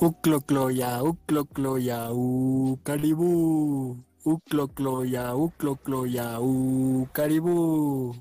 Uclocloya, 0.00 1.02
uclocloya, 1.02 2.12
u 2.12 2.78
caribú. 2.84 4.04
Uclocloya, 4.24 5.34
uclocloya, 5.34 6.40
u 6.40 7.08
caribú. 7.12 8.14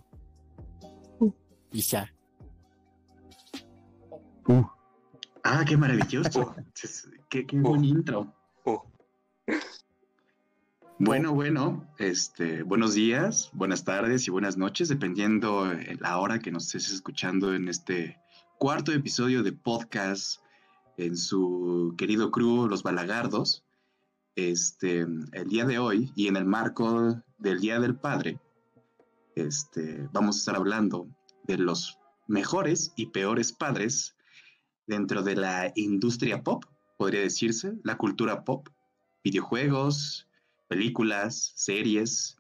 Y 1.72 1.82
ya. 1.82 2.12
Uh, 4.48 4.64
Ah, 5.44 5.64
qué 5.66 5.78
maravilloso. 5.78 6.56
Qué, 7.30 7.46
qué 7.46 7.58
buen 7.58 7.86
intro. 7.86 8.34
Oh. 8.66 8.84
Bueno, 11.00 11.32
bueno, 11.32 11.88
este, 12.00 12.64
buenos 12.64 12.96
días, 12.96 13.52
buenas 13.54 13.84
tardes 13.84 14.28
y 14.28 14.32
buenas 14.32 14.58
noches, 14.58 14.90
dependiendo 14.90 15.72
eh, 15.72 15.96
la 16.00 16.18
hora 16.18 16.40
que 16.40 16.52
nos 16.52 16.66
estés 16.66 16.92
escuchando 16.92 17.54
en 17.54 17.68
este 17.68 18.18
cuarto 18.58 18.92
episodio 18.92 19.44
de 19.44 19.52
podcast 19.52 20.42
en 20.98 21.16
su 21.16 21.94
querido 21.98 22.32
crew 22.32 22.68
Los 22.68 22.84
Balagardos. 22.84 23.64
Este, 24.36 25.00
el 25.00 25.48
día 25.48 25.66
de 25.66 25.80
hoy 25.80 26.12
y 26.16 26.28
en 26.28 26.36
el 26.36 26.46
marco 26.46 27.24
del 27.40 27.60
Día 27.60 27.80
del 27.80 27.96
Padre, 27.96 28.40
este, 29.36 30.08
vamos 30.12 30.36
a 30.36 30.40
estar 30.40 30.56
hablando 30.56 31.08
de 31.44 31.58
los 31.58 31.98
mejores 32.28 32.94
y 32.96 33.08
peores 33.08 33.52
padres 33.52 34.16
dentro 34.86 35.24
de 35.24 35.36
la 35.36 35.72
industria 35.76 36.44
pop, 36.44 36.66
podría 36.98 37.22
decirse, 37.22 37.74
la 37.84 37.98
cultura 37.98 38.44
pop, 38.44 38.68
videojuegos, 39.24 40.28
películas, 40.68 41.54
series. 41.56 42.38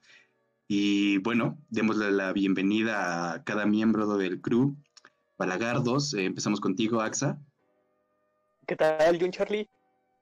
Y 0.68 1.18
bueno, 1.20 1.58
démosle 1.70 2.12
la 2.12 2.34
bienvenida 2.34 3.34
a 3.34 3.44
cada 3.44 3.66
miembro 3.66 4.18
del 4.18 4.42
crew. 4.42 4.76
Balagardos, 5.38 6.14
eh, 6.14 6.26
empezamos 6.26 6.60
contigo, 6.60 7.02
Axa. 7.02 7.40
¿Qué 8.68 8.76
tal, 8.76 9.18
John 9.18 9.32
Charlie? 9.32 9.70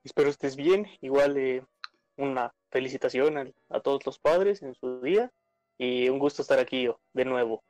Espero 0.03 0.29
estés 0.29 0.55
bien. 0.55 0.85
Igual 1.01 1.35
eh, 1.35 1.65
una 2.15 2.53
felicitación 2.69 3.39
a, 3.39 3.47
a 3.69 3.79
todos 3.79 4.05
los 4.05 4.19
padres 4.19 4.61
en 4.61 4.75
su 4.75 5.01
día 5.01 5.31
y 5.79 6.09
un 6.09 6.19
gusto 6.19 6.43
estar 6.43 6.59
aquí 6.59 6.83
yo, 6.83 6.99
de 7.13 7.25
nuevo. 7.25 7.63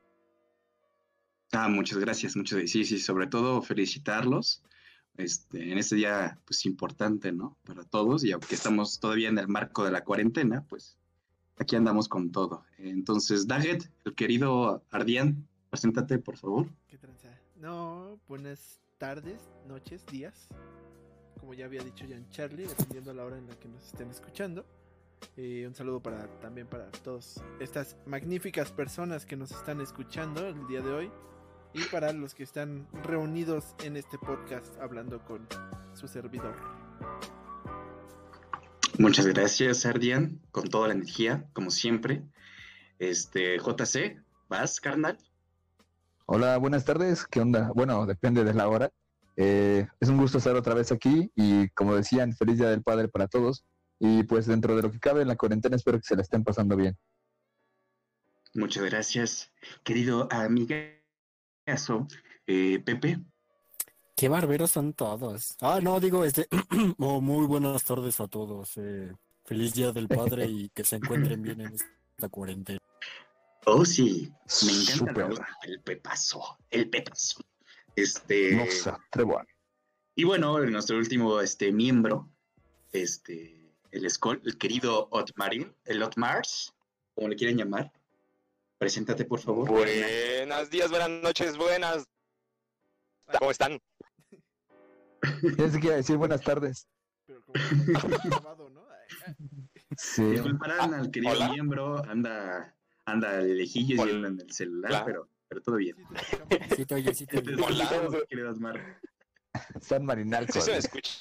Ah, 1.53 1.69
muchas 1.69 1.97
gracias, 1.97 2.35
muchas 2.35 2.69
Sí, 2.69 2.83
sí, 2.83 2.99
sobre 2.99 3.27
todo 3.27 3.61
felicitarlos 3.61 4.63
este, 5.15 5.71
en 5.71 5.77
este 5.77 5.95
día, 5.95 6.41
pues 6.43 6.65
importante, 6.65 7.31
¿no? 7.31 7.57
Para 7.63 7.85
todos, 7.85 8.25
y 8.25 8.33
aunque 8.33 8.55
estamos 8.55 8.99
todavía 8.99 9.29
en 9.29 9.37
el 9.37 9.47
marco 9.47 9.85
de 9.85 9.91
la 9.91 10.03
cuarentena, 10.03 10.65
pues 10.67 10.97
aquí 11.57 11.77
andamos 11.77 12.09
con 12.09 12.33
todo. 12.33 12.65
Entonces, 12.79 13.47
Daggett, 13.47 13.89
el 14.03 14.13
querido 14.13 14.83
Ardian, 14.91 15.47
preséntate, 15.69 16.17
por 16.17 16.35
favor. 16.35 16.67
¿Qué 16.89 16.97
tranza? 16.97 17.29
No, 17.55 18.19
buenas 18.27 18.81
tardes, 18.97 19.41
noches, 19.67 20.05
días. 20.05 20.47
Como 21.39 21.53
ya 21.53 21.65
había 21.65 21.83
dicho 21.83 22.05
Jan 22.09 22.29
Charlie, 22.29 22.65
dependiendo 22.65 23.11
de 23.11 23.17
la 23.17 23.25
hora 23.25 23.37
en 23.37 23.47
la 23.47 23.55
que 23.59 23.67
nos 23.67 23.85
estén 23.85 24.09
escuchando. 24.09 24.65
Eh, 25.37 25.65
un 25.67 25.75
saludo 25.75 26.01
para 26.01 26.27
también 26.39 26.67
para 26.67 26.89
todas 26.91 27.41
estas 27.59 27.97
magníficas 28.05 28.71
personas 28.71 29.25
que 29.25 29.35
nos 29.35 29.51
están 29.51 29.81
escuchando 29.81 30.47
el 30.47 30.67
día 30.67 30.81
de 30.81 30.91
hoy 30.91 31.11
y 31.73 31.81
para 31.85 32.13
los 32.13 32.35
que 32.35 32.43
están 32.43 32.87
reunidos 33.03 33.75
en 33.83 33.97
este 33.97 34.17
podcast 34.17 34.77
hablando 34.79 35.23
con 35.25 35.47
su 35.93 36.07
servidor. 36.07 36.55
Muchas 38.97 39.27
gracias, 39.27 39.85
Ardian, 39.85 40.39
con 40.51 40.69
toda 40.69 40.87
la 40.87 40.93
energía, 40.93 41.45
como 41.53 41.69
siempre. 41.69 42.23
Este, 42.97 43.57
JC, 43.57 44.21
¿vas, 44.47 44.79
carnal? 44.79 45.17
Hola, 46.25 46.57
buenas 46.57 46.85
tardes. 46.85 47.25
¿Qué 47.25 47.39
onda? 47.39 47.71
Bueno, 47.73 48.05
depende 48.05 48.43
de 48.43 48.53
la 48.53 48.67
hora. 48.67 48.91
Eh, 49.37 49.87
es 49.99 50.09
un 50.09 50.17
gusto 50.17 50.37
estar 50.37 50.55
otra 50.55 50.73
vez 50.73 50.91
aquí 50.91 51.31
y 51.35 51.69
como 51.69 51.95
decían, 51.95 52.33
feliz 52.33 52.57
Día 52.57 52.69
del 52.69 52.83
Padre 52.83 53.07
para 53.07 53.27
todos. 53.27 53.65
Y 53.99 54.23
pues 54.23 54.45
dentro 54.45 54.75
de 54.75 54.81
lo 54.81 54.91
que 54.91 54.99
cabe 54.99 55.21
en 55.21 55.27
la 55.27 55.35
cuarentena 55.35 55.75
espero 55.75 55.97
que 55.97 56.05
se 56.05 56.15
la 56.15 56.21
estén 56.21 56.43
pasando 56.43 56.75
bien. 56.75 56.97
Muchas 58.53 58.85
gracias, 58.85 59.51
querido 59.83 60.29
amigazo, 60.31 62.07
eh, 62.47 62.81
Pepe. 62.85 63.19
Qué 64.15 64.29
barberos 64.29 64.71
son 64.71 64.93
todos. 64.93 65.57
Ah, 65.59 65.79
no, 65.81 65.99
digo, 65.99 66.23
este. 66.23 66.47
oh, 66.99 67.19
muy 67.19 67.45
buenas 67.47 67.83
tardes 67.83 68.19
a 68.21 68.27
todos. 68.27 68.77
eh, 68.77 69.13
feliz 69.43 69.73
Día 69.73 69.91
del 69.91 70.07
Padre 70.07 70.45
y 70.45 70.69
que 70.69 70.85
se 70.85 70.95
encuentren 70.95 71.41
bien 71.41 71.61
en 71.61 71.73
esta 71.73 72.29
cuarentena. 72.29 72.79
Oh, 73.65 73.83
sí, 73.85 74.31
me 74.65 74.71
encanta 74.71 75.47
el 75.63 75.81
pepazo, 75.81 76.57
el 76.69 76.89
pepazo. 76.89 77.43
Este, 77.95 78.55
No 78.55 78.65
se 78.67 78.89
atrevan. 78.89 79.47
y 80.15 80.23
bueno, 80.23 80.59
nuestro 80.65 80.97
último 80.97 81.39
este, 81.41 81.71
miembro, 81.71 82.29
este, 82.91 83.73
el, 83.91 84.09
Skol, 84.09 84.41
el 84.45 84.57
querido 84.57 85.07
Otmarin, 85.11 85.73
el 85.85 86.03
Otmars, 86.03 86.73
como 87.15 87.27
le 87.29 87.35
quieren 87.35 87.57
llamar. 87.57 87.91
Preséntate, 88.77 89.25
por 89.25 89.39
favor. 89.39 89.69
Buenos 89.69 90.69
días, 90.69 90.89
buenas 90.89 91.09
noches, 91.09 91.57
buenas. 91.57 92.05
¿Cómo 93.39 93.49
están? 93.51 93.81
Pensé 95.57 95.79
que 95.79 95.87
iba 95.87 95.93
a 95.95 95.97
decir 95.97 96.17
buenas 96.17 96.41
tardes. 96.41 96.87
Pero 97.25 97.41
como 97.43 97.53
grabado, 98.25 98.69
¿no? 98.69 98.85
Sí. 99.97 100.23
Disculparán 100.23 100.93
Ah, 100.93 100.99
al 100.99 101.09
querido 101.09 101.31
hola. 101.33 101.49
miembro, 101.49 102.03
anda, 102.05 102.74
anda 103.05 103.39
lejillos 103.39 103.97
y 103.99 104.01
Hola. 104.01 104.13
anda 104.27 104.27
en 104.29 104.39
el 104.41 104.51
celular, 104.51 104.91
Hola. 104.91 105.05
pero, 105.05 105.29
pero 105.47 105.61
todo 105.61 105.75
bien. 105.77 105.95
Sí, 106.75 106.85
te 106.85 106.95
oye, 106.95 107.13
sí 107.13 107.25
te 107.25 107.37
oye. 107.39 107.55
Querido 108.29 108.51
Otmar. 108.51 108.99
San 109.81 110.05
Marinal. 110.05 110.47
¿Sí 110.49 110.61
se 110.61 110.71
me 110.71 110.77
escucha? 110.77 111.11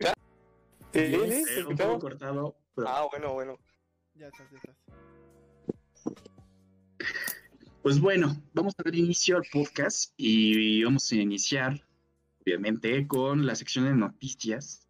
¿Sí? 0.00 1.00
Yes. 1.00 1.44
¿Se 1.48 1.60
Eh, 1.60 1.64
un 1.66 1.76
poco 1.76 1.98
cortado, 1.98 2.56
pero 2.74 2.88
Ah, 2.88 3.06
bueno, 3.10 3.32
bueno. 3.34 3.58
Ya 4.14 4.28
estás, 4.28 4.50
ya 4.50 4.56
estás. 4.58 4.76
Pues 7.82 7.98
bueno, 7.98 8.36
vamos 8.54 8.74
a 8.78 8.82
dar 8.84 8.94
inicio 8.94 9.36
al 9.38 9.44
podcast 9.52 10.12
y 10.16 10.84
vamos 10.84 11.10
a 11.10 11.16
iniciar, 11.16 11.84
obviamente, 12.42 13.06
con 13.08 13.44
la 13.46 13.56
sección 13.56 13.86
de 13.86 13.94
noticias. 13.94 14.86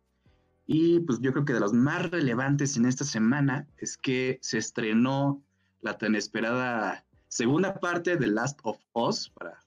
Y 0.67 1.01
pues 1.01 1.19
yo 1.21 1.33
creo 1.33 1.45
que 1.45 1.55
de 1.55 1.61
los 1.61 1.73
más 1.73 2.11
relevantes 2.11 2.77
en 2.77 2.84
esta 2.84 3.05
semana 3.05 3.67
es 3.79 3.97
que 3.97 4.39
se 4.43 4.59
estrenó 4.59 5.43
la 5.82 5.98
tan 5.98 6.15
esperada 6.15 7.04
segunda 7.28 7.75
parte 7.75 8.16
de 8.16 8.26
Last 8.28 8.60
of 8.62 8.78
Us, 8.94 9.28
para, 9.31 9.59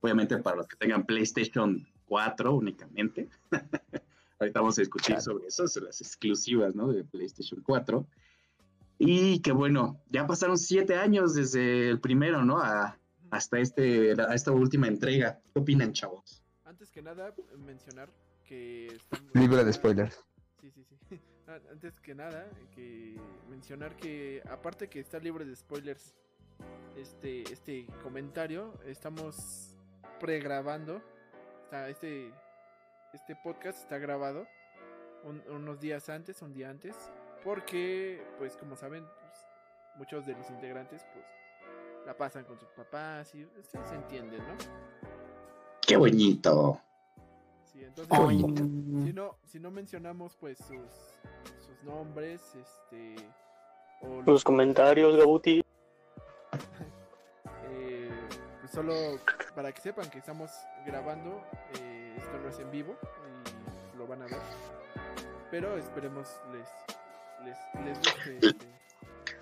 obviamente 0.00 0.36
para 0.38 0.56
los 0.56 0.68
que 0.68 0.76
tengan 0.76 1.04
PlayStation 1.04 1.86
4 2.06 2.54
únicamente. 2.54 3.28
Ahorita 4.38 4.60
vamos 4.60 4.78
a 4.78 4.82
discutir 4.82 5.20
sobre 5.20 5.46
eso, 5.46 5.66
sobre 5.66 5.86
las 5.86 6.00
exclusivas 6.00 6.74
¿no? 6.74 6.92
de 6.92 7.04
PlayStation 7.04 7.62
4. 7.62 8.06
Y 8.98 9.40
que 9.40 9.52
bueno, 9.52 10.00
ya 10.10 10.26
pasaron 10.26 10.58
siete 10.58 10.96
años 10.96 11.34
desde 11.34 11.88
el 11.88 12.00
primero, 12.00 12.44
¿no? 12.44 12.58
A, 12.58 12.98
hasta 13.30 13.58
este, 13.58 14.12
a 14.20 14.34
esta 14.34 14.52
última 14.52 14.86
entrega. 14.86 15.40
¿Qué 15.52 15.60
opinan, 15.60 15.92
chavos? 15.92 16.42
Antes 16.64 16.90
que 16.90 17.02
nada, 17.02 17.34
mencionar 17.64 18.10
que 18.46 18.86
estamos... 18.86 19.34
Libre 19.34 19.64
de 19.64 19.72
spoilers. 19.72 20.22
Sí, 20.60 20.70
sí, 20.70 20.84
sí. 20.84 20.91
Ah, 21.48 21.58
Antes 21.70 21.98
que 22.00 22.14
nada, 22.14 22.48
que 22.74 23.16
mencionar 23.48 23.96
que 23.96 24.42
aparte 24.50 24.88
que 24.88 25.00
está 25.00 25.18
libre 25.18 25.44
de 25.44 25.54
spoilers 25.56 26.14
este, 26.96 27.42
este 27.52 27.86
comentario, 28.02 28.74
estamos 28.86 29.76
pregrabando. 30.20 31.02
Este, 31.88 32.30
este 33.14 33.34
podcast 33.42 33.78
está 33.78 33.98
grabado 33.98 34.46
un- 35.24 35.42
unos 35.48 35.80
días 35.80 36.08
antes, 36.10 36.42
un 36.42 36.52
día 36.52 36.68
antes, 36.70 36.94
porque, 37.42 38.22
pues 38.38 38.56
como 38.56 38.76
saben, 38.76 39.04
pues, 39.04 39.46
muchos 39.96 40.26
de 40.26 40.34
los 40.34 40.48
integrantes, 40.50 41.04
pues, 41.14 41.24
la 42.06 42.16
pasan 42.16 42.44
con 42.44 42.58
sus 42.58 42.68
papás 42.72 43.34
y 43.34 43.44
ustedes 43.58 43.90
entienden, 43.92 44.38
¿no? 44.46 44.54
¡Qué 45.80 45.96
bonito! 45.96 46.80
Sí, 47.72 47.82
entonces, 47.84 48.08
Ay, 48.18 48.38
si 49.04 49.12
no, 49.12 49.38
si 49.44 49.58
no 49.60 49.70
mencionamos 49.70 50.36
pues 50.36 50.58
sus, 50.58 50.90
sus 51.66 51.82
nombres, 51.84 52.40
este 52.54 53.16
o 54.02 54.16
Los 54.18 54.26
los- 54.26 54.44
comentarios, 54.44 55.16
Gabuti. 55.16 55.62
eh, 57.70 58.10
pues 58.60 58.72
solo 58.72 58.92
para 59.54 59.72
que 59.72 59.80
sepan 59.80 60.10
que 60.10 60.18
estamos 60.18 60.50
grabando, 60.86 61.42
eh, 61.80 62.14
esto 62.18 62.38
no 62.38 62.48
es 62.48 62.58
en 62.58 62.70
vivo 62.70 62.96
y 63.94 63.96
lo 63.98 64.06
van 64.06 64.22
a 64.22 64.26
ver. 64.26 64.40
Pero 65.50 65.76
esperemos 65.78 66.28
les 66.52 66.68
les, 67.44 67.58
les 67.84 67.98
guste 67.98 68.38
este, 68.48 68.66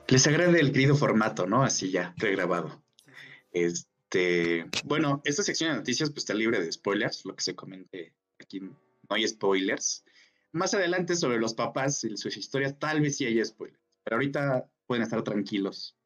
Les 0.09 0.27
agrade 0.27 0.59
el 0.61 0.73
querido 0.73 0.97
formato, 0.97 1.47
¿no? 1.47 1.63
Así 1.63 1.91
ya, 1.91 2.15
regrabado. 2.17 2.83
Este, 3.53 4.67
bueno, 4.85 5.21
esta 5.25 5.43
sección 5.43 5.71
de 5.73 5.77
noticias 5.79 6.11
pues 6.11 6.19
está 6.23 6.35
libre 6.35 6.61
de 6.61 6.73
spoilers, 6.73 7.25
lo 7.27 7.35
que 7.35 7.43
se 7.43 7.55
comente 7.55 8.15
aquí 8.51 8.61
no 8.61 8.77
hay 9.09 9.27
spoilers. 9.27 10.05
Más 10.53 10.75
adelante 10.75 11.15
sobre 11.15 11.39
los 11.39 11.55
papás 11.55 12.03
y 12.03 12.17
sus 12.17 12.37
historias 12.37 12.77
tal 12.79 13.01
vez 13.01 13.17
sí 13.17 13.25
hay 13.25 13.45
spoilers, 13.45 13.81
pero 14.03 14.17
ahorita 14.17 14.69
pueden 14.87 15.05
estar 15.05 15.23
tranquilos. 15.23 15.97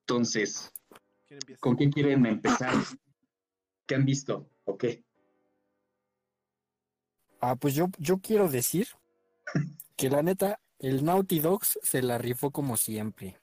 Entonces. 0.00 0.72
¿con 1.60 1.76
quién 1.76 1.90
quieren 1.90 2.26
empezar? 2.26 2.74
¿Qué 3.86 3.94
han 3.94 4.04
visto? 4.04 4.50
¿O 4.64 4.76
qué? 4.76 5.04
Ah, 7.40 7.56
pues 7.56 7.74
yo, 7.74 7.88
yo 7.98 8.18
quiero 8.18 8.48
decir 8.48 8.88
que 9.96 10.10
la 10.10 10.22
neta, 10.22 10.60
el 10.78 11.04
Naughty 11.04 11.40
Dogs 11.40 11.78
se 11.82 12.02
la 12.02 12.18
rifó 12.18 12.50
como 12.50 12.76
siempre. 12.76 13.40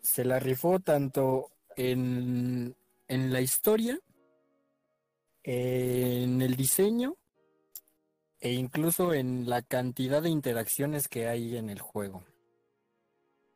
Se 0.00 0.24
la 0.24 0.38
rifó 0.38 0.80
tanto 0.80 1.52
en, 1.76 2.74
en 3.06 3.32
la 3.32 3.40
historia, 3.40 4.00
en 5.44 6.42
el 6.42 6.56
diseño 6.56 7.16
e 8.40 8.52
incluso 8.52 9.14
en 9.14 9.48
la 9.48 9.62
cantidad 9.62 10.22
de 10.22 10.30
interacciones 10.30 11.08
que 11.08 11.28
hay 11.28 11.56
en 11.56 11.70
el 11.70 11.80
juego. 11.80 12.24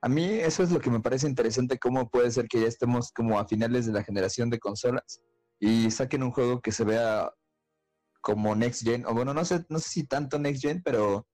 A 0.01 0.09
mí 0.09 0.25
eso 0.25 0.63
es 0.63 0.71
lo 0.71 0.81
que 0.81 0.91
me 0.91 1.01
parece 1.01 1.27
interesante, 1.27 1.79
cómo 1.79 2.09
puede 2.09 2.31
ser 2.31 2.47
que 2.47 2.61
ya 2.61 2.69
estemos 2.69 3.11
como 3.11 3.39
a 3.39 3.49
finales 3.49 3.87
de 3.87 3.93
la 3.93 4.05
generación 4.05 4.49
de 4.49 4.61
consolas 4.61 5.21
y 5.59 5.91
saquen 5.91 6.23
un 6.23 6.31
juego 6.31 6.61
que 6.61 6.71
se 6.71 6.85
vea 6.85 7.33
como 8.21 8.55
Next 8.55 8.85
Gen, 8.85 9.07
o 9.07 9.15
bueno, 9.15 9.35
no 9.35 9.45
sé, 9.45 9.65
no 9.69 9.79
sé 9.79 9.89
si 9.89 10.05
tanto 10.05 10.39
Next 10.39 10.63
Gen, 10.63 10.83
pero 10.85 11.27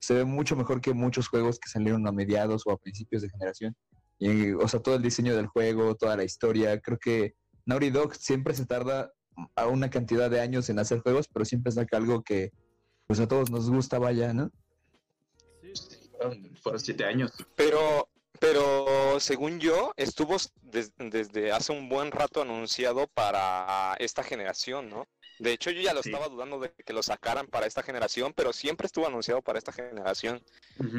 se 0.00 0.14
ve 0.14 0.24
mucho 0.24 0.54
mejor 0.54 0.80
que 0.80 0.92
muchos 0.92 1.28
juegos 1.28 1.58
que 1.58 1.70
salieron 1.70 2.06
a 2.06 2.12
mediados 2.12 2.62
o 2.66 2.72
a 2.72 2.78
principios 2.78 3.22
de 3.22 3.30
generación. 3.30 3.74
Y, 4.18 4.52
o 4.52 4.68
sea, 4.68 4.80
todo 4.80 4.96
el 4.96 5.02
diseño 5.02 5.34
del 5.34 5.46
juego, 5.46 5.96
toda 5.96 6.16
la 6.16 6.24
historia, 6.24 6.78
creo 6.80 6.98
que 6.98 7.34
Naughty 7.66 7.90
Dog 7.90 8.14
siempre 8.14 8.54
se 8.54 8.66
tarda 8.66 9.10
a 9.54 9.66
una 9.66 9.90
cantidad 9.90 10.30
de 10.30 10.40
años 10.40 10.68
en 10.70 10.78
hacer 10.78 11.00
juegos, 11.00 11.28
pero 11.28 11.44
siempre 11.44 11.72
saca 11.72 11.96
algo 11.96 12.22
que 12.22 12.52
pues 13.06 13.20
a 13.20 13.28
todos 13.28 13.50
nos 13.50 13.68
gusta, 13.70 13.98
vaya, 13.98 14.32
¿no? 14.32 14.50
Sí, 15.62 15.72
sí. 15.74 16.10
Fueron, 16.10 16.56
fueron 16.62 16.80
siete 16.80 17.04
años. 17.04 17.32
Pero, 17.56 18.08
pero 18.38 19.18
según 19.20 19.58
yo, 19.60 19.92
estuvo 19.96 20.36
des- 20.62 20.92
desde 20.96 21.52
hace 21.52 21.72
un 21.72 21.88
buen 21.88 22.10
rato 22.10 22.42
anunciado 22.42 23.06
para 23.08 23.94
esta 23.98 24.22
generación, 24.22 24.88
¿no? 24.88 25.06
De 25.40 25.52
hecho, 25.52 25.70
yo 25.70 25.80
ya 25.82 25.92
lo 25.92 26.02
Sí. 26.02 26.10
estaba 26.10 26.28
dudando 26.28 26.60
de 26.60 26.70
que 26.72 26.92
lo 26.92 27.02
sacaran 27.02 27.48
para 27.48 27.66
esta 27.66 27.82
generación, 27.82 28.32
pero 28.34 28.52
siempre 28.52 28.86
estuvo 28.86 29.06
anunciado 29.06 29.42
para 29.42 29.58
esta 29.58 29.72
generación. 29.72 30.40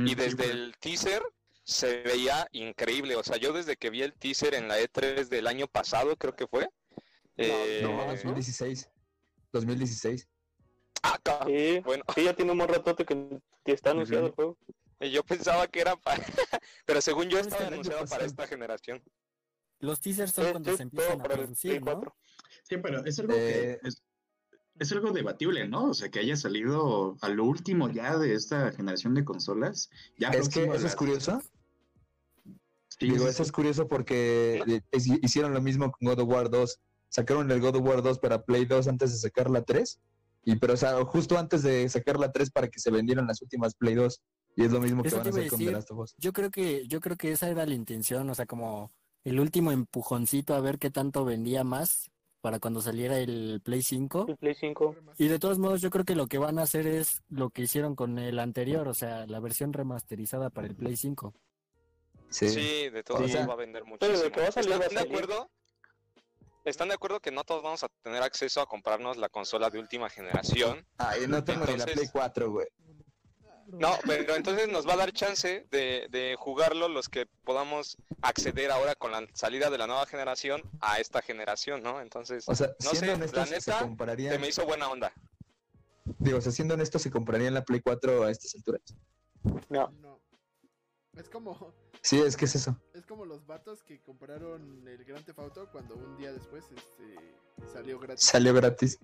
Y 0.05 0.09
sí, 0.09 0.15
desde 0.15 0.51
el 0.51 0.75
teaser 0.79 1.23
se 1.63 2.01
veía 2.03 2.47
increíble. 2.51 3.15
O 3.15 3.23
sea, 3.23 3.37
yo 3.37 3.53
desde 3.53 3.77
que 3.77 3.89
vi 3.89 4.01
el 4.03 4.13
teaser 4.13 4.53
en 4.53 4.67
la 4.67 4.79
E3 4.79 5.29
del 5.29 5.47
año 5.47 5.67
pasado, 5.67 6.17
creo 6.17 6.35
que 6.35 6.47
fue. 6.47 6.67
Eh, 7.37 7.81
No, 7.83 8.05
2016. 8.07 8.89
2016. 9.51 10.27
ah, 11.03 11.19
Sí, 11.45 11.79
Bueno, 11.83 12.03
sí, 12.13 12.23
ya 12.23 12.33
tiene 12.33 12.51
un 12.51 12.57
buen 12.57 12.69
ratote 12.69 13.05
que, 13.05 13.39
que 13.63 13.71
está 13.71 13.91
anunciado 13.91 14.27
el 14.27 14.31
juego. 14.33 14.57
yo 14.99 15.23
pensaba 15.23 15.67
que 15.67 15.81
era 15.81 15.95
para... 15.95 16.23
pero 16.85 17.01
según 17.01 17.29
yo 17.29 17.39
estaba 17.39 17.67
anunciado 17.67 18.05
para 18.05 18.25
esta 18.25 18.47
generación. 18.47 19.03
Los 19.79 19.99
teasers 19.99 20.31
son 20.31 20.45
Sí, 20.45 20.51
cuando 20.51 20.71
sí, 20.71 20.77
se 20.77 20.83
empiezan 20.83 21.19
a 21.19 21.23
para 21.23 21.33
el 21.35 21.39
producir, 21.41 21.79
¿no? 21.79 21.85
4. 21.85 22.15
Sí, 22.63 22.77
pero 22.77 23.05
es 23.05 23.19
algo 23.19 23.33
Eh, 23.33 23.79
que 23.81 23.87
es, 23.87 24.03
es 24.79 24.91
algo 24.91 25.11
debatible, 25.11 25.67
¿no? 25.67 25.89
O 25.89 25.93
sea, 25.93 26.09
que 26.09 26.19
haya 26.19 26.35
salido 26.35 27.17
a 27.21 27.29
lo 27.29 27.43
último 27.45 27.89
ya 27.89 28.17
de 28.17 28.33
esta 28.33 28.71
generación 28.71 29.13
de 29.13 29.23
consolas. 29.25 29.89
Ya 30.17 30.29
Es 30.29 30.49
que 30.49 30.63
eso 30.63 30.87
es 30.87 30.95
curioso. 30.95 31.41
Sí, 32.97 33.07
Digo, 33.07 33.25
sí, 33.25 33.29
eso 33.29 33.43
es 33.43 33.51
curioso 33.51 33.87
porque 33.87 34.63
eh, 34.67 34.81
hicieron 35.21 35.53
lo 35.53 35.61
mismo 35.61 35.91
con 35.91 36.07
God 36.07 36.19
of 36.21 36.29
War 36.29 36.49
2. 36.49 36.79
Sacaron 37.15 37.49
el 37.49 37.61
God 37.61 37.77
of 37.77 37.85
War 37.87 38.01
2 38.01 38.19
para 38.19 38.43
Play 38.43 38.65
2 38.65 38.89
antes 38.89 39.13
de 39.13 39.17
sacar 39.17 39.49
la 39.49 39.63
3. 39.63 40.01
Y 40.43 40.57
pero, 40.57 40.73
o 40.73 40.77
sea, 40.77 41.01
justo 41.05 41.37
antes 41.37 41.63
de 41.63 41.87
sacar 41.87 42.19
la 42.19 42.33
3 42.33 42.51
para 42.51 42.67
que 42.67 42.77
se 42.81 42.91
vendieran 42.91 43.25
las 43.25 43.41
últimas 43.41 43.73
Play 43.73 43.95
2. 43.95 44.21
Y 44.57 44.65
es 44.65 44.71
lo 44.73 44.81
mismo 44.81 45.01
que 45.01 45.07
Eso 45.07 45.17
van 45.19 45.27
a 45.27 45.29
hacer 45.29 45.47
con 45.47 45.57
The 45.59 45.63
decir. 45.63 45.73
Last 45.77 45.91
of 45.91 45.99
Us. 45.99 46.15
Yo 46.17 46.33
creo 46.33 46.51
que, 46.51 46.85
yo 46.87 46.99
creo 46.99 47.15
que 47.15 47.31
esa 47.31 47.49
era 47.49 47.65
la 47.65 47.73
intención, 47.73 48.29
o 48.29 48.35
sea, 48.35 48.45
como 48.45 48.91
el 49.23 49.39
último 49.39 49.71
empujoncito 49.71 50.55
a 50.55 50.59
ver 50.59 50.77
qué 50.77 50.91
tanto 50.91 51.23
vendía 51.23 51.63
más 51.63 52.11
para 52.41 52.59
cuando 52.59 52.81
saliera 52.81 53.17
el 53.17 53.61
Play 53.63 53.81
5. 53.81 54.25
El 54.27 54.35
Play 54.37 54.53
5. 54.53 54.95
Y 55.17 55.29
de 55.29 55.39
todos 55.39 55.57
modos, 55.57 55.81
yo 55.81 55.89
creo 55.91 56.03
que 56.03 56.15
lo 56.15 56.27
que 56.27 56.37
van 56.37 56.59
a 56.59 56.63
hacer 56.63 56.85
es 56.85 57.21
lo 57.29 57.49
que 57.49 57.61
hicieron 57.61 57.95
con 57.95 58.19
el 58.19 58.37
anterior, 58.39 58.89
o 58.89 58.93
sea, 58.93 59.25
la 59.27 59.39
versión 59.39 59.71
remasterizada 59.71 60.49
para 60.49 60.67
el 60.67 60.75
Play 60.75 60.97
5. 60.97 61.33
Sí. 62.29 62.49
Sí, 62.49 62.89
de 62.89 63.03
todos 63.03 63.21
O 63.21 63.27
modos 63.27 63.49
va 63.49 63.53
a 63.53 63.55
vender 63.55 63.83
pero 63.99 64.19
de 64.19 64.31
que 64.31 64.41
va 64.41 64.47
a 64.47 64.51
salir, 64.51 64.71
¿Están 64.73 64.81
va 64.81 64.85
a 64.85 64.89
de 64.89 64.95
salir. 64.95 65.11
acuerdo? 65.13 65.49
¿Están 66.65 66.87
de 66.87 66.95
acuerdo 66.95 67.19
que 67.19 67.31
no 67.31 67.43
todos 67.43 67.61
vamos 67.63 67.83
a 67.83 67.89
tener 68.01 68.23
acceso 68.23 68.59
a 68.59 68.65
comprarnos 68.67 69.17
la 69.17 69.29
consola 69.29 69.69
de 69.69 69.79
última 69.79 70.09
generación? 70.09 70.85
Ay, 70.97 71.27
no 71.27 71.43
tengo 71.43 71.65
ni 71.65 71.77
la 71.77 71.85
Play 71.85 72.07
4, 72.11 72.51
güey. 72.51 72.67
No, 73.67 73.97
pero 74.05 74.35
entonces 74.35 74.67
nos 74.67 74.87
va 74.87 74.93
a 74.93 74.97
dar 74.97 75.11
chance 75.11 75.67
de, 75.71 76.07
de 76.09 76.35
jugarlo 76.37 76.87
los 76.87 77.09
que 77.09 77.25
podamos 77.43 77.97
acceder 78.21 78.71
ahora 78.71 78.95
con 78.95 79.11
la 79.11 79.25
salida 79.33 79.69
de 79.69 79.77
la 79.77 79.87
nueva 79.87 80.05
generación 80.05 80.61
a 80.81 80.99
esta 80.99 81.21
generación, 81.21 81.81
¿no? 81.81 81.99
Entonces, 82.01 82.47
O 82.47 82.55
sea, 82.55 82.67
No 82.83 82.89
siendo 82.91 83.07
sé, 83.07 83.13
honestos, 83.13 83.49
la 83.51 83.61
se 83.61 83.71
comprarían. 83.83 84.33
se 84.33 84.39
me 84.39 84.47
hizo 84.47 84.65
buena 84.65 84.89
onda. 84.89 85.13
Digo, 86.19 86.37
o 86.37 86.41
sea, 86.41 86.51
siendo 86.51 86.75
honestos, 86.75 87.01
se 87.01 87.09
comprarían 87.11 87.53
la 87.55 87.63
Play 87.63 87.79
4 87.81 88.23
a 88.23 88.31
estas 88.31 88.53
alturas. 88.55 88.81
No. 89.69 89.89
No. 89.99 90.19
Es 91.15 91.29
como, 91.29 91.73
Sí, 92.01 92.19
es 92.21 92.37
que 92.37 92.45
es 92.45 92.53
eso. 92.55 92.79
es 92.93 93.04
que 93.83 94.01
compraron 94.01 94.87
el 94.87 95.03
Grand 95.05 95.25
Theft 95.25 95.39
Auto 95.39 95.69
cuando 95.71 95.95
un 95.95 96.17
día 96.17 96.31
después 96.33 96.65
este, 96.75 97.15
salió 97.71 97.99
gratis. 97.99 98.25
Salió 98.25 98.53
gratis. 98.53 98.99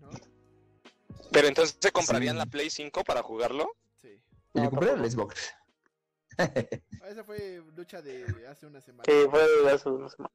¿no? 0.00 0.10
Pero 1.32 1.48
entonces 1.48 1.76
se 1.80 1.92
comprarían 1.92 2.34
Sí. 2.34 2.38
la 2.38 2.46
Play 2.46 2.70
5 2.70 3.04
para 3.04 3.22
jugarlo. 3.22 3.70
Sí. 4.02 4.20
Y 4.54 4.58
yo 4.58 4.64
No, 4.64 4.70
compré 4.70 4.92
el. 4.92 5.10
Xbox. 5.10 5.34
Ah, 6.38 6.50
Esa 7.08 7.24
fue 7.24 7.62
lucha 7.76 8.00
de 8.02 8.24
hace 8.48 8.66
una 8.66 8.80
semana. 8.80 9.04
Sí, 9.06 9.12
fue 9.30 9.40
de 9.64 9.70
hace 9.70 9.88
una 9.88 10.08
semana. 10.08 10.32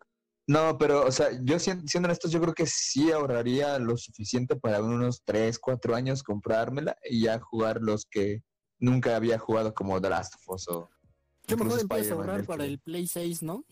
No, 0.47 0.77
pero, 0.77 1.03
o 1.05 1.11
sea, 1.11 1.29
yo 1.41 1.57
sien- 1.57 1.87
siendo 1.87 2.05
honestos, 2.07 2.29
yo 2.31 2.39
creo 2.39 2.53
que 2.53 2.67
sí 2.67 3.11
ahorraría 3.11 3.79
lo 3.79 3.97
suficiente 3.97 4.55
para 4.55 4.81
unos 4.83 5.23
3, 5.25 5.57
4 5.57 5.95
años 5.95 6.21
comprármela 6.21 6.95
y 7.09 7.23
ya 7.23 7.39
jugar 7.39 7.81
los 7.81 8.05
que 8.05 8.43
nunca 8.77 9.15
había 9.15 9.39
jugado 9.39 9.73
como 9.73 9.99
The 9.99 10.09
Last 10.09 10.35
of 10.35 10.41
Us 10.49 10.67
o 10.67 10.89
Yo 11.47 11.57
mejor 11.57 11.79
empiezo 11.79 12.13
a 12.13 12.17
ahorrar 12.17 12.39
el 12.41 12.45
para 12.45 12.65
el 12.65 12.79
Play 12.79 13.07
6, 13.07 13.43
¿no? 13.43 13.65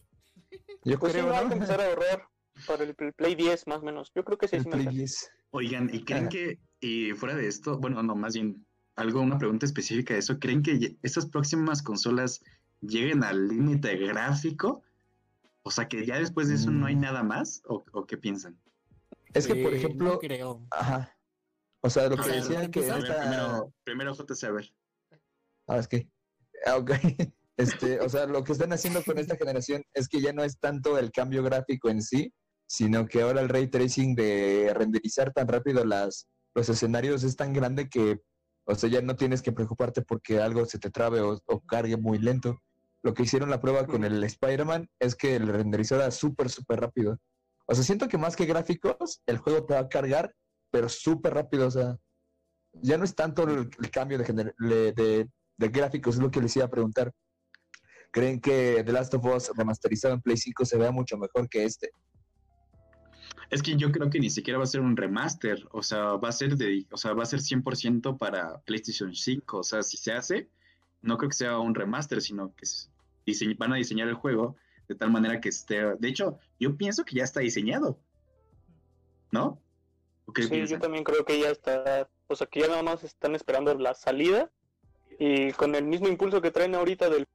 Yo 0.84 1.00
Pues 1.00 1.14
sí, 1.14 1.20
creo, 1.20 1.32
va 1.32 1.40
a 1.40 1.44
¿no? 1.44 1.54
empezar 1.54 1.82
a 1.82 1.86
ahorrar 1.88 2.28
para 2.68 2.84
el 2.84 2.96
Play- 2.96 3.12
Play 3.14 3.36
10 3.36 3.68
más 3.68 3.80
o 3.80 3.84
menos. 3.84 4.12
Yo 4.16 4.24
creo 4.24 4.38
que 4.38 4.48
sí, 4.48 4.58
El 4.58 4.64
sí 4.64 4.70
Play 4.70 4.80
alcanza. 4.82 4.98
10. 4.98 5.32
Oigan, 5.52 5.90
¿y 5.94 6.04
creen 6.04 6.30
que, 6.30 6.60
y 6.80 7.12
fuera 7.14 7.36
de 7.36 7.48
esto, 7.48 7.78
bueno, 7.78 8.02
no, 8.04 8.16
más 8.16 8.34
bien, 8.34 8.66
algo, 8.96 9.22
una 9.22 9.38
pregunta 9.38 9.66
específica 9.66 10.14
de 10.14 10.20
eso, 10.20 10.40
¿creen 10.40 10.62
que 10.62 10.98
estas 11.04 11.26
próximas 11.28 11.82
consolas 11.82 12.42
lleguen 12.82 13.24
al 13.24 13.48
límite 13.48 13.96
gráfico? 13.98 14.84
O 15.64 15.72
sea, 15.72 15.88
que 15.88 16.06
ya 16.06 16.20
después 16.20 16.50
de 16.50 16.56
eso 16.56 16.70
no 16.72 16.86
hay 16.88 16.96
Mm. 16.96 17.02
nada 17.02 17.24
más, 17.24 17.62
¿o, 17.66 17.84
o 17.94 18.06
qué 18.06 18.18
piensan? 18.18 18.60
Es 19.34 19.48
que, 19.48 19.56
por 19.56 19.74
Eh, 19.74 19.78
ejemplo, 19.78 20.14
No 20.14 20.20
creo. 20.20 20.68
ajá. 20.72 21.18
O 21.82 21.90
sea, 21.90 22.08
lo 22.08 22.16
A 22.20 22.24
que 22.24 22.32
decían 22.32 22.72
que 22.72 22.80
A 22.92 22.98
esta... 22.98 23.20
primero, 23.22 23.74
primero 23.84 24.14
JC, 24.14 24.44
a 24.48 24.52
ver. 24.52 24.74
Ah, 25.68 25.78
es 25.78 25.88
que. 25.88 26.08
Ah, 26.66 26.78
ok. 26.78 26.92
Este, 27.58 28.00
o 28.00 28.10
sea, 28.10 28.26
lo 28.26 28.44
que 28.44 28.52
están 28.52 28.74
haciendo 28.74 29.04
con 29.04 29.20
esta 29.20 29.36
generación 29.36 29.84
es 29.94 30.08
que 30.08 30.22
ya 30.22 30.34
no 30.34 30.44
es 30.44 30.58
tanto 30.60 30.98
el 30.98 31.12
cambio 31.12 31.44
gráfico 31.44 31.90
en 31.90 32.02
sí, 32.02 32.34
sino 32.66 33.06
que 33.06 33.22
ahora 33.22 33.42
el 33.42 33.50
ray 33.50 33.68
tracing 33.68 34.16
de 34.16 34.72
renderizar 34.74 35.32
tan 35.34 35.48
rápido 35.48 35.86
las, 35.86 36.28
los 36.56 36.70
escenarios 36.70 37.24
es 37.24 37.36
tan 37.36 37.54
grande 37.54 37.90
que, 37.90 38.20
o 38.66 38.76
sea, 38.76 38.90
ya 38.90 39.02
no 39.02 39.16
tienes 39.16 39.42
que 39.42 39.52
preocuparte 39.52 40.02
porque 40.02 40.40
algo 40.42 40.66
se 40.66 40.80
te 40.80 40.90
trabe 40.90 41.22
o, 41.22 41.40
cargue 41.68 41.98
muy 41.98 42.18
lento. 42.18 42.60
Lo 43.04 43.14
que 43.14 43.24
hicieron 43.24 43.50
la 43.50 43.62
prueba 43.62 43.86
con 43.86 44.06
el 44.06 44.24
Spider-Man 44.24 44.90
es 45.00 45.16
que 45.16 45.36
el 45.36 45.48
renderizó 45.48 45.96
era 45.96 46.10
súper, 46.10 46.50
súper 46.50 46.80
rápido. 46.80 47.20
O 47.68 47.76
sea, 47.76 47.84
siento 47.84 48.08
que 48.08 48.18
más 48.18 48.36
que 48.36 48.46
gráficos, 48.46 49.22
el 49.28 49.38
juego 49.38 49.66
te 49.66 49.74
va 49.74 49.82
a 49.82 49.90
cargar, 49.90 50.34
pero 50.72 50.88
súper 50.88 51.34
rápido. 51.34 51.68
O 51.68 51.72
sea, 51.72 51.98
ya 52.82 52.98
no 52.98 53.04
es 53.04 53.14
tanto 53.14 53.44
el, 53.44 53.70
cambio 53.92 54.18
de, 54.18 54.94
de, 54.94 55.30
de 55.58 55.70
gráficos, 55.70 56.16
es 56.16 56.22
lo 56.22 56.32
que 56.32 56.42
les 56.42 56.56
iba 56.56 56.66
a 56.66 56.72
preguntar. 56.72 57.14
¿Creen 58.14 58.40
que 58.40 58.84
The 58.86 58.92
Last 58.92 59.12
of 59.16 59.26
Us 59.26 59.52
remasterizado 59.58 60.14
en 60.14 60.22
Play 60.22 60.38
5 60.38 60.66
se 60.66 60.78
vea 60.78 60.92
mucho 60.92 61.18
mejor 61.18 61.50
que 61.50 61.64
este? 61.66 61.90
Es 63.50 63.64
que 63.64 63.76
yo 63.76 63.92
creo 63.92 64.12
que 64.12 64.20
ni 64.20 64.30
siquiera 64.30 64.60
va 64.60 64.66
a 64.66 64.68
ser 64.68 64.82
un 64.82 64.96
remaster, 64.96 65.68
o 65.72 65.82
sea, 65.82 66.14
va 66.18 66.30
a 66.30 66.32
ser 66.32 66.56
de, 66.56 66.86
o 66.92 66.98
sea, 66.98 67.14
va 67.14 67.24
a 67.24 67.26
ser 67.26 67.40
100% 67.40 68.20
para 68.20 68.60
PlayStation 68.62 69.16
5, 69.16 69.58
o 69.58 69.64
sea, 69.64 69.82
si 69.82 69.98
se 69.98 70.12
hace, 70.12 70.48
no 71.02 71.18
creo 71.18 71.30
que 71.30 71.36
sea 71.36 71.58
un 71.58 71.74
remaster, 71.74 72.22
sino 72.22 72.54
que 72.56 72.68
dise- 73.26 73.56
van 73.58 73.74
a 73.74 73.78
diseñar 73.78 74.08
el 74.08 74.14
juego 74.14 74.58
de 74.88 74.94
tal 74.94 75.10
manera 75.10 75.42
que 75.42 75.50
esté, 75.50 75.96
de 75.98 76.08
hecho, 76.08 76.38
yo 76.60 76.78
pienso 76.78 77.04
que 77.06 77.16
ya 77.16 77.24
está 77.24 77.40
diseñado, 77.40 78.00
¿no? 79.32 79.60
¿O 80.26 80.34
qué 80.34 80.44
Sí, 80.44 80.68
yo 80.68 80.80
también 80.80 81.04
creo 81.04 81.26
que 81.26 81.40
ya 81.40 81.50
está, 81.50 82.08
o 82.28 82.36
sea, 82.36 82.46
que 82.46 82.60
ya 82.60 82.68
nada 82.68 82.84
más 82.84 83.04
están 83.04 83.34
esperando 83.34 83.74
la 83.74 83.96
salida 83.96 84.52
y 85.18 85.52
con 85.54 85.74
el 85.74 85.86
mismo 85.86 86.08
impulso 86.08 86.42
que 86.42 86.52
traen 86.52 86.76
ahorita 86.76 87.10
del, 87.10 87.28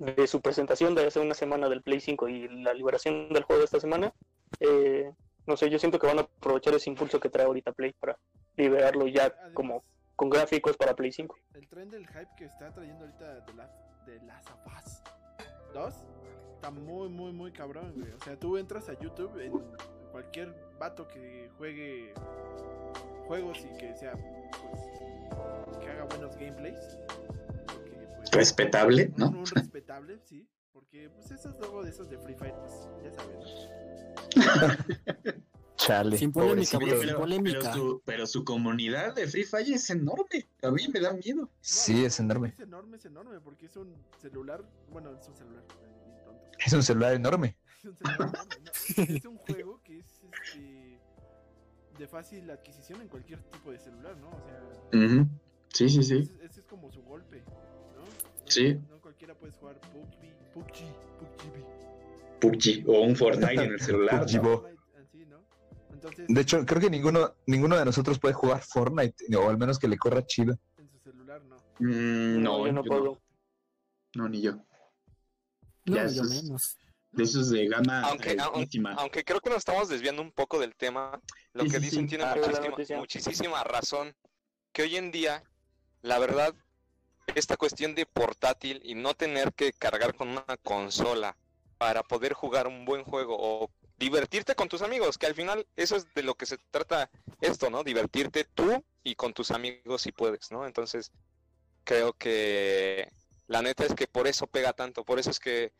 de 0.00 0.26
su 0.26 0.40
presentación 0.40 0.94
de 0.94 1.06
hace 1.06 1.20
una 1.20 1.34
semana 1.34 1.68
del 1.68 1.82
Play 1.82 2.00
5 2.00 2.28
y 2.28 2.48
la 2.48 2.72
liberación 2.72 3.28
del 3.28 3.44
juego 3.44 3.60
de 3.60 3.66
esta 3.66 3.80
semana, 3.80 4.12
eh, 4.58 5.12
no 5.46 5.56
sé, 5.58 5.68
yo 5.68 5.78
siento 5.78 5.98
que 5.98 6.06
van 6.06 6.18
a 6.18 6.22
aprovechar 6.22 6.74
ese 6.74 6.88
impulso 6.88 7.20
que 7.20 7.28
trae 7.28 7.44
ahorita 7.44 7.72
Play 7.72 7.92
para 7.92 8.18
liberarlo 8.56 9.06
ya 9.06 9.24
Además, 9.24 9.52
como 9.52 9.84
con 10.16 10.30
gráficos 10.30 10.76
para 10.78 10.96
Play 10.96 11.12
5. 11.12 11.36
El 11.54 11.68
tren 11.68 11.90
del 11.90 12.06
hype 12.06 12.34
que 12.38 12.46
está 12.46 12.72
trayendo 12.72 13.04
ahorita 13.04 13.40
de 13.42 13.54
las 13.54 13.70
de 14.06 14.20
Last 14.22 14.48
of 14.50 14.66
Us 14.66 15.02
2 15.74 15.94
está 16.54 16.70
muy, 16.70 17.10
muy, 17.10 17.32
muy 17.32 17.52
cabrón, 17.52 17.92
güey. 17.96 18.10
O 18.12 18.20
sea, 18.24 18.38
tú 18.38 18.56
entras 18.56 18.88
a 18.88 18.98
YouTube 18.98 19.38
en 19.38 19.52
cualquier 20.12 20.54
vato 20.78 21.06
que 21.08 21.50
juegue 21.58 22.14
juegos 23.26 23.58
y 23.58 23.78
que 23.78 23.94
sea, 23.94 24.14
pues, 24.14 25.78
que 25.78 25.90
haga 25.90 26.04
buenos 26.04 26.36
gameplays. 26.36 26.98
Respetable, 28.32 29.12
¿no? 29.16 29.30
un, 29.30 29.36
un 29.38 29.46
respetable, 29.46 30.18
sí. 30.24 30.46
Porque, 30.72 31.10
pues, 31.10 31.30
esos 31.30 31.58
luego 31.58 31.82
de 31.82 31.90
esos 31.90 32.08
de 32.08 32.18
Free 32.18 32.34
Fire, 32.34 32.54
pues, 32.54 32.88
ya 33.04 33.12
saben, 33.12 33.38
¿no? 33.40 33.44
Chale. 35.76 36.18
Sin 36.18 36.30
polémica, 36.30 36.76
bro, 36.78 37.00
sin 37.02 37.14
polémica. 37.14 37.58
pero 37.60 37.72
su, 37.72 38.02
pero 38.04 38.26
su 38.26 38.44
comunidad 38.44 39.14
de 39.14 39.26
Free 39.26 39.44
Fire 39.44 39.72
es 39.72 39.88
enorme. 39.90 40.46
A 40.62 40.70
mí 40.70 40.86
me 40.92 41.00
da 41.00 41.12
miedo. 41.14 41.48
Sí, 41.62 42.04
es 42.04 42.20
enorme. 42.20 42.48
Es 42.48 42.60
enorme, 42.60 42.98
es 42.98 43.04
enorme, 43.06 43.40
porque 43.40 43.64
es 43.66 43.76
un 43.76 43.94
celular, 44.20 44.62
bueno, 44.90 45.10
es 45.18 45.26
un 45.26 45.34
celular, 45.36 45.64
eh. 45.82 46.56
Es 46.66 46.72
un 46.74 46.82
celular 46.82 47.14
enorme. 47.14 47.56
Es 47.82 47.86
un 47.86 47.96
celular 47.96 48.28
enorme, 48.28 48.56
no, 48.62 49.14
es 49.16 49.24
un 49.24 49.36
juego 49.46 49.80
que 49.82 49.98
es 50.00 50.06
este 50.22 51.00
de 51.98 52.06
fácil 52.08 52.50
adquisición 52.50 53.00
en 53.00 53.08
cualquier 53.08 53.42
tipo 53.44 53.70
de 53.72 53.78
celular, 53.78 54.14
¿no? 54.18 54.28
O 54.28 54.40
sea, 54.42 55.00
Ujú. 55.06 55.26
Sí, 55.72 55.88
sí, 55.88 56.02
sí. 56.02 56.18
ese, 56.18 56.44
ese 56.44 56.60
es 56.60 56.66
como 56.66 56.90
su 56.90 57.02
golpe, 57.02 57.42
¿no? 57.46 57.52
No- 57.54 57.89
Sí. 58.50 58.74
No 58.88 59.00
cualquiera 59.00 59.34
puede 59.34 59.52
jugar 59.52 59.80
PUBG, 59.80 60.52
PUBG, 60.54 60.74
PUBG. 61.18 62.40
PUBG 62.40 62.88
o 62.88 63.00
un 63.02 63.16
Fortnite 63.16 63.52
en 63.64 63.72
el 63.72 63.80
celular. 63.80 64.14
¿no? 64.16 64.22
Así, 64.24 64.36
¿no? 64.38 64.64
Entonces, 65.92 66.24
De 66.28 66.40
hecho, 66.40 66.64
creo 66.64 66.80
que 66.80 66.90
ninguno, 66.90 67.34
ninguno 67.46 67.76
de 67.76 67.84
nosotros 67.84 68.18
puede 68.18 68.34
jugar 68.34 68.62
Fortnite, 68.62 69.36
o 69.36 69.48
al 69.48 69.58
menos 69.58 69.78
que 69.78 69.86
le 69.88 69.98
corra 69.98 70.24
chido. 70.24 70.58
en 70.78 70.88
su 70.90 70.98
celular 71.00 71.42
no. 71.44 71.56
Mm, 71.78 72.42
no, 72.42 72.66
yo 72.66 72.72
no 72.72 72.82
yo 72.84 72.88
puedo. 72.88 73.20
No, 74.14 74.28
ni 74.28 74.40
yo. 74.40 74.52
No, 75.84 75.96
Ya, 75.96 76.02
yo 76.06 76.22
eso 76.22 76.24
es- 76.24 76.42
menos. 76.44 76.76
De 77.12 77.24
esos 77.24 77.50
de 77.50 77.66
gama 77.66 78.02
Aunque- 78.02 78.36
aun- 78.38 78.60
altísima. 78.60 78.94
Aunque 78.94 79.24
creo 79.24 79.40
que 79.40 79.50
nos 79.50 79.58
estamos 79.58 79.88
desviando 79.88 80.22
un 80.22 80.30
poco 80.30 80.60
del 80.60 80.76
tema, 80.76 81.20
lo 81.52 81.64
Sí, 81.64 81.70
que 81.70 81.76
sí, 81.78 81.84
dicen 81.86 82.02
sí. 82.02 82.06
tiene 82.16 82.24
Ah, 82.24 82.36
muchísima 82.96 83.64
razón. 83.64 84.14
Que 84.72 84.82
hoy 84.82 84.96
en 84.96 85.10
día, 85.10 85.42
la 86.02 86.20
verdad, 86.20 86.54
esta 87.34 87.56
cuestión 87.56 87.94
de 87.94 88.06
portátil 88.06 88.80
y 88.84 88.94
no 88.94 89.14
tener 89.14 89.52
que 89.52 89.72
cargar 89.72 90.14
con 90.14 90.28
una 90.28 90.44
consola 90.62 91.36
para 91.78 92.02
poder 92.02 92.32
jugar 92.34 92.66
un 92.66 92.84
buen 92.84 93.04
juego 93.04 93.36
o 93.38 93.70
divertirte 93.96 94.54
con 94.54 94.68
tus 94.68 94.82
amigos, 94.82 95.18
que 95.18 95.26
al 95.26 95.34
final 95.34 95.66
eso 95.76 95.96
es 95.96 96.12
de 96.14 96.22
lo 96.22 96.34
que 96.34 96.46
se 96.46 96.58
trata 96.70 97.10
esto, 97.40 97.70
¿no? 97.70 97.84
Divertirte 97.84 98.44
tú 98.44 98.84
y 99.02 99.14
con 99.14 99.32
tus 99.32 99.50
amigos 99.50 100.02
si 100.02 100.12
puedes, 100.12 100.50
¿no? 100.50 100.66
Entonces, 100.66 101.10
creo 101.84 102.12
que 102.14 103.10
la 103.46 103.62
neta 103.62 103.84
es 103.84 103.94
que 103.94 104.06
por 104.06 104.26
eso 104.26 104.46
pega 104.46 104.72
tanto, 104.72 105.04
por 105.04 105.18
eso 105.18 105.30
es 105.30 105.38
que 105.40 105.72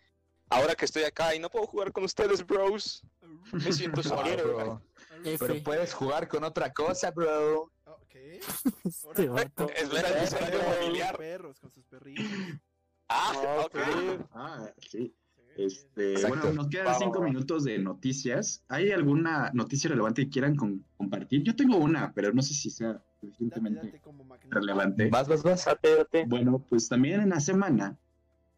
ahora 0.50 0.75
que 0.75 0.85
estoy 0.85 1.04
acá 1.04 1.35
y 1.35 1.38
no 1.38 1.49
puedo 1.50 1.66
jugar 1.66 1.92
con 1.92 2.04
ustedes, 2.04 2.47
bros, 2.47 3.02
me 3.52 3.73
siento 3.73 4.00
Ah, 4.04 4.09
solero. 4.09 4.54
bro. 4.57 4.83
F. 5.25 5.38
Pero 5.47 5.62
puedes 5.62 5.92
jugar 5.95 6.28
con 6.28 6.45
otra 6.45 6.73
cosa, 6.73 7.11
bro. 7.11 7.71
¿Qué? 8.11 8.40
Este 8.85 9.29
vato. 9.29 9.69
Es 9.71 10.35
algo 10.35 10.59
familiar. 10.81 11.17
perros, 11.17 11.59
con 11.61 11.71
sus 11.73 11.85
perritos. 11.87 12.25
Ah, 13.09 13.33
Ah, 13.35 13.62
ok. 13.67 13.76
Ah, 14.33 14.71
sí. 14.88 15.14
Este, 15.57 16.12
Exacto. 16.12 16.37
bueno, 16.37 16.52
nos 16.55 16.69
quedan 16.69 16.95
cinco 16.99 17.21
minutos 17.23 17.64
de 17.64 17.79
noticias. 17.79 18.62
¿Hay 18.69 18.93
alguna 18.93 19.50
noticia 19.52 19.90
relevante 19.90 20.25
que 20.25 20.31
quieran 20.31 20.55
com- 20.55 20.81
compartir? 20.97 21.43
Yo 21.43 21.57
tengo 21.57 21.76
una, 21.76 22.12
pero 22.14 22.33
no 22.33 22.40
sé 22.40 22.55
si 22.55 22.71
sea 22.71 23.02
suficientemente 23.21 23.87
date 23.87 24.00
como 24.00 24.25
magneto. 24.25 24.55
relevante. 24.59 25.09
Vas, 25.11 25.26
vas, 25.29 25.43
vas. 25.43 25.64
Date, 25.64 25.97
date. 25.97 26.25
Bueno, 26.26 26.64
pues 26.69 26.88
también 26.88 27.21
en 27.21 27.31
la 27.31 27.40
semana, 27.40 27.99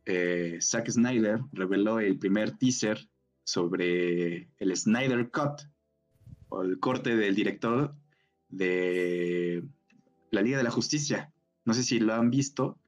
eh, 0.04 0.58
Zack 0.60 0.90
Snyder 0.90 1.40
reveló 1.52 1.98
el 1.98 2.18
primer 2.18 2.56
teaser 2.58 3.08
sobre 3.44 4.50
el 4.58 4.76
Snyder 4.76 5.30
Cut, 5.30 5.62
o 6.50 6.62
el 6.62 6.78
corte 6.78 7.16
del 7.16 7.34
director 7.34 7.94
de 8.52 9.64
la 10.30 10.42
Liga 10.42 10.58
de 10.58 10.64
la 10.64 10.70
Justicia. 10.70 11.32
No 11.64 11.74
sé 11.74 11.82
si 11.82 11.98
lo 11.98 12.14
han 12.14 12.30
visto. 12.30 12.78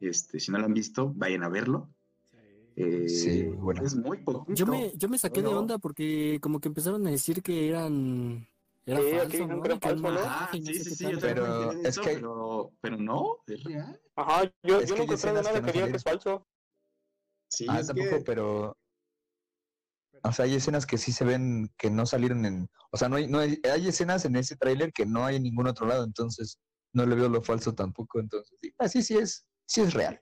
Este, 0.00 0.40
si 0.40 0.50
no 0.50 0.58
lo 0.58 0.64
han 0.66 0.74
visto, 0.74 1.12
vayan 1.14 1.44
a 1.44 1.48
verlo. 1.48 1.88
Sí. 2.32 2.36
Eh, 2.76 3.08
Sí, 3.08 3.42
bueno. 3.44 3.82
Es 3.84 3.94
muy 3.94 4.18
poquito. 4.18 4.54
Yo 4.54 4.66
me, 4.66 4.92
yo 4.96 5.08
me 5.08 5.18
saqué 5.18 5.40
de 5.42 5.48
onda 5.48 5.78
porque 5.78 6.38
como 6.42 6.58
que 6.60 6.68
empezaron 6.68 7.06
a 7.06 7.10
decir 7.10 7.42
que 7.42 7.68
eran... 7.68 8.46
Era 8.84 8.98
Sí. 9.00 9.06
Ah, 10.26 10.50
no 10.52 10.66
sí, 10.66 10.74
sé 10.74 10.94
sí, 10.96 11.04
yo 11.12 11.20
Pero 11.20 11.70
es 11.84 11.98
que- 12.00 12.14
pero, 12.14 12.72
pero 12.80 12.96
no, 12.96 13.36
es 13.46 13.62
real. 13.62 14.00
Ajá, 14.16 14.42
yo, 14.64 14.82
yo 14.82 14.96
no 14.96 15.02
encontré 15.04 15.32
nada 15.32 15.62
que 15.62 15.72
diga 15.72 15.88
que 15.88 15.96
es 15.96 16.02
falso. 16.02 16.46
Sí, 17.46 17.66
Ah, 17.68 17.78
es 17.78 17.86
tampoco, 17.86 18.10
que- 18.18 18.22
pero. 18.24 18.76
O 20.24 20.32
sea, 20.32 20.44
hay 20.44 20.54
escenas 20.54 20.86
que 20.86 20.98
sí 20.98 21.12
se 21.12 21.24
ven 21.24 21.70
que 21.76 21.90
no 21.90 22.06
salieron 22.06 22.44
en. 22.44 22.68
O 22.90 22.96
sea, 22.96 23.08
no 23.08 23.16
hay, 23.16 23.26
no 23.26 23.38
hay, 23.40 23.58
hay 23.72 23.88
escenas 23.88 24.24
en 24.24 24.36
ese 24.36 24.56
tráiler 24.56 24.92
que 24.92 25.06
no 25.06 25.24
hay 25.24 25.36
en 25.36 25.42
ningún 25.44 25.66
otro 25.68 25.86
lado, 25.86 26.04
entonces 26.04 26.58
no 26.92 27.06
le 27.06 27.14
veo 27.16 27.28
lo 27.28 27.42
falso 27.42 27.74
tampoco. 27.74 28.20
Entonces, 28.20 28.56
sí, 28.60 28.74
así 28.78 29.02
sí 29.02 29.16
es, 29.18 29.46
sí 29.66 29.80
es 29.80 29.94
real. 29.94 30.20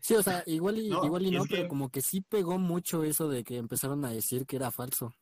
Sí, 0.00 0.14
o 0.14 0.22
sea, 0.22 0.42
igual 0.46 0.78
y 0.78 0.88
No, 0.90 1.04
igual 1.04 1.26
y 1.26 1.32
no, 1.32 1.44
pero 1.44 1.62
que- 1.62 1.68
como 1.68 1.90
que 1.90 2.00
sí 2.00 2.20
pegó 2.20 2.58
mucho 2.58 3.02
eso 3.04 3.28
de 3.28 3.42
que 3.44 3.56
empezaron 3.56 4.04
a 4.04 4.10
decir 4.10 4.46
que 4.46 4.56
era 4.56 4.70
falso. 4.70 5.12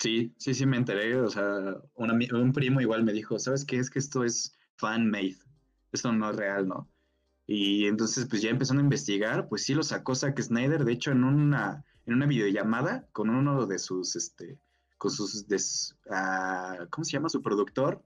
Sí, 0.00 0.34
sí, 0.38 0.54
sí 0.54 0.66
me 0.66 0.76
enteré. 0.76 1.16
O 1.20 1.28
sea, 1.30 1.44
un, 1.94 2.10
un 2.34 2.52
primo 2.52 2.80
igual 2.80 3.04
me 3.04 3.12
dijo, 3.12 3.38
¿sabes 3.38 3.64
qué? 3.64 3.78
Es 3.78 3.90
que 3.90 3.98
esto 3.98 4.24
es 4.24 4.56
fan-made. 4.76 5.36
Esto 5.92 6.12
no 6.12 6.30
es 6.30 6.36
real, 6.36 6.66
¿no? 6.68 6.90
Y 7.46 7.86
entonces, 7.86 8.26
pues 8.28 8.42
ya 8.42 8.50
empezando 8.50 8.80
a 8.80 8.84
investigar, 8.84 9.48
pues 9.48 9.64
sí 9.64 9.74
lo 9.74 9.82
sacó 9.82 10.14
Zack 10.14 10.40
Snyder, 10.40 10.84
de 10.84 10.92
hecho, 10.92 11.10
en 11.12 11.24
una, 11.24 11.84
en 12.06 12.14
una 12.14 12.26
videollamada 12.26 13.06
con 13.12 13.30
uno 13.30 13.66
de 13.66 13.78
sus, 13.78 14.16
este, 14.16 14.58
con 14.98 15.10
sus, 15.10 15.46
des- 15.48 15.96
ah, 16.10 16.86
¿cómo 16.90 17.04
se 17.04 17.12
llama? 17.12 17.28
Su 17.28 17.42
productor 17.42 18.02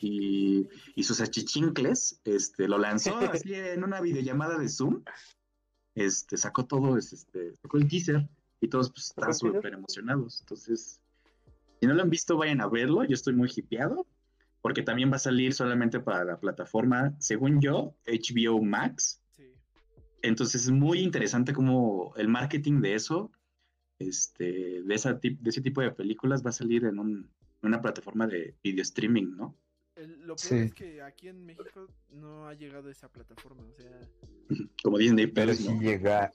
y, 0.00 0.68
y 0.94 1.02
sus 1.04 1.20
achichincles, 1.20 2.20
este, 2.24 2.68
lo 2.68 2.78
lanzó 2.78 3.16
así 3.42 3.54
en 3.54 3.84
una 3.84 4.00
videollamada 4.00 4.58
de 4.58 4.68
Zoom. 4.68 5.02
Este, 5.94 6.36
sacó 6.36 6.64
todo, 6.66 6.96
este, 6.96 7.56
sacó 7.62 7.76
el 7.78 7.88
teaser 7.88 8.28
y 8.60 8.68
todos 8.68 8.90
pues, 8.90 9.06
están 9.06 9.34
súper 9.34 9.74
emocionados. 9.74 10.40
Entonces, 10.40 11.00
si 11.80 11.86
no 11.86 11.94
lo 11.94 12.02
han 12.02 12.10
visto, 12.10 12.36
vayan 12.36 12.60
a 12.60 12.68
verlo. 12.68 13.02
Yo 13.04 13.14
estoy 13.14 13.34
muy 13.34 13.50
hipeado 13.54 14.06
porque 14.60 14.82
también 14.82 15.10
va 15.10 15.16
a 15.16 15.20
salir 15.20 15.54
solamente 15.54 16.00
para 16.00 16.24
la 16.24 16.38
plataforma, 16.38 17.14
según 17.18 17.60
yo, 17.60 17.94
HBO 18.06 18.62
Max. 18.62 19.20
Sí. 19.36 19.44
Entonces 20.22 20.64
es 20.64 20.70
muy 20.70 21.00
interesante 21.00 21.52
como 21.52 22.12
el 22.16 22.28
marketing 22.28 22.80
de 22.80 22.94
eso, 22.94 23.30
este, 23.98 24.82
de, 24.82 24.94
esa 24.94 25.18
tip- 25.20 25.38
de 25.40 25.50
ese 25.50 25.60
tipo 25.60 25.80
de 25.80 25.90
películas 25.90 26.44
va 26.44 26.50
a 26.50 26.52
salir 26.52 26.84
en, 26.84 26.98
un- 26.98 27.30
una 27.62 27.80
plataforma 27.82 28.26
de 28.26 28.54
video 28.62 28.82
streaming, 28.82 29.36
¿no? 29.36 29.56
El- 29.96 30.20
lo 30.20 30.36
peor 30.36 30.38
Sí. 30.38 30.56
es 30.56 30.74
que 30.74 31.02
aquí 31.02 31.28
en 31.28 31.44
México 31.44 31.88
no 32.10 32.46
ha 32.46 32.54
llegado 32.54 32.88
esa 32.90 33.08
plataforma. 33.10 33.64
O 33.64 33.72
sea, 33.72 34.00
Como 34.82 34.98
Disney 34.98 35.26
Pero 35.26 35.52
si 35.54 35.68
¿no? 35.68 35.80
llega. 35.80 36.32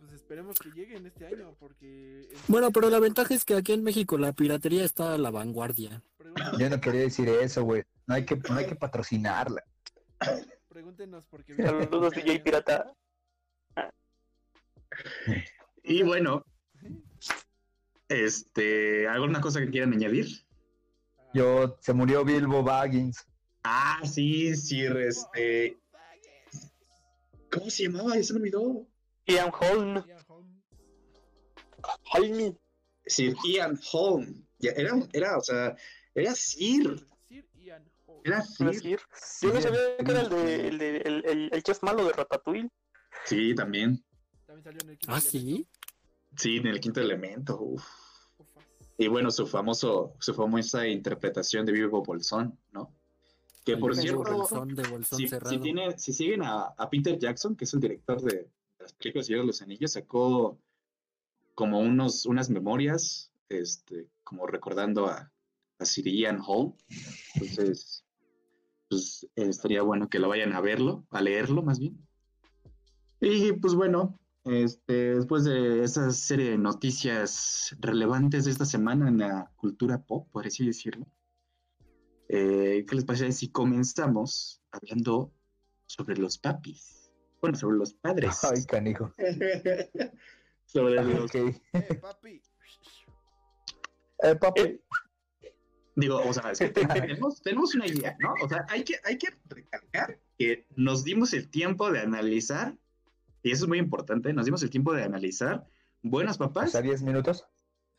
pues 0.00 0.12
esperemos 0.14 0.58
que 0.58 0.70
llegue 0.72 0.96
en 0.96 1.06
este 1.06 1.26
año 1.26 1.54
porque... 1.60 2.22
en- 2.22 2.38
Bueno, 2.48 2.72
pero 2.72 2.90
la 2.90 2.98
ventaja 2.98 3.32
es 3.34 3.44
que 3.44 3.54
aquí 3.54 3.72
en 3.72 3.84
México 3.84 4.18
la 4.18 4.32
piratería 4.32 4.84
está 4.84 5.14
a 5.14 5.18
la 5.18 5.30
vanguardia. 5.30 6.02
Pregúntenos, 6.18 6.58
Yo 6.58 6.68
no 6.70 6.80
quería 6.80 7.00
decir 7.02 7.28
eso, 7.28 7.62
güey. 7.62 7.84
No 8.08 8.14
hay 8.14 8.24
que, 8.24 8.34
no 8.36 8.56
hay 8.56 8.66
que 8.66 8.74
patrocinarla. 8.74 9.62
pregúntenos 10.68 11.26
porque... 11.26 11.54
Saludos, 11.54 12.12
DJ 12.14 12.40
Pirata. 12.40 12.92
Y 15.82 16.02
bueno, 16.02 16.44
este, 18.08 19.08
¿alguna 19.08 19.40
cosa 19.40 19.60
que 19.60 19.70
quieran 19.70 19.92
añadir? 19.92 20.28
Yo, 21.34 21.76
se 21.80 21.92
murió 21.92 22.24
Bilbo 22.24 22.62
Baggins. 22.62 23.26
Ah, 23.64 24.00
sí, 24.04 24.54
sí, 24.56 24.84
este, 24.84 25.78
¿cómo 27.50 27.70
se 27.70 27.84
llamaba? 27.84 28.16
Ya 28.16 28.22
se 28.22 28.32
me 28.34 28.40
olvidó. 28.40 28.86
Ian 29.26 29.50
Holm. 29.52 30.04
Holm. 32.12 32.58
Sir 33.06 33.34
Ian 33.44 33.78
Holm. 33.92 34.46
Era, 34.60 34.92
era, 35.12 35.38
o 35.38 35.40
sea, 35.40 35.76
era 36.14 36.34
Sir. 36.34 37.04
Sir 37.28 37.48
Ian 37.54 37.90
Holmes. 38.06 38.22
Era 38.24 38.44
¿Puedo 38.58 38.72
Sir. 38.74 39.00
Yo 39.42 39.52
no 39.52 39.60
sabía 39.60 39.96
que 39.96 40.10
era 40.10 40.20
el 40.20 40.28
de, 40.28 40.68
el, 40.68 40.78
de, 40.78 40.96
el, 40.98 41.26
el, 41.26 41.50
el 41.52 41.62
chef 41.62 41.82
malo 41.82 42.04
de 42.04 42.12
Ratatouille. 42.12 42.70
Sí, 43.24 43.54
también. 43.54 44.04
También 44.52 44.64
salió 44.64 44.80
en 44.82 44.90
el 44.90 44.98
quinto 44.98 45.14
¿Ah, 45.14 45.20
sí? 45.20 45.66
Sí, 46.36 46.56
en 46.58 46.66
el 46.66 46.80
quinto 46.80 47.00
elemento. 47.00 47.58
uf. 47.58 47.82
elemento. 48.38 48.62
Y 48.98 49.08
bueno, 49.08 49.30
su 49.30 49.46
famoso, 49.46 50.14
su 50.20 50.34
famosa 50.34 50.86
interpretación 50.86 51.64
de 51.64 51.72
Bilbo 51.72 52.02
Bolsón, 52.02 52.58
¿no? 52.70 52.94
Que 53.64 53.78
por 53.78 53.96
de 53.96 54.02
cierto, 54.02 54.22
bolsón, 54.24 54.74
de 54.74 54.82
bolsón 54.88 55.18
si, 55.18 55.28
cerrado. 55.28 55.50
si 55.50 55.58
tiene, 55.58 55.98
si 55.98 56.12
siguen 56.12 56.42
a, 56.42 56.64
a 56.76 56.90
Peter 56.90 57.18
Jackson, 57.18 57.56
que 57.56 57.64
es 57.64 57.72
el 57.72 57.80
director 57.80 58.20
de 58.20 58.50
las 58.78 58.92
películas 58.92 59.26
de 59.28 59.36
los 59.36 59.62
Anillos, 59.62 59.92
sacó 59.92 60.58
como 61.54 61.80
unos, 61.80 62.26
unas 62.26 62.50
memorias, 62.50 63.32
este, 63.48 64.10
como 64.22 64.46
recordando 64.46 65.06
a, 65.06 65.32
a 65.78 65.84
Sir 65.86 66.08
Ian 66.08 66.40
Hall. 66.46 66.74
Entonces, 67.36 68.04
pues 68.90 69.26
estaría 69.34 69.80
bueno 69.80 70.10
que 70.10 70.18
lo 70.18 70.28
vayan 70.28 70.52
a 70.52 70.60
verlo, 70.60 71.06
a 71.10 71.22
leerlo 71.22 71.62
más 71.62 71.78
bien. 71.78 72.06
Y 73.20 73.52
pues 73.52 73.74
bueno, 73.74 74.18
este, 74.44 75.14
después 75.14 75.44
de 75.44 75.84
esa 75.84 76.10
serie 76.10 76.50
de 76.50 76.58
noticias 76.58 77.76
relevantes 77.80 78.44
de 78.44 78.50
esta 78.50 78.64
semana 78.64 79.08
en 79.08 79.18
la 79.18 79.50
cultura 79.56 80.02
pop, 80.02 80.28
por 80.32 80.46
así 80.46 80.66
decirlo, 80.66 81.06
eh, 82.28 82.84
¿qué 82.88 82.94
les 82.94 83.04
parece 83.04 83.30
si 83.32 83.50
comenzamos 83.50 84.62
hablando 84.70 85.32
sobre 85.86 86.16
los 86.16 86.38
papis? 86.38 87.10
Bueno, 87.40 87.56
sobre 87.56 87.76
los 87.76 87.94
padres. 87.94 88.42
Ay, 88.44 88.64
canijo. 88.64 89.12
sobre 90.64 90.94
los, 90.94 91.24
Ok. 91.24 91.34
Eh, 91.72 91.94
papi. 92.00 92.42
Eh, 94.22 94.36
papi. 94.36 94.80
Digo, 95.94 96.22
o 96.24 96.32
sea, 96.32 96.52
es 96.52 96.58
que 96.58 96.70
tenemos, 96.70 97.42
tenemos 97.42 97.74
una 97.74 97.86
idea, 97.86 98.16
¿no? 98.18 98.32
O 98.42 98.48
sea, 98.48 98.64
hay 98.68 98.82
que, 98.82 98.94
hay 99.04 99.18
que 99.18 99.28
recalcar 99.46 100.18
que 100.38 100.66
nos 100.74 101.04
dimos 101.04 101.34
el 101.34 101.50
tiempo 101.50 101.90
de 101.90 102.00
analizar, 102.00 102.78
y 103.42 103.50
eso 103.52 103.64
es 103.64 103.68
muy 103.68 103.78
importante, 103.78 104.32
nos 104.32 104.44
dimos 104.46 104.62
el 104.62 104.70
tiempo 104.70 104.92
de 104.92 105.02
analizar 105.04 105.66
buenos 106.02 106.36
O 106.36 106.38
papás 106.40 106.72
sea, 106.72 106.82
10 106.82 107.02
minutos. 107.02 107.46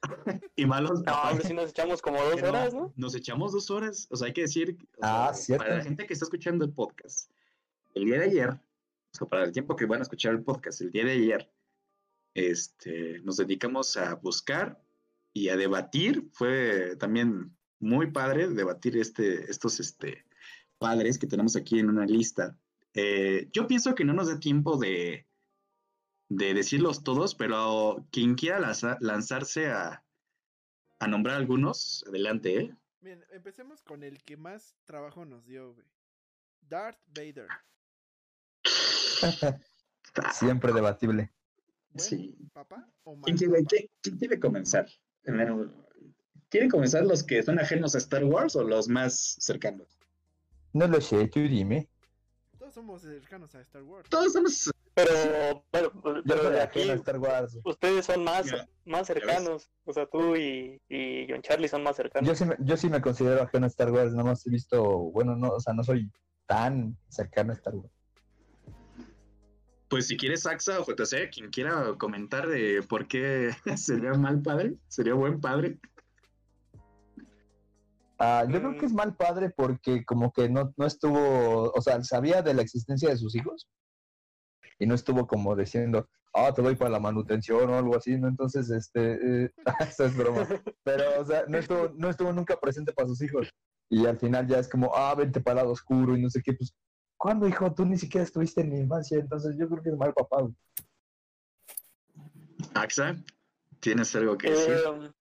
y 0.55 0.65
malos 0.65 0.99
No, 0.99 1.05
papás. 1.05 1.31
hombre, 1.31 1.47
si 1.47 1.53
nos 1.53 1.69
echamos 1.69 2.01
como 2.01 2.21
dos 2.21 2.35
Pero 2.35 2.49
horas, 2.49 2.73
¿no? 2.73 2.93
Nos 2.97 3.15
echamos 3.15 3.51
dos 3.53 3.69
horas, 3.71 4.07
o 4.09 4.15
sea, 4.17 4.27
hay 4.27 4.33
que 4.33 4.41
decir, 4.41 4.77
o 4.97 4.99
Ah, 5.01 5.31
sea, 5.33 5.43
cierto. 5.45 5.63
para 5.65 5.77
la 5.77 5.83
gente 5.83 6.05
que 6.05 6.13
está 6.13 6.25
escuchando 6.25 6.65
el 6.65 6.73
podcast, 6.73 7.31
el 7.95 8.05
día 8.05 8.19
de 8.19 8.25
ayer, 8.25 8.49
o 8.49 9.17
sea, 9.17 9.27
para 9.27 9.43
el 9.45 9.51
tiempo 9.53 9.75
que 9.75 9.85
van 9.85 9.99
a 9.99 10.03
escuchar 10.03 10.33
el 10.33 10.43
podcast, 10.43 10.81
el 10.81 10.91
día 10.91 11.05
de 11.05 11.11
ayer, 11.11 11.51
este, 12.33 13.19
nos 13.21 13.37
dedicamos 13.37 13.95
a 13.97 14.15
buscar 14.15 14.81
y 15.33 15.49
a 15.49 15.55
debatir. 15.57 16.29
Fue 16.33 16.95
también 16.97 17.55
muy 17.79 18.11
padre 18.11 18.47
debatir 18.49 18.97
este, 18.97 19.49
estos 19.51 19.79
este, 19.79 20.25
padres 20.79 21.17
que 21.17 21.27
tenemos 21.27 21.55
aquí 21.55 21.79
en 21.79 21.89
una 21.89 22.05
lista. 22.05 22.57
Eh, 22.93 23.49
yo 23.53 23.67
pienso 23.67 23.95
que 23.95 24.03
no 24.05 24.13
nos 24.13 24.27
da 24.29 24.39
tiempo 24.39 24.77
de, 24.77 25.27
de 26.35 26.53
decirlos 26.53 27.03
todos, 27.03 27.35
pero 27.35 28.05
quien 28.11 28.35
quiera 28.35 28.59
lanza- 28.59 28.97
lanzarse 29.01 29.67
a, 29.71 30.03
a 30.99 31.07
nombrar 31.07 31.35
algunos, 31.37 32.03
adelante, 32.07 32.57
¿eh? 32.59 32.75
Bien, 33.01 33.23
empecemos 33.31 33.81
con 33.83 34.03
el 34.03 34.23
que 34.23 34.37
más 34.37 34.75
trabajo 34.85 35.25
nos 35.25 35.45
dio, 35.45 35.73
güey. 35.73 35.85
Darth 36.61 36.99
Vader. 37.07 37.47
Siempre 40.33 40.73
debatible. 40.73 41.31
¿Buen 41.89 41.99
Sí. 42.09 42.35
papá 42.53 42.87
o 43.03 43.19
¿Quién 43.21 43.37
quiere, 43.37 43.63
quién- 43.65 43.87
quién 44.01 44.17
quiere 44.17 44.39
comenzar? 44.39 44.87
¿Quieren 46.49 46.69
comenzar 46.69 47.05
los 47.05 47.23
que 47.23 47.41
son 47.43 47.59
ajenos 47.59 47.95
a 47.95 47.97
Star 47.99 48.23
Wars 48.23 48.55
o 48.55 48.63
los 48.63 48.87
más 48.87 49.35
cercanos? 49.39 49.99
No 50.73 50.87
lo 50.87 50.99
sé, 51.01 51.27
tú 51.27 51.39
dime. 51.41 51.89
Todos 52.57 52.73
somos 52.73 53.01
cercanos 53.01 53.53
a 53.55 53.61
Star 53.61 53.83
Wars. 53.83 54.09
Todos 54.09 54.33
somos. 54.33 54.71
Pero, 54.95 55.65
pero, 55.71 55.91
Yo 56.03 56.21
pero 56.23 56.49
de 56.51 56.61
aquí, 56.61 56.81
Star 56.81 57.17
Wars. 57.17 57.57
ustedes 57.63 58.05
son 58.05 58.23
más, 58.23 58.45
más 58.85 59.07
cercanos. 59.07 59.69
O 59.85 59.93
sea, 59.93 60.05
tú 60.05 60.35
y, 60.35 60.79
y 60.87 61.25
John 61.27 61.41
Charlie 61.41 61.67
son 61.67 61.81
más 61.81 61.95
cercanos. 61.95 62.27
Yo 62.27 62.35
sí, 62.35 62.45
me, 62.45 62.55
yo 62.59 62.77
sí 62.77 62.89
me 62.89 63.01
considero 63.01 63.41
ajeno 63.41 63.65
a 63.65 63.69
Star 63.69 63.91
Wars, 63.91 64.11
nada 64.11 64.29
más 64.29 64.45
he 64.45 64.51
visto, 64.51 64.83
bueno, 64.83 65.35
no, 65.35 65.49
o 65.49 65.59
sea, 65.59 65.73
no 65.73 65.83
soy 65.83 66.11
tan 66.45 66.95
cercano 67.09 67.51
a 67.51 67.55
Star 67.55 67.75
Wars. 67.75 67.91
Pues 69.89 70.07
si 70.07 70.17
quieres, 70.17 70.45
Axa 70.45 70.79
o 70.79 70.85
JC, 70.85 71.29
quien 71.31 71.49
quiera 71.49 71.95
comentar 71.97 72.47
de 72.47 72.83
por 72.87 73.07
qué 73.07 73.51
sería 73.77 74.13
mal 74.13 74.41
padre, 74.43 74.75
sería 74.87 75.15
buen 75.15 75.41
padre. 75.41 75.79
Ah, 78.19 78.45
yo 78.47 78.59
creo 78.59 78.77
que 78.77 78.85
es 78.85 78.93
mal 78.93 79.15
padre 79.15 79.49
porque 79.49 80.05
como 80.05 80.31
que 80.31 80.49
no, 80.49 80.71
no 80.77 80.85
estuvo, 80.85 81.71
o 81.71 81.81
sea, 81.81 82.03
sabía 82.03 82.43
de 82.43 82.53
la 82.53 82.61
existencia 82.61 83.09
de 83.09 83.17
sus 83.17 83.35
hijos 83.35 83.67
y 84.83 84.85
no 84.85 84.95
estuvo 84.95 85.25
como 85.25 85.55
diciendo, 85.55 86.09
ah, 86.33 86.53
te 86.53 86.61
doy 86.61 86.75
para 86.75 86.91
la 86.91 86.99
manutención 86.99 87.69
o 87.69 87.77
algo 87.77 87.95
así, 87.95 88.17
¿no? 88.17 88.27
Entonces, 88.27 88.69
este, 88.69 89.45
eh, 89.45 89.51
eso 89.79 90.05
es 90.05 90.17
broma. 90.17 90.45
Pero, 90.83 91.21
o 91.21 91.25
sea, 91.25 91.45
no 91.47 91.57
estuvo, 91.57 91.89
no 91.95 92.09
estuvo 92.09 92.33
nunca 92.33 92.59
presente 92.59 92.91
para 92.91 93.07
sus 93.07 93.21
hijos. 93.21 93.49
Y 93.89 94.05
al 94.05 94.17
final 94.17 94.45
ya 94.45 94.59
es 94.59 94.67
como, 94.67 94.93
ah, 94.93 95.15
vente 95.15 95.39
para 95.39 95.53
el 95.53 95.57
lado 95.63 95.71
oscuro 95.71 96.17
y 96.17 96.21
no 96.21 96.29
sé 96.29 96.41
qué, 96.43 96.51
pues, 96.51 96.75
¿cuándo, 97.17 97.47
hijo? 97.47 97.73
Tú 97.73 97.85
ni 97.85 97.97
siquiera 97.97 98.25
estuviste 98.25 98.59
en 98.59 98.71
mi 98.71 98.79
infancia, 98.79 99.17
entonces 99.19 99.55
yo 99.57 99.69
creo 99.69 99.81
que 99.81 99.89
es 99.89 99.97
mal 99.97 100.13
papá. 100.13 100.41
güey. 100.41 100.53
Axa, 102.73 103.15
¿tienes 103.79 104.13
algo 104.17 104.37
que 104.37 104.49
decir? 104.49 104.73
Eh, 104.73 105.11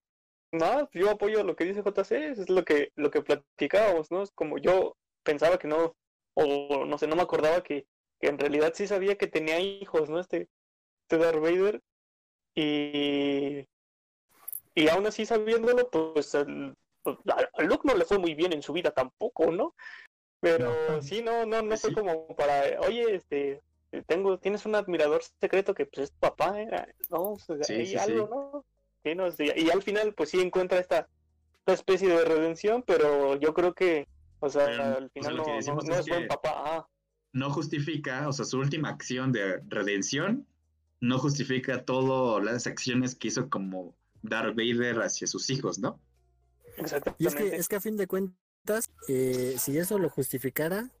no, 0.51 0.89
yo 0.91 1.09
apoyo 1.09 1.41
lo 1.45 1.55
que 1.55 1.63
dice 1.63 1.83
JC, 1.83 2.11
es 2.11 2.49
lo 2.49 2.65
que, 2.65 2.91
lo 2.95 3.11
que 3.11 3.21
platicábamos, 3.21 4.11
¿no? 4.11 4.23
Es 4.23 4.31
como 4.31 4.57
yo 4.57 4.97
pensaba 5.23 5.57
que 5.57 5.69
no, 5.69 5.95
o 6.35 6.85
no 6.85 6.97
sé, 6.97 7.07
no 7.07 7.15
me 7.15 7.21
acordaba 7.21 7.63
que, 7.63 7.87
que 8.23 8.29
en 8.29 8.39
realidad 8.39 8.71
sí 8.73 8.87
sabía 8.87 9.17
que 9.17 9.27
tenía 9.27 9.59
hijos, 9.59 10.09
¿no? 10.09 10.17
Este, 10.17 10.47
este 11.01 11.17
Darth 11.17 11.41
Vader. 11.41 11.81
Y, 12.55 13.67
y 14.73 14.87
aún 14.87 15.05
así 15.05 15.25
sabiéndolo, 15.25 15.89
pues, 15.89 16.33
al- 16.33 16.73
pues, 17.03 17.17
a, 17.27 17.61
Luke 17.63 17.85
no 17.85 17.95
le 17.95 18.05
fue 18.05 18.19
muy 18.19 18.33
bien 18.33 18.53
en 18.53 18.61
su 18.61 18.71
vida 18.71 18.91
tampoco, 18.91 19.51
¿no? 19.51 19.75
Pero 20.39 20.69
No. 20.89 21.01
sí, 21.01 21.21
no, 21.21 21.45
no, 21.45 21.61
no 21.63 21.67
Pues 21.67 21.81
fue 21.81 21.89
sí. 21.89 21.95
como 21.95 22.33
para, 22.37 22.79
oye, 22.79 23.13
este, 23.13 23.61
tengo, 24.07 24.39
tienes 24.39 24.65
un 24.65 24.75
admirador 24.75 25.21
secreto 25.41 25.73
que 25.73 25.85
pues 25.85 26.05
es 26.05 26.11
tu 26.13 26.19
papá, 26.19 26.61
¿eh? 26.61 26.69
No, 27.09 27.35
pues, 27.45 27.67
Sí, 27.67 27.73
hay 27.73 27.85
sí, 27.87 27.97
algo, 27.97 28.27
sí. 28.27 28.29
¿no? 28.29 28.65
Sí, 29.03 29.15
no, 29.15 29.31
sí, 29.31 29.51
y 29.53 29.69
al 29.69 29.81
final, 29.83 30.13
pues 30.13 30.29
sí 30.29 30.39
encuentra 30.39 30.79
esta, 30.79 31.09
esta 31.59 31.73
especie 31.73 32.07
de 32.07 32.23
redención, 32.23 32.83
pero 32.83 33.35
yo 33.35 33.53
creo 33.53 33.73
que, 33.73 34.07
o 34.39 34.47
sea, 34.47 34.67
al 34.67 35.07
o 35.07 35.09
final 35.09 35.43
sea, 35.43 35.73
no, 35.73 35.81
no, 35.83 35.95
es 35.99 36.07
buen 36.07 36.27
papá. 36.29 36.53
Ah, 36.55 36.87
No 37.33 37.49
justifica, 37.49 38.27
o 38.29 38.31
sea, 38.33 38.45
su 38.45 38.59
última 38.59 38.89
acción 38.89 39.31
de 39.31 39.59
redención 39.67 40.47
no 41.01 41.19
justifica 41.19 41.83
todas 41.83 42.43
las 42.43 42.65
acciones 42.67 43.15
que 43.15 43.27
hizo 43.27 43.49
como 43.49 43.95
Darth 44.21 44.55
Vader 44.55 45.01
hacia 45.01 45.27
sus 45.27 45.49
hijos, 45.49 45.79
¿no? 45.79 45.99
Y 46.65 46.69
es 46.69 46.93
exactamente. 46.93 47.35
que, 47.35 47.55
es 47.57 47.67
que 47.67 47.75
a 47.75 47.81
fin 47.81 47.97
de 47.97 48.07
cuentas, 48.07 48.89
eh, 49.07 49.55
si 49.57 49.77
eso 49.77 49.99
lo 49.99 50.09
justificara, 50.09 50.91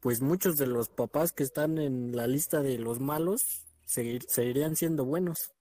pues 0.00 0.20
muchos 0.20 0.56
de 0.56 0.66
los 0.66 0.88
papás 0.88 1.32
que 1.32 1.42
están 1.42 1.78
en 1.78 2.16
la 2.16 2.26
lista 2.26 2.62
de 2.62 2.78
los 2.78 2.98
malos 3.00 3.64
seguir- 3.84 4.24
seguirían 4.28 4.74
siendo 4.76 5.04
buenos. 5.04 5.52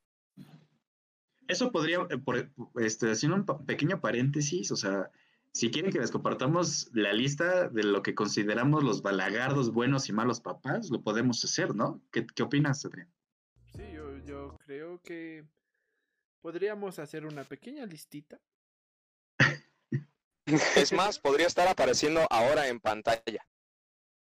Eso 1.47 1.71
podría, 1.71 2.07
eh, 2.09 2.17
por, 2.17 2.49
este, 2.79 3.11
haciendo 3.11 3.37
un 3.37 3.65
pequeño 3.65 3.99
paréntesis, 3.99 4.71
o 4.71 4.75
sea, 4.77 5.11
si 5.53 5.69
quieren 5.69 5.91
que 5.91 5.99
les 5.99 6.11
compartamos 6.11 6.89
la 6.93 7.13
lista 7.13 7.67
de 7.69 7.83
lo 7.83 8.01
que 8.01 8.15
consideramos 8.15 8.83
los 8.83 9.01
balagardos 9.01 9.71
buenos 9.73 10.07
y 10.09 10.13
malos 10.13 10.39
papás, 10.41 10.89
lo 10.89 11.01
podemos 11.01 11.43
hacer, 11.43 11.75
¿no? 11.75 12.01
¿Qué, 12.11 12.25
qué 12.25 12.43
opinas, 12.43 12.85
Adrián? 12.85 13.11
Sí, 13.75 13.83
yo, 13.93 14.17
yo 14.25 14.57
creo 14.65 15.01
que 15.01 15.45
podríamos 16.41 16.99
hacer 16.99 17.25
una 17.25 17.43
pequeña 17.43 17.85
listita. 17.85 18.39
Es 20.75 20.91
más, 20.91 21.19
podría 21.19 21.47
estar 21.47 21.67
apareciendo 21.67 22.25
ahora 22.29 22.67
en 22.67 22.79
pantalla. 22.79 23.45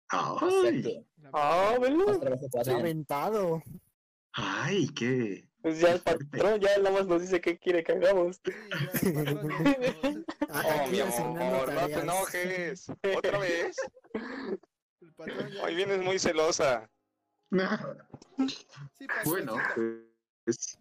Ay, 0.09 1.07
Ah, 1.33 1.75
ha 1.75 2.71
aventado. 2.77 3.61
ay, 4.33 4.87
qué. 4.89 5.49
Pues 5.65 5.79
ya 5.79 5.93
el 5.93 5.99
patrón 6.03 6.59
ya 6.59 6.77
nada 6.77 6.91
más 6.91 7.07
nos 7.07 7.21
dice 7.23 7.41
qué 7.41 7.57
quiere 7.57 7.83
que 7.83 7.93
hagamos. 7.93 8.39
Sí, 8.45 9.11
Ah, 10.49 10.83
Oh, 10.85 10.87
mi 10.91 10.99
amor, 10.99 11.73
no 11.73 11.87
te 11.87 11.93
enojes. 11.93 12.87
¿Otra 13.17 13.39
vez? 13.39 13.75
el 15.01 15.13
patrón 15.15 15.49
ya 15.51 15.63
Hoy 15.63 15.73
vienes 15.73 16.03
muy 16.03 16.19
celosa. 16.19 16.87
Sí, 18.47 19.07
Bueno, 19.25 19.57
pues, 20.45 20.77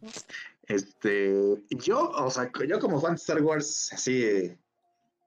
este, 0.65 1.33
yo, 1.71 2.11
o 2.11 2.31
sea, 2.31 2.53
yo 2.69 2.79
como 2.79 3.01
fan 3.01 3.13
de 3.13 3.17
Star 3.17 3.41
Wars, 3.41 3.91
así 3.91 4.21
de, 4.21 4.59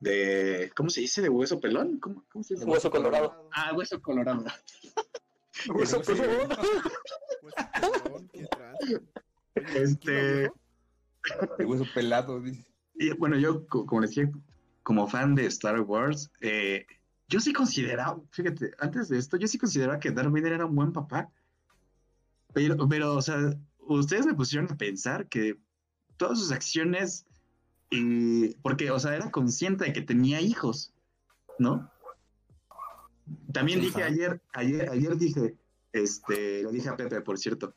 de- 0.02 0.72
¿cómo 0.76 0.92
se 0.92 1.02
dice? 1.02 1.24
¿De 1.24 1.30
hueso 1.30 1.60
pelón? 1.60 2.00
¿Cómo, 2.00 2.24
cómo 2.32 2.44
se 2.44 2.54
dice? 2.54 2.66
Hueso 2.68 2.92
colorado. 2.92 3.50
Ah, 3.54 3.74
hueso 3.74 4.00
colorado. 4.04 4.46
Hueso 5.70 6.00
colorado. 6.04 6.48
Pues, 7.42 7.56
perdón, 7.82 8.30
qué 8.32 8.46
trans. 8.46 8.78
Oye, 8.84 9.00
Este-. 9.76 10.52
De 11.58 11.66
hueso 11.66 11.86
pelado, 11.94 12.42
dice. 12.42 12.66
Y 12.96 13.12
bueno, 13.14 13.38
yo, 13.38 13.68
co- 13.68 13.86
como 13.86 14.02
les 14.02 14.12
decía, 14.12 14.32
como 14.84 15.08
fan 15.08 15.36
de 15.36 15.46
Star 15.48 15.82
Wars, 15.82 16.32
eh, 16.42 16.86
yo 17.28 17.40
sí 17.40 17.52
consideraba, 17.54 18.22
fíjate, 18.32 18.72
antes 18.80 19.10
de 19.10 19.18
esto, 19.18 19.38
yo 19.38 19.48
sí 19.48 19.58
consideraba 19.58 20.00
que 20.00 20.12
Darth 20.12 20.32
Vader 20.32 20.54
era 20.54 20.66
un 20.66 20.76
buen 20.76 20.94
papá. 20.94 21.30
Pero, 22.54 22.88
pero, 22.88 23.16
o 23.16 23.22
sea, 23.22 23.54
ustedes 23.80 24.26
me 24.26 24.34
pusieron 24.34 24.72
a 24.72 24.78
pensar 24.78 25.28
que 25.28 25.58
todas 26.16 26.40
sus 26.40 26.52
acciones, 26.52 27.26
y, 27.90 28.56
porque, 28.56 28.90
o 28.90 29.00
sea, 29.00 29.16
era 29.16 29.30
consciente 29.30 29.86
de 29.86 29.94
que 29.94 30.02
tenía 30.02 30.42
hijos, 30.42 30.94
¿no? 31.60 31.92
También 33.52 33.82
dije 33.82 34.02
ayer, 34.04 34.42
ayer, 34.54 34.90
ayer 34.90 35.18
dije, 35.18 35.56
este, 35.92 36.64
lo 36.64 36.72
dije 36.72 36.90
a 36.90 36.96
Pepe, 36.96 37.22
por 37.22 37.38
cierto, 37.38 37.74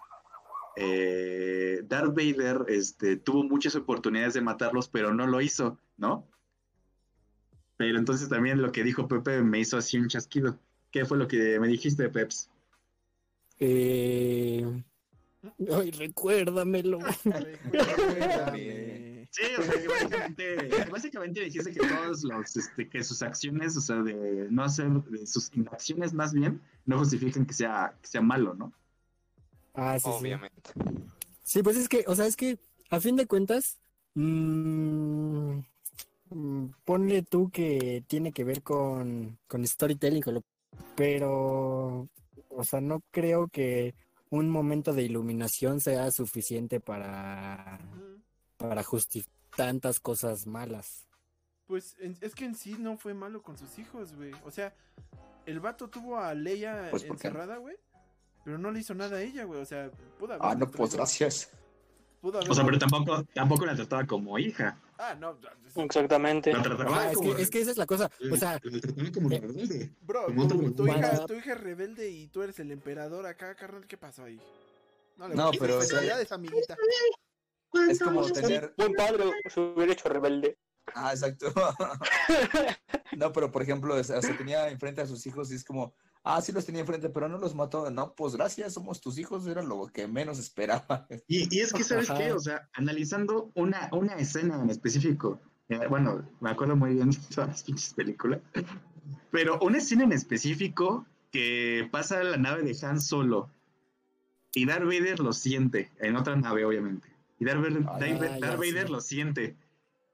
eh, 0.80 1.82
Darth 1.84 2.14
Vader 2.14 2.64
este, 2.68 3.16
tuvo 3.16 3.44
muchas 3.44 3.76
oportunidades 3.76 4.34
de 4.34 4.40
matarlos, 4.40 4.88
pero 4.88 5.14
no 5.14 5.26
lo 5.26 5.40
hizo, 5.40 5.78
¿no? 5.96 6.26
Pero 7.76 7.98
entonces 7.98 8.28
también 8.28 8.60
lo 8.60 8.72
que 8.72 8.84
dijo 8.84 9.08
Pepe 9.08 9.42
me 9.42 9.60
hizo 9.60 9.76
así 9.76 9.98
un 9.98 10.08
chasquido. 10.08 10.58
¿Qué 10.90 11.04
fue 11.04 11.18
lo 11.18 11.28
que 11.28 11.58
me 11.60 11.68
dijiste, 11.68 12.08
Peps? 12.08 12.50
Eh, 13.58 14.66
Ay, 15.72 15.90
recuérdamelo. 15.92 16.98
Recuérdame. 17.24 19.28
Sí, 19.30 19.42
o 19.58 19.62
sea, 19.62 19.80
que 19.80 19.88
básicamente, 19.88 20.68
básicamente 20.90 21.44
dijiste 21.44 21.72
que 21.72 21.86
todos 21.86 22.24
los, 22.24 22.56
este, 22.56 22.88
que 22.88 23.04
sus 23.04 23.22
acciones, 23.22 23.76
o 23.76 23.80
sea, 23.80 24.02
de 24.02 24.48
no 24.50 24.64
hacer, 24.64 24.88
de 24.88 25.26
sus 25.26 25.54
inacciones 25.54 26.12
más 26.12 26.34
bien, 26.34 26.60
no 26.84 26.98
justifican 26.98 27.46
que 27.46 27.54
sea, 27.54 27.94
que 28.02 28.08
sea 28.08 28.20
malo, 28.20 28.54
¿no? 28.54 28.72
Ah, 29.74 29.98
sí. 29.98 30.09
Obviamente. 30.11 30.70
Sí, 31.42 31.62
pues 31.62 31.76
es 31.76 31.88
que, 31.88 32.04
o 32.06 32.14
sea, 32.14 32.26
es 32.26 32.37
que 32.37 32.59
a 32.90 33.00
fin 33.00 33.16
de 33.16 33.26
cuentas, 33.26 33.78
mm, 34.14 35.59
mm, 36.30 36.66
ponle 36.85 37.22
tú 37.22 37.50
que 37.50 38.04
tiene 38.06 38.33
que 38.33 38.44
ver 38.44 38.62
con, 38.62 39.38
con 39.46 39.66
storytelling, 39.66 40.22
con 40.22 40.35
lo- 40.35 40.44
pero, 40.94 42.09
o 42.48 42.64
sea, 42.64 42.80
no 42.80 43.02
creo 43.11 43.48
que 43.48 43.94
un 44.30 44.48
momento 44.48 44.92
de 44.92 45.02
iluminación 45.02 45.80
sea 45.80 46.11
suficiente 46.12 46.78
para, 46.80 47.80
para 48.56 48.83
justificar 48.85 49.35
tantas 49.56 49.98
cosas 49.98 50.46
malas. 50.46 51.06
Pues 51.66 51.96
en- 51.98 52.16
es 52.20 52.35
que 52.35 52.44
en 52.44 52.54
sí 52.54 52.76
no 52.78 52.96
fue 52.96 53.14
malo 53.14 53.42
con 53.42 53.59
sus 53.59 53.78
hijos, 53.78 54.14
güey. 54.14 54.33
O 54.44 54.50
sea, 54.50 54.72
el 55.46 55.59
vato 55.61 55.88
tuvo 55.88 56.18
a 56.18 56.35
Leia 56.35 56.88
Pues, 56.90 57.02
encerrada, 57.04 57.56
güey. 57.56 57.76
Pero 58.50 58.58
no 58.58 58.72
le 58.72 58.80
hizo 58.80 58.94
nada 58.96 59.18
a 59.18 59.22
ella, 59.22 59.44
güey. 59.44 59.60
O 59.60 59.64
sea, 59.64 59.92
pudo 60.18 60.32
haber. 60.32 60.44
Ah, 60.44 60.56
no, 60.56 60.68
pues 60.68 60.96
gracias. 60.96 61.50
Pudo 62.20 62.38
haber. 62.38 62.50
O 62.50 62.54
sea, 62.54 62.64
pero 62.64 62.78
tampoco, 62.80 63.22
tampoco 63.32 63.64
la 63.64 63.76
trataba 63.76 64.04
como 64.04 64.36
hija. 64.40 64.76
Ah, 64.98 65.14
no. 65.14 65.38
es- 65.64 65.76
Exactamente. 65.76 66.52
La 66.52 66.60
trataba 66.60 67.00
Ah, 67.00 67.10
es 67.12 67.16
como... 67.16 67.36
que, 67.36 67.42
es 67.42 67.48
que 67.48 67.60
esa 67.60 67.70
es 67.70 67.76
la 67.76 67.86
cosa. 67.86 68.10
O 68.32 68.36
sea, 68.36 68.58
la 68.64 68.80
trataba 68.80 69.12
como 69.12 69.30
eh, 69.30 69.38
rebelde. 69.38 69.94
Bro, 70.00 70.26
Como 70.26 70.48
tu, 70.48 70.84
hija, 70.88 71.26
tu 71.26 71.34
hija 71.34 71.52
es 71.52 71.60
rebelde 71.60 72.10
y 72.10 72.26
tú 72.26 72.42
eres 72.42 72.58
el 72.58 72.72
emperador 72.72 73.24
acá, 73.24 73.54
carnal. 73.54 73.86
¿Qué 73.86 73.96
pasó 73.96 74.24
ahí? 74.24 74.40
No, 75.16 75.28
le 75.28 75.36
No, 75.36 75.52
pero, 75.52 75.80
felicidades, 75.80 76.32
amiguita. 76.32 76.76
Es 77.88 78.00
como 78.00 78.28
tener. 78.32 78.74
Buen 78.76 78.94
padre 78.94 79.30
se 79.48 79.60
hubiera 79.60 79.92
hecho 79.92 80.08
rebelde. 80.08 80.58
Ah, 80.92 81.12
exacto. 81.12 81.52
No, 83.16 83.32
pero 83.32 83.50
por 83.50 83.62
ejemplo, 83.62 83.94
o 83.94 84.04
sea, 84.04 84.20
tenía 84.20 84.68
enfrente 84.70 85.00
a 85.02 85.06
sus 85.06 85.26
hijos 85.26 85.50
y 85.50 85.56
es 85.56 85.64
como, 85.64 85.94
ah, 86.24 86.40
sí 86.42 86.52
los 86.52 86.64
tenía 86.66 86.80
enfrente, 86.83 87.09
pero 87.09 87.28
no 87.28 87.38
los 87.38 87.54
mató. 87.54 87.90
No, 87.90 88.14
pues 88.14 88.35
gracias, 88.37 88.74
somos 88.74 89.00
tus 89.00 89.18
hijos, 89.18 89.46
era 89.46 89.62
lo 89.62 89.87
que 89.87 90.06
menos 90.06 90.38
esperaba. 90.38 91.06
Y, 91.28 91.54
y 91.54 91.61
es 91.61 91.72
que, 91.72 91.85
¿sabes 91.85 92.11
Ajá. 92.11 92.18
qué? 92.18 92.33
O 92.33 92.38
sea, 92.40 92.68
analizando 92.74 93.50
una, 93.54 93.88
una 93.92 94.14
escena 94.14 94.61
en 94.62 94.70
específico, 94.70 95.40
eh, 95.68 95.87
bueno, 95.88 96.28
me 96.40 96.50
acuerdo 96.50 96.76
muy 96.76 96.94
bien 96.94 97.11
de 97.11 97.18
todas 97.35 97.48
las 97.50 97.62
pinches 97.62 97.94
películas, 97.94 98.40
pero 99.30 99.59
una 99.61 99.78
escena 99.78 100.04
en 100.04 100.12
específico 100.12 101.06
que 101.30 101.88
pasa 101.92 102.22
la 102.24 102.37
nave 102.37 102.62
de 102.62 102.76
Han 102.87 103.00
Solo 103.00 103.48
y 104.52 104.66
Darth 104.66 104.85
Vader 104.85 105.20
lo 105.20 105.33
siente, 105.33 105.90
en 106.00 106.16
otra 106.16 106.35
nave, 106.35 106.64
obviamente. 106.64 107.09
Y 107.38 107.44
Darth 107.44 107.61
Vader, 107.62 107.85
Ah, 107.87 107.98
Darth- 108.00 108.20
ya, 108.40 108.46
Darth 108.48 108.62
sí. 108.62 108.72
Vader 108.72 108.90
lo 108.90 109.00
siente 109.00 109.56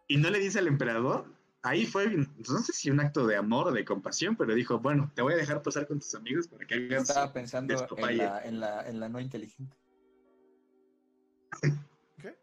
y 0.08 0.18
no 0.18 0.28
le 0.30 0.38
dice 0.38 0.58
al 0.58 0.66
emperador. 0.68 1.34
Ahí 1.66 1.84
fue, 1.84 2.06
no 2.08 2.58
sé 2.62 2.72
si 2.72 2.90
un 2.90 3.00
acto 3.00 3.26
de 3.26 3.34
amor 3.34 3.66
o 3.66 3.72
de 3.72 3.84
compasión, 3.84 4.36
pero 4.36 4.54
dijo, 4.54 4.78
bueno, 4.78 5.10
te 5.16 5.22
voy 5.22 5.32
a 5.32 5.36
dejar 5.36 5.62
pasar 5.62 5.88
con 5.88 5.98
tus 5.98 6.14
amigos 6.14 6.46
para 6.46 6.64
que 6.64 6.74
hagas... 6.74 7.08
Estaba 7.08 7.32
pensando 7.32 7.74
en 7.74 8.16
la, 8.18 8.44
en, 8.44 8.60
la, 8.60 8.88
en 8.88 9.00
la 9.00 9.08
no 9.08 9.18
inteligente. 9.18 9.76
¿Qué? 12.22 12.36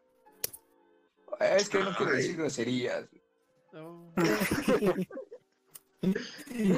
Es 1.40 1.70
que 1.70 1.80
no 1.80 1.96
quiero 1.96 2.12
decir 2.12 2.36
groserías. 2.36 3.08
No. 3.72 4.14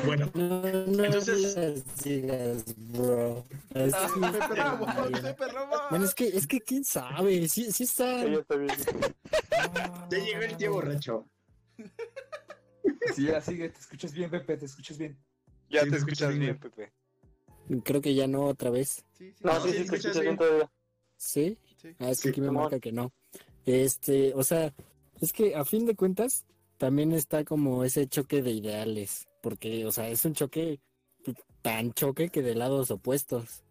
Bueno, 0.05 0.29
no, 0.35 0.61
no 0.61 1.03
Entonces- 1.03 1.55
las 1.55 2.03
digas, 2.03 2.63
bro. 2.77 3.43
Es 3.73 3.91
Ah. 3.95 4.77
Bueno, 5.89 6.05
es 6.05 6.13
que, 6.13 6.27
es 6.27 6.45
que 6.45 6.61
quién 6.61 6.83
sabe, 6.85 7.47
sí, 7.47 7.71
sí 7.71 7.85
está. 7.85 8.23
Bien. 8.23 8.45
ya 10.11 10.17
llegó 10.19 10.41
el 10.43 10.57
tío 10.57 10.73
borracho. 10.73 11.25
Sí, 13.15 13.25
ya 13.25 13.41
sigue, 13.41 13.69
te 13.69 13.79
escuchas 13.79 14.13
bien, 14.13 14.29
Pepe, 14.29 14.57
te 14.57 14.65
escuchas 14.65 14.97
bien. 14.97 15.17
Ya 15.69 15.83
Sí, 15.83 15.89
te 15.89 15.95
escuchas 15.97 15.97
escuchas 15.97 16.29
bien, 16.29 16.39
bien, 16.39 16.59
Pepe. 16.59 16.93
Creo 17.83 18.01
que 18.01 18.13
ya 18.13 18.27
no 18.27 18.45
otra 18.45 18.69
vez. 18.69 19.03
Sí, 19.17 19.31
sí, 19.31 19.43
No, 19.43 19.53
No, 19.53 19.61
sí, 19.61 19.69
sí, 19.69 19.69
sí, 19.69 19.75
te 19.77 19.81
escuchas 19.83 20.05
escuchas 20.05 20.23
bien 20.23 20.37
todavía. 20.37 20.71
¿Sí? 21.17 21.57
sí. 21.81 21.95
Ah, 21.99 22.09
es 22.09 22.19
que 22.19 22.23
Sí. 22.23 22.29
aquí 22.29 22.41
me 22.41 22.51
marca 22.51 22.79
que 22.79 22.91
no. 22.91 23.11
Este, 23.65 24.33
o 24.35 24.43
sea, 24.43 24.73
es 25.21 25.33
que 25.33 25.55
a 25.55 25.65
fin 25.65 25.85
de 25.85 25.95
cuentas 25.95 26.45
también 26.77 27.11
está 27.13 27.43
como 27.45 27.83
ese 27.83 28.07
choque 28.07 28.41
de 28.41 28.51
ideales, 28.51 29.27
porque, 29.41 29.85
o 29.85 29.91
sea, 29.91 30.09
es 30.09 30.23
un 30.25 30.33
choque 30.33 30.79
tan 31.61 31.93
choque 31.93 32.29
que 32.29 32.41
de 32.43 32.53
lados 32.53 32.91
opuestos. 32.91 33.63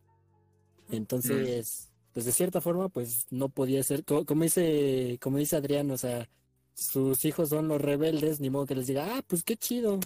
Entonces, 0.91 1.91
pues 2.13 2.27
de 2.27 2.33
cierta 2.33 2.61
forma, 2.61 2.89
pues 2.89 3.27
no 3.31 3.49
podía 3.49 3.83
ser, 3.83 4.05
co- 4.05 4.25
como 4.25 4.43
dice, 4.45 5.19
como 5.21 5.39
dice 5.39 5.57
Adrián, 5.57 5.91
o 5.91 5.99
sea, 5.99 6.29
sus 6.75 7.25
hijos 7.25 7.49
son 7.51 7.69
los 7.69 7.81
rebeldes, 7.81 8.41
ni 8.41 8.51
modo 8.51 8.67
que 8.67 8.75
les 8.75 8.87
diga, 8.87 9.17
ah, 9.17 9.23
pues 9.27 9.43
qué 9.45 9.57
chido. 9.57 10.01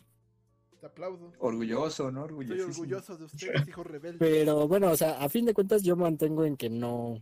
Te 0.81 0.87
aplaudo. 0.87 1.33
Orgulloso, 1.41 2.11
¿no? 2.13 2.21
Estoy 2.27 2.37
Orgullosísimo. 2.39 2.71
orgulloso 2.71 3.17
de 3.17 3.25
ustedes, 3.25 3.69
hijos 3.69 3.87
rebeldes. 3.87 4.19
Pero 4.21 4.69
bueno, 4.69 4.91
o 4.91 4.97
sea, 4.97 5.19
a 5.23 5.29
fin 5.29 5.45
de 5.45 5.55
cuentas 5.55 5.83
yo 5.83 5.97
mantengo 5.97 6.45
en 6.45 6.57
que 6.57 6.71
no 6.71 7.21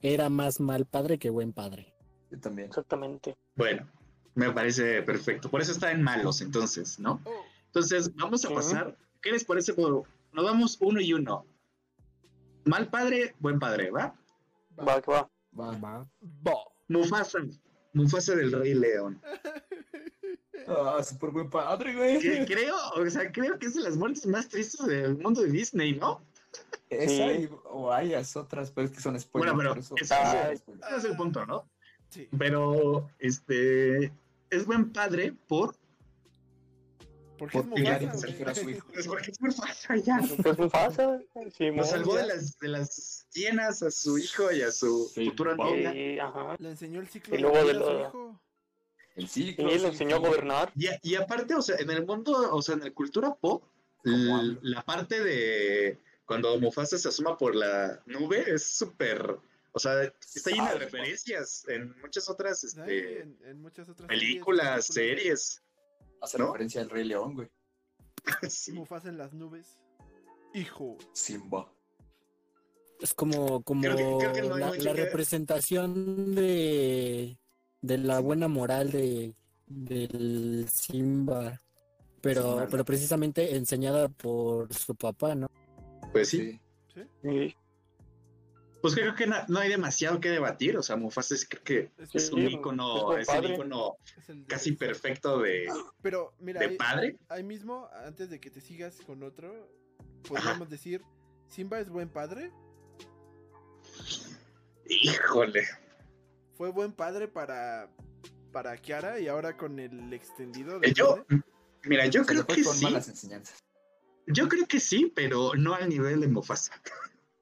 era 0.00 0.28
más 0.28 0.58
mal 0.60 0.86
padre 0.86 1.18
que 1.18 1.30
buen 1.30 1.52
padre. 1.52 1.94
Yo 2.30 2.40
también. 2.40 2.68
Exactamente. 2.68 3.36
Bueno, 3.54 3.86
me 4.34 4.50
parece 4.50 5.02
perfecto. 5.02 5.48
Por 5.50 5.60
eso 5.60 5.70
está 5.72 5.92
en 5.92 6.02
malos, 6.02 6.40
entonces, 6.40 6.98
¿no? 6.98 7.20
Oh, 7.24 7.44
Entonces, 7.66 8.14
vamos 8.16 8.44
a 8.44 8.50
pasar. 8.52 8.96
¿Qué 9.22 9.30
les 9.30 9.44
parece? 9.44 9.72
por- 9.74 10.04
Nos 10.32 10.44
vamos 10.44 10.76
uno 10.80 11.00
y 11.00 11.12
uno. 11.12 11.46
Mal 12.64 12.88
padre, 12.90 13.34
buen 13.38 13.58
padre, 13.60 13.90
¿va? 13.92 14.14
Va, 14.78 15.00
que 15.00 15.10
va. 15.12 15.30
Va. 15.58 15.78
Va. 16.44 16.54
Mufasa. 16.88 17.38
Mufasa 17.96 18.34
del 18.34 18.52
Rey 18.52 18.74
León. 18.74 19.20
Ah, 20.68 21.02
súper 21.02 21.30
buen 21.30 21.48
padre, 21.48 21.94
güey. 21.94 22.18
Que 22.18 22.44
creo, 22.44 22.74
o 22.96 23.08
sea, 23.10 23.30
creo 23.32 23.58
que 23.58 23.66
es 23.66 23.74
de 23.74 23.82
las 23.82 23.96
muertes 23.96 24.26
más 24.26 24.48
tristes 24.48 24.84
del 24.86 25.16
mundo 25.18 25.42
de 25.42 25.50
Disney, 25.50 25.94
¿no? 25.94 26.20
Esa 26.90 27.08
Sí. 27.34 27.42
y, 27.44 27.48
o 27.64 27.92
hayas 27.92 28.36
otras, 28.36 28.70
pero 28.70 28.86
es 28.86 28.92
que 28.92 29.00
son 29.00 29.18
spoilers. 29.18 29.54
Bueno, 29.54 29.70
pero 29.70 29.80
eso- 29.80 29.94
ese- 30.00 30.14
ese- 30.52 30.72
ese 30.88 30.96
es 30.96 31.04
el 31.04 31.16
punto, 31.16 31.44
¿no? 31.46 31.68
Sí. 32.10 32.28
Pero, 32.36 33.08
este, 33.18 34.12
es 34.50 34.66
buen 34.66 34.92
padre 34.92 35.34
por... 35.48 35.74
Porque 37.38 37.58
es 37.58 37.64
Porque 37.64 37.82
ya 37.84 37.98
Mufasa, 37.98 38.26
dijo 38.26 38.36
que 38.36 38.42
era 38.42 38.54
su 38.54 38.70
hijo. 38.70 38.86
Pues 38.92 39.06
porque 39.06 39.30
es 39.30 39.40
Mufasa 39.40 39.96
ya. 39.96 40.20
Pues 40.42 40.58
Mufasa. 40.58 41.20
Sí, 41.56 41.70
Lo 41.70 41.84
salvó 41.84 42.14
ya. 42.14 42.22
de 42.22 42.26
las, 42.28 42.58
de 42.58 42.68
las 42.68 43.26
hienas 43.32 43.82
a 43.82 43.90
su 43.90 44.18
hijo 44.18 44.50
y 44.52 44.62
a 44.62 44.70
su 44.72 45.10
Sí, 45.14 45.26
futura 45.26 45.54
novia. 45.56 45.92
Sí, 45.92 46.18
ajá. 46.18 46.56
Le 46.58 46.70
enseñó 46.70 47.00
el 47.00 47.08
ciclo 47.08 47.34
Y 47.36 47.38
luego 47.40 47.56
vida 47.62 47.64
de 47.64 47.70
a 47.70 47.74
su 47.74 47.80
lo- 47.92 48.00
hijo. 48.00 48.40
El 49.16 49.24
Y 49.24 49.28
ciclo. 49.28 49.68
él 49.70 49.76
sí, 49.78 49.82
le 49.82 49.88
enseñó 49.88 50.16
a 50.16 50.18
gobernar. 50.18 50.72
Y, 50.76 50.86
a- 50.88 50.98
y 51.02 51.14
aparte, 51.14 51.54
o 51.54 51.62
sea, 51.62 51.76
en 51.78 51.90
el 51.90 52.04
mundo, 52.06 52.54
o 52.54 52.60
sea, 52.62 52.74
en 52.74 52.80
la 52.84 52.90
cultura 52.90 53.34
pop, 53.34 53.62
la 54.04 54.82
parte 54.84 55.22
de 55.22 55.98
cuando 56.24 56.58
Mufasa 56.60 56.98
se 56.98 57.08
asoma 57.08 57.36
por 57.36 57.54
la 57.54 58.02
nube 58.06 58.44
es 58.46 58.64
súper, 58.64 59.36
o 59.72 59.78
sea, 59.78 60.02
está 60.34 60.50
llena 60.50 60.72
de 60.72 60.78
referencias 60.78 61.64
en 61.68 61.94
muchas 62.00 62.28
otras 62.28 62.62
este, 62.64 63.20
en, 63.22 63.38
en 63.44 63.60
muchas 63.62 63.88
otras 63.88 64.08
películas, 64.08 64.86
series, 64.86 65.16
series. 65.24 65.62
Hace 66.20 66.38
¿no? 66.38 66.46
referencia 66.46 66.80
al 66.80 66.90
Rey 66.90 67.04
León, 67.04 67.34
güey. 67.34 67.48
Sí. 68.50 68.72
Mufasa 68.72 69.08
en 69.08 69.18
las 69.18 69.32
nubes. 69.32 69.78
Hijo. 70.54 70.96
Simba. 71.12 71.70
Es 73.00 73.12
como, 73.14 73.62
como 73.62 73.82
Creo 73.82 73.96
que- 73.96 74.02
creo 74.26 74.32
que 74.32 74.42
no 74.48 74.54
hay 74.54 74.60
la, 74.60 74.66
mucho 74.68 74.82
la 74.82 74.94
que- 74.94 75.04
representación 75.04 76.34
de, 76.34 77.38
de 77.82 77.98
la 77.98 78.20
buena 78.20 78.48
moral 78.48 78.90
de 78.90 79.34
del 79.68 80.66
Simba, 80.70 81.60
pero, 82.20 82.42
Simba. 82.42 82.68
pero 82.70 82.84
precisamente 82.84 83.56
enseñada 83.56 84.08
por 84.08 84.72
su 84.72 84.94
papá, 84.94 85.34
¿no? 85.34 85.48
Pues 86.12 86.28
sí. 86.28 86.58
Sí. 86.94 87.00
Y 87.28 87.54
Pues 88.94 88.94
creo 88.94 89.14
que 89.14 89.26
no, 89.26 89.36
no 89.48 89.58
hay 89.58 89.68
demasiado 89.68 90.20
que 90.20 90.28
debatir, 90.28 90.76
o 90.76 90.82
sea, 90.82 90.96
Mufasa 90.96 91.34
es, 91.34 91.48
creo 91.48 91.62
que 91.64 91.90
Es, 92.12 92.30
un 92.30 92.40
icono, 92.48 93.16
es 93.16 93.28
el 93.28 93.34
padre. 93.34 93.54
icono 93.54 93.96
es 94.16 94.28
el 94.28 94.40
de- 94.42 94.46
casi 94.46 94.72
perfecto 94.72 95.40
de, 95.40 95.68
Pero 96.02 96.34
mira, 96.40 96.60
de 96.60 96.66
ahí, 96.66 96.76
padre. 96.76 97.16
ahí 97.28 97.42
mismo, 97.42 97.88
antes 98.04 98.30
de 98.30 98.40
que 98.40 98.50
te 98.50 98.60
sigas 98.60 99.00
con 99.06 99.22
otro, 99.22 99.68
podríamos 100.28 100.68
decir, 100.70 101.02
Simba 101.48 101.78
es 101.80 101.88
buen 101.88 102.08
padre. 102.08 102.50
Híjole. 104.88 105.64
Fue 106.56 106.70
buen 106.70 106.92
padre 106.92 107.28
para 107.28 107.90
para 108.52 108.76
Kiara 108.78 109.20
y 109.20 109.28
ahora 109.28 109.56
con 109.56 109.78
el 109.78 110.12
extendido 110.14 110.78
de 110.80 110.92
Yo, 110.94 111.16
Disney. 111.28 111.42
mira, 111.84 112.06
yo 112.06 112.22
Se 112.24 112.28
creo 112.32 112.46
que 112.46 112.64
con 112.64 112.74
sí. 112.74 112.84
malas 112.84 113.06
enseñanzas. 113.08 113.62
Yo 114.26 114.48
creo 114.48 114.66
que 114.66 114.80
sí, 114.80 115.12
pero 115.14 115.54
no 115.54 115.74
al 115.74 115.88
nivel 115.90 116.20
de 116.20 116.28
Mufasa. 116.28 116.72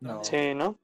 No. 0.00 0.22
Sí, 0.24 0.54
¿no? 0.54 0.78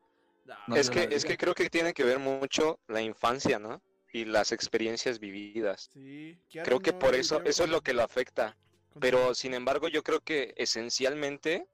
No, 0.67 0.77
es 0.77 0.91
que, 0.91 1.09
es 1.11 1.25
no. 1.25 1.31
que 1.31 1.37
creo 1.37 1.55
que 1.55 1.71
tiene 1.71 1.93
que 1.93 2.05
ver 2.05 2.19
mucho 2.19 2.81
la 2.89 3.01
infancia, 3.01 3.59
¿no? 3.59 3.83
Y 4.13 4.25
las 4.25 4.53
experiencias 4.53 5.21
vividas. 5.21 5.91
sí, 5.93 6.41
Creo 6.65 6.81
que 6.81 6.93
no 6.93 6.99
por 6.99 7.15
eso, 7.15 7.43
eso 7.45 7.65
es 7.65 7.71
lo 7.71 7.81
que 7.81 7.95
lo 7.95 8.03
afecta. 8.03 8.57
Pero 8.99 9.35
sin 9.35 9.55
embargo, 9.55 9.89
yo 9.89 10.03
creo 10.03 10.21
que 10.21 10.53
esencialmente 10.57 11.69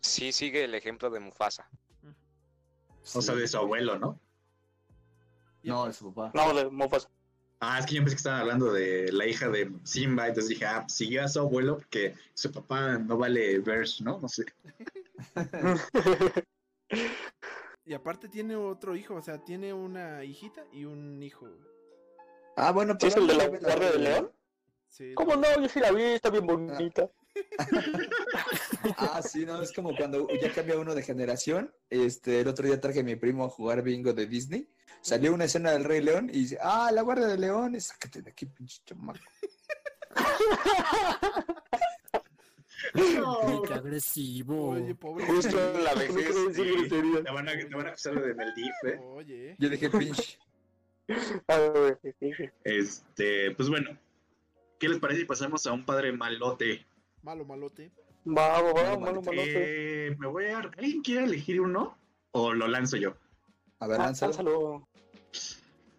sí 0.00 0.32
sigue 0.32 0.64
el 0.64 0.74
ejemplo 0.74 1.10
de 1.10 1.20
Mufasa. 1.20 1.68
O 3.14 3.22
sea, 3.22 3.34
de 3.34 3.48
su 3.48 3.56
abuelo, 3.56 3.98
¿no? 3.98 4.20
No, 5.62 5.86
de 5.86 5.92
su 5.92 6.12
papá. 6.14 6.30
No, 6.34 6.54
de 6.54 6.70
Mufasa. 6.70 7.10
Ah, 7.60 7.78
es 7.78 7.86
que 7.86 7.94
yo 7.94 8.02
pensé 8.02 8.16
que 8.16 8.18
estaban 8.18 8.40
hablando 8.40 8.72
de 8.72 9.10
la 9.12 9.26
hija 9.26 9.48
de 9.48 9.72
Simba, 9.82 10.28
entonces 10.28 10.50
dije, 10.50 10.66
ah, 10.66 10.82
pues 10.82 10.94
siguió 10.94 11.24
a 11.24 11.28
su 11.28 11.40
abuelo 11.40 11.78
porque 11.78 12.14
su 12.34 12.52
papá 12.52 12.98
no 12.98 13.16
vale 13.16 13.58
verse, 13.60 14.04
¿no? 14.04 14.20
No 14.20 14.28
sé. 14.28 14.44
Y 17.86 17.94
aparte 17.94 18.28
tiene 18.28 18.56
otro 18.56 18.96
hijo, 18.96 19.14
o 19.14 19.22
sea, 19.22 19.38
tiene 19.44 19.72
una 19.72 20.24
hijita 20.24 20.64
y 20.72 20.84
un 20.84 21.22
hijo. 21.22 21.48
Ah, 22.56 22.72
bueno, 22.72 22.96
¿Sí 23.00 23.06
es 23.06 23.16
el 23.16 23.26
de 23.28 23.34
la 23.34 23.48
pero- 23.50 23.60
Guardia 23.60 23.92
de 23.92 23.98
León? 23.98 24.32
Sí, 24.88 25.14
¿Cómo 25.14 25.36
no? 25.36 25.46
Yo 25.60 25.68
sí 25.68 25.78
la 25.80 25.92
vi, 25.92 26.02
está 26.02 26.30
bien 26.30 26.46
bonita. 26.46 27.08
Ah, 28.96 29.20
sí, 29.22 29.44
no, 29.44 29.60
es 29.60 29.72
como 29.72 29.94
cuando 29.96 30.26
ya 30.40 30.52
cambia 30.52 30.78
uno 30.78 30.94
de 30.94 31.02
generación. 31.02 31.72
Este, 31.90 32.40
el 32.40 32.48
otro 32.48 32.66
día 32.66 32.80
traje 32.80 33.00
a 33.00 33.04
mi 33.04 33.14
primo 33.16 33.44
a 33.44 33.48
jugar 33.50 33.82
bingo 33.82 34.12
de 34.14 34.26
Disney. 34.26 34.68
Salió 35.02 35.34
una 35.34 35.44
escena 35.44 35.70
del 35.72 35.84
Rey 35.84 36.00
León 36.00 36.28
y 36.30 36.40
dice, 36.40 36.58
ah, 36.60 36.90
la 36.92 37.02
Guardia 37.02 37.26
de 37.26 37.38
León, 37.38 37.78
sácate 37.80 38.22
de 38.22 38.30
aquí, 38.30 38.46
pinche 38.46 38.80
chamaco. 38.84 39.20
Qué 43.66 43.74
agresivo. 43.74 44.70
Oye, 44.70 44.94
pobre. 44.94 45.26
Justo 45.26 45.74
en 45.74 45.84
la 45.84 45.94
vejez. 45.94 46.34
sí, 46.54 46.88
te, 46.88 47.30
van 47.32 47.48
a, 47.48 47.52
te 47.52 47.74
van 47.74 47.86
a 47.86 47.90
acusar 47.90 48.20
de 48.22 48.34
Meldif, 48.34 48.74
¿eh? 48.84 48.98
Oye. 49.02 49.56
Yo 49.58 49.68
dije, 49.68 49.90
pinche. 49.90 50.38
A 51.48 51.58
ver, 51.58 51.98
sí, 52.02 52.10
sí. 52.18 52.44
Este, 52.64 53.52
pues 53.52 53.68
bueno, 53.68 53.96
¿qué 54.80 54.88
les 54.88 54.98
parece 54.98 55.20
si 55.20 55.26
pasamos 55.26 55.64
a 55.66 55.72
un 55.72 55.84
padre 55.84 56.12
malote? 56.12 56.84
Malo, 57.22 57.44
malote. 57.44 57.92
Va, 58.26 58.60
va, 58.60 58.72
va, 58.72 58.82
Malo, 58.82 59.00
malo, 59.00 59.22
malote. 59.22 60.06
Eh, 60.08 60.16
me 60.18 60.26
voy 60.26 60.46
a... 60.46 60.58
¿Alguien 60.58 61.02
quiere 61.02 61.24
elegir 61.24 61.60
uno? 61.60 61.96
¿O 62.32 62.52
lo 62.52 62.66
lanzo 62.66 62.96
yo? 62.96 63.14
A 63.78 63.86
ver, 63.86 64.00
Ah, 64.00 64.04
lánzalo. 64.06 64.32
lánzalo. 64.32 64.88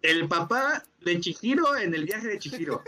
El 0.02 0.28
papá 0.28 0.84
de 1.00 1.20
Chihiro 1.20 1.76
en 1.78 1.94
el 1.94 2.04
viaje 2.04 2.28
de 2.28 2.38
Chihiro. 2.38 2.82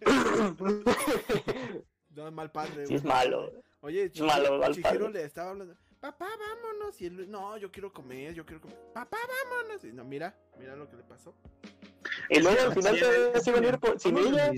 No, 2.16 2.30
mal 2.32 2.50
padre. 2.50 2.86
Sí, 2.86 2.94
es 2.94 3.04
malo. 3.04 3.52
Oye, 3.80 4.04
Es 4.12 4.20
malo, 4.20 4.58
mal 4.58 4.72
Chihiro 4.74 4.90
padre. 5.06 5.12
le 5.12 5.24
estaba 5.24 5.50
hablando. 5.50 5.76
Papá, 6.00 6.26
vámonos. 6.38 7.00
Y 7.00 7.06
él, 7.06 7.30
no, 7.30 7.56
yo 7.58 7.70
quiero 7.70 7.92
comer, 7.92 8.34
yo 8.34 8.44
quiero 8.46 8.60
comer. 8.60 8.76
Papá, 8.94 9.18
vámonos. 9.50 9.84
Y 9.84 9.92
no, 9.92 10.04
mira, 10.04 10.34
mira 10.58 10.74
lo 10.76 10.88
que 10.88 10.96
le 10.96 11.02
pasó. 11.02 11.34
Y 12.30 12.40
luego 12.40 12.58
al 12.62 12.72
final 12.74 12.98
te 12.98 13.36
es 13.38 13.44
se 13.44 13.50
iban 13.50 13.64
a 13.64 13.68
ir 13.68 13.78
por- 13.78 14.00
sin 14.00 14.14
¿Cómo 14.14 14.30
lo 14.30 14.38
ella. 14.38 14.52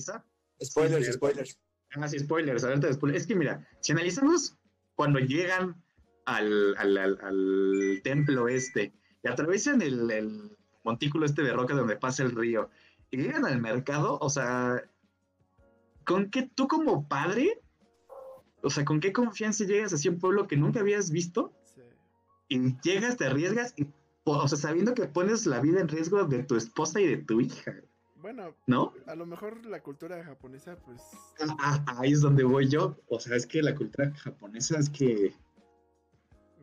Spoilers, 0.63 1.07
Sí, 1.07 1.13
spoilers. 1.13 1.59
Ah, 1.95 2.09
sí, 2.09 2.19
spoilers, 2.19 2.65
alerta 2.65 2.87
de 2.87 2.95
spoilers. 2.95 3.23
Es 3.23 3.27
que 3.29 3.35
mira, 3.35 3.67
si 3.81 3.93
analizamos 3.93 4.57
cuando 4.95 5.19
llegan 5.19 5.83
al, 6.27 6.77
al, 6.77 6.97
al- 6.99 7.19
al 7.23 8.01
templo 8.05 8.49
este 8.49 8.93
y 9.23 9.29
atraviesan 9.29 9.81
el, 9.83 10.11
el 10.11 10.57
montículo 10.85 11.25
este 11.27 11.43
de 11.43 11.53
roca 11.53 11.75
donde 11.75 11.97
pasa 11.97 12.23
el 12.23 12.35
río 12.37 12.71
y 13.11 13.17
llegan 13.19 13.47
al 13.47 13.61
mercado, 13.61 14.19
o 14.21 14.29
sea, 14.29 14.83
¿con 16.09 16.31
qué 16.31 16.51
tú 16.55 16.67
como 16.67 17.07
padre, 17.07 17.61
o 18.63 18.71
sea, 18.71 18.85
con 18.85 18.99
qué 18.99 19.13
confianza 19.13 19.65
llegas 19.65 19.93
hacia 19.93 20.11
un 20.11 20.19
pueblo 20.19 20.49
que 20.49 20.57
nunca 20.57 20.81
habías 20.81 21.11
visto 21.11 21.53
Sí. 21.75 21.83
y 22.49 22.81
llegas, 22.81 23.19
te 23.19 23.27
arriesgas, 23.27 23.75
y, 23.77 23.87
o 24.25 24.49
sea, 24.49 24.59
sabiendo 24.59 24.95
que 24.95 25.07
pones 25.07 25.45
la 25.47 25.61
vida 25.61 25.81
en 25.81 25.89
riesgo 25.89 26.25
de 26.25 26.43
tu 26.43 26.57
esposa 26.57 27.01
y 27.01 27.07
de 27.07 27.19
tu 27.19 27.41
hija, 27.43 27.75
Bueno, 28.17 28.55
¿no? 28.67 28.93
a 29.07 29.15
lo 29.15 29.27
mejor 29.27 29.65
la 29.67 29.81
cultura 29.83 30.25
japonesa, 30.25 30.77
pues. 30.85 31.01
Ah, 31.41 31.85
ah, 31.87 31.97
ahí 32.01 32.13
es 32.13 32.21
donde 32.23 32.43
voy 32.43 32.69
yo. 32.69 32.97
O 33.09 33.21
sea, 33.21 33.37
es 33.37 33.47
que 33.47 33.63
la 33.63 33.75
cultura 33.77 34.11
japonesa 34.17 34.79
es 34.79 34.91
que, 34.91 35.35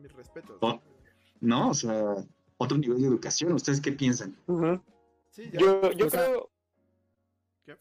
Mis 0.02 0.12
respetos. 0.12 0.58
Oh. 0.60 0.80
¿no? 1.40 1.70
O 1.70 1.74
sea, 1.74 2.16
otro 2.58 2.76
nivel 2.78 3.00
de 3.00 3.06
educación. 3.08 3.52
¿Ustedes 3.52 3.80
qué 3.80 3.92
piensan? 3.92 4.36
Sí, 5.30 5.48
ya. 5.52 5.60
Yo, 5.60 5.92
yo 5.92 6.06
O 6.06 6.10
sea, 6.10 6.24
creo. 6.26 6.50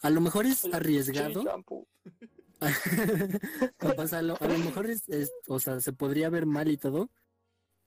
A 0.01 0.09
lo 0.09 0.21
mejor 0.21 0.45
es 0.45 0.65
arriesgado. 0.73 1.43
a, 2.59 4.21
lo, 4.21 4.37
a 4.41 4.47
lo 4.47 4.57
mejor 4.59 4.89
es, 4.89 5.07
es- 5.09 5.31
o 5.47 5.59
sea, 5.59 5.79
se 5.79 5.93
podría 5.93 6.29
ver 6.29 6.45
mal 6.45 6.67
y 6.69 6.77
todo, 6.77 7.09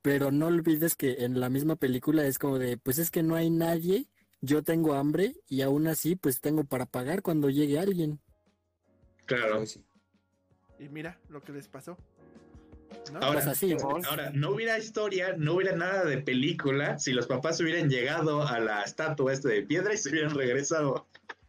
pero 0.03 0.31
no 0.31 0.47
olvides 0.47 0.95
que 0.95 1.25
en 1.25 1.41
la 1.41 1.49
misma 1.49 1.77
película 1.77 2.25
es 2.27 2.39
como 2.39 2.59
de, 2.59 2.77
pues 2.77 2.99
es 2.99 3.11
que 3.11 3.23
no 3.23 3.35
hay 3.35 3.51
nadie, 3.51 4.07
yo 4.41 4.63
tengo 4.63 4.95
hambre 4.95 5.35
y 5.49 5.63
aún 5.63 5.87
así 5.89 6.17
pues 6.17 6.41
tengo 6.41 6.65
para 6.65 6.87
pagar 6.87 7.23
cuando 7.23 7.51
llegue 7.51 7.79
alguien. 7.79 8.21
Claro. 9.27 9.65
Sí. 9.67 9.85
Y 10.79 10.89
mira 10.89 11.19
lo 11.29 11.43
que 11.43 11.53
les 11.53 11.67
pasó. 11.69 11.99
¿No? 13.13 13.19
Ahora, 13.19 13.33
Pues 13.33 13.47
así, 13.49 13.69
Simón. 13.77 14.05
ahora, 14.07 14.31
no 14.31 14.51
hubiera 14.51 14.79
historia, 14.79 15.35
no 15.37 15.55
hubiera 15.55 15.77
nada 15.77 16.05
de 16.05 16.19
película 16.19 16.99
si 16.99 17.13
los 17.13 17.27
papás 17.27 17.61
hubieran 17.61 17.91
llegado 17.91 18.47
a 18.47 18.61
la 18.61 18.83
estatua 18.83 19.33
esta 19.33 19.49
de 19.49 19.63
piedra 19.63 19.93
y 19.93 19.99
se 19.99 20.09
hubieran 20.11 20.35
regresado. 20.35 21.07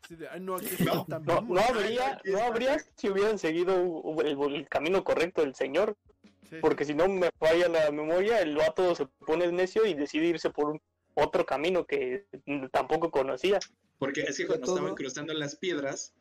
Sí, 0.10 0.16
de, 0.16 0.28
Ay, 0.28 0.40
no, 0.40 0.56
aquí 0.56 0.66
No, 0.84 1.02
están 1.02 1.24
No, 1.24 1.36
vamos. 1.36 1.50
no 1.52 1.62
habría, 1.62 2.20
no 2.26 2.42
habría 2.42 2.80
si 2.98 3.10
hubieran 3.10 3.38
seguido 3.38 4.04
el, 4.24 4.56
el 4.56 4.68
camino 4.68 5.04
correcto 5.04 5.42
del 5.42 5.54
señor, 5.54 5.96
Sí, 6.50 6.56
porque 6.62 6.84
si 6.84 6.96
no 6.96 7.08
me 7.08 7.30
falla 7.38 7.70
la 7.70 7.92
memoria, 7.92 8.42
el 8.42 8.56
vato 8.56 8.96
se 8.96 9.06
pone 9.06 9.52
necio 9.52 9.86
y 9.86 9.94
decide 9.94 10.26
irse 10.26 10.50
por 10.50 10.72
un 10.72 10.82
otro 11.14 11.46
camino 11.46 11.86
que 11.86 12.26
tampoco 12.72 13.12
conocía. 13.12 13.60
Porque 14.00 14.22
es 14.22 14.36
que 14.36 14.48
cuando 14.48 14.66
todo. 14.66 14.78
estaban 14.78 14.96
cruzando 14.96 15.32
las 15.36 15.56
piedras, 15.58 16.16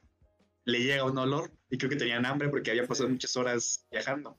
le 0.67 0.81
llega 0.81 1.05
un 1.05 1.17
olor 1.17 1.51
y 1.71 1.79
creo 1.79 1.89
que 1.89 1.97
tenían 1.97 2.27
hambre 2.27 2.51
porque 2.51 2.73
habían 2.73 2.87
pasado 2.87 3.09
muchas 3.09 3.35
horas 3.39 3.87
viajando. 3.91 4.37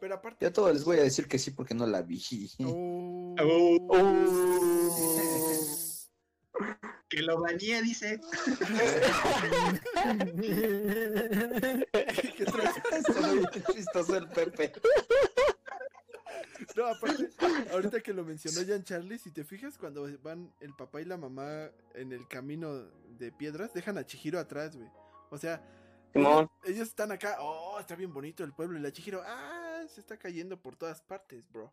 Pero 0.00 0.16
aparte. 0.16 0.38
Yo 0.40 0.48
a 0.48 0.52
todos 0.52 0.72
les 0.72 0.84
voy 0.84 0.98
a 0.98 1.02
decir 1.02 1.28
que 1.28 1.38
sí 1.38 1.52
porque 1.52 1.74
no 1.74 1.86
la 1.86 2.02
vi. 2.02 2.20
Oh. 2.64 3.36
Uh, 3.40 5.37
Que 7.08 7.22
lo 7.22 7.40
bañé, 7.40 7.80
dice. 7.82 8.20
Chistoso 13.74 14.16
el 14.16 14.28
Pepe. 14.28 14.72
No, 16.76 16.86
aparte, 16.86 17.30
ahorita 17.72 18.00
que 18.00 18.12
lo 18.12 18.24
mencionó 18.24 18.60
Jan 18.66 18.84
Charlie, 18.84 19.18
si 19.18 19.30
te 19.30 19.44
fijas, 19.44 19.78
cuando 19.78 20.08
van 20.22 20.52
el 20.60 20.74
papá 20.74 21.00
y 21.00 21.04
la 21.04 21.16
mamá 21.16 21.70
en 21.94 22.12
el 22.12 22.26
camino 22.28 22.84
de 23.18 23.32
piedras, 23.32 23.72
dejan 23.72 23.98
a 23.98 24.06
Chihiro 24.06 24.38
atrás, 24.38 24.76
güey. 24.76 24.88
O 25.30 25.38
sea, 25.38 25.62
Simón. 26.12 26.48
ellos, 26.64 26.76
ellos 26.76 26.88
están 26.88 27.12
acá, 27.12 27.36
oh, 27.40 27.78
está 27.80 27.94
bien 27.96 28.12
bonito 28.12 28.44
el 28.44 28.52
pueblo, 28.52 28.78
y 28.78 28.82
la 28.82 28.92
Chihiro, 28.92 29.22
ah, 29.24 29.82
se 29.88 30.00
está 30.00 30.16
cayendo 30.18 30.60
por 30.60 30.76
todas 30.76 31.00
partes, 31.02 31.44
bro. 31.50 31.72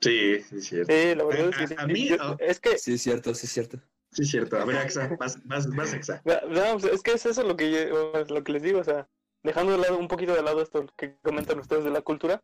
Sí, 0.00 0.40
sí, 0.42 0.56
es 0.58 0.66
cierto. 0.66 0.92
Sí, 0.92 1.14
la 1.14 1.24
verdad 1.24 1.48
es 1.48 1.56
que 1.68 1.74
A- 1.74 1.82
a 1.82 1.86
sí. 1.86 1.92
mí, 1.92 2.08
Yo- 2.08 2.36
es 2.38 2.60
que 2.60 2.78
Sí, 2.78 2.94
es 2.94 3.02
cierto, 3.02 3.34
sí, 3.34 3.46
es 3.46 3.52
cierto. 3.52 3.80
Sí, 4.12 4.22
es 4.22 4.30
cierto. 4.30 4.56
A 4.58 4.64
ver, 4.64 4.76
Axa, 4.76 5.14
vas, 5.18 5.44
vas, 5.46 5.68
vas, 5.74 5.92
Axa. 5.92 6.22
No, 6.48 6.78
pues, 6.78 6.84
es 6.92 7.02
que 7.02 7.12
es 7.12 7.26
eso 7.26 7.42
lo 7.42 7.56
que, 7.56 7.70
yo- 7.70 8.24
lo 8.24 8.44
que 8.44 8.52
les 8.52 8.62
digo, 8.62 8.80
o 8.80 8.84
sea, 8.84 9.08
dejando 9.42 9.72
de 9.72 9.78
lado 9.78 9.98
un 9.98 10.08
poquito 10.08 10.34
de 10.34 10.42
lado 10.42 10.62
esto 10.62 10.86
que 10.96 11.16
comentan 11.22 11.58
ustedes 11.58 11.84
de 11.84 11.90
la 11.90 12.00
cultura. 12.02 12.42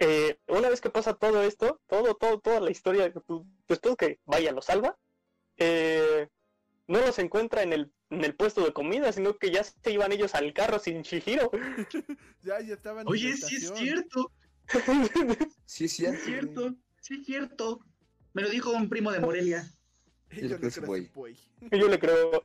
eh, 0.00 0.38
una 0.48 0.68
vez 0.68 0.80
que 0.80 0.90
pasa 0.90 1.14
todo 1.14 1.42
esto, 1.42 1.80
todo, 1.88 2.14
todo, 2.14 2.38
toda 2.40 2.60
la 2.60 2.70
historia, 2.70 3.12
pues, 3.12 3.40
después 3.66 3.96
que 3.96 4.20
vaya 4.26 4.52
lo 4.52 4.62
salva, 4.62 4.96
eh, 5.56 6.28
no 6.86 7.00
los 7.00 7.18
encuentra 7.18 7.62
en 7.62 7.72
el, 7.72 7.92
en 8.10 8.24
el 8.24 8.34
puesto 8.36 8.64
de 8.64 8.72
comida, 8.72 9.10
sino 9.12 9.36
que 9.36 9.50
ya 9.50 9.64
se 9.64 9.90
iban 9.90 10.12
ellos 10.12 10.34
al 10.34 10.52
carro 10.52 10.78
sin 10.78 11.02
Chihiro. 11.02 11.50
Ya, 12.42 12.60
ya 12.60 12.74
estaban. 12.74 13.06
Oye, 13.08 13.36
sí 13.36 13.56
es 13.56 13.72
cierto, 13.74 14.30
Sí, 15.66 15.86
es 15.86 15.92
sí 15.92 16.04
es 16.06 16.22
cierto. 16.22 16.24
cierto, 16.24 16.74
sí 17.00 17.14
es 17.20 17.26
cierto. 17.26 17.80
Me 18.32 18.42
lo 18.42 18.48
dijo 18.48 18.70
un 18.70 18.88
primo 18.88 19.10
de 19.10 19.18
Morelia. 19.18 19.68
Yo 21.70 21.88
le 21.88 21.98
creo. 21.98 22.44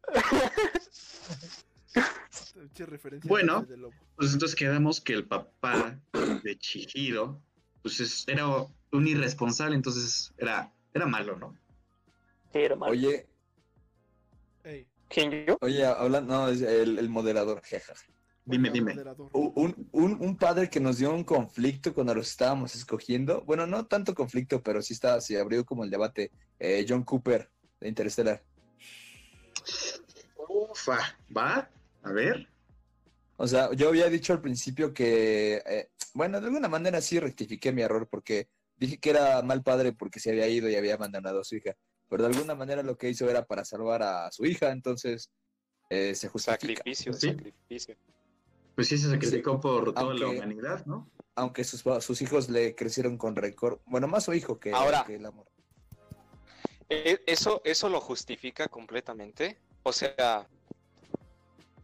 Yo 2.76 2.86
le 2.88 3.20
Bueno. 3.24 3.66
Pues 4.16 4.34
entonces 4.34 4.56
quedamos 4.56 5.02
que 5.02 5.14
el 5.14 5.26
papá 5.28 6.00
de 6.44 6.58
Chihiro, 6.58 7.42
pues 7.82 8.00
es- 8.00 8.28
era 8.28 8.48
un 8.48 9.08
irresponsable, 9.08 9.76
entonces 9.76 10.34
era, 10.38 10.72
era 10.94 11.06
malo, 11.06 11.38
¿no? 11.38 11.58
Sí, 12.52 12.60
era 12.60 12.76
malo. 12.76 12.92
Oye, 12.94 13.28
Ey, 14.64 14.88
¿Quién 15.10 15.46
yo? 15.46 15.58
oye, 15.62 15.86
hablando, 15.86 16.34
no, 16.34 16.48
es 16.50 16.62
el, 16.62 16.98
el 17.00 17.10
moderador, 17.10 17.62
jeja. 17.64 17.94
Dime, 18.46 18.70
dime. 18.70 18.96
Un, 19.32 19.88
un, 19.94 20.18
un 20.22 20.38
padre 20.38 20.70
que 20.70 20.80
nos 20.80 20.98
dio 20.98 21.14
un 21.14 21.24
conflicto 21.24 21.94
cuando 21.94 22.14
los 22.14 22.30
estábamos 22.30 22.76
escogiendo. 22.76 23.42
Bueno, 23.46 23.66
no 23.68 23.86
tanto 23.86 24.14
conflicto, 24.14 24.62
pero 24.62 24.82
sí 24.82 24.94
estaba, 24.94 25.22
se 25.22 25.40
abrió 25.40 25.66
como 25.66 25.84
el 25.86 25.90
debate. 25.90 26.32
Eh, 26.60 26.86
John 26.88 27.04
Cooper, 27.04 27.50
de 27.84 27.90
Interstellar. 27.90 28.42
Ufa, 30.48 30.98
¿va? 31.36 31.70
A 32.04 32.12
ver. 32.12 32.48
O 33.38 33.48
sea, 33.48 33.72
yo 33.74 33.90
había 33.90 34.10
dicho 34.10 34.34
al 34.34 34.42
principio 34.42 34.94
que, 34.94 35.62
eh, 35.66 35.90
bueno, 36.14 36.40
de 36.40 36.48
alguna 36.48 36.68
manera 36.68 37.02
sí 37.02 37.20
rectifiqué 37.20 37.72
mi 37.72 37.82
error 37.82 38.08
porque 38.10 38.48
dije 38.78 39.00
que 39.00 39.10
era 39.10 39.42
mal 39.42 39.64
padre 39.64 39.94
porque 39.94 40.20
se 40.20 40.32
había 40.32 40.48
ido 40.48 40.70
y 40.70 40.76
había 40.76 40.94
abandonado 40.96 41.42
a 41.42 41.44
su 41.44 41.56
hija. 41.56 41.76
Pero 42.10 42.24
de 42.24 42.30
alguna 42.34 42.56
manera 42.56 42.84
lo 42.84 42.98
que 42.98 43.10
hizo 43.10 43.30
era 43.30 43.46
para 43.46 43.66
salvar 43.66 44.04
a 44.04 44.32
su 44.32 44.46
hija, 44.46 44.72
entonces 44.72 45.30
eh, 45.90 46.16
se 46.16 46.28
justifica. 46.30 46.60
Sacrificio, 46.78 47.14
Sí. 47.14 47.28
sacrificio. 47.30 47.96
Pues 48.76 48.88
sí 48.88 48.98
se 48.98 49.10
sacrificó 49.10 49.60
por 49.60 49.94
toda 49.94 50.14
la 50.14 50.28
humanidad, 50.28 50.86
¿no? 50.86 51.10
Aunque 51.36 51.64
sus, 51.64 51.84
sus 52.04 52.22
hijos 52.22 52.50
le 52.50 52.76
crecieron 52.76 53.18
con 53.18 53.36
rencor. 53.36 53.82
Bueno, 53.86 54.08
más 54.08 54.24
su 54.26 54.34
hijo 54.34 54.60
que, 54.60 54.72
Ahora. 54.72 55.04
que 55.06 55.16
el 55.16 55.26
amor. 55.26 55.48
E- 56.94 57.24
Eso, 57.26 57.62
eso 57.66 57.90
lo 57.90 58.00
justifica 58.02 58.68
completamente. 58.68 59.58
O 59.84 59.92
sea, 59.94 60.48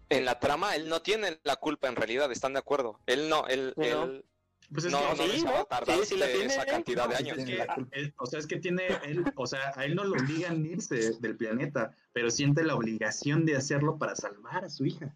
en 0.10 0.26
la 0.26 0.39
trama 0.39 0.76
él 0.76 0.89
no 0.89 1.02
tiene 1.02 1.39
la 1.43 1.56
culpa 1.58 1.88
en 1.88 1.95
realidad, 1.95 2.32
¿están 2.32 2.54
de 2.54 2.60
acuerdo? 2.60 3.00
Él 3.06 3.30
no, 3.30 3.48
él, 3.48 3.74
Sí, 3.78 3.89
¿no? 3.89 4.04
él 4.04 4.26
Pues 4.72 4.86
es 4.86 4.91
no, 4.91 5.00
que, 5.00 5.06
no 5.17 5.24
sí, 5.34 5.43
¿no? 5.43 5.67
Sí, 5.86 6.06
sí 6.06 6.17
la 6.17 6.28
tiene, 6.28 6.45
esa 6.45 6.65
cantidad 6.65 7.10
de 7.10 7.15
años. 7.15 7.38
es 7.38 7.45
que 7.45 7.65
él- 7.91 8.13
o 8.17 8.26
sea, 8.26 8.39
es 8.39 8.48
que 8.48 8.58
tiene, 8.58 8.88
él, 9.04 9.24
o 9.36 9.48
sea, 9.48 9.74
a 9.76 9.86
él 9.86 9.95
no 9.95 10.04
lo 10.04 10.13
obligan 10.15 10.63
a 10.63 10.67
irse 10.67 11.12
del 11.19 11.36
planeta, 11.38 11.95
pero 12.13 12.30
siente 12.32 12.63
la 12.63 12.76
obligación 12.76 13.45
de 13.45 13.56
hacerlo 13.56 13.98
para 13.98 14.15
salvar 14.15 14.65
a 14.65 14.69
su 14.69 14.86
hija. 14.86 15.13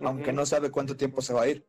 Aunque 0.00 0.32
no 0.32 0.46
sabe 0.46 0.70
cuánto 0.70 0.96
tiempo 0.96 1.20
se 1.20 1.34
va 1.34 1.42
a 1.42 1.48
ir. 1.48 1.66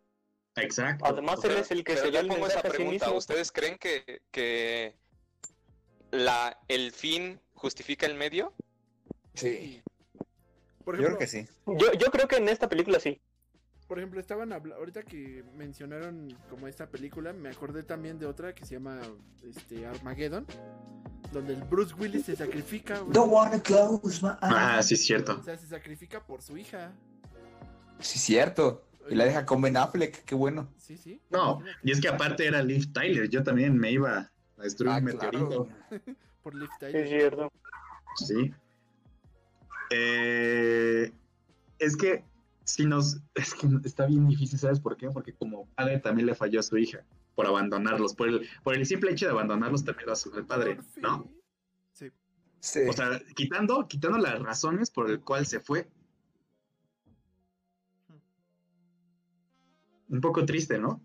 Exacto. 0.56 1.06
Además, 1.06 1.39
O 1.39 1.41
sea, 1.41 1.52
él 1.52 1.58
es 1.58 1.71
el 1.71 1.84
que 1.84 1.95
Pero 1.95 2.12
se 2.12 2.17
el 2.19 2.28
pongo 2.28 2.48
esa 2.48 2.62
sí 2.62 2.67
pregunta, 2.69 3.06
mismo. 3.06 3.17
¿ustedes 3.17 3.52
creen 3.52 3.78
que, 3.78 4.21
que 4.32 4.95
la, 6.12 6.58
el 6.68 6.91
fin 6.91 7.39
justifica 7.54 8.06
el 8.06 8.15
medio? 8.15 8.54
Sí. 9.34 9.82
Por 10.84 10.96
Yo 10.96 11.04
creo 11.04 11.18
ejemplo, 11.18 11.20
que 11.20 11.28
sí. 11.28 11.48
Yo, 11.65 11.94
yo 11.94 12.12
creo 12.12 12.28
que 12.28 12.38
en 12.38 12.48
esta 12.50 12.70
película 12.70 13.00
sí. 13.00 13.20
por 13.88 13.98
ejemplo, 14.00 14.20
estaban 14.20 14.54
hablando, 14.54 14.76
ahorita 14.80 15.04
que 15.04 15.44
mencionaron 15.56 16.36
como 16.50 16.68
esta 16.68 16.88
película, 16.89 17.34
me 17.34 17.50
acordé 17.50 17.84
también 17.84 18.20
de 18.20 18.26
otra 18.28 18.54
que 18.54 18.65
se 18.65 18.76
llama 18.76 19.00
este 19.44 19.86
Armageddon, 19.86 20.46
donde 21.34 21.54
el 21.54 21.63
Bruce 21.63 21.94
Willis 21.96 22.26
se 22.26 22.36
sacrifica, 22.36 23.00
güey. 23.00 23.18
wanna 23.18 23.62
close 23.62 24.22
my 24.24 24.30
Ah, 24.41 24.82
sí, 24.84 24.94
es 24.94 25.02
O 25.02 25.04
cierto. 25.06 25.44
sea, 25.44 25.58
se 25.58 25.68
sacrifica 25.68 26.24
por 26.26 26.41
su 26.41 26.58
hija. 26.58 26.94
Sí, 28.00 28.20
cierto. 28.20 28.84
Y 29.10 29.15
la 29.15 29.26
deja 29.26 29.46
con 29.46 29.62
Ben 29.62 29.78
Affleck, 29.78 30.24
qué 30.26 30.34
bueno. 30.36 30.68
Sí, 30.78 30.98
sí. 30.98 31.22
No, 31.30 31.62
y 31.84 31.91
es 31.91 32.02
que 32.02 32.08
aparte 32.08 32.46
era 32.48 32.62
Liv 32.63 32.91
Tyler, 32.91 33.30
yo 33.30 33.44
también 33.44 33.78
me 33.78 33.91
iba 33.91 34.32
a 34.58 34.63
destruir 34.63 34.91
Ah, 34.94 34.98
un 34.98 35.06
claro. 35.18 35.39
meteorito. 35.39 35.70
Por 36.44 36.54
Tyler. 36.80 36.96
es 37.04 37.10
cierto. 37.10 37.52
Sí. 38.18 38.54
Eh, 39.91 41.12
es 41.80 41.98
que 41.98 42.24
si 42.63 42.86
nos. 42.86 43.20
Es 43.34 43.54
que 43.54 43.68
está 43.84 44.06
bien 44.06 44.28
difícil, 44.28 44.60
¿sabes 44.60 44.80
por 44.80 44.96
qué? 44.98 45.10
Porque 45.10 45.34
como 45.34 45.68
padre 45.76 46.00
también 46.00 46.26
le 46.28 46.36
falló 46.36 46.60
a 46.60 46.63
su 46.63 46.78
hija 46.78 47.04
por 47.36 47.46
abandonarlos. 47.48 48.15
Por 48.15 48.30
el, 48.30 48.50
por 48.63 48.76
el 48.76 48.86
simple 48.86 49.12
hecho 49.12 49.26
de 49.26 49.32
abandonarlos 49.32 49.84
también 49.84 50.06
lo 50.08 50.13
hace 50.13 50.30
el 50.36 50.46
padre, 50.46 50.78
fin. 50.82 51.04
¿no? 51.04 51.32
Sí. 51.91 52.12
Sí. 52.60 52.80
O 52.88 52.94
sea, 52.94 53.20
quitando, 53.36 53.88
quitando 53.88 54.18
las 54.20 54.39
razones 54.41 54.89
por 54.91 55.10
el 55.10 55.20
cual 55.22 55.46
se 55.46 55.60
fue. 55.60 55.89
Un 60.10 60.22
poco 60.22 60.46
triste, 60.46 60.78
¿no? 60.78 61.02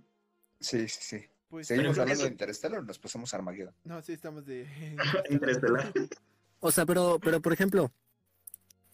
sí, 0.60 0.86
sí, 0.88 0.98
sí. 1.00 1.26
Pues, 1.50 1.66
Seguimos 1.66 1.98
hablando 1.98 2.22
de 2.22 2.30
Interstellar, 2.30 2.84
nos 2.84 3.00
pasamos 3.00 3.34
a 3.34 3.38
Armageddon. 3.38 3.74
No, 3.82 4.00
sí, 4.02 4.12
estamos 4.12 4.46
de. 4.46 4.68
Interestelar. 5.30 5.92
O 6.60 6.70
sea, 6.70 6.86
pero, 6.86 7.18
pero 7.20 7.40
por 7.42 7.52
ejemplo, 7.52 7.90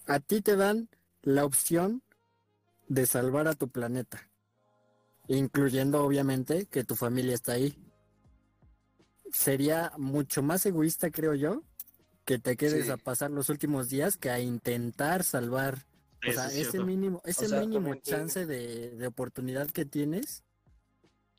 a 0.07 0.21
ti 0.21 0.41
te 0.41 0.57
dan 0.57 0.89
la 1.23 1.45
opción 1.45 2.03
de 2.89 3.05
salvar 3.05 3.47
a 3.47 3.55
tu 3.55 3.69
planeta, 3.69 4.31
incluyendo 5.29 6.03
obviamente 6.03 6.65
que 6.67 6.83
tu 6.83 6.95
familia 6.97 7.35
está 7.35 7.53
ahí. 7.53 7.77
Sería 9.33 9.93
mucho 9.99 10.43
más 10.43 10.65
egoísta, 10.65 11.11
creo 11.11 11.35
yo, 11.35 11.63
que 12.25 12.39
te 12.39 12.57
quedes 12.57 12.87
Sí. 12.87 12.91
a 12.91 12.97
pasar 12.97 13.31
los 13.33 13.51
últimos 13.51 13.91
días 13.91 14.17
que 14.17 14.31
a 14.31 14.41
intentar 14.41 15.25
salvar. 15.25 15.85
O 16.25 16.31
Eso 16.31 16.41
sea, 16.41 16.47
es 16.47 16.69
ese 16.69 16.81
mínimo, 16.83 17.21
ese 17.27 17.49
sea, 17.49 17.61
mínimo 17.61 17.95
chance 17.97 18.47
de, 18.47 18.93
de 18.93 19.07
oportunidad 19.07 19.69
que 19.69 19.85
tienes. 19.85 20.43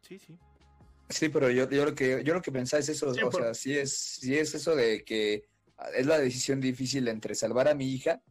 Sí, 0.02 0.20
sí. 0.20 0.38
Sí, 1.10 1.30
pero 1.30 1.50
yo, 1.50 1.70
yo 1.70 1.86
lo 1.86 1.96
que 1.96 2.22
yo 2.24 2.34
lo 2.34 2.42
que 2.42 2.52
pensaba 2.52 2.80
es 2.82 2.90
eso, 2.90 3.14
Sí, 3.14 3.22
o 3.22 3.30
por- 3.30 3.42
sea, 3.42 3.54
sí 3.54 3.78
es, 3.78 3.98
sí 3.98 4.38
es 4.38 4.54
eso 4.56 4.76
de 4.76 5.04
que 5.04 5.46
es 5.96 6.06
la 6.06 6.20
decisión 6.20 6.60
difícil 6.60 7.08
entre 7.08 7.34
salvar 7.36 7.68
a 7.68 7.76
mi 7.76 7.92
hija, 7.94 8.22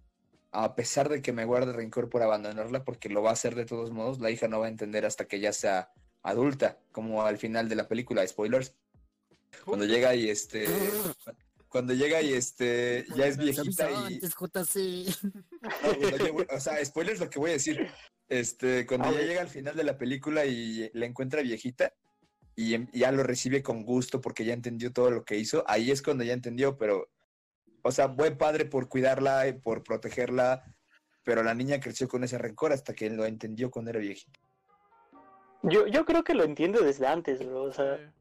a 0.52 0.74
pesar 0.74 1.08
de 1.08 1.22
que 1.22 1.32
me 1.32 1.44
guarde 1.44 1.72
rencor 1.72 2.08
por 2.10 2.22
abandonarla, 2.22 2.84
porque 2.84 3.08
lo 3.08 3.22
va 3.22 3.30
a 3.30 3.34
hacer 3.34 3.54
de 3.54 3.64
todos 3.66 3.90
modos, 3.92 4.20
la 4.20 4.30
hija 4.30 4.48
no 4.48 4.60
va 4.60 4.66
a 4.66 4.70
entender 4.70 5.06
hasta 5.06 5.26
que 5.26 5.40
ya 5.40 5.52
sea 5.52 5.90
adulta, 6.22 6.78
como 6.92 7.24
al 7.24 7.38
final 7.38 7.68
de 7.68 7.76
la 7.76 7.88
película, 7.88 8.26
spoilers. 8.26 8.74
Cuando 9.64 9.84
llega 9.86 10.14
y 10.14 10.28
este 10.28 10.66
cuando 11.68 11.92
llega 11.94 12.20
y 12.22 12.32
este 12.32 13.06
ya 13.16 13.26
es 13.26 13.36
viejita 13.36 13.90
y. 14.10 14.20
No, 15.62 16.16
llegó- 16.18 16.44
o 16.50 16.60
sea, 16.60 16.82
spoilers 16.84 17.20
lo 17.20 17.28
que 17.30 17.38
voy 17.38 17.50
a 17.50 17.54
decir. 17.54 17.86
Este, 18.28 18.86
cuando 18.86 19.12
ya 19.12 19.20
llega 19.22 19.40
al 19.40 19.48
final 19.48 19.76
de 19.76 19.84
la 19.84 19.96
película 19.98 20.44
y 20.46 20.90
la 20.94 21.06
encuentra 21.06 21.42
viejita 21.42 21.92
y 22.56 22.74
em- 22.74 22.88
ya 22.92 23.12
lo 23.12 23.22
recibe 23.22 23.62
con 23.62 23.84
gusto 23.84 24.20
porque 24.20 24.44
ya 24.44 24.54
entendió 24.54 24.92
todo 24.92 25.10
lo 25.10 25.24
que 25.24 25.36
hizo, 25.36 25.62
ahí 25.68 25.90
es 25.90 26.02
cuando 26.02 26.24
ya 26.24 26.32
entendió, 26.32 26.76
pero, 26.76 27.08
o 27.82 27.92
sea, 27.92 28.06
buen 28.06 28.36
padre 28.38 28.64
por 28.64 28.88
cuidarla 28.88 29.46
y 29.46 29.52
por 29.52 29.84
protegerla, 29.84 30.64
pero 31.22 31.42
la 31.42 31.54
niña 31.54 31.78
creció 31.80 32.08
con 32.08 32.24
ese 32.24 32.38
rencor 32.38 32.72
hasta 32.72 32.94
que 32.94 33.10
lo 33.10 33.24
entendió 33.26 33.70
cuando 33.70 33.90
era 33.90 34.00
viejita. 34.00 34.40
Yo, 35.62 35.86
yo 35.86 36.04
creo 36.04 36.24
que 36.24 36.34
lo 36.34 36.44
entiende 36.44 36.80
desde 36.82 37.06
antes, 37.06 37.44
bro, 37.44 37.64
O 37.64 37.72
sea, 37.72 38.12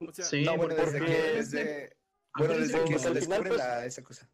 o 0.00 0.12
sea, 0.12 0.24
Sí, 0.24 0.42
No, 0.44 0.56
bueno, 0.56 0.74
desde 0.74 0.98
porque- 0.98 1.12
que, 1.14 1.32
desde, 1.32 1.96
bueno, 2.38 2.54
desde 2.54 2.84
que 2.84 2.98
se 2.98 3.08
al 3.08 3.14
descubre 3.14 3.36
final, 3.38 3.48
pues, 3.48 3.58
la- 3.58 3.86
esa 3.86 4.02
cosa. 4.02 4.28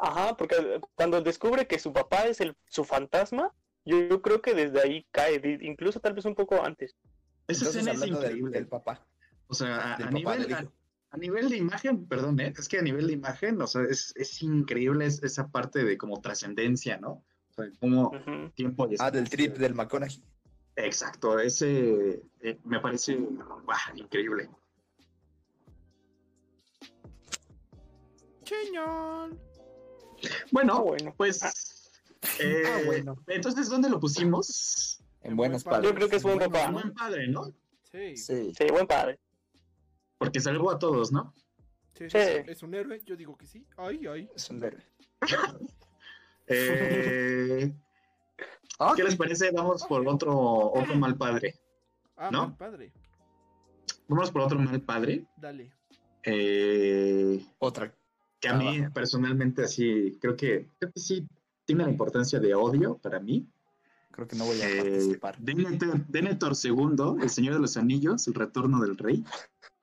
ajá, 0.00 0.36
porque 0.36 0.80
cuando 0.94 1.20
descubre 1.20 1.66
que 1.66 1.78
su 1.78 1.92
papá 1.92 2.26
es 2.26 2.40
el, 2.40 2.56
su 2.66 2.84
fantasma, 2.84 3.52
yo, 3.84 3.98
yo 4.08 4.22
creo 4.22 4.40
que 4.40 4.54
desde 4.54 4.80
ahí 4.80 5.06
cae, 5.10 5.40
incluso 5.62 6.00
tal 6.00 6.14
vez 6.14 6.24
un 6.24 6.34
poco 6.34 6.62
antes. 6.64 6.96
Esa 7.50 7.66
Entonces, 7.66 7.76
escena 7.86 7.92
es 7.94 8.00
del, 8.00 8.10
increíble. 8.12 8.50
del 8.58 8.66
papá, 8.68 9.06
O 9.48 9.54
sea, 9.54 9.94
a, 9.94 10.10
nivel, 10.10 10.54
a, 11.10 11.16
nivel 11.16 11.48
de 11.48 11.56
imagen, 11.56 12.06
perdón, 12.06 12.38
¿eh? 12.40 12.52
es 12.56 12.68
que 12.68 12.78
a 12.78 12.82
nivel 12.82 13.06
de 13.08 13.12
imagen, 13.14 13.60
o 13.60 13.66
sea, 13.66 13.82
es, 13.82 14.12
es 14.16 14.42
increíble 14.42 15.06
es- 15.06 15.22
esa 15.22 15.48
parte 15.48 15.84
de 15.84 15.98
como 15.98 16.20
trascendencia, 16.20 16.96
¿no? 16.98 17.10
O 17.50 17.52
sea, 17.54 17.64
como 17.80 18.10
Ujú. 18.10 18.50
tiempo 18.54 18.88
y 18.90 18.94
Ah, 18.98 19.10
del 19.10 19.28
trip 19.28 19.56
del 19.56 19.74
McConaughey. 19.74 20.22
Exacto, 20.76 21.38
ese 21.38 22.22
eh, 22.40 22.58
me 22.64 22.80
parece 22.80 23.18
increíble. 23.96 24.48
Cheñón. 28.44 29.38
Bueno, 30.50 30.76
Ah, 30.78 30.80
bueno. 30.82 31.14
pues, 31.16 31.42
eh, 32.38 32.62
Ah, 32.66 32.80
bueno. 32.84 33.16
entonces, 33.26 33.68
¿dónde 33.68 33.88
lo 33.88 33.98
pusimos? 34.00 34.89
En 35.22 35.36
buenas 35.36 35.64
buen 35.64 35.74
padres. 35.74 35.90
Yo 35.90 35.94
creo 35.94 36.08
que 36.08 36.16
es 36.16 36.22
buen 36.22 36.38
papá. 36.38 36.70
Buen 36.70 36.92
padre, 36.94 37.28
¿no? 37.28 37.44
Sí. 37.90 38.16
Sí, 38.16 38.52
Sí. 38.54 38.64
Buen 38.70 38.86
padre. 38.86 39.18
Porque 40.18 40.40
salvó 40.40 40.70
a 40.70 40.78
todos, 40.78 41.12
¿no? 41.12 41.34
sí, 41.94 42.08
Sí. 42.08 42.18
Es 42.18 42.62
un 42.62 42.74
héroe, 42.74 43.00
yo 43.04 43.16
digo 43.16 43.36
que 43.36 43.46
sí. 43.46 43.66
Ay, 43.76 44.06
ay. 44.06 44.28
Es 44.34 44.48
un 44.50 44.62
héroe. 44.64 44.82
Eh, 46.52 47.72
Ah, 48.78 48.94
¿Qué 48.96 49.04
les 49.04 49.14
parece? 49.14 49.50
Vamos 49.52 49.84
por 49.84 50.08
otro, 50.08 50.72
otro 50.72 50.94
mal 50.96 51.14
padre. 51.16 51.54
Ah, 52.16 52.30
¿No? 52.32 52.48
mal 52.48 52.56
padre. 52.56 52.92
Vamos 54.08 54.30
por 54.30 54.40
otro 54.42 54.58
mal 54.58 54.80
padre. 54.80 55.26
Dale. 55.36 55.70
eh, 56.24 57.44
Otra. 57.58 57.94
que 58.40 58.48
a 58.48 58.54
mí 58.54 58.78
Abajo. 58.78 58.94
personalmente 58.94 59.62
así, 59.64 60.16
creo 60.20 60.34
que, 60.34 60.66
creo 60.78 60.90
que 60.92 60.98
sí 61.00 61.28
tiene 61.66 61.84
la 61.84 61.90
importancia 61.90 62.40
de 62.40 62.54
odio 62.54 62.96
para 62.96 63.20
mí. 63.20 63.46
Creo 64.12 64.26
que 64.28 64.36
no 64.36 64.44
voy 64.44 64.60
a 64.60 64.68
Eh, 64.68 64.76
participar. 64.82 65.38
Denethor, 65.38 66.06
Denethor 66.06 66.52
II, 66.62 67.22
el 67.22 67.30
Señor 67.30 67.54
de 67.54 67.60
los 67.60 67.76
Anillos, 67.76 68.26
el 68.26 68.34
retorno 68.34 68.80
del 68.80 68.96
rey, 68.98 69.24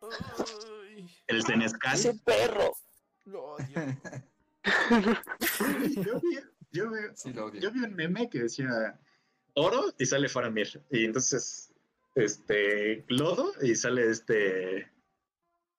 Ay, 0.02 1.10
el 1.28 1.44
Senescal. 1.44 1.96
Ese 1.96 2.13
perro. 2.24 2.74
lo 3.26 3.44
odio. 3.56 3.66
yo, 6.04 6.20
vi, 6.22 6.40
yo 6.72 6.92
vi- 6.92 6.98
Sí, 7.16 7.34
lo 7.34 7.46
odio. 7.46 7.62
yo 7.62 7.72
vi 7.72 7.80
un 7.82 7.94
meme 7.96 8.30
que 8.30 8.40
decía 8.44 9.00
oro 9.54 9.94
y 9.98 10.06
sale 10.06 10.28
Faramir. 10.30 10.84
Y 10.92 11.06
entonces, 11.06 11.74
este, 12.16 13.06
lodo 13.08 13.54
y 13.62 13.76
sale 13.76 14.10
este 14.10 14.92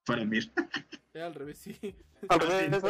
Faramir. 0.04 0.50
Era 1.14 1.26
al 1.26 1.34
revés, 1.34 1.58
sí. 1.58 1.76
Al 2.28 2.40
sí, 2.40 2.46
revés, 2.48 2.80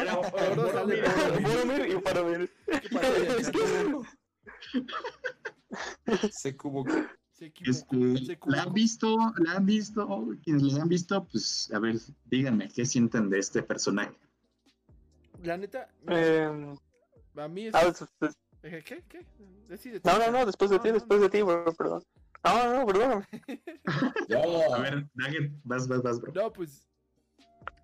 Boromir 1.43 1.87
y 1.89 2.01
Faramir. 2.01 2.51
Es 3.39 3.51
que- 3.51 3.59
Se 6.31 6.51
equivocó. 6.51 6.93
Este, 7.41 8.17
Se 8.27 8.39
¿La 8.47 8.63
han 8.65 8.73
visto? 8.75 9.17
¿La 9.37 9.53
han 9.53 9.67
visto? 9.67 10.29
Quienes 10.43 10.63
la 10.73 10.83
han 10.83 10.89
visto, 10.89 11.25
pues, 11.31 11.71
a 11.73 11.79
ver, 11.79 11.97
díganme, 12.25 12.69
¿qué 12.69 12.85
sienten 12.85 13.31
de 13.31 13.39
este 13.39 13.63
personaje? 13.63 14.13
La 15.45 15.57
neta, 15.57 15.89
Eh, 16.09 16.77
a 17.37 17.49
mí 17.49 17.67
es. 17.67 17.75
ah, 17.77 17.85
des- 17.85 18.37
Eh, 18.65 18.83
¿Qué? 18.85 19.05
¿Qué? 19.09 19.25
Decide. 19.69 20.01
no, 20.03 20.19
no, 20.19 20.33
no, 20.33 20.47
después 20.47 20.69
de 20.71 20.81
ti, 20.81 20.89
No, 20.89 20.95
no, 20.95 20.99
después 20.99 21.21
de 21.21 21.29
ti, 21.31 21.43
bro, 21.43 21.73
perdón. 21.75 22.03
No, 22.45 22.75
no, 22.75 22.87
perdón. 22.87 23.25
A 24.75 24.81
ver, 24.81 25.07
Nugget, 25.15 25.53
vas, 25.63 25.87
vas, 25.87 26.03
vas, 26.03 26.21
bro. 26.21 26.33
No, 26.33 26.53
pues. 26.53 26.89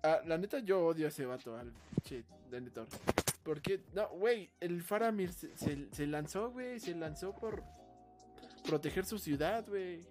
ah, 0.03 0.19
la 0.25 0.37
neta, 0.37 0.59
yo 0.59 0.85
odio 0.87 1.05
a 1.05 1.09
ese 1.09 1.25
vato, 1.25 1.55
al 1.57 1.71
pinche 1.91 2.25
Denethor. 2.51 2.87
Porque, 3.45 3.79
no, 3.93 4.09
güey, 4.09 4.51
el 4.59 4.81
Faramir 4.81 5.31
se, 5.31 5.55
se, 5.55 5.87
se 5.91 6.07
lanzó, 6.07 6.49
güey, 6.51 6.79
se 6.79 6.95
lanzó 6.95 7.33
por. 7.35 7.63
proteger 8.67 9.05
su 9.05 9.19
ciudad, 9.19 9.63
güey. 9.67 10.01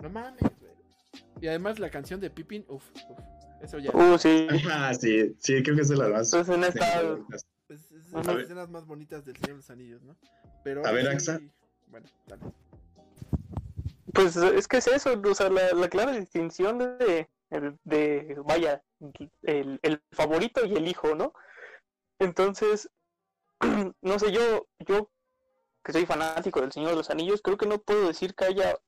No 0.00 0.08
mames, 0.08 0.40
güey. 0.40 0.72
Y 1.40 1.48
además 1.48 1.80
la 1.80 1.90
canción 1.90 2.20
de 2.20 2.30
Pippin, 2.30 2.64
uff, 2.68 2.88
uff. 3.10 3.18
Eso 3.60 3.78
ya. 3.78 3.90
Uh, 3.92 4.16
sí. 4.16 4.46
Ah, 4.70 4.94
sí, 4.94 5.34
sí, 5.40 5.60
creo 5.62 5.74
que 5.74 5.82
es 5.82 5.88
de 5.88 5.96
las 5.96 6.08
más. 6.08 6.30
Pues 6.30 6.48
en 6.48 6.62
esta- 6.64 7.02
Es, 7.68 7.90
es 7.92 8.10
de 8.12 8.22
las 8.24 8.38
escenas 8.44 8.70
más 8.70 8.86
bonitas 8.86 9.24
del 9.24 9.34
Señor 9.36 9.48
de 9.50 9.56
los 9.56 9.70
Anillos, 9.70 10.02
¿no? 10.02 10.16
Pero 10.62 10.86
A 10.86 10.92
ver, 10.92 11.08
Axa. 11.08 11.40
Bueno, 11.88 12.06
dale. 12.28 12.42
Pues 14.12 14.36
es 14.36 14.66
que 14.68 14.78
es 14.78 14.86
eso, 14.86 15.20
o 15.24 15.34
sea, 15.34 15.50
la, 15.50 15.72
la 15.72 15.88
clara 15.88 16.12
distinción 16.12 16.78
de, 16.78 17.28
de 17.84 18.36
vaya, 18.44 18.82
el, 19.42 19.78
el 19.82 20.00
favorito 20.12 20.64
y 20.64 20.74
el 20.74 20.88
hijo, 20.88 21.14
¿no? 21.14 21.32
Entonces, 22.20 22.88
no 24.02 24.18
sé, 24.20 24.30
yo, 24.30 24.68
yo 24.78 25.10
que 25.82 25.92
soy 25.92 26.06
fanático 26.06 26.60
del 26.60 26.70
Señor 26.70 26.90
de 26.90 26.96
los 26.96 27.10
Anillos, 27.10 27.42
creo 27.42 27.56
que 27.56 27.66
no 27.66 27.78
puedo 27.78 28.06
decir 28.06 28.34
que 28.34 28.44
haya 28.44 28.78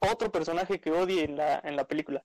otro 0.00 0.30
personaje 0.30 0.80
que 0.80 0.90
odie 0.90 1.24
en 1.24 1.36
la, 1.36 1.60
en 1.60 1.76
la 1.76 1.86
película. 1.86 2.24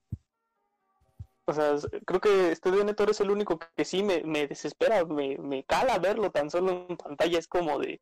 O 1.45 1.53
sea, 1.53 1.75
creo 2.05 2.19
que 2.19 2.51
este 2.51 2.71
Denethor 2.71 3.11
es 3.11 3.21
el 3.21 3.29
único 3.29 3.59
que 3.59 3.85
sí 3.85 4.01
me, 4.01 4.23
me 4.23 4.47
desespera, 4.47 5.05
me, 5.05 5.37
me 5.37 5.63
cala 5.63 5.99
verlo 5.99 6.31
tan 6.31 6.49
solo 6.49 6.87
en 6.89 6.97
pantalla, 6.97 7.39
es 7.39 7.47
como 7.47 7.79
de... 7.79 8.01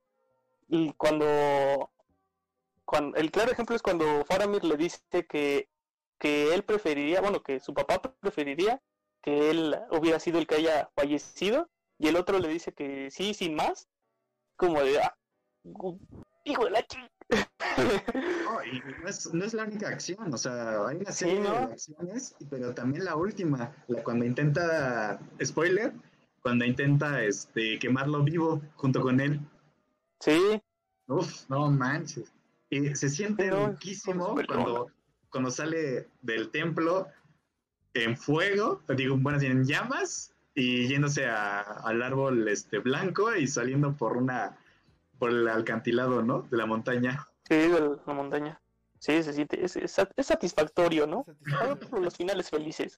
Y 0.70 0.94
cuando 0.94 1.92
cuando, 2.86 3.18
el 3.18 3.32
claro 3.32 3.52
ejemplo 3.52 3.76
es 3.76 3.82
cuando 3.82 4.24
Faramir 4.26 4.64
le 4.64 4.78
dice 4.78 5.02
que, 5.28 5.70
que 6.20 6.54
él 6.54 6.64
preferiría, 6.64 7.22
bueno, 7.22 7.44
que 7.44 7.60
su 7.60 7.74
papá 7.74 8.02
preferiría 8.02 8.82
que 9.22 9.50
él 9.50 9.78
hubiera 9.92 10.20
sido 10.20 10.40
el 10.40 10.48
que 10.48 10.56
haya 10.56 10.90
fallecido, 10.96 11.70
y 12.00 12.08
el 12.08 12.16
otro 12.16 12.40
le 12.40 12.50
dice 12.50 12.74
que 12.74 13.10
sí, 13.12 13.34
sin 13.34 13.56
más, 13.56 13.88
como 14.58 14.82
de, 14.82 15.00
ah, 15.00 15.16
hijo 16.46 16.66
de 16.66 16.72
la 16.72 16.84
chi-". 16.84 17.10
No, 18.46 18.64
y 18.64 18.80
no 19.02 19.08
es, 19.08 19.34
no 19.34 19.46
es 19.46 19.54
la 19.54 19.64
única 19.64 19.88
acción, 19.90 20.34
o 20.34 20.38
sea, 20.38 20.86
hay 20.88 20.98
una 20.98 21.12
Sí, 21.12 21.26
serie 21.26 21.40
¿no? 21.40 21.54
de 21.54 21.74
acciones, 21.74 22.36
pero 22.50 22.74
también 22.74 23.06
la 23.06 23.16
última, 23.16 23.74
la 23.88 24.04
cuando 24.04 24.26
intenta, 24.26 25.20
spoiler, 25.44 25.94
cuando 26.42 26.66
intenta 26.66 27.24
este, 27.24 27.80
quemarlo 27.80 28.24
vivo 28.24 28.62
junto 28.76 29.02
con 29.02 29.20
él. 29.22 29.40
sí, 30.20 30.62
Uf, 31.08 31.50
no 31.50 31.70
manches. 31.72 32.34
Y 32.70 32.96
se 32.96 33.10
siente 33.10 33.50
No, 33.52 33.70
riquísimo 33.72 34.36
cuando, 34.48 34.92
cuando 35.30 35.52
sale 35.52 36.08
del 36.22 36.50
templo 36.52 37.08
en 37.94 38.18
fuego, 38.18 38.82
digo, 38.98 39.18
bueno, 39.18 39.40
en 39.42 39.66
llamas, 39.66 40.33
y 40.56 40.88
yéndose 40.88 41.26
a- 41.26 41.62
al 41.62 42.02
árbol 42.02 42.48
este 42.48 42.80
blanco 42.80 43.36
y 43.36 43.48
saliendo 43.48 43.96
por 43.96 44.18
una 44.18 44.58
por 45.20 45.30
el 45.30 45.48
alcantilado, 45.48 46.22
¿no? 46.22 46.42
De 46.52 46.58
la 46.58 46.66
montaña. 46.66 47.28
sí, 47.48 47.56
de 47.56 47.98
la 48.06 48.14
montaña. 48.14 48.60
Sí, 49.00 49.22
se 49.22 49.34
siente, 49.34 49.64
es, 49.64 49.76
es, 49.76 49.98
es 50.16 50.26
satisfactorio, 50.28 51.06
¿no? 51.08 51.24
Satisfactorio. 51.26 51.90
Por 51.90 52.02
los 52.02 52.16
finales 52.16 52.50
felices. 52.50 52.98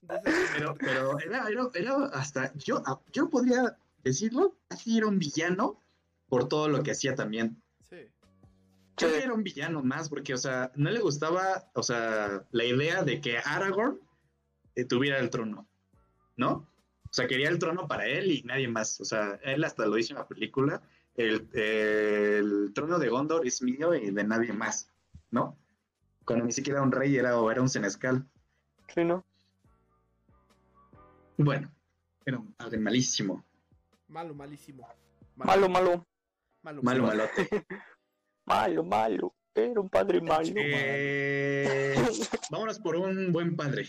Pero, 0.56 0.74
pero 0.78 1.18
era, 1.20 1.48
era, 1.48 1.68
era 1.74 1.94
hasta, 2.12 2.52
yo, 2.54 2.82
yo 3.12 3.28
podría 3.28 3.76
decirlo, 4.04 4.56
casi 4.68 4.98
era 4.98 5.06
un 5.08 5.18
villano 5.18 5.80
por 6.28 6.48
todo 6.48 6.68
lo 6.68 6.82
que 6.82 6.92
hacía 6.92 7.14
también. 7.16 7.60
Sí. 7.88 7.96
Yo 8.98 9.08
Sí. 9.08 9.14
era 9.22 9.34
un 9.34 9.42
villano 9.42 9.82
más 9.82 10.08
porque, 10.08 10.32
o 10.34 10.38
sea, 10.38 10.70
no 10.76 10.90
le 10.90 11.00
gustaba, 11.00 11.70
o 11.74 11.82
sea, 11.82 12.44
la 12.52 12.64
idea 12.64 13.02
de 13.02 13.20
que 13.20 13.38
Aragorn 13.38 13.98
eh, 14.76 14.84
tuviera 14.84 15.18
el 15.18 15.28
trono, 15.30 15.66
¿no? 16.36 16.66
O 17.16 17.18
sea, 17.18 17.26
quería 17.26 17.48
el 17.48 17.58
trono 17.58 17.88
para 17.88 18.04
él 18.06 18.30
y 18.30 18.42
nadie 18.42 18.68
más. 18.68 19.00
O 19.00 19.04
sea, 19.06 19.40
él 19.42 19.64
hasta 19.64 19.86
lo 19.86 19.94
dice 19.94 20.12
en 20.12 20.18
la 20.18 20.28
película, 20.28 20.82
el, 21.14 21.48
el 21.54 22.72
trono 22.74 22.98
de 22.98 23.08
Gondor 23.08 23.46
es 23.46 23.62
mío 23.62 23.94
y 23.94 24.10
de 24.10 24.22
nadie 24.22 24.52
más, 24.52 24.90
¿no? 25.30 25.56
Cuando 26.26 26.44
ni 26.44 26.52
siquiera 26.52 26.80
era 26.80 26.84
un 26.86 26.92
rey, 26.92 27.16
era, 27.16 27.30
era 27.50 27.62
un 27.62 27.70
senescal. 27.70 28.28
Sí, 28.94 29.02
¿no? 29.02 29.24
Bueno, 31.38 31.72
era 32.26 32.36
un 32.36 32.52
padre 32.52 32.76
malísimo. 32.76 33.42
Malo, 34.08 34.34
malísimo. 34.34 34.86
Malo, 35.36 35.70
malo, 35.70 36.06
Malo, 36.62 36.82
Malo, 36.82 37.02
malo. 37.02 37.06
malote. 37.06 37.48
malo, 38.44 38.84
malo. 38.84 39.34
Era 39.54 39.80
un 39.80 39.88
padre 39.88 40.20
malo. 40.20 40.52
Eh, 40.54 41.94
vámonos 42.50 42.78
por 42.78 42.96
un 42.96 43.32
buen 43.32 43.56
padre. 43.56 43.88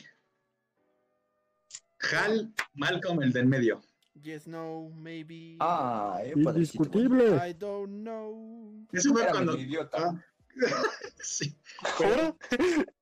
Hal 2.13 2.53
Malcolm, 2.73 3.21
el 3.21 3.33
del 3.33 3.47
medio. 3.47 3.81
Yes, 4.21 4.47
no, 4.47 4.89
maybe. 4.95 5.57
Ah, 5.59 6.19
padrecito 6.43 6.83
Indiscutible. 6.83 7.49
I 7.49 7.53
don't 7.53 8.01
know. 8.01 8.85
Eso 8.91 9.13
fue 9.13 9.23
Era 9.23 9.31
cuando. 9.31 9.57
idiota. 9.57 9.97
Ah, 9.97 10.21
sí. 11.21 11.55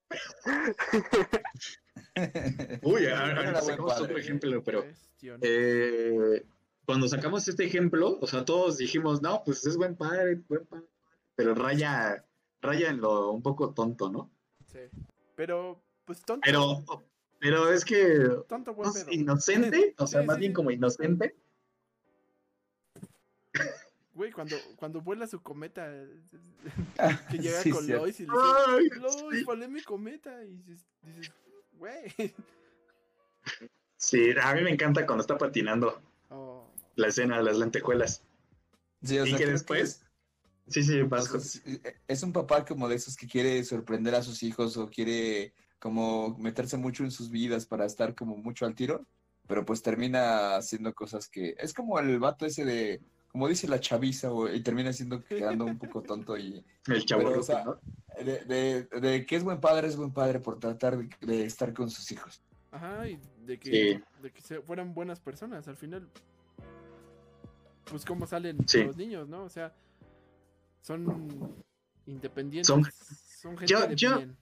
Uy, 2.84 3.08
ahora 3.08 3.52
buen 3.52 3.64
sacamos 3.64 3.94
padre. 3.94 4.04
otro 4.06 4.18
ejemplo, 4.18 4.64
pero 4.64 4.86
eh, 5.42 6.46
cuando 6.86 7.08
sacamos 7.08 7.48
este 7.48 7.66
ejemplo, 7.66 8.18
o 8.22 8.28
sea, 8.28 8.46
todos 8.46 8.78
dijimos, 8.78 9.22
no, 9.22 9.44
pues 9.44 9.66
es 9.66 9.78
buen 9.78 9.96
padre, 9.96 10.42
buen 10.48 10.66
padre, 10.66 10.86
pero 11.36 11.56
raya, 11.56 12.26
raya 12.62 12.90
en 12.90 13.02
lo 13.02 13.32
un 13.32 13.42
poco 13.42 13.74
tonto, 13.74 14.10
¿no? 14.10 14.30
Sí. 14.68 14.80
Pero, 15.36 15.82
pues 16.06 16.22
tonto. 16.22 16.42
Pero, 16.46 16.84
pero 17.40 17.72
es 17.72 17.84
que 17.86 18.30
Tonto 18.48 18.74
buen 18.74 18.92
pedo. 18.94 19.12
inocente, 19.12 19.94
o 19.98 20.08
sea, 20.08 20.22
Sí, 20.22 20.28
más 20.28 20.36
sí, 20.36 20.40
bien 20.42 20.52
sí. 20.52 20.54
como 20.56 20.72
inocente. 20.72 21.36
Güey, 24.14 24.32
cuando, 24.32 24.56
cuando 24.78 25.02
vuela 25.02 25.28
su 25.28 25.42
cometa, 25.42 25.92
Ah, 26.98 27.20
que 27.30 27.38
llega 27.38 27.62
sí, 27.62 27.70
con. 27.70 27.86
Lois 27.86 28.18
y 28.22 28.26
le 28.26 28.32
dice, 28.32 28.46
Ay, 28.68 28.90
Lois, 29.02 29.46
volé 29.46 29.68
mi 29.68 29.82
cometa. 29.84 30.42
Y 30.44 30.54
dices, 30.66 30.86
güey. 31.74 32.14
Sí, 33.98 34.30
a 34.42 34.54
mí 34.56 34.62
me 34.62 34.72
encanta 34.72 35.06
cuando 35.06 35.22
está 35.22 35.38
patinando 35.38 36.02
Oh, 36.30 36.70
la 36.96 37.08
escena 37.08 37.38
de 37.38 37.44
las 37.44 37.58
lentejuelas. 37.58 38.22
Sí, 39.04 39.20
o 39.20 39.26
Y 39.26 39.36
que 39.36 39.46
después- 39.48 40.02
Sí, 40.68 40.82
sí, 40.82 41.02
Vasco. 41.04 41.38
es- 41.38 41.62
es 42.08 42.24
un 42.24 42.34
papá 42.34 42.66
como 42.66 42.88
de 42.90 42.96
esos 42.96 43.16
que 43.16 43.28
quiere 43.28 43.64
sorprender 43.64 44.16
a 44.16 44.24
sus 44.24 44.42
hijos 44.42 44.78
o 44.78 44.90
quiere 44.90 45.54
como 45.86 46.36
meterse 46.40 46.78
mucho 46.78 47.04
en 47.04 47.12
sus 47.12 47.30
vidas 47.30 47.68
para 47.68 47.86
estar 47.86 48.16
como 48.16 48.36
mucho 48.36 48.66
al 48.66 48.74
tiro, 48.74 49.06
pero 49.48 49.64
pues 49.64 49.84
termina 49.84 50.56
haciendo 50.56 50.96
cosas 50.96 51.30
que 51.30 51.56
es 51.60 51.76
como 51.76 52.00
el 52.00 52.18
vato 52.18 52.48
ese 52.48 52.66
de, 52.66 53.02
como 53.32 53.48
dice 53.48 53.68
la 53.68 53.80
chaviza, 53.80 54.32
o- 54.32 54.52
y 54.52 54.64
termina 54.64 54.92
siendo 54.94 55.24
quedando 55.24 55.64
un 55.66 55.78
poco 55.78 56.02
tonto 56.02 56.36
y 56.40 56.66
El 56.88 57.06
chavo 57.06 57.26
Pero, 57.28 57.40
o 57.40 57.44
sea, 57.44 57.64
¿no? 57.66 57.78
de, 58.18 58.46
de, 58.46 58.84
de 59.00 59.26
que 59.28 59.36
es 59.36 59.44
buen 59.44 59.60
padre, 59.62 59.88
es 59.88 59.96
buen 59.96 60.12
padre 60.12 60.40
por 60.40 60.60
tratar 60.60 60.98
de, 60.98 61.08
de 61.22 61.46
estar 61.46 61.72
con 61.72 61.92
sus 61.92 62.12
hijos. 62.12 62.42
ajá, 62.72 63.08
y 63.08 63.20
de 63.46 63.60
que, 63.60 63.70
Sí. 63.70 64.04
de 64.24 64.32
que 64.32 64.42
se- 64.42 64.62
fueran 64.62 64.92
buenas 64.96 65.20
personas. 65.20 65.68
Al 65.68 65.78
final, 65.78 66.10
pues 67.92 68.04
cómo 68.06 68.26
salen 68.26 68.58
Sí. 68.68 68.84
los 68.86 68.98
niños, 68.98 69.30
¿no? 69.30 69.44
O 69.44 69.50
sea, 69.50 69.72
son 70.82 71.64
independientes. 72.08 72.66
Son- 72.66 72.84
Son, 73.42 73.56
gente 73.56 73.72
Yo- 73.72 73.88
de 73.88 73.96
yo- 73.96 74.18
bien. 74.18 74.36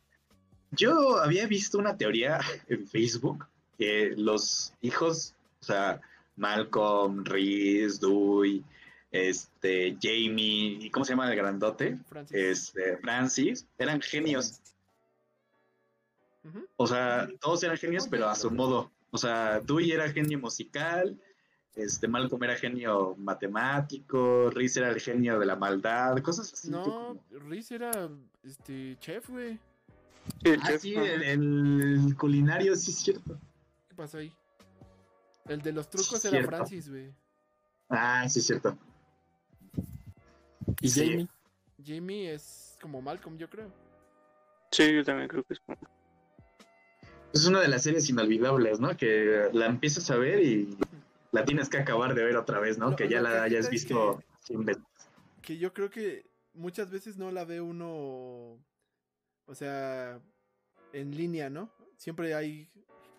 Yo 0.75 1.17
había 1.19 1.47
visto 1.47 1.77
una 1.77 1.97
teoría 1.97 2.39
en 2.67 2.87
Facebook 2.87 3.45
que 3.77 4.13
los 4.15 4.73
hijos, 4.81 5.35
o 5.61 5.65
sea, 5.65 6.01
Malcolm, 6.35 7.23
Reese, 7.25 7.99
Dewey, 7.99 8.63
este, 9.11 9.97
Jamie, 10.01 10.77
¿y 10.81 10.89
cómo 10.89 11.05
se 11.05 11.13
llama 11.13 11.29
el 11.29 11.35
grandote? 11.35 11.97
Francis. 12.09 12.37
Este, 12.37 12.97
Francis, 12.97 13.67
eran 13.77 14.01
genios. 14.01 14.59
O 16.75 16.87
sea, 16.87 17.29
todos 17.39 17.63
eran 17.63 17.77
genios, 17.77 18.07
pero 18.09 18.27
a 18.27 18.35
su 18.35 18.51
modo. 18.51 18.91
O 19.11 19.17
sea, 19.17 19.61
Dewey 19.61 19.91
era 19.91 20.11
genio 20.11 20.39
musical, 20.39 21.17
este, 21.75 22.07
Malcolm 22.07 22.43
era 22.43 22.55
genio 22.55 23.15
matemático, 23.17 24.51
Reese 24.51 24.79
era 24.79 24.89
el 24.89 24.99
genio 24.99 25.39
de 25.39 25.45
la 25.45 25.55
maldad, 25.55 26.17
cosas 26.21 26.53
así. 26.53 26.69
No, 26.69 27.17
Riz 27.31 27.71
era 27.71 28.09
este 28.43 28.95
chef, 28.99 29.29
güey. 29.29 29.57
Sí, 30.43 30.49
el 30.49 30.59
Ah, 30.61 30.77
sí, 30.79 30.95
el, 30.95 31.23
el 32.03 32.15
culinario, 32.17 32.75
sí 32.75 32.91
es 32.91 32.97
cierto. 32.99 33.39
¿Qué 33.89 33.95
pasó 33.95 34.17
ahí? 34.17 34.33
El 35.45 35.61
de 35.61 35.71
los 35.73 35.89
trucos 35.89 36.21
Sí, 36.21 36.27
era 36.27 36.37
cierto. 36.37 36.49
Francis, 36.49 36.89
güey. 36.89 37.13
Ah, 37.89 38.27
sí 38.29 38.39
es 38.39 38.45
cierto. 38.47 38.77
Y 40.81 40.89
Sí. 40.89 41.09
Jamie. 41.09 41.27
Jamie 41.85 42.33
es 42.33 42.77
como 42.81 43.01
Malcolm, 43.01 43.37
yo 43.37 43.49
creo. 43.49 43.71
Sí, 44.71 44.93
yo 44.93 45.03
también 45.03 45.27
creo 45.27 45.43
que 45.43 45.53
es 45.53 45.59
como- 45.59 45.77
Es 47.33 47.45
una 47.45 47.59
de 47.61 47.67
las 47.67 47.83
series 47.83 48.09
inolvidables, 48.09 48.79
¿no? 48.79 48.95
Que 48.95 49.49
la 49.53 49.65
empiezas 49.65 50.09
a 50.11 50.15
ver 50.17 50.39
y 50.43 50.77
la 51.31 51.43
tienes 51.45 51.67
que 51.69 51.77
acabar 51.77 52.13
de 52.15 52.23
ver 52.23 52.37
otra 52.37 52.59
vez, 52.59 52.77
¿no? 52.77 52.91
Lo- 52.91 52.95
que 52.95 53.09
ya 53.09 53.21
lo 53.21 53.29
que 53.29 53.33
la 53.35 53.43
hayas 53.43 53.69
visto 53.69 54.19
que- 54.19 54.25
cien 54.45 54.65
veces. 54.65 54.83
Que 55.41 55.57
yo 55.57 55.73
creo 55.73 55.89
que 55.89 56.25
muchas 56.53 56.89
veces 56.91 57.17
no 57.17 57.31
la 57.31 57.43
ve 57.43 57.59
uno, 57.59 58.57
o 59.45 59.55
sea, 59.55 60.19
en 60.93 61.15
línea, 61.15 61.49
¿no? 61.49 61.71
Siempre 61.97 62.33
hay 62.35 62.69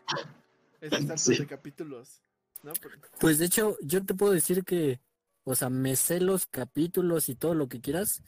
esos 0.80 0.98
saltos 1.04 1.20
Sí. 1.22 1.36
de 1.38 1.46
capítulos, 1.46 2.22
¿no? 2.62 2.72
Pues 3.20 3.38
de 3.38 3.46
hecho, 3.46 3.76
yo 3.82 4.04
te 4.04 4.14
puedo 4.14 4.32
decir 4.32 4.64
que, 4.64 5.00
o 5.44 5.54
sea, 5.54 5.68
me 5.70 5.96
sé 5.96 6.20
los 6.20 6.46
capítulos 6.46 7.28
y 7.28 7.34
todo 7.34 7.54
lo 7.54 7.68
que 7.68 7.80
quieras. 7.80 8.22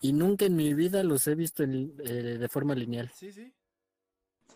y 0.00 0.12
nunca 0.12 0.44
en 0.44 0.54
mi 0.54 0.74
vida 0.74 1.02
los 1.02 1.26
he 1.26 1.34
visto 1.34 1.62
en- 1.62 1.94
eh, 2.04 2.36
de 2.38 2.48
forma 2.48 2.74
lineal. 2.74 3.10
Sí, 3.14 3.32
sí. 3.32 3.54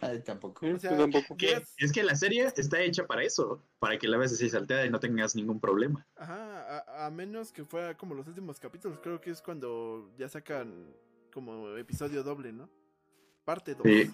Ay, 0.00 0.20
tampoco. 0.20 0.66
O 0.66 0.78
sea, 0.78 0.90
Yo 0.92 0.98
tampoco. 0.98 1.36
Que- 1.38 1.62
es 1.78 1.90
que 1.92 2.02
la 2.02 2.14
serie 2.16 2.52
está 2.56 2.80
hecha 2.82 3.06
para 3.06 3.22
eso, 3.24 3.62
para 3.78 3.98
que 3.98 4.06
la 4.08 4.18
veas 4.18 4.32
así 4.32 4.48
salteada 4.50 4.84
y 4.84 4.90
no 4.90 5.00
tengas 5.00 5.34
ningún 5.34 5.58
problema. 5.58 6.06
Ajá, 6.16 6.78
a, 6.78 7.06
a 7.06 7.10
menos 7.10 7.50
que 7.50 7.64
fuera 7.64 7.96
como 7.96 8.14
los 8.14 8.26
últimos 8.28 8.60
capítulos, 8.60 9.00
creo 9.02 9.20
que 9.22 9.30
es 9.30 9.40
cuando 9.40 10.10
ya 10.18 10.28
sacan 10.28 10.86
como 11.32 11.76
episodio 11.76 12.22
doble, 12.22 12.52
¿no? 12.52 12.68
Parte 13.44 13.74
2. 13.74 13.82
Sí. 13.84 14.10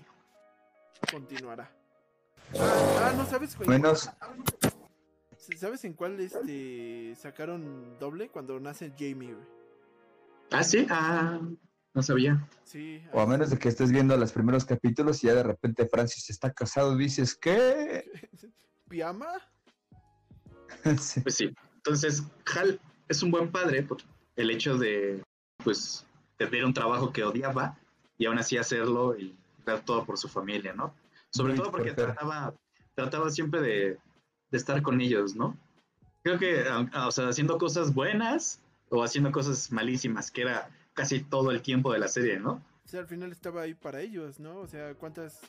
Continuará. 1.11 1.71
Ah, 2.59 3.09
ah, 3.09 3.13
no 3.17 3.27
sabes 3.27 3.57
cuál. 3.57 3.69
Menos, 3.69 4.11
¿Sabes 5.59 5.85
en 5.85 5.93
cuál 5.93 6.19
este 6.21 7.15
sacaron 7.17 7.99
doble 7.99 8.29
cuando 8.29 8.59
nace 8.59 8.93
Jamie, 8.99 9.35
güey? 9.35 9.47
Ah, 10.51 10.65
sí, 10.65 10.87
ah, 10.89 11.41
no 11.93 12.03
sabía. 12.03 12.49
Sí. 12.65 13.03
o 13.13 13.21
a 13.21 13.27
menos 13.27 13.51
de 13.51 13.59
que 13.59 13.69
estés 13.69 13.93
viendo 13.93 14.17
los 14.17 14.33
primeros 14.33 14.65
capítulos 14.65 15.23
y 15.23 15.27
ya 15.27 15.35
de 15.35 15.43
repente 15.43 15.87
Francis 15.87 16.31
está 16.31 16.53
casado, 16.53 16.97
dices, 16.97 17.35
¿qué? 17.35 18.05
¿Piama? 18.89 19.29
Sí. 21.01 21.21
Pues 21.21 21.37
sí. 21.37 21.55
Entonces, 21.77 22.23
Hal 22.55 22.79
es 23.09 23.23
un 23.23 23.31
buen 23.31 23.51
padre 23.51 23.83
por 23.83 23.99
el 24.37 24.51
hecho 24.51 24.77
de, 24.77 25.23
pues, 25.63 26.07
tener 26.37 26.65
un 26.65 26.75
trabajo 26.75 27.13
que 27.13 27.25
odiaba 27.25 27.77
y 28.19 28.27
aún 28.27 28.39
así 28.39 28.57
hacerlo 28.57 29.19
y 29.19 29.37
dar 29.65 29.81
todo 29.85 30.05
por 30.05 30.19
su 30.19 30.29
familia, 30.29 30.73
¿no? 30.73 30.95
Sobre 31.31 31.53
Muy 31.53 31.63
todo 31.63 31.71
porque 31.71 31.93
trataba, 31.93 32.55
trataba 32.95 33.31
siempre 33.31 33.61
de, 33.61 33.99
de 34.51 34.59
estar 34.59 34.83
con 34.83 35.01
ellos, 35.01 35.35
¿no? 35.35 35.57
Creo 36.23 36.39
que, 36.39 36.65
o 36.69 37.11
sea, 37.11 37.29
haciendo 37.29 37.59
cosas 37.59 37.93
buenas 37.93 38.61
o 38.89 39.03
haciendo 39.03 39.31
cosas 39.31 39.71
malísimas, 39.73 40.31
que 40.31 40.43
era 40.43 40.71
casi 40.95 41.21
todo 41.21 41.51
el 41.51 41.61
tiempo 41.61 41.93
de 41.93 41.99
la 41.99 42.09
serie, 42.09 42.39
¿no? 42.39 42.63
O 42.85 42.89
sea, 42.89 43.01
al 43.01 43.07
final 43.07 43.33
estaba 43.33 43.63
ahí 43.63 43.75
para 43.75 44.01
ellos, 44.01 44.39
¿no? 44.41 44.59
O 44.59 44.67
sea, 44.67 44.95
¿cuántas 44.95 45.41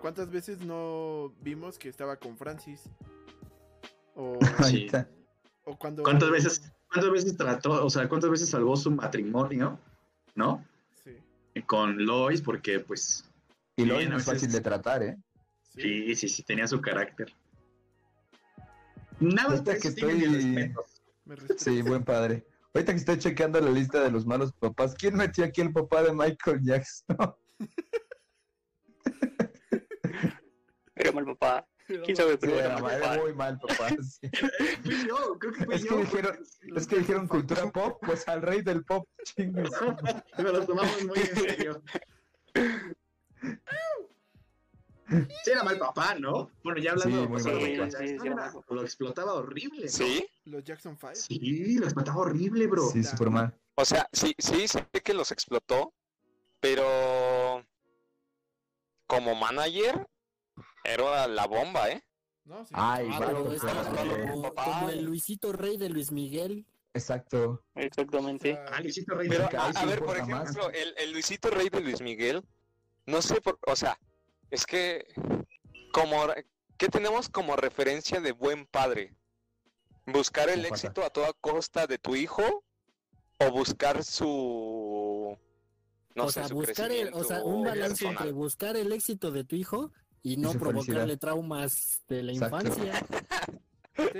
cuántas 0.00 0.30
veces 0.30 0.60
no 0.60 1.32
vimos 1.40 1.78
que 1.78 1.88
estaba 1.88 2.16
con 2.16 2.36
Francis? 2.36 2.82
O, 4.14 4.38
Ahí 4.58 4.86
está. 4.86 5.08
o 5.64 5.78
cuando 5.78 6.02
¿Cuántas 6.02 6.30
veces, 6.30 6.72
cuántas 6.92 7.12
veces 7.12 7.36
trató, 7.36 7.84
o 7.84 7.90
sea, 7.90 8.08
cuántas 8.08 8.30
veces 8.30 8.48
salvó 8.50 8.76
su 8.76 8.90
matrimonio, 8.90 9.78
¿no? 10.34 10.64
Sí, 11.04 11.16
Con 11.66 12.04
Lois, 12.04 12.42
porque 12.42 12.80
pues 12.80 13.24
Y 13.76 13.84
Bien, 13.84 14.10
no 14.10 14.16
es 14.16 14.26
veces- 14.26 14.26
fácil 14.26 14.52
de 14.52 14.60
tratar, 14.60 15.02
¿eh? 15.02 15.16
sí. 15.74 15.82
Sí, 15.82 16.14
sí, 16.16 16.28
sí, 16.28 16.42
tenía 16.42 16.66
su 16.66 16.80
carácter. 16.80 17.32
Nada 19.20 19.50
Ahorita 19.50 19.72
por 19.72 19.80
que 19.80 19.88
estoy-. 19.88 20.28
Me. 20.28 20.74
Sí, 21.58 21.82
buen 21.82 22.02
padre. 22.02 22.44
Ahorita 22.74 22.92
que 22.92 22.98
estoy 22.98 23.18
chequeando 23.18 23.60
la 23.60 23.70
lista 23.70 24.02
de 24.02 24.10
los 24.10 24.26
malos 24.26 24.52
papás, 24.52 24.94
¿quién 24.94 25.16
metió 25.16 25.44
aquí 25.44 25.60
el 25.60 25.72
papá 25.72 26.02
de 26.02 26.12
Michael 26.12 26.60
Jackson? 26.62 27.34
Era 30.94 31.12
mal 31.12 31.24
papá. 31.24 31.66
¿Quién 32.04 32.16
sabe? 32.16 32.38
Pero 32.38 32.80
mal 32.80 33.20
muy 33.20 33.34
mal 33.34 33.58
papá. 33.58 33.88
sí. 34.02 34.30
Fui 34.82 35.06
yo, 35.06 35.38
creo 35.38 35.52
que 35.52 35.64
fui 35.64 35.74
Es 35.74 35.84
que 35.84 35.96
dijeron, 35.96 36.46
es 36.76 36.86
que 36.86 36.98
dijeron 36.98 37.28
cultura 37.28 37.70
pop, 37.70 37.98
pues 38.04 38.26
al 38.28 38.42
rey 38.42 38.62
del 38.62 38.84
pop, 38.84 39.08
chingues. 39.24 39.70
Me 40.38 40.44
lo 40.44 40.66
tomamos 40.66 41.04
muy 41.04 41.18
en 41.18 41.36
serio. 41.36 41.82
Sí, 45.10 45.50
era 45.50 45.64
mal 45.64 45.76
papá, 45.78 46.14
¿no? 46.14 46.50
Bueno, 46.62 46.80
ya 46.80 46.92
hablando 46.92 47.38
Sí, 47.38 47.50
de 47.50 47.90
Sí, 47.90 48.18
sí, 48.20 48.28
lo 48.68 48.82
explotaba 48.82 49.34
horrible. 49.34 49.86
¿no? 49.86 49.88
Sí, 49.88 50.24
Los 50.44 50.62
Jackson 50.62 50.96
5. 50.96 51.14
Sí, 51.16 51.78
lo 51.78 51.84
explotaba 51.84 52.18
horrible, 52.18 52.66
bro. 52.68 52.88
Sí, 52.90 53.02
súper 53.02 53.30
mal. 53.30 53.58
o 53.74 53.84
sea, 53.84 54.08
sí, 54.12 54.34
sí, 54.38 54.68
sé 54.68 54.86
que 55.02 55.14
los 55.14 55.32
explotó, 55.32 55.92
pero 56.60 57.64
como 59.08 59.34
manager 59.34 60.06
era 60.84 61.26
la 61.28 61.46
bomba, 61.46 61.90
¿eh? 61.90 62.02
No, 62.44 62.64
sí. 62.64 62.74
Ay, 62.76 63.08
Ah, 63.12 63.32
eh, 63.32 64.26
como, 64.30 64.54
como 64.54 64.88
el 64.88 65.04
Luisito 65.04 65.52
Rey 65.52 65.76
de 65.76 65.88
Luis 65.88 66.10
Miguel. 66.10 66.66
Exacto. 66.94 67.62
Exactamente. 67.74 68.58
Ah, 68.68 68.80
Luisito 68.80 69.14
Rey. 69.14 69.28
Pero, 69.28 69.48
a, 69.56 69.84
ver, 69.84 70.00
por 70.00 70.16
ejemplo, 70.16 70.70
el, 70.70 70.94
el 70.98 71.12
Luisito 71.12 71.50
Rey 71.50 71.68
de 71.68 71.80
Luis 71.80 72.00
Miguel, 72.00 72.44
no 73.06 73.22
sé 73.22 73.40
por, 73.40 73.58
o 73.66 73.76
sea, 73.76 73.98
es 74.50 74.66
que, 74.66 75.06
como, 75.92 76.26
¿qué 76.76 76.88
tenemos 76.88 77.28
como 77.28 77.56
referencia 77.56 78.20
de 78.20 78.32
buen 78.32 78.66
padre? 78.66 79.14
¿Buscar 80.06 80.48
el 80.48 80.64
éxito 80.64 81.04
a 81.04 81.10
toda 81.10 81.32
costa 81.34 81.86
de 81.86 81.98
tu 81.98 82.16
hijo? 82.16 82.64
¿O 83.38 83.50
buscar 83.52 84.04
su, 84.04 85.38
no 86.14 86.24
o 86.24 86.28
sé, 86.28 86.40
sea, 86.40 86.48
su 86.48 86.54
buscar 86.54 86.90
el, 86.92 87.14
o 87.14 87.24
sea, 87.24 87.42
un 87.42 87.64
balance 87.64 88.04
personal? 88.04 88.16
entre 88.16 88.32
buscar 88.32 88.76
el 88.76 88.92
éxito 88.92 89.30
de 89.30 89.44
tu 89.44 89.56
hijo 89.56 89.92
y 90.22 90.36
no 90.36 90.52
provocarle 90.52 90.84
felicidad. 90.94 91.18
traumas 91.18 92.02
de 92.08 92.22
la 92.22 92.32
Exacto. 92.32 92.56
infancia. 92.66 93.06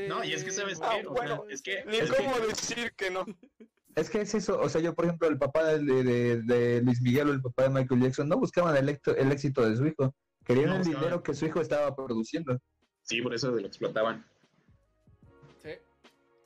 No, 0.08 0.22
y 0.22 0.34
es 0.34 0.44
que, 0.44 0.50
¿sabes 0.50 0.78
Ah, 0.82 0.96
qué? 1.00 1.06
O 1.06 1.12
bueno, 1.12 1.44
sea, 1.46 1.54
es 1.54 1.62
que... 1.62 1.84
Ni 1.86 1.96
es 1.96 2.10
que- 2.10 2.16
cómo 2.24 2.38
decir 2.40 2.92
que 2.96 3.10
no. 3.10 3.24
Es 3.96 4.08
que 4.10 4.20
es 4.20 4.34
eso, 4.34 4.60
o 4.60 4.68
sea, 4.68 4.80
yo 4.80 4.94
por 4.94 5.06
ejemplo, 5.06 5.26
el 5.28 5.36
papá 5.38 5.64
de, 5.64 5.78
de- 6.04 6.42
de 6.42 6.80
Luis 6.82 7.00
Miguel 7.00 7.28
o 7.28 7.32
el 7.32 7.40
papá 7.42 7.62
de 7.64 7.70
Michael 7.70 8.02
Jackson 8.02 8.28
no 8.28 8.36
buscaban 8.38 8.76
el, 8.76 8.88
éxito- 8.88 9.16
el 9.16 9.32
éxito 9.32 9.68
de 9.68 9.76
su 9.76 9.86
hijo, 9.86 10.14
querían 10.44 10.66
No 10.68 10.72
el 10.74 10.78
buscaban. 10.80 11.00
dinero 11.02 11.22
que 11.22 11.34
su 11.34 11.46
hijo 11.46 11.60
estaba 11.60 11.94
produciendo. 11.96 12.58
Sí, 13.02 13.20
por 13.22 13.34
eso 13.34 13.50
lo 13.50 13.66
explotaban. 13.66 14.24
Sí. 15.64 15.70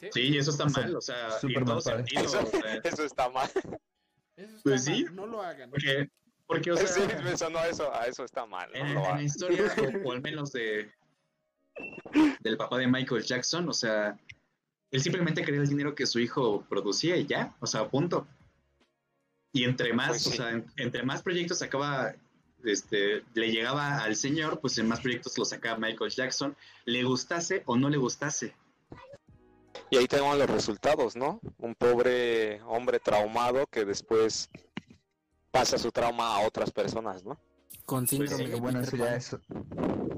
Sí. 0.01 0.09
Sí, 0.13 0.39
eso 0.39 0.53
está 0.53 0.65
O 0.65 0.69
sea, 0.71 0.83
mal, 0.85 0.97
o 0.97 1.01
sea, 1.01 1.29
en 1.43 1.65
todo 1.65 1.81
sentido. 1.81 2.23
Eso, 2.23 2.41
o 2.43 2.47
sea, 2.47 2.75
eso 2.83 3.05
está 3.05 3.29
mal. 3.29 3.51
Eso 4.37 4.57
está 4.57 4.61
Pues 4.63 4.87
mal, 4.89 4.97
sí. 4.97 5.07
No 5.13 5.27
lo 5.27 5.43
hagan. 5.43 5.71
porque, 5.71 6.09
porque, 6.47 6.73
o 6.73 6.77
Sí, 6.77 6.87
sea, 6.87 7.21
me 7.23 7.37
sonó 7.37 7.63
eso, 7.65 7.93
a 7.95 8.07
eso 8.07 8.25
está 8.25 8.47
mal. 8.47 8.71
no 8.73 8.79
en, 8.79 8.95
lo 8.95 9.01
en 9.01 9.03
la 9.03 9.09
hagas. 9.11 9.23
historia, 9.23 9.65
o, 10.05 10.09
o 10.09 10.13
al 10.13 10.21
menos 10.23 10.53
de 10.53 10.91
del 12.41 12.57
papá 12.57 12.79
de 12.79 12.87
Michael 12.87 13.23
Jackson, 13.25 13.69
o 13.69 13.73
sea, 13.73 14.17
él 14.93 15.01
simplemente 15.01 15.43
quería 15.45 15.61
el 15.61 15.69
dinero 15.69 15.95
que 15.95 16.07
su 16.07 16.21
hijo 16.21 16.65
producía 16.69 17.17
y 17.17 17.27
ya, 17.27 17.55
o 17.61 17.67
sea, 17.67 17.89
punto. 17.89 18.27
Y 19.53 19.65
entre 19.65 19.93
más, 19.93 20.09
Pues 20.11 20.23
sí. 20.23 20.29
o 20.31 20.33
sea, 20.35 20.51
en- 20.51 20.67
entre 20.77 21.03
más 21.03 21.23
proyectos 21.23 21.59
sacaba, 21.59 22.15
este, 22.65 23.25
le 23.35 23.51
llegaba 23.51 23.99
al 23.99 24.15
señor, 24.15 24.61
pues 24.61 24.79
en 24.79 24.87
más 24.89 25.01
proyectos 25.01 25.37
lo 25.37 25.45
sacaba 25.45 25.79
Michael 25.79 26.11
Jackson, 26.11 26.57
le 26.85 27.03
gustase 27.03 27.63
o 27.67 27.77
no 27.77 27.89
le 27.91 27.97
gustase. 27.97 28.55
Y 29.91 29.97
ahí 29.97 30.07
tenemos 30.07 30.39
los 30.39 30.49
resultados, 30.49 31.17
¿no? 31.17 31.41
Un 31.59 31.75
pobre 31.75 32.63
hombre 32.63 33.01
traumado 33.01 33.67
que 33.67 33.85
después 33.85 34.49
pasa 35.55 35.79
su 35.79 35.93
trauma 35.93 36.35
a 36.37 36.41
otras 36.41 36.73
personas, 36.73 37.25
¿no? 37.25 37.39
Con 37.87 38.09
síndrome 38.09 38.37
sí, 38.45 38.51
Pero 38.51 38.59
bueno, 38.61 38.81
eso 38.81 38.97
ya 38.97 39.15
es, 39.15 39.37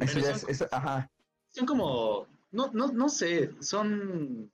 eso 0.00 0.18
ya 0.18 0.38
son- 0.38 0.50
es, 0.50 0.62
eso- 0.62 0.68
ajá, 0.72 1.10
Son 1.50 1.66
como, 1.66 2.26
no, 2.52 2.70
no, 2.72 2.88
no 2.88 3.08
sé, 3.10 3.50
son, 3.60 4.50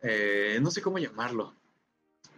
eh, 0.00 0.58
no 0.62 0.70
sé 0.70 0.80
cómo 0.80 0.98
llamarlo. 0.98 1.54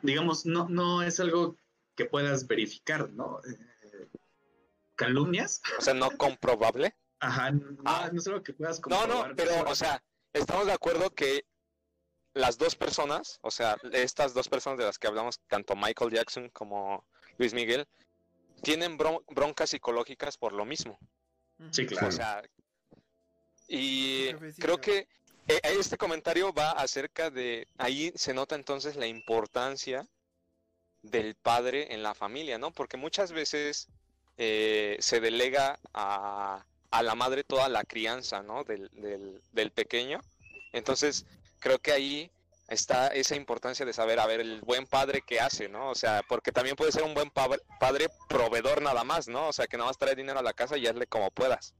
Digamos, 0.03 0.47
no, 0.47 0.68
no 0.68 1.03
es 1.03 1.18
algo 1.20 1.57
que 1.95 2.05
puedas 2.07 2.47
verificar, 2.49 3.09
¿no? 3.11 3.39
Eh, 3.45 4.09
calumnias. 4.97 5.62
O 5.79 5.81
sea, 5.81 5.95
no 5.95 6.11
comprobable. 6.16 6.95
Ajá, 7.20 7.53
no, 7.53 7.77
Ah. 7.85 8.11
no 8.12 8.18
es 8.20 8.27
algo 8.27 8.43
que 8.43 8.53
puedas 8.53 8.79
No, 8.79 8.83
comprobar. 8.99 9.29
no, 9.31 9.37
pero, 9.37 9.70
o 9.70 9.75
sea, 9.75 10.03
estamos 10.33 10.66
de 10.66 10.72
acuerdo 10.72 11.11
que 11.14 11.45
las 12.35 12.59
dos 12.59 12.74
personas, 12.76 13.39
o 13.43 13.51
sea, 13.51 13.76
estas 13.93 14.35
dos 14.35 14.49
personas 14.49 14.78
de 14.78 14.85
las 14.85 14.99
que 14.99 15.07
hablamos, 15.07 15.41
tanto 15.49 15.74
Michael 15.76 16.12
Jackson 16.12 16.49
como 16.51 17.05
Luis 17.39 17.55
Miguel, 17.55 17.87
tienen 18.62 18.99
bron- 18.99 19.24
broncas 19.28 19.70
psicológicas 19.70 20.37
por 20.37 20.53
lo 20.53 20.64
mismo. 20.64 20.99
Sí, 21.70 21.87
claro. 21.87 22.09
O 22.09 22.12
sea, 22.12 22.43
y 23.68 24.32
creo 24.59 24.80
que 24.80 25.09
eh, 25.49 25.61
este 25.78 25.97
comentario 25.97 26.53
va 26.53 26.72
acerca 26.72 27.30
de, 27.30 27.68
ahí 27.78 28.12
se 28.16 28.35
nota 28.35 28.55
entonces 28.55 28.97
la 28.97 29.07
importancia 29.07 30.07
del 31.03 31.35
padre 31.35 31.93
en 31.95 32.03
la 32.03 32.14
familia, 32.14 32.59
¿no? 32.59 32.72
Porque 32.72 32.97
muchas 32.97 33.32
veces 33.32 33.89
eh, 34.39 34.97
se 35.01 35.20
delega 35.20 35.78
a, 35.93 36.64
a 36.91 37.03
la 37.03 37.14
madre 37.14 37.45
toda 37.45 37.68
la 37.68 37.85
crianza, 37.85 38.43
¿no? 38.43 38.64
Del, 38.64 38.89
del, 38.93 39.41
del 39.53 39.70
pequeño. 39.70 40.20
Entonces, 40.72 41.26
creo 41.65 41.79
que 41.79 41.93
ahí 41.93 42.31
está 42.69 43.09
esa 43.09 43.37
importancia 43.37 43.87
de 43.87 43.93
saber, 43.95 44.21
a 44.21 44.27
ver, 44.27 44.41
el 44.41 44.61
buen 44.61 44.87
padre 44.87 45.23
que 45.27 45.41
hace, 45.41 45.69
¿no? 45.69 45.91
O 45.91 45.95
sea, 45.95 46.23
porque 46.29 46.53
también 46.53 46.77
puede 46.77 46.93
ser 46.93 47.03
un 47.03 47.15
buen 47.15 47.31
pa- 47.31 47.49
padre 47.81 48.09
proveedor 48.29 48.83
nada 48.83 49.03
más, 49.03 49.29
¿no? 49.29 49.49
O 49.49 49.53
sea, 49.53 49.67
que 49.67 49.79
nada 49.79 49.89
más 49.89 49.97
trae 49.99 50.15
dinero 50.15 50.39
a 50.39 50.43
la 50.43 50.53
casa 50.53 50.77
y 50.77 50.87
hazle 50.87 51.07
como 51.07 51.31
puedas. 51.31 51.75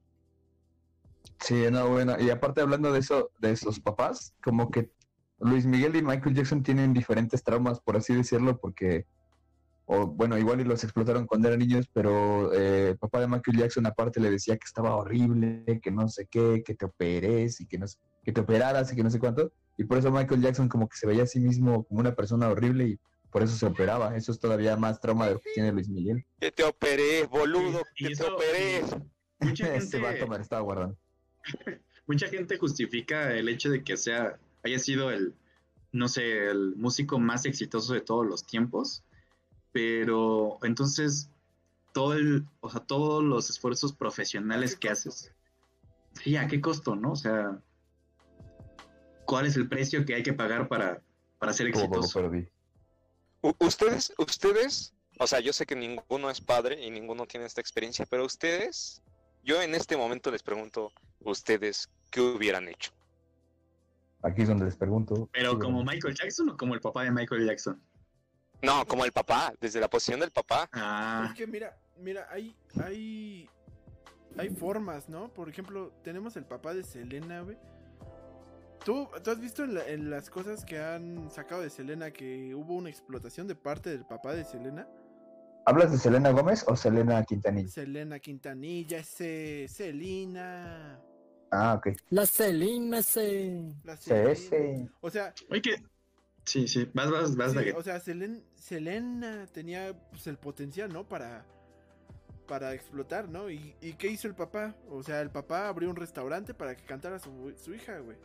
sí, 1.39 1.65
no, 1.71 1.89
bueno, 1.89 2.15
y 2.19 2.29
aparte 2.31 2.61
hablando 2.61 2.91
de 2.91 2.99
eso, 2.99 3.29
de 3.39 3.51
esos 3.51 3.79
papás, 3.79 4.33
como 4.43 4.71
que 4.71 4.89
Luis 5.39 5.65
Miguel 5.67 5.95
y 5.95 6.01
Michael 6.01 6.35
Jackson 6.35 6.63
tienen 6.63 6.93
diferentes 6.93 7.43
traumas, 7.43 7.79
por 7.79 7.97
así 7.97 8.15
decirlo, 8.15 8.57
porque, 8.57 9.05
o 9.85 10.07
bueno, 10.07 10.37
igual 10.37 10.61
y 10.61 10.63
los 10.63 10.83
explotaron 10.83 11.27
cuando 11.27 11.47
eran 11.49 11.59
niños, 11.59 11.87
pero 11.93 12.53
eh, 12.53 12.89
el 12.91 12.97
papá 12.97 13.19
de 13.19 13.27
Michael 13.27 13.57
Jackson 13.57 13.85
aparte 13.85 14.19
le 14.19 14.31
decía 14.31 14.55
que 14.57 14.65
estaba 14.65 14.95
horrible, 14.95 15.79
que 15.81 15.91
no 15.91 16.07
sé 16.07 16.27
qué, 16.27 16.63
que 16.65 16.75
te 16.75 16.85
operes 16.85 17.61
y 17.61 17.67
que 17.67 17.77
no 17.77 17.85
que 18.23 18.31
te 18.31 18.41
operaras 18.41 18.91
y 18.91 18.95
que 18.95 19.03
no 19.03 19.11
sé 19.11 19.19
cuánto, 19.19 19.51
y 19.77 19.83
por 19.83 19.97
eso 19.97 20.11
Michael 20.11 20.41
Jackson 20.41 20.69
como 20.69 20.87
que 20.89 20.97
se 20.97 21.07
veía 21.07 21.23
a 21.23 21.27
sí 21.27 21.39
mismo 21.39 21.83
como 21.85 21.99
una 21.99 22.15
persona 22.15 22.49
horrible 22.49 22.87
y 22.87 22.99
por 23.29 23.43
eso 23.43 23.55
se 23.55 23.65
operaba. 23.65 24.15
Eso 24.15 24.31
es 24.31 24.39
todavía 24.39 24.77
más 24.77 24.99
trauma 25.01 25.27
de 25.27 25.33
lo 25.33 25.39
que 25.39 25.51
tiene 25.53 25.71
Luis 25.73 25.89
Miguel. 25.89 26.25
Que 26.39 26.51
te 26.51 26.63
operé, 26.63 27.25
boludo, 27.25 27.81
Y- 27.95 28.05
y 28.05 28.07
que 28.09 28.15
te 28.15 28.23
eso- 28.23 28.33
operé. 28.35 28.81
Mucha 29.39 29.67
vato 29.69 29.79
gente, 29.81 29.99
me 29.99 30.35
lo 30.37 30.41
estaba 30.41 30.61
guardando. 30.61 30.97
mucha 32.07 32.27
gente 32.27 32.57
justifica 32.57 33.33
el 33.33 33.49
hecho 33.49 33.69
de 33.69 33.83
que 33.83 33.97
sea, 33.97 34.39
haya 34.63 34.79
sido 34.79 35.11
el, 35.11 35.33
no 35.91 36.07
sé, 36.07 36.47
el 36.49 36.75
músico 36.77 37.19
más 37.19 37.45
exitoso 37.45 37.93
de 37.93 38.01
todos 38.01 38.25
los 38.25 38.45
tiempos, 38.45 39.03
pero 39.71 40.57
entonces 40.63 41.29
todo 41.93 42.13
el, 42.13 42.45
o 42.61 42.69
sea, 42.69 42.81
todos 42.81 43.23
los 43.23 43.49
esfuerzos 43.49 43.93
profesionales 43.93 44.71
¿A 44.71 44.75
qué 44.75 44.79
que 44.79 44.89
haces, 44.89 45.31
sí, 46.23 46.35
¿a 46.37 46.47
qué 46.47 46.61
costo, 46.61 46.95
no? 46.95 47.11
O 47.13 47.15
sea, 47.15 47.59
¿cuál 49.25 49.45
es 49.45 49.55
el 49.55 49.67
precio 49.67 50.05
que 50.05 50.15
hay 50.15 50.23
que 50.23 50.33
pagar 50.33 50.67
para, 50.67 51.01
para 51.39 51.53
ser 51.53 51.67
lo 51.67 51.71
exitoso? 51.71 52.21
perdí. 52.21 52.47
Ustedes, 53.59 54.13
ustedes, 54.17 54.93
o 55.19 55.27
sea, 55.27 55.39
yo 55.39 55.53
sé 55.53 55.65
que 55.65 55.75
ninguno 55.75 56.29
es 56.29 56.41
padre 56.41 56.83
y 56.83 56.89
ninguno 56.89 57.27
tiene 57.27 57.45
esta 57.45 57.61
experiencia, 57.61 58.05
pero 58.09 58.25
ustedes, 58.25 59.01
yo 59.43 59.61
en 59.61 59.75
este 59.75 59.97
momento 59.97 60.31
les 60.31 60.41
pregunto, 60.41 60.91
ustedes, 61.19 61.89
¿qué 62.09 62.21
hubieran 62.21 62.67
hecho? 62.67 62.91
Aquí 64.23 64.41
es 64.41 64.47
donde 64.47 64.65
les 64.65 64.75
pregunto. 64.75 65.29
Pero 65.31 65.59
como. 65.59 65.83
Michael 65.83 66.15
Jackson 66.15 66.49
o 66.49 66.57
como 66.57 66.73
el 66.73 66.81
papá 66.81 67.03
de 67.03 67.11
Michael 67.11 67.45
Jackson. 67.45 67.79
No, 68.63 68.85
como 68.87 69.05
el 69.05 69.11
papá, 69.11 69.53
desde 69.61 69.79
la 69.79 69.87
posición 69.87 70.19
del 70.19 70.31
papá. 70.31 70.67
Ah, 70.73 71.27
Es 71.29 71.37
que 71.37 71.45
mira, 71.45 71.77
mira, 71.99 72.27
hay, 72.31 72.55
hay, 72.83 73.47
hay 74.37 74.49
formas, 74.49 75.07
¿no? 75.09 75.31
Por 75.31 75.49
ejemplo, 75.49 75.91
tenemos 76.03 76.35
el 76.37 76.45
papá 76.45 76.73
de 76.73 76.83
Selena, 76.83 77.41
güey. 77.41 77.57
¿Tú, 78.85 79.09
tú 79.23 79.31
has 79.31 79.39
visto 79.39 79.63
en, 79.63 79.73
la- 79.73 79.87
en 79.87 80.09
las 80.11 80.29
cosas 80.29 80.63
que 80.63 80.79
han 80.79 81.29
sacado 81.31 81.61
de 81.61 81.69
Selena 81.71 82.11
que 82.11 82.53
hubo 82.55 82.75
una 82.75 82.89
explotación 82.89 83.47
de 83.47 83.55
parte 83.55 83.89
del 83.89 84.05
papá 84.05 84.33
de 84.33 84.45
Selena? 84.45 84.87
¿Hablas 85.65 85.91
de 85.91 85.97
Selena 85.97 86.29
Gómez 86.29 86.63
o 86.67 86.75
Selena 86.75 87.23
Quintanilla? 87.23 87.67
Selena 87.67 88.19
Quintanilla, 88.19 88.99
ese, 88.99 89.67
Selena, 89.67 90.99
Ah, 91.51 91.73
ok. 91.75 91.87
La 92.09 92.25
Celina 92.25 93.01
se... 93.01 93.63
la 93.83 93.95
Selena. 93.97 94.35
sí. 94.35 94.89
O 95.01 95.09
sea, 95.09 95.33
oye, 95.49 95.61
que... 95.61 95.75
Sí, 96.43 96.67
sí, 96.67 96.87
vas, 96.93 97.09
vas, 97.09 97.35
vas, 97.35 97.53
Sí, 97.53 97.69
o 97.75 97.81
sea, 97.81 97.97
Selen- 97.99 98.43
Selena 98.55 99.47
tenía 99.51 99.93
pues, 100.11 100.27
el 100.27 100.37
potencial, 100.37 100.93
¿no? 100.93 101.07
Para, 101.07 101.43
para 102.47 102.73
explotar, 102.73 103.27
¿no? 103.29 103.49
¿Y, 103.49 103.73
y 103.81 103.93
qué 103.93 104.09
hizo 104.09 104.27
el 104.27 104.35
papá? 104.35 104.75
O 104.89 105.01
sea, 105.01 105.21
el 105.21 105.31
papá 105.31 105.67
abrió 105.69 105.89
un 105.89 105.95
restaurante 105.95 106.53
para 106.53 106.75
que 106.75 106.83
cantara 106.83 107.17
su, 107.17 107.51
su 107.57 107.73
hija, 107.73 107.97
güey. 107.99 108.17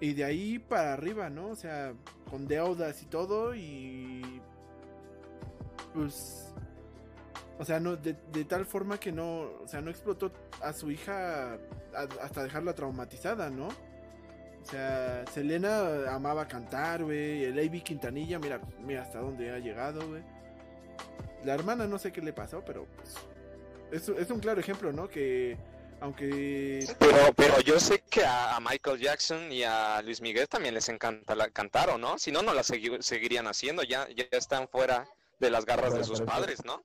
Y 0.00 0.14
de 0.14 0.24
ahí 0.24 0.58
para 0.58 0.92
arriba, 0.92 1.28
¿no? 1.28 1.48
O 1.48 1.56
sea, 1.56 1.92
con 2.30 2.46
deudas 2.46 3.02
y 3.02 3.06
todo 3.06 3.54
y... 3.54 4.40
Pues... 5.94 6.44
O 7.58 7.64
sea, 7.64 7.80
no, 7.80 7.96
de, 7.96 8.14
tal 8.44 8.66
forma 8.66 9.00
que 9.00 9.10
no, 9.10 9.40
o 9.40 9.66
sea, 9.66 9.80
no 9.80 9.90
explotó 9.90 10.30
a 10.62 10.72
su 10.72 10.92
hija 10.92 11.58
hasta 12.22 12.44
dejarla 12.44 12.72
traumatizada, 12.72 13.50
¿no? 13.50 13.66
O 13.66 14.64
sea, 14.64 15.24
Selena 15.26 16.14
amaba 16.14 16.46
cantar, 16.46 17.02
güey. 17.02 17.42
El 17.42 17.58
A.B. 17.58 17.80
Quintanilla, 17.82 18.38
mira, 18.38 18.60
mira 18.86 19.02
hasta 19.02 19.18
dónde 19.18 19.50
ha 19.50 19.58
llegado, 19.58 20.06
güey. 20.08 20.22
La 21.44 21.54
hermana 21.54 21.88
no 21.88 21.98
sé 21.98 22.12
qué 22.12 22.22
le 22.22 22.32
pasó, 22.32 22.62
pero 22.64 22.86
pues. 22.94 23.16
Es, 23.90 24.08
es 24.08 24.30
un 24.30 24.38
claro 24.38 24.60
ejemplo, 24.60 24.92
¿no? 24.92 25.08
Que 25.08 25.56
aunque. 26.00 26.86
Pero, 26.98 27.16
pero 27.36 27.60
yo 27.60 27.78
sé 27.80 28.02
que 28.08 28.24
a, 28.24 28.56
a 28.56 28.60
Michael 28.60 29.00
Jackson 29.00 29.50
y 29.52 29.62
a 29.62 30.00
Luis 30.02 30.20
Miguel 30.20 30.48
también 30.48 30.74
les 30.74 30.88
encanta 30.88 31.34
la, 31.34 31.50
cantar, 31.50 31.90
¿o 31.90 31.98
no? 31.98 32.18
Si 32.18 32.30
no, 32.32 32.42
no 32.42 32.54
la 32.54 32.62
segui- 32.62 33.00
seguirían 33.02 33.46
haciendo, 33.46 33.82
ya, 33.82 34.08
ya 34.10 34.24
están 34.32 34.68
fuera 34.68 35.06
de 35.38 35.50
las 35.50 35.64
garras 35.64 35.94
de 35.94 36.04
sus 36.04 36.20
padres, 36.20 36.64
¿no? 36.64 36.80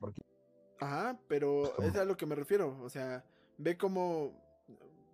Ajá, 0.80 1.18
pero 1.28 1.78
es 1.82 1.94
a 1.96 2.04
lo 2.04 2.16
que 2.16 2.26
me 2.26 2.34
refiero. 2.34 2.78
O 2.82 2.88
sea, 2.90 3.24
ve 3.58 3.76
cómo. 3.76 4.42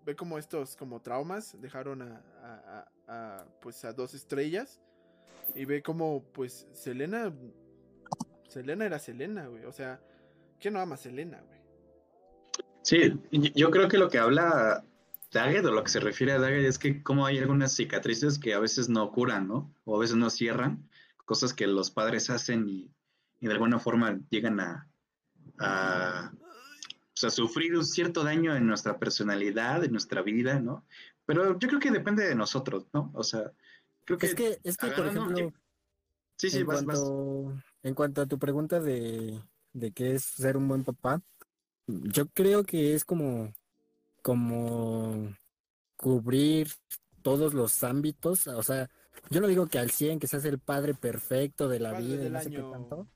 Ve 0.03 0.17
cómo 0.17 0.39
estos 0.39 0.77
como 0.77 1.01
traumas 1.03 1.61
dejaron 1.61 2.01
a, 2.01 2.23
a- 2.43 2.89
a- 3.07 3.37
a, 3.37 3.45
pues 3.61 3.85
a 3.85 3.93
dos 3.93 4.15
estrellas. 4.15 4.81
Y 5.55 5.65
ve 5.67 5.83
cómo 5.83 6.25
pues 6.33 6.67
Selena. 6.73 7.33
Selena 8.49 8.87
era 8.87 8.99
Selena, 8.99 9.47
güey. 9.47 9.65
O 9.67 9.73
sea, 9.73 10.01
¿quién 10.59 10.75
no 10.75 10.81
ama 10.81 10.95
a 10.95 10.99
Selena, 10.99 11.41
güey? 11.47 11.60
Sí, 12.91 13.21
yo 13.55 13.71
creo 13.71 13.87
que 13.87 13.99
lo 13.99 14.09
que 14.09 14.19
habla 14.19 14.85
Daggett 15.31 15.65
o 15.65 15.71
lo 15.71 15.85
que 15.85 15.93
se 15.93 16.01
refiere 16.01 16.33
a 16.33 16.41
Daggett 16.41 16.67
es 16.67 16.77
que 16.77 17.05
como 17.05 17.25
hay 17.25 17.39
algunas 17.39 17.73
cicatrices 17.73 18.37
que 18.37 18.53
a 18.53 18.59
veces 18.59 18.89
no 18.89 19.13
curan, 19.13 19.47
¿no? 19.47 19.73
O 19.85 19.97
a 19.97 20.01
veces 20.01 20.17
no 20.17 20.29
cierran, 20.29 20.91
cosas 21.25 21.55
que 21.55 21.69
los 21.69 21.93
padres 21.93 22.31
hacen 22.31 22.69
y, 22.69 22.91
y 23.39 23.47
de 23.47 23.53
alguna 23.53 23.79
forma 23.79 24.19
llegan 24.29 24.59
a, 24.59 24.89
a, 25.61 26.33
pues, 27.15 27.23
a 27.23 27.31
sufrir 27.31 27.77
un 27.77 27.85
cierto 27.85 28.25
daño 28.25 28.57
en 28.57 28.67
nuestra 28.67 28.99
personalidad, 28.99 29.85
en 29.85 29.93
nuestra 29.93 30.23
vida, 30.23 30.59
¿no? 30.59 30.85
Pero 31.27 31.57
yo 31.61 31.69
creo 31.69 31.79
que 31.79 31.93
depende 31.93 32.27
de 32.27 32.35
nosotros, 32.35 32.89
¿no? 32.93 33.13
O 33.15 33.23
sea, 33.23 33.53
creo 34.05 34.19
que... 34.19 34.27
Es 34.27 34.35
que, 34.35 34.59
es 34.65 34.77
que 34.77 34.89
por 34.89 35.07
ejemplo, 35.07 35.53
Sí, 36.39 36.51
sí, 36.51 36.59
en, 36.59 36.67
vas, 36.67 36.85
vas. 36.85 37.01
en 37.85 37.95
cuanto 37.95 38.23
a 38.23 38.27
tu 38.27 38.37
pregunta 38.37 38.81
de, 38.81 39.41
de 39.75 39.93
qué 39.93 40.15
es 40.15 40.25
ser 40.25 40.57
un 40.57 40.67
buen 40.67 40.83
papá, 40.83 41.23
yo 42.05 42.27
creo 42.29 42.65
que 42.65 42.95
es 42.95 43.05
como, 43.05 43.53
como 44.23 45.35
cubrir 45.97 46.69
todos 47.23 47.55
los 47.55 47.83
ámbitos, 47.85 48.47
o 48.47 48.63
sea, 48.63 48.89
yo 49.31 49.41
no 49.41 49.49
digo 49.49 49.67
que 49.67 49.79
al 49.79 49.91
100 49.91 50.19
que 50.19 50.27
seas 50.27 50.45
el 50.45 50.59
padre 50.59 50.95
perfecto 50.95 51.69
de 51.69 51.81
la 51.81 51.93
Padre 51.93 52.07
vida 52.07 52.29
no 52.29 52.41
sé 52.41 52.51
qué 52.51 52.63
tanto, 52.63 53.07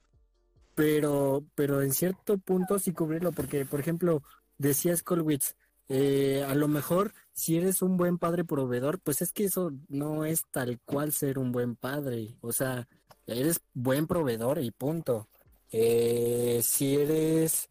pero, 0.75 1.45
pero 1.55 1.83
en 1.83 1.93
cierto 1.93 2.39
punto 2.39 2.79
sí 2.79 2.93
cubrirlo, 2.93 3.33
porque, 3.33 3.65
por 3.65 3.81
ejemplo, 3.81 4.23
decía 4.59 4.97
Skolwitz, 4.97 5.55
eh, 5.89 6.45
a 6.49 6.55
lo 6.55 6.69
mejor 6.69 7.13
si 7.33 7.57
eres 7.57 7.83
un 7.83 7.97
buen 7.97 8.19
padre 8.19 8.45
proveedor, 8.45 9.01
pues 9.01 9.23
es 9.23 9.33
que 9.33 9.45
eso 9.45 9.73
no 9.89 10.25
es 10.25 10.45
tal 10.51 10.81
cual 10.85 11.13
ser 11.13 11.39
un 11.39 11.53
buen 11.53 11.77
padre, 11.77 12.37
o 12.41 12.53
sea, 12.53 12.89
eres 13.27 13.61
buen 13.73 14.07
proveedor 14.07 14.61
y 14.61 14.71
punto. 14.71 15.29
Eh, 15.71 16.61
si 16.63 16.97
eres, 16.97 17.69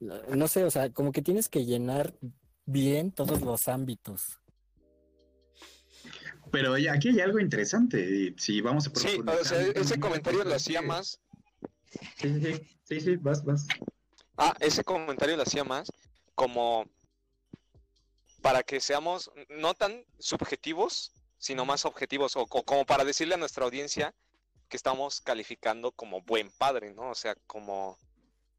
no 0.00 0.48
sé, 0.48 0.64
o 0.64 0.70
sea, 0.70 0.90
como 0.92 1.12
que 1.12 1.22
tienes 1.22 1.48
que 1.48 1.64
llenar 1.64 2.14
bien 2.64 3.12
todos 3.12 3.40
los 3.40 3.68
ámbitos. 3.68 4.40
Pero 6.50 6.72
oye, 6.72 6.88
aquí 6.90 7.08
hay 7.08 7.20
algo 7.20 7.38
interesante, 7.40 7.98
y 8.00 8.34
si 8.38 8.60
vamos 8.60 8.86
a 8.86 8.90
Sí, 8.98 9.18
o 9.26 9.44
sea, 9.44 9.60
ese 9.62 9.98
comentario 9.98 10.44
lo 10.44 10.54
hacía 10.54 10.80
más 10.82 11.20
Sí, 12.16 12.28
sí, 12.28 12.40
sí, 12.40 12.78
sí, 12.84 13.00
sí, 13.00 13.16
vas, 13.16 13.44
vas. 13.44 13.66
Ah, 14.36 14.54
ese 14.60 14.84
comentario 14.84 15.36
lo 15.36 15.42
hacía 15.42 15.64
más 15.64 15.90
como 16.34 16.84
para 18.42 18.62
que 18.62 18.80
seamos 18.80 19.30
no 19.48 19.74
tan 19.74 20.04
subjetivos, 20.18 21.12
sino 21.38 21.64
más 21.64 21.84
objetivos, 21.84 22.36
o, 22.36 22.46
co- 22.46 22.62
como 22.64 22.84
para 22.84 23.04
decirle 23.04 23.34
a 23.34 23.38
nuestra 23.38 23.64
audiencia 23.64 24.14
que 24.68 24.76
estamos 24.76 25.20
calificando 25.20 25.92
como 25.92 26.20
buen 26.22 26.50
padre, 26.50 26.92
¿no? 26.92 27.10
O 27.10 27.14
sea, 27.14 27.34
como, 27.46 27.96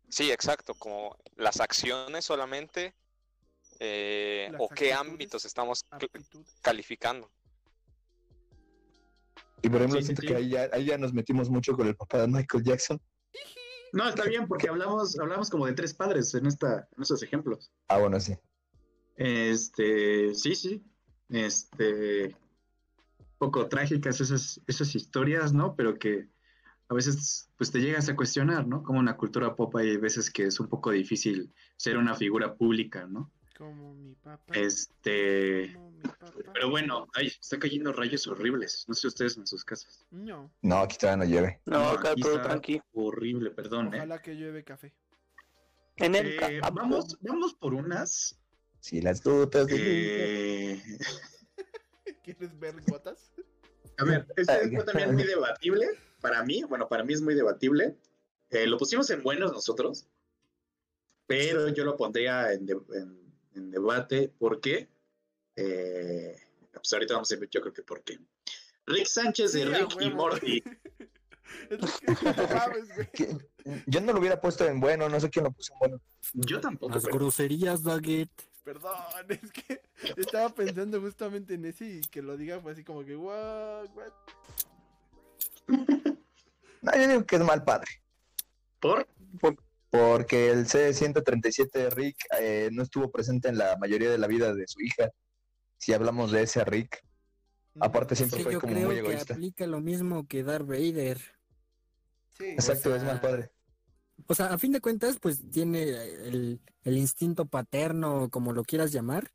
sí, 0.09 0.31
exacto, 0.31 0.73
como 0.75 1.17
las 1.35 1.59
acciones 1.59 2.25
solamente, 2.25 2.95
eh, 3.79 4.49
Las 4.51 4.61
o 4.61 4.69
qué 4.69 4.93
ámbitos 4.93 5.45
estamos 5.45 5.85
calificando. 6.61 7.31
Y 9.61 9.69
por 9.69 9.77
ejemplo, 9.81 9.99
Sí, 9.99 10.05
siento 10.05 10.21
sí. 10.21 10.27
que 10.27 10.35
ahí 10.35 10.49
ya, 10.49 10.69
ahí 10.71 10.85
ya 10.85 10.97
nos 10.97 11.13
metimos 11.13 11.49
mucho 11.49 11.75
con 11.75 11.87
el 11.87 11.95
papá 11.95 12.21
de 12.21 12.27
Michael 12.27 12.63
Jackson. 12.63 13.01
No, 13.93 14.07
está 14.09 14.25
bien, 14.25 14.47
porque 14.47 14.69
hablamos, 14.69 15.17
hablamos 15.19 15.49
como 15.49 15.65
de 15.65 15.73
tres 15.73 15.93
padres 15.93 16.33
en 16.33 16.45
esta, 16.45 16.87
en 16.95 17.01
estos 17.01 17.23
ejemplos. 17.23 17.71
Ah, 17.87 17.97
bueno, 17.97 18.19
sí. 18.19 18.37
Este, 19.15 20.35
sí, 20.35 20.55
sí. 20.55 20.83
Este, 21.29 22.35
poco 23.37 23.67
trágicas 23.67 24.21
esas, 24.21 24.61
esas 24.67 24.93
historias, 24.95 25.53
¿no? 25.53 25.75
Pero 25.75 25.97
que 25.97 26.29
a 26.89 26.93
veces, 26.93 27.49
pues 27.57 27.71
te 27.71 27.79
llegas 27.79 28.07
a 28.07 28.15
cuestionar, 28.15 28.65
¿no? 28.65 28.81
Como 28.81 28.99
una 28.99 29.17
cultura 29.17 29.55
pop 29.55 29.75
hay 29.75 29.97
veces 29.97 30.31
que 30.31 30.45
es 30.45 30.59
un 30.59 30.69
poco 30.69 30.91
difícil 30.91 31.51
ser 31.75 31.97
una 31.97 32.15
figura 32.15 32.55
pública, 32.55 33.05
¿no? 33.05 33.31
Como 33.57 33.93
mi 33.93 34.15
papá. 34.15 34.53
Este, 34.53 35.73
como 35.73 35.91
mi 35.91 36.01
papá. 36.01 36.31
pero 36.53 36.69
bueno, 36.69 37.07
ay, 37.13 37.27
están 37.27 37.59
cayendo 37.59 37.91
rayos 37.91 38.25
horribles. 38.27 38.85
No 38.87 38.93
sé 38.93 39.07
ustedes 39.07 39.35
en 39.37 39.47
sus 39.47 39.65
casas. 39.65 40.05
No, 40.11 40.53
No, 40.61 40.77
aquí 40.77 40.97
todavía 40.97 41.25
no 41.25 41.29
lleve. 41.29 41.61
No, 41.65 41.89
acá 41.89 42.15
todo 42.15 42.35
está 42.37 42.49
tranquilo. 42.49 42.83
Horrible, 42.93 43.51
perdón, 43.51 43.87
¿eh? 43.93 43.97
ojalá 43.97 44.21
que 44.21 44.35
llueve 44.35 44.63
café. 44.63 44.93
En 45.97 46.15
el 46.15 46.39
Eh, 46.39 46.61
vamos, 46.71 47.17
vamos 47.21 47.53
por 47.55 47.73
unas. 47.73 48.39
Sí, 48.79 49.01
las 49.01 49.21
gotas 49.23 49.67
de 49.67 50.73
Eh, 50.73 50.81
¿Quieres 52.23 52.57
ver 52.59 52.75
gotas? 52.87 53.33
A 53.97 54.03
ver, 54.03 54.25
fue 54.45 54.83
también 54.85 55.15
muy 55.15 55.23
debatible 55.23 55.87
para 56.21 56.43
mí. 56.43 56.63
Bueno, 56.63 56.87
para 56.87 57.03
mí 57.03 57.13
es 57.13 57.21
muy 57.21 57.35
debatible. 57.35 57.95
Eh, 58.49 58.65
lo 58.67 58.77
pusimos 58.77 59.09
en 59.09 59.23
buenos 59.23 59.51
nosotros, 59.51 60.07
pero 61.25 61.67
yo 61.69 61.83
lo 61.83 61.97
pondría 61.97 62.53
en, 62.53 62.65
de- 62.65 62.79
en- 62.93 63.33
en 63.55 63.71
debate. 63.71 64.31
¿Por 64.39 64.61
qué? 64.61 64.87
Eh, 65.55 66.35
pues 66.73 66.93
ahorita 66.93 67.15
vamos 67.15 67.31
a 67.31 67.35
ver, 67.35 67.49
yo 67.49 67.61
creo 67.61 67.73
que 67.73 67.83
por 67.83 68.01
qué. 68.03 68.19
Rick 68.85 69.07
Sánchez 69.07 69.51
de 69.53 69.63
Sí, 69.63 69.65
Rick 69.65 70.01
y. 70.01 70.09
Morty. 70.11 70.63
Yo 73.85 74.01
no 74.01 74.13
lo 74.13 74.19
hubiera 74.19 74.39
puesto 74.39 74.65
en 74.65 74.79
bueno, 74.79 75.09
no 75.09 75.19
sé 75.19 75.29
quién 75.29 75.45
lo 75.45 75.51
puso 75.51 75.73
en 75.73 75.79
bueno. 75.79 76.01
Yo 76.33 76.59
tampoco. 76.61 76.93
Las 76.93 77.03
pero- 77.03 77.15
groserías, 77.17 77.83
Daggett. 77.83 78.29
Perdón, 78.63 78.91
es 79.29 79.51
que 79.53 79.81
estaba 80.17 80.49
pensando 80.53 80.99
justamente 80.99 81.53
en 81.53 81.63
ese 81.65 81.85
y 81.85 82.01
que 82.01 82.21
lo 82.21 82.35
diga 82.35 82.59
fue 82.59 82.73
así 82.73 82.83
como 82.83 83.05
que, 83.05 83.15
what, 83.15 83.85
what? 83.95 84.11
No, 86.81 86.91
yo 86.95 87.07
digo 87.07 87.25
que 87.25 87.35
es 87.37 87.41
mal 87.43 87.63
padre. 87.63 87.87
¿Por? 88.79 89.07
Porque 89.89 90.51
el 90.51 90.67
C-137 90.67 91.71
de 91.71 91.89
Rick 91.89 92.17
eh, 92.39 92.69
no 92.71 92.83
estuvo 92.83 93.09
presente 93.11 93.49
en 93.49 93.57
la 93.57 93.75
mayoría 93.77 94.11
de 94.11 94.17
la 94.19 94.27
vida 94.27 94.53
de 94.53 94.67
su 94.67 94.79
hija. 94.81 95.09
Si 95.77 95.93
hablamos 95.93 96.31
de 96.31 96.43
ese 96.43 96.63
Rick. 96.63 97.03
Aparte 97.79 98.13
Es 98.13 98.19
siempre 98.19 98.37
que 98.39 98.43
fue 98.43 98.53
yo 98.53 98.61
como 98.61 98.73
creo 98.73 98.85
muy 98.85 98.95
que 98.95 98.99
egoísta. 99.01 99.33
aplica 99.33 99.65
lo 99.67 99.81
mismo 99.81 100.27
que 100.27 100.43
Darth 100.43 100.67
Vader. 100.67 101.19
Sí, 102.37 102.45
Exacto, 102.45 102.95
es 102.95 103.01
sea, 103.01 103.11
mal 103.11 103.21
padre. 103.21 103.51
O 104.27 104.35
sea, 104.35 104.53
a 104.53 104.57
fin 104.57 104.71
de 104.71 104.81
cuentas, 104.81 105.17
pues 105.19 105.41
tiene 105.51 105.83
el, 105.83 106.59
el 106.83 106.97
instinto 106.97 107.45
paterno, 107.47 108.29
como 108.29 108.53
lo 108.53 108.63
quieras 108.63 108.91
llamar, 108.91 109.31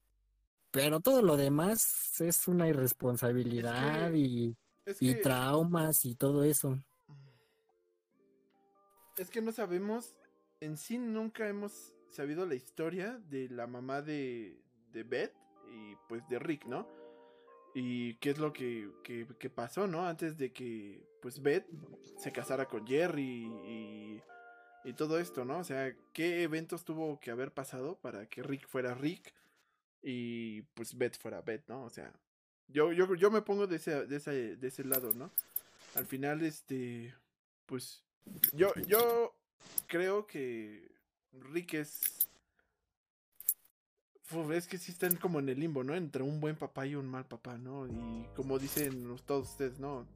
pero 0.70 1.00
todo 1.00 1.22
lo 1.22 1.36
demás 1.36 2.20
es 2.20 2.46
una 2.48 2.68
irresponsabilidad 2.68 4.06
Es 4.06 4.12
que- 4.12 4.18
y, 4.18 4.56
es 4.92 5.02
y 5.02 5.20
traumas 5.20 6.04
y 6.04 6.14
todo 6.14 6.44
eso. 6.44 6.78
es 9.16 9.30
que 9.30 9.42
no 9.42 9.52
sabemos, 9.52 10.14
en 10.60 10.76
sí 10.76 10.98
nunca 10.98 11.48
hemos 11.48 11.94
sabido 12.08 12.46
la 12.46 12.54
historia 12.54 13.18
de 13.28 13.48
la 13.48 13.66
mamá 13.66 14.02
de, 14.02 14.60
de 14.92 15.02
Beth 15.02 15.34
y 15.70 15.96
pues 16.08 16.26
de 16.28 16.38
Rick, 16.38 16.66
¿no? 16.66 16.86
Y 17.74 18.16
qué 18.16 18.30
es 18.30 18.38
lo 18.38 18.52
que, 18.52 18.90
que, 19.02 19.26
que 19.38 19.50
pasó, 19.50 19.86
¿no? 19.86 20.06
Antes 20.06 20.36
de 20.36 20.52
que 20.52 21.06
pues 21.22 21.40
Beth 21.40 21.66
se 22.18 22.32
casara 22.32 22.68
con 22.68 22.86
Jerry 22.86 23.46
y, 23.66 24.22
y 24.84 24.92
todo 24.94 25.18
esto, 25.18 25.44
¿no? 25.44 25.58
O 25.58 25.64
sea, 25.64 25.94
¿qué 26.12 26.42
eventos 26.42 26.84
tuvo 26.84 27.18
que 27.20 27.30
haber 27.30 27.52
pasado 27.52 27.96
para 27.96 28.26
que 28.26 28.42
Rick 28.42 28.68
fuera 28.68 28.94
Rick 28.94 29.32
y 30.02 30.62
pues 30.74 30.96
Beth 30.96 31.18
fuera 31.18 31.40
Beth, 31.40 31.66
¿no? 31.68 31.84
O 31.84 31.90
sea, 31.90 32.12
yo, 32.72 32.92
yo, 32.92 33.14
yo 33.14 33.30
me 33.30 33.42
pongo 33.42 33.66
de 33.66 33.76
ese, 33.76 34.06
de 34.06 34.16
ese, 34.16 34.56
de 34.56 34.68
ese 34.68 34.84
lado, 34.84 35.12
¿no? 35.14 35.30
Al 35.94 36.06
final, 36.06 36.42
este, 36.42 37.14
pues, 37.66 38.02
yo, 38.52 38.72
yo 38.86 39.34
creo 39.86 40.26
que 40.26 40.88
Rick 41.52 41.74
es... 41.74 42.00
Uf, 44.32 44.50
es 44.52 44.66
que 44.66 44.78
sí 44.78 44.92
están 44.92 45.16
como 45.16 45.40
en 45.40 45.48
el 45.50 45.60
limbo, 45.60 45.84
¿no? 45.84 45.94
Entre 45.94 46.22
un 46.22 46.40
buen 46.40 46.56
papá 46.56 46.86
y 46.86 46.94
un 46.94 47.06
mal 47.06 47.26
papá, 47.26 47.58
¿no? 47.58 47.86
Y 47.86 48.26
como 48.34 48.58
dicen 48.58 49.14
todos 49.26 49.50
ustedes, 49.50 49.78
¿no? 49.78 50.06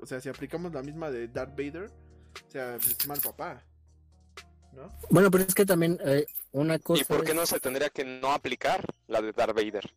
O 0.00 0.06
sea, 0.06 0.20
si 0.20 0.28
aplicamos 0.28 0.72
la 0.72 0.82
misma 0.82 1.10
de 1.10 1.26
Darth 1.26 1.56
Vader, 1.56 1.90
o 2.46 2.50
sea, 2.50 2.76
es 2.76 3.06
mal 3.08 3.20
papá, 3.20 3.64
¿no? 4.72 4.96
Bueno, 5.10 5.28
pero 5.30 5.42
es 5.44 5.54
que 5.54 5.66
también 5.66 5.98
eh, 6.04 6.26
una 6.52 6.78
cosa. 6.78 7.02
¿Y 7.02 7.04
por 7.04 7.24
qué 7.24 7.30
es- 7.32 7.36
no 7.36 7.46
se 7.46 7.58
tendría 7.58 7.90
que 7.90 8.04
no 8.04 8.32
aplicar 8.32 8.84
la 9.08 9.20
de 9.20 9.32
Darth 9.32 9.56
Vader? 9.56 9.92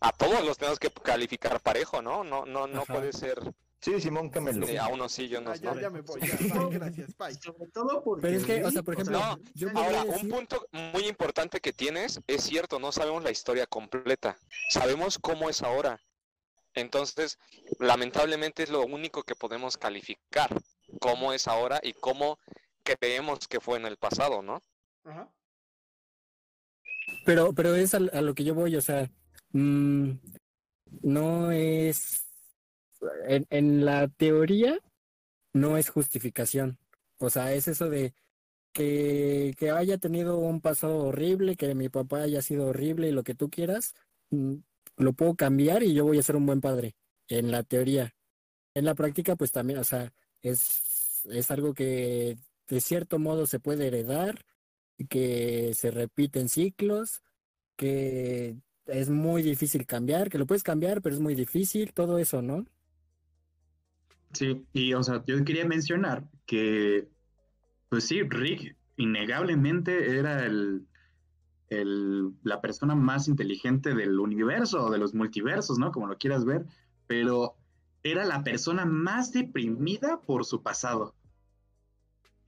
A 0.00 0.12
todos 0.12 0.44
los 0.44 0.58
tenemos 0.58 0.78
que 0.78 0.90
calificar 0.90 1.60
parejo, 1.60 2.02
¿no? 2.02 2.22
No, 2.24 2.44
no, 2.44 2.66
no 2.66 2.82
Ajá. 2.82 2.94
puede 2.94 3.12
ser 3.12 3.40
Sí, 3.80 4.00
Simón, 4.00 4.30
cámelo. 4.30 4.66
eh, 4.66 4.78
a 4.78 4.88
unos 4.88 5.12
sí 5.12 5.26
y 5.26 5.34
a 5.36 5.38
Ah, 5.46 5.54
ya, 5.54 5.74
no. 5.74 5.80
ya 5.80 5.90
me 5.90 6.00
voy, 6.00 6.20
ya, 6.20 6.36
bye, 6.54 6.70
gracias, 6.78 7.16
bye. 7.16 7.34
Sobre 7.34 7.66
todo 7.70 8.02
porque. 8.02 8.22
Pero 8.22 8.36
es 8.38 8.44
que, 8.44 8.64
o 8.64 8.70
sea, 8.70 8.82
por 8.82 8.94
ejemplo, 8.94 9.18
No, 9.20 9.38
yo 9.54 9.68
Ahora, 9.74 10.02
un 10.02 10.28
punto 10.28 10.66
muy 10.72 11.06
importante 11.06 11.60
que 11.60 11.72
tienes 11.72 12.20
es 12.26 12.42
cierto, 12.42 12.78
no 12.80 12.90
sabemos 12.90 13.22
la 13.22 13.30
historia 13.30 13.66
completa. 13.66 14.36
Sabemos 14.70 15.18
cómo 15.18 15.48
es 15.50 15.62
ahora. 15.62 16.00
Entonces, 16.74 17.38
lamentablemente 17.78 18.62
es 18.62 18.70
lo 18.70 18.84
único 18.84 19.22
que 19.22 19.34
podemos 19.36 19.76
calificar, 19.76 20.50
cómo 21.00 21.32
es 21.32 21.46
ahora 21.46 21.78
y 21.82 21.92
cómo 21.92 22.38
creemos 22.82 23.46
que 23.46 23.60
fue 23.60 23.78
en 23.78 23.86
el 23.86 23.98
pasado, 23.98 24.42
¿no? 24.42 24.62
Ajá. 25.04 25.30
Pero, 27.24 27.52
pero 27.52 27.74
es 27.76 27.94
a, 27.94 27.98
a 27.98 28.20
lo 28.20 28.34
que 28.34 28.44
yo 28.44 28.54
voy, 28.54 28.74
o 28.76 28.80
sea, 28.82 29.10
mm, 29.52 30.10
no 31.02 31.52
es, 31.52 32.26
en, 33.28 33.46
en 33.50 33.84
la 33.84 34.08
teoría, 34.08 34.78
no 35.52 35.76
es 35.76 35.90
justificación. 35.90 36.78
O 37.18 37.30
sea, 37.30 37.52
es 37.54 37.68
eso 37.68 37.88
de 37.90 38.14
que, 38.72 39.54
que 39.58 39.70
haya 39.70 39.98
tenido 39.98 40.38
un 40.38 40.60
pasado 40.60 40.98
horrible, 40.98 41.56
que 41.56 41.74
mi 41.74 41.88
papá 41.88 42.22
haya 42.22 42.42
sido 42.42 42.66
horrible 42.68 43.08
y 43.08 43.12
lo 43.12 43.24
que 43.24 43.34
tú 43.34 43.50
quieras, 43.50 43.94
mm, 44.30 44.56
lo 44.98 45.12
puedo 45.14 45.34
cambiar 45.36 45.82
y 45.82 45.94
yo 45.94 46.04
voy 46.04 46.18
a 46.18 46.22
ser 46.22 46.36
un 46.36 46.46
buen 46.46 46.60
padre, 46.60 46.94
en 47.28 47.50
la 47.50 47.62
teoría. 47.62 48.14
En 48.74 48.84
la 48.84 48.94
práctica, 48.94 49.36
pues 49.36 49.52
también, 49.52 49.78
o 49.78 49.84
sea, 49.84 50.12
es, 50.42 51.24
es 51.30 51.50
algo 51.50 51.74
que 51.74 52.38
de 52.68 52.80
cierto 52.80 53.18
modo 53.18 53.46
se 53.46 53.60
puede 53.60 53.86
heredar 53.86 54.44
que 55.08 55.72
se 55.74 55.90
repiten 55.90 56.48
ciclos, 56.48 57.22
que 57.76 58.56
es 58.86 59.10
muy 59.10 59.42
difícil 59.42 59.86
cambiar, 59.86 60.28
que 60.30 60.38
lo 60.38 60.46
puedes 60.46 60.62
cambiar, 60.62 61.02
pero 61.02 61.14
es 61.14 61.20
muy 61.20 61.34
difícil, 61.34 61.92
todo 61.92 62.18
eso, 62.18 62.42
¿no? 62.42 62.66
Sí, 64.32 64.66
y 64.72 64.92
o 64.94 65.02
sea, 65.02 65.22
yo 65.24 65.42
quería 65.44 65.64
mencionar 65.66 66.28
que, 66.46 67.08
pues 67.90 68.06
sí, 68.08 68.22
Rick 68.24 68.76
innegablemente 68.96 70.18
era 70.18 70.44
el, 70.46 70.86
el- 71.70 72.32
la 72.44 72.60
persona 72.62 72.94
más 72.96 73.28
inteligente 73.28 73.94
del 73.94 74.20
universo 74.20 74.86
o 74.86 74.90
de 74.90 74.98
los 74.98 75.14
multiversos, 75.14 75.78
¿no? 75.78 75.92
Como 75.92 76.08
lo 76.08 76.18
quieras 76.18 76.44
ver, 76.46 76.66
pero 77.08 77.56
era 78.04 78.24
la 78.24 78.44
persona 78.44 78.86
más 78.86 79.32
deprimida 79.32 80.20
por 80.22 80.44
su 80.46 80.62
pasado. 80.62 81.16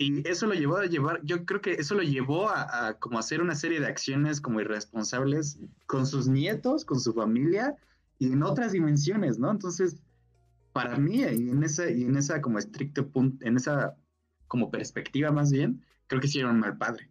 Y 0.01 0.27
eso 0.29 0.47
lo 0.47 0.55
llevó 0.55 0.77
a 0.77 0.87
llevar, 0.87 1.21
yo 1.25 1.45
creo 1.45 1.61
que 1.61 1.73
eso 1.73 1.97
lo 1.97 2.03
llevó 2.03 2.49
a, 2.49 2.87
a 2.89 2.99
como 3.01 3.19
hacer 3.19 3.43
una 3.43 3.57
serie 3.57 3.81
de 3.81 3.87
acciones 3.89 4.41
como 4.41 4.61
irresponsables 4.61 5.59
con 5.87 6.07
sus 6.07 6.29
nietos, 6.29 6.85
con 6.85 7.01
su 7.01 7.13
familia 7.13 7.77
y 8.19 8.33
en 8.33 8.45
otras 8.45 8.71
dimensiones, 8.73 9.41
¿no? 9.41 9.51
Entonces, 9.51 9.97
para 10.73 10.97
mí, 10.99 11.23
y 11.23 11.51
en 11.51 11.65
esa, 11.65 11.91
y 11.91 12.05
en 12.05 12.17
esa 12.17 12.41
como 12.41 12.61
estricto 12.61 13.11
punto, 13.11 13.45
en 13.45 13.57
esa 13.57 13.97
como 14.47 14.71
perspectiva 14.71 15.33
más 15.33 15.51
bien, 15.51 15.85
creo 16.07 16.21
que 16.21 16.29
sí 16.29 16.39
era 16.39 16.51
un 16.51 16.61
mal 16.61 16.79
padre. 16.79 17.11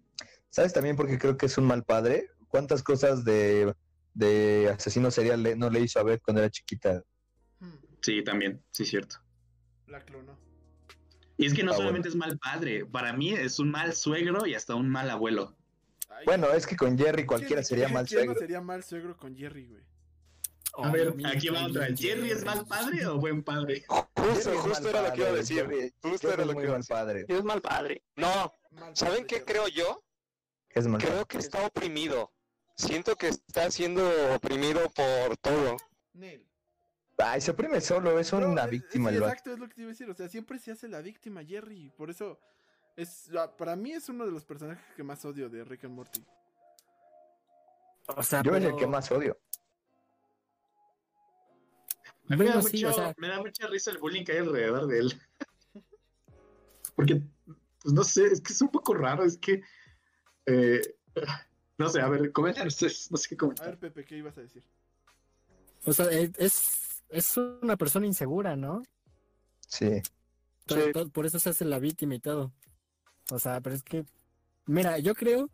¿Sabes 0.49 0.71
también 0.71 0.95
por 0.95 1.07
qué 1.07 1.17
creo 1.19 1.35
que 1.35 1.47
es 1.47 1.57
un 1.57 1.65
mal 1.65 1.83
padre? 1.83 2.29
¿Cuántas 2.47 2.83
cosas 2.83 3.25
de, 3.25 3.75
de 4.13 4.69
asesino 4.69 5.11
serial 5.11 5.43
le- 5.43 5.57
no 5.57 5.69
le 5.69 5.81
hizo 5.81 5.99
a 5.99 6.03
Beth 6.03 6.21
cuando 6.23 6.41
era 6.41 6.49
chiquita? 6.49 7.03
Hmm. 7.59 7.75
Sí, 8.01 8.23
también, 8.23 8.63
sí, 8.71 8.85
cierto. 8.85 9.17
La 9.87 10.01
clonó. 10.05 10.46
Y 11.37 11.45
es 11.45 11.53
que 11.53 11.63
no 11.63 11.71
Ah, 11.73 11.75
solamente 11.77 12.09
es 12.09 12.15
mal 12.15 12.37
padre, 12.39 12.85
para 12.85 13.13
mí 13.13 13.31
es 13.33 13.59
un 13.59 13.69
mal 13.69 13.93
suegro 13.93 14.45
y 14.47 14.55
hasta 14.55 14.75
un 14.75 14.89
mal 14.89 15.09
abuelo. 15.09 15.55
Ay, 16.09 16.25
Bueno, 16.25 16.51
es 16.51 16.65
que 16.65 16.75
con 16.75 16.97
Jerry 16.97 17.17
¿quién- 17.17 17.27
cualquiera 17.27 17.63
sería 17.63 17.85
quién- 17.85 17.93
mal 17.93 18.07
quién 18.07 18.19
no 18.21 18.25
suegro. 18.25 18.39
sería 18.39 18.61
mal 18.61 18.83
suegro 18.83 19.15
con 19.17 19.35
Jerry, 19.35 19.67
güey? 19.67 19.83
A 20.79 20.87
Ay, 20.87 20.91
ver, 20.93 21.13
aquí 21.25 21.49
va 21.49 21.65
otra. 21.67 21.87
¿Jerry 21.95 22.31
es 22.31 22.43
mal 22.43 22.65
padre 22.65 23.05
o 23.07 23.17
buen 23.19 23.43
padre? 23.43 23.83
Justo, 24.15 24.57
justo 24.59 24.89
era 24.89 25.01
lo 25.03 25.13
que 25.13 25.19
iba 25.21 25.29
a 25.29 25.33
decir. 25.33 25.57
Jerry- 25.65 25.93
Justo 26.01 26.27
Jerry 26.29 26.41
era 26.41 26.45
lo 26.45 26.53
que 26.57 26.63
iba 26.65 26.69
a 26.69 26.71
mal 26.73 26.79
decir. 26.81 26.93
padre. 26.95 27.25
Es 27.27 27.43
mal 27.43 27.61
padre. 27.61 28.03
No, 28.15 28.53
Mal 28.71 28.95
¿saben 28.95 29.13
padre, 29.15 29.27
qué 29.27 29.35
Jerry. 29.35 29.45
creo 29.45 29.67
yo? 29.69 30.03
Es 30.69 30.87
mal 30.87 30.99
Creo 31.01 31.11
padre. 31.13 31.25
que 31.29 31.37
está 31.37 31.65
oprimido. 31.65 32.31
Siento 32.75 33.15
que 33.15 33.27
está 33.29 33.71
siendo 33.71 34.03
oprimido 34.35 34.81
por 34.91 35.37
todo. 35.37 35.77
Ay, 37.19 37.41
se 37.41 37.51
oprime 37.51 37.81
solo, 37.81 38.19
es 38.19 38.31
No, 38.31 38.47
una 38.49 38.65
es- 38.65 38.71
víctima 38.71 39.09
sí, 39.09 39.17
exacto, 39.17 39.51
es 39.53 39.59
lo 39.59 39.67
que 39.67 39.73
te 39.75 39.81
iba 39.81 39.89
a 39.89 39.93
decir. 39.93 40.09
O 40.09 40.13
sea, 40.13 40.29
siempre 40.29 40.59
se 40.59 40.71
hace 40.71 40.87
la 40.87 41.01
víctima, 41.01 41.43
Jerry. 41.43 41.89
Por 41.97 42.09
eso, 42.11 42.39
es 42.95 43.27
la- 43.29 43.55
para 43.57 43.75
mí 43.75 43.91
es 43.93 44.07
uno 44.09 44.25
de 44.25 44.31
los 44.31 44.45
personajes 44.45 44.83
que 44.95 45.03
más 45.03 45.23
odio 45.25 45.49
de 45.49 45.63
Rick 45.63 45.85
and 45.85 45.95
Morty. 45.95 46.23
O 48.15 48.23
sea, 48.23 48.41
Yo 48.43 48.55
es 48.55 48.63
el 48.63 48.75
que 48.75 48.87
más 48.87 49.11
odio. 49.11 49.37
A 52.29 52.35
me, 52.35 52.45
da 52.45 52.53
Bueno, 52.55 52.61
sí, 52.61 52.77
mucho- 52.77 52.89
o 52.89 52.93
sea, 52.93 53.13
me 53.17 53.27
da 53.29 53.39
mucha 53.39 53.67
risa 53.67 53.91
el 53.91 53.97
bullying 53.99 54.23
que 54.23 54.33
hay 54.33 54.37
alrededor 54.39 54.87
de 54.87 54.99
él. 54.99 55.21
Porque, 56.95 57.21
pues 57.81 57.93
no 57.93 58.03
sé, 58.03 58.25
es 58.27 58.41
que 58.41 58.53
es 58.53 58.61
un 58.61 58.69
poco 58.69 58.93
raro, 58.93 59.23
es 59.23 59.37
que... 59.37 59.61
eh, 60.45 60.81
no 61.77 61.89
sé, 61.89 62.01
a 62.01 62.09
ver, 62.09 62.31
comenten 62.31 62.67
ustedes, 62.67 63.09
no 63.11 63.17
sé 63.17 63.29
qué 63.29 63.35
A 63.35 63.37
comentar. 63.37 63.67
ver, 63.67 63.79
Pepe, 63.79 64.05
¿qué 64.05 64.17
ibas 64.17 64.37
a 64.37 64.41
decir? 64.41 64.63
o 65.85 65.93
sea, 65.93 66.05
es, 66.11 66.86
es, 67.09 67.37
una 67.37 67.77
persona 67.77 68.05
insegura, 68.05 68.55
¿no? 68.55 68.83
Sí. 69.67 70.01
Por 71.13 71.25
eso 71.25 71.39
se 71.39 71.49
hace 71.49 71.65
la 71.65 71.79
víctima 71.79 72.15
y 72.15 72.19
todo. 72.19 72.51
O 73.31 73.39
sea, 73.39 73.61
pero 73.61 73.75
es 73.75 73.83
que, 73.83 74.05
mira, 74.65 74.99
yo 74.99 75.15
creo 75.15 75.49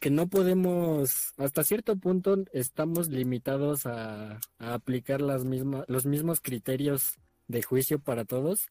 que 0.00 0.10
no 0.10 0.26
podemos, 0.26 1.32
hasta 1.36 1.64
cierto 1.64 1.96
punto 1.96 2.36
estamos 2.52 3.08
limitados 3.08 3.86
a, 3.86 4.40
a 4.58 4.74
aplicar 4.74 5.20
las 5.20 5.44
mismas, 5.44 5.84
los 5.88 6.06
mismos 6.06 6.40
criterios 6.40 7.18
de 7.48 7.62
juicio 7.62 7.98
para 7.98 8.24
todos, 8.24 8.68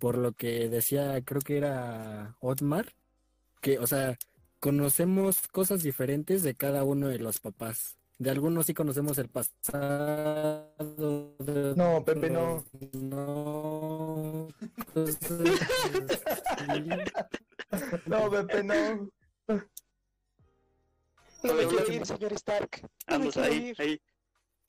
por 0.00 0.18
lo 0.18 0.32
que 0.32 0.68
decía, 0.68 1.20
creo 1.24 1.40
que 1.40 1.56
era 1.56 2.36
Otmar, 2.40 2.94
que, 3.60 3.78
o 3.78 3.86
sea, 3.86 4.18
conocemos 4.60 5.46
cosas 5.48 5.82
diferentes 5.82 6.42
de 6.42 6.54
cada 6.54 6.84
uno 6.84 7.08
de 7.08 7.18
los 7.18 7.40
papás. 7.40 7.96
De 8.18 8.30
algunos 8.30 8.64
sí 8.64 8.72
conocemos 8.72 9.18
el 9.18 9.28
pasado, 9.28 10.74
de 11.38 11.74
No, 11.76 12.02
Pepe, 12.02 12.30
no. 12.30 12.64
no. 12.94 14.48
No, 18.06 18.30
Pepe, 18.30 18.62
no. 18.64 19.10
No 21.42 21.54
me 21.54 21.66
quiero 21.66 21.92
ir, 21.92 22.06
señor 22.06 22.32
Stark. 22.32 22.88
Vamos 23.06 23.36
ahí, 23.36 23.68
ir. 23.68 23.80
ahí. 23.80 24.00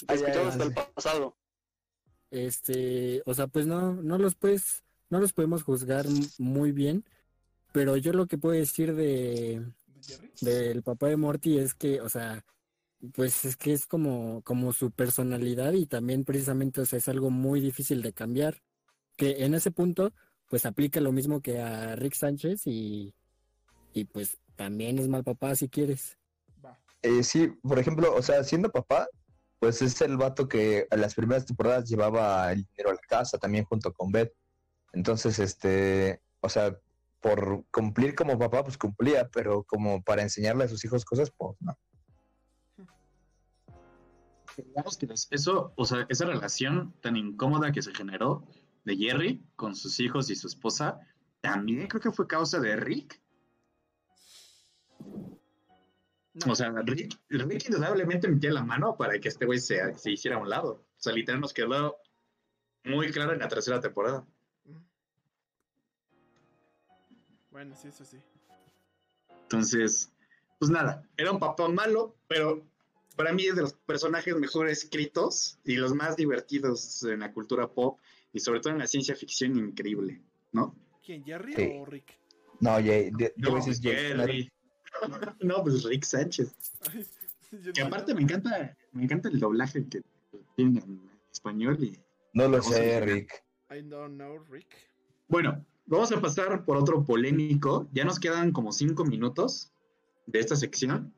Escuchamos 0.10 0.48
hasta 0.54 0.64
el 0.66 0.74
pasado. 0.93 1.38
Este, 2.30 3.24
o 3.26 3.34
sea, 3.34 3.48
pues 3.48 3.66
no, 3.66 3.93
no 3.93 4.18
los 4.18 4.36
puedes, 4.36 4.84
no 5.10 5.22
los 5.22 5.32
podemos 5.32 5.64
juzgar 5.64 6.06
muy 6.38 6.74
bien, 6.74 7.06
pero 7.72 7.95
yo 7.95 8.12
lo 8.12 8.28
que 8.28 8.38
puedo 8.38 8.56
decir 8.56 8.93
de 8.93 9.66
del 10.41 10.84
papá 10.84 11.08
de 11.08 11.18
Morty 11.18 11.58
es 11.58 11.74
que, 11.74 12.02
o 12.02 12.10
sea, 12.10 12.43
pues 13.14 13.45
es 13.45 13.58
que 13.58 13.74
es 13.74 13.86
como, 13.86 14.41
como 14.43 14.74
su 14.74 14.91
personalidad 14.91 15.74
y 15.74 15.86
también 15.86 16.26
precisamente, 16.26 16.82
o 16.82 16.86
sea, 16.86 17.00
es 17.00 17.08
algo 17.08 17.30
muy 17.30 17.60
difícil 17.60 18.02
de 18.02 18.14
cambiar, 18.14 18.62
que 19.16 19.43
en 19.45 19.54
ese 19.54 19.72
punto, 19.72 20.14
pues 20.50 20.66
aplica 20.66 21.00
lo 21.02 21.12
mismo 21.12 21.41
que 21.41 21.60
a 21.60 21.95
Rick 21.95 22.14
Sánchez 22.14 22.66
y, 22.66 23.14
y 23.93 24.06
pues 24.06 24.38
también 24.56 25.00
es 25.00 25.08
mal 25.08 25.24
papá 25.24 25.56
si 25.56 25.70
quieres. 25.70 26.18
Eh, 27.04 27.24
sí, 27.24 27.48
por 27.62 27.80
ejemplo, 27.80 28.14
o 28.16 28.22
sea, 28.22 28.43
siendo 28.43 28.72
papá, 28.72 29.08
pues 29.60 29.82
es 29.82 30.02
el 30.02 30.18
vato 30.18 30.48
que 30.48 30.88
a 30.89 30.98
las 30.98 31.16
primeras 31.16 31.45
temporadas 31.45 31.89
llevaba 31.89 32.52
el 32.52 32.66
dinero 32.66 32.89
a 32.89 32.93
la 32.93 33.02
casa 33.08 33.38
también 33.38 33.66
junto 33.66 33.93
con 33.93 34.12
Beth. 34.12 34.34
Entonces, 34.93 35.39
este, 35.39 36.22
o 36.41 36.50
sea, 36.50 36.78
por 37.22 37.66
cumplir 37.72 38.16
como 38.16 38.38
papá, 38.38 38.64
pues 38.64 38.78
cumplía, 38.78 39.30
pero 39.30 39.64
como 39.64 40.02
para 40.02 40.22
enseñarle 40.22 40.64
a 40.64 40.68
sus 40.68 40.84
hijos 40.86 41.06
cosas, 41.06 41.32
pues 41.36 41.56
no. 41.60 41.78
Digamos 44.58 44.97
que 44.97 45.08
eso, 45.32 45.74
o 45.76 45.86
sea, 45.86 46.05
esa 46.10 46.26
relación 46.26 46.93
tan 47.01 47.16
incómoda 47.16 47.72
que 47.72 47.82
se 47.82 47.93
generó 47.93 48.43
de 48.86 48.97
Jerry 48.97 49.43
con 49.55 49.76
sus 49.76 49.99
hijos 49.99 50.30
y 50.30 50.36
su 50.36 50.47
esposa, 50.47 50.99
también 51.41 51.88
creo 51.88 52.01
que 52.01 52.12
fue 52.12 52.28
causa 52.28 52.60
de 52.60 52.76
Rick. 52.76 53.22
No. 56.34 56.53
O 56.53 56.55
sea, 56.55 56.72
Rick, 56.84 57.20
Rick 57.30 57.66
indudablemente 57.66 58.28
metía 58.28 58.51
la 58.51 58.64
mano 58.64 58.95
para 58.97 59.20
que 59.20 59.28
este 59.28 59.45
güey 59.45 59.60
se, 59.60 59.95
se 59.95 60.12
hiciera 60.12 60.38
a 60.38 60.39
un 60.39 60.49
lado. 60.49 60.86
O 60.97 60.99
sea, 61.01 61.14
literal 61.14 61.41
nos 61.41 61.53
quedó 61.53 61.97
muy 62.84 63.12
claro 63.12 63.34
en 63.34 63.39
la 63.39 63.47
tercera 63.47 63.80
temporada. 63.80 64.26
Bueno, 67.51 67.76
sí, 67.76 67.88
eso 67.88 68.05
sí. 68.05 68.18
Entonces, 69.43 70.12
pues 70.60 70.70
nada, 70.70 71.08
era 71.18 71.32
un 71.32 71.39
papá 71.39 71.68
malo, 71.70 72.16
pero 72.28 72.64
para 73.18 73.34
mí 73.34 73.43
es 73.47 73.55
de 73.55 73.63
los 73.63 73.74
personajes 73.74 74.36
mejor 74.38 74.70
escritos 74.70 75.59
y 75.65 75.76
los 75.76 75.93
más 75.93 76.15
divertidos 76.15 77.03
en 77.03 77.20
la 77.20 77.34
cultura 77.34 77.68
pop 77.68 77.99
y 78.32 78.39
sobre 78.39 78.59
todo 78.61 78.72
en 78.74 78.80
la 78.80 78.88
ciencia 78.88 79.15
ficción 79.15 79.57
increíble, 79.57 80.22
¿no? 80.53 80.76
¿Quién, 81.05 81.24
Jerry 81.26 81.53
Sí. 81.55 81.70
o 81.76 81.86
Rick? 81.86 82.18
No, 82.59 82.72
Jay, 82.76 83.11
de- 83.18 83.34
No. 83.38 83.61
Jerry. 83.61 84.51
no, 85.41 85.63
pues 85.63 85.84
Rick 85.84 86.03
Sánchez. 86.03 86.55
Que 87.74 87.82
aparte 87.82 88.13
me 88.13 88.22
encanta, 88.22 88.76
me 88.91 89.03
encanta 89.05 89.30
el 89.30 89.39
doblaje 89.39 89.88
que 89.88 90.01
tiene 90.57 90.80
en 90.82 91.09
español 91.32 91.82
y 91.82 91.97
No 92.34 92.49
lo 92.49 92.61
sé. 92.61 92.99
Rick. 92.99 93.41
I 93.72 93.82
don't 93.84 94.15
know, 94.15 94.38
Rick. 94.49 94.68
Bueno, 95.30 95.65
vamos 95.86 96.11
a 96.11 96.20
pasar 96.20 96.65
por 96.65 96.76
otro 96.76 97.05
polémico. 97.05 97.88
Ya 97.93 98.03
nos 98.03 98.20
quedan 98.20 98.51
como 98.51 98.74
cinco 98.74 99.05
minutos 99.05 99.72
de 100.26 100.39
esta 100.39 100.57
sección. 100.57 101.13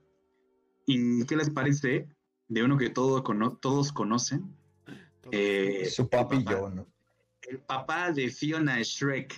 ¿Y 0.91 1.23
qué 1.27 1.35
les 1.35 1.49
parece 1.51 2.07
de 2.47 2.63
uno 2.63 2.77
que 2.77 2.89
todo 2.89 3.23
cono- 3.23 3.57
todos 3.57 3.91
conocen? 3.91 4.55
Eh, 5.31 5.85
Su 5.89 6.09
papi 6.09 6.37
y 6.37 6.43
papá. 6.43 6.57
yo, 6.57 6.69
¿no? 6.69 6.87
El 7.43 7.59
papá 7.59 8.11
de 8.11 8.29
Fiona 8.29 8.79
Shrek. 8.81 9.35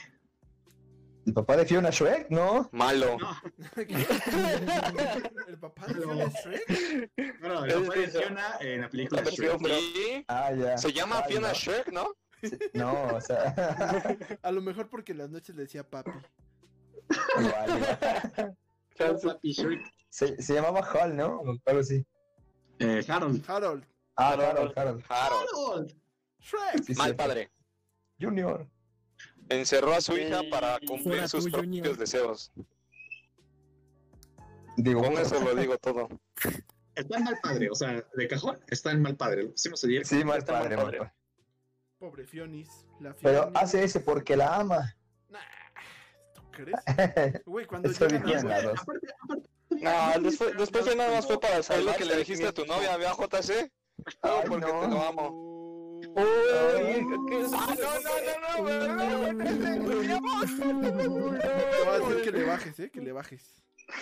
¿El 1.26 1.34
papá 1.34 1.58
de 1.58 1.66
Fiona 1.66 1.90
Shrek? 1.92 2.30
No. 2.30 2.70
Malo. 2.72 3.18
No, 3.20 3.36
¿El 5.48 5.58
papá 5.60 5.88
de 5.88 5.94
Fiona 5.96 6.26
Shrek? 6.30 7.42
no, 7.42 7.66
el 7.66 7.74
papá 7.84 8.00
de 8.00 8.08
Fiona 8.08 8.46
en 8.62 8.82
la 8.82 8.90
película 8.90 9.22
Shrek. 9.24 9.60
Sí, 9.68 10.26
Ah, 10.30 10.52
ya. 10.54 10.78
Se 10.78 10.92
llama 10.94 11.18
Ay, 11.26 11.32
Fiona 11.32 11.50
no. 11.50 11.54
Shrek, 11.54 11.92
¿no? 11.92 12.16
Sí, 12.42 12.58
No, 12.74 13.04
o 13.16 13.22
sea. 13.22 13.54
A 14.42 14.52
lo 14.52 14.62
mejor 14.62 14.88
porque 14.90 15.12
en 15.12 15.20
las 15.20 15.30
noches 15.30 15.56
le 15.56 15.64
decía 15.64 15.84
papi. 15.88 16.12
igual, 17.40 17.78
igual. 17.78 18.00
El 18.38 18.58
papi 18.98 19.52
Shrek. 19.52 19.82
Se, 20.10 20.42
se 20.42 20.54
llamaba 20.54 20.80
Hal, 20.82 21.16
¿no? 21.16 21.42
Algo 21.66 21.80
así. 21.80 22.06
Eh, 22.80 23.04
Harold. 23.08 23.44
Harold. 23.50 23.86
Ah, 24.16 24.32
Harold. 24.34 24.48
Harold, 24.50 24.78
Harold. 24.78 25.04
Harold. 25.10 25.48
Harold. 25.50 25.96
Shrek. 26.40 26.84
Sí, 26.84 26.94
Mal 26.96 27.16
padre. 27.16 27.52
Junior. 28.20 28.68
Encerró 29.50 29.94
a 29.94 30.02
su 30.02 30.16
hija 30.18 30.42
para 30.50 30.78
Fuera 30.80 30.88
cumplir 30.88 31.28
sus 31.30 31.44
propios 31.46 31.62
Junior. 31.66 31.98
deseos. 31.98 32.52
Digo, 34.78 35.02
Con 35.04 35.14
eso 35.14 35.40
lo 35.42 35.54
digo 35.56 35.78
todo. 35.78 36.08
Está 36.96 37.18
en 37.18 37.24
mal 37.24 37.40
padre, 37.42 37.70
o 37.70 37.76
sea, 37.76 38.06
de 38.16 38.28
cajón 38.28 38.60
está 38.68 38.92
en 38.92 39.02
mal 39.02 39.16
padre. 39.16 39.44
Lo 39.44 39.52
pusimos 39.52 39.82
ayer. 39.86 40.06
Sí, 40.06 40.26
mal 40.26 40.44
padre, 40.44 40.76
mal 40.76 40.86
padre. 40.86 41.12
Pobre 41.98 42.28
Fionis. 42.28 42.86
La 43.00 43.16
Pero 43.16 43.50
hace 43.56 43.84
ese 43.86 44.02
porque 44.02 44.36
la 44.36 44.58
ama. 44.58 44.94
Güey, 47.46 47.66
cuando 47.66 47.90
llegan 47.90 48.52
a... 48.52 48.58
Aparte, 48.58 49.08
aparte, 49.24 49.50
No, 49.70 50.22
después, 50.22 50.58
después 50.58 50.86
ya 50.86 50.96
nada 50.96 51.12
más 51.12 51.28
fue 51.28 51.40
para 51.40 51.58
Es 51.58 51.70
lo 51.70 51.94
que 51.96 52.06
le 52.06 52.18
dijiste 52.18 52.48
a 52.48 52.54
tu 52.54 52.66
novia, 52.66 52.98
vea 52.98 53.14
JC. 53.14 53.72
Ay, 54.22 54.44
porque 54.48 54.68
no. 54.68 54.82
te 54.82 54.88
lo 54.88 55.02
amo. 55.02 55.52
Oh. 56.16 56.22
Uy, 56.22 57.06
¿qué 57.28 57.42
es? 57.42 57.52
Ah, 57.54 57.76
no, 57.78 57.92
no, 58.02 58.14
no, 58.88 59.34
no, 59.34 59.44
Te 59.72 59.80
voy 61.86 61.88
a 61.88 62.00
decir 62.00 62.22
que 62.24 62.32
le 62.32 62.44
bajes, 62.44 62.80
¿eh? 62.80 62.90
Que 62.90 63.02
le 63.02 63.12
bajes. 63.12 63.54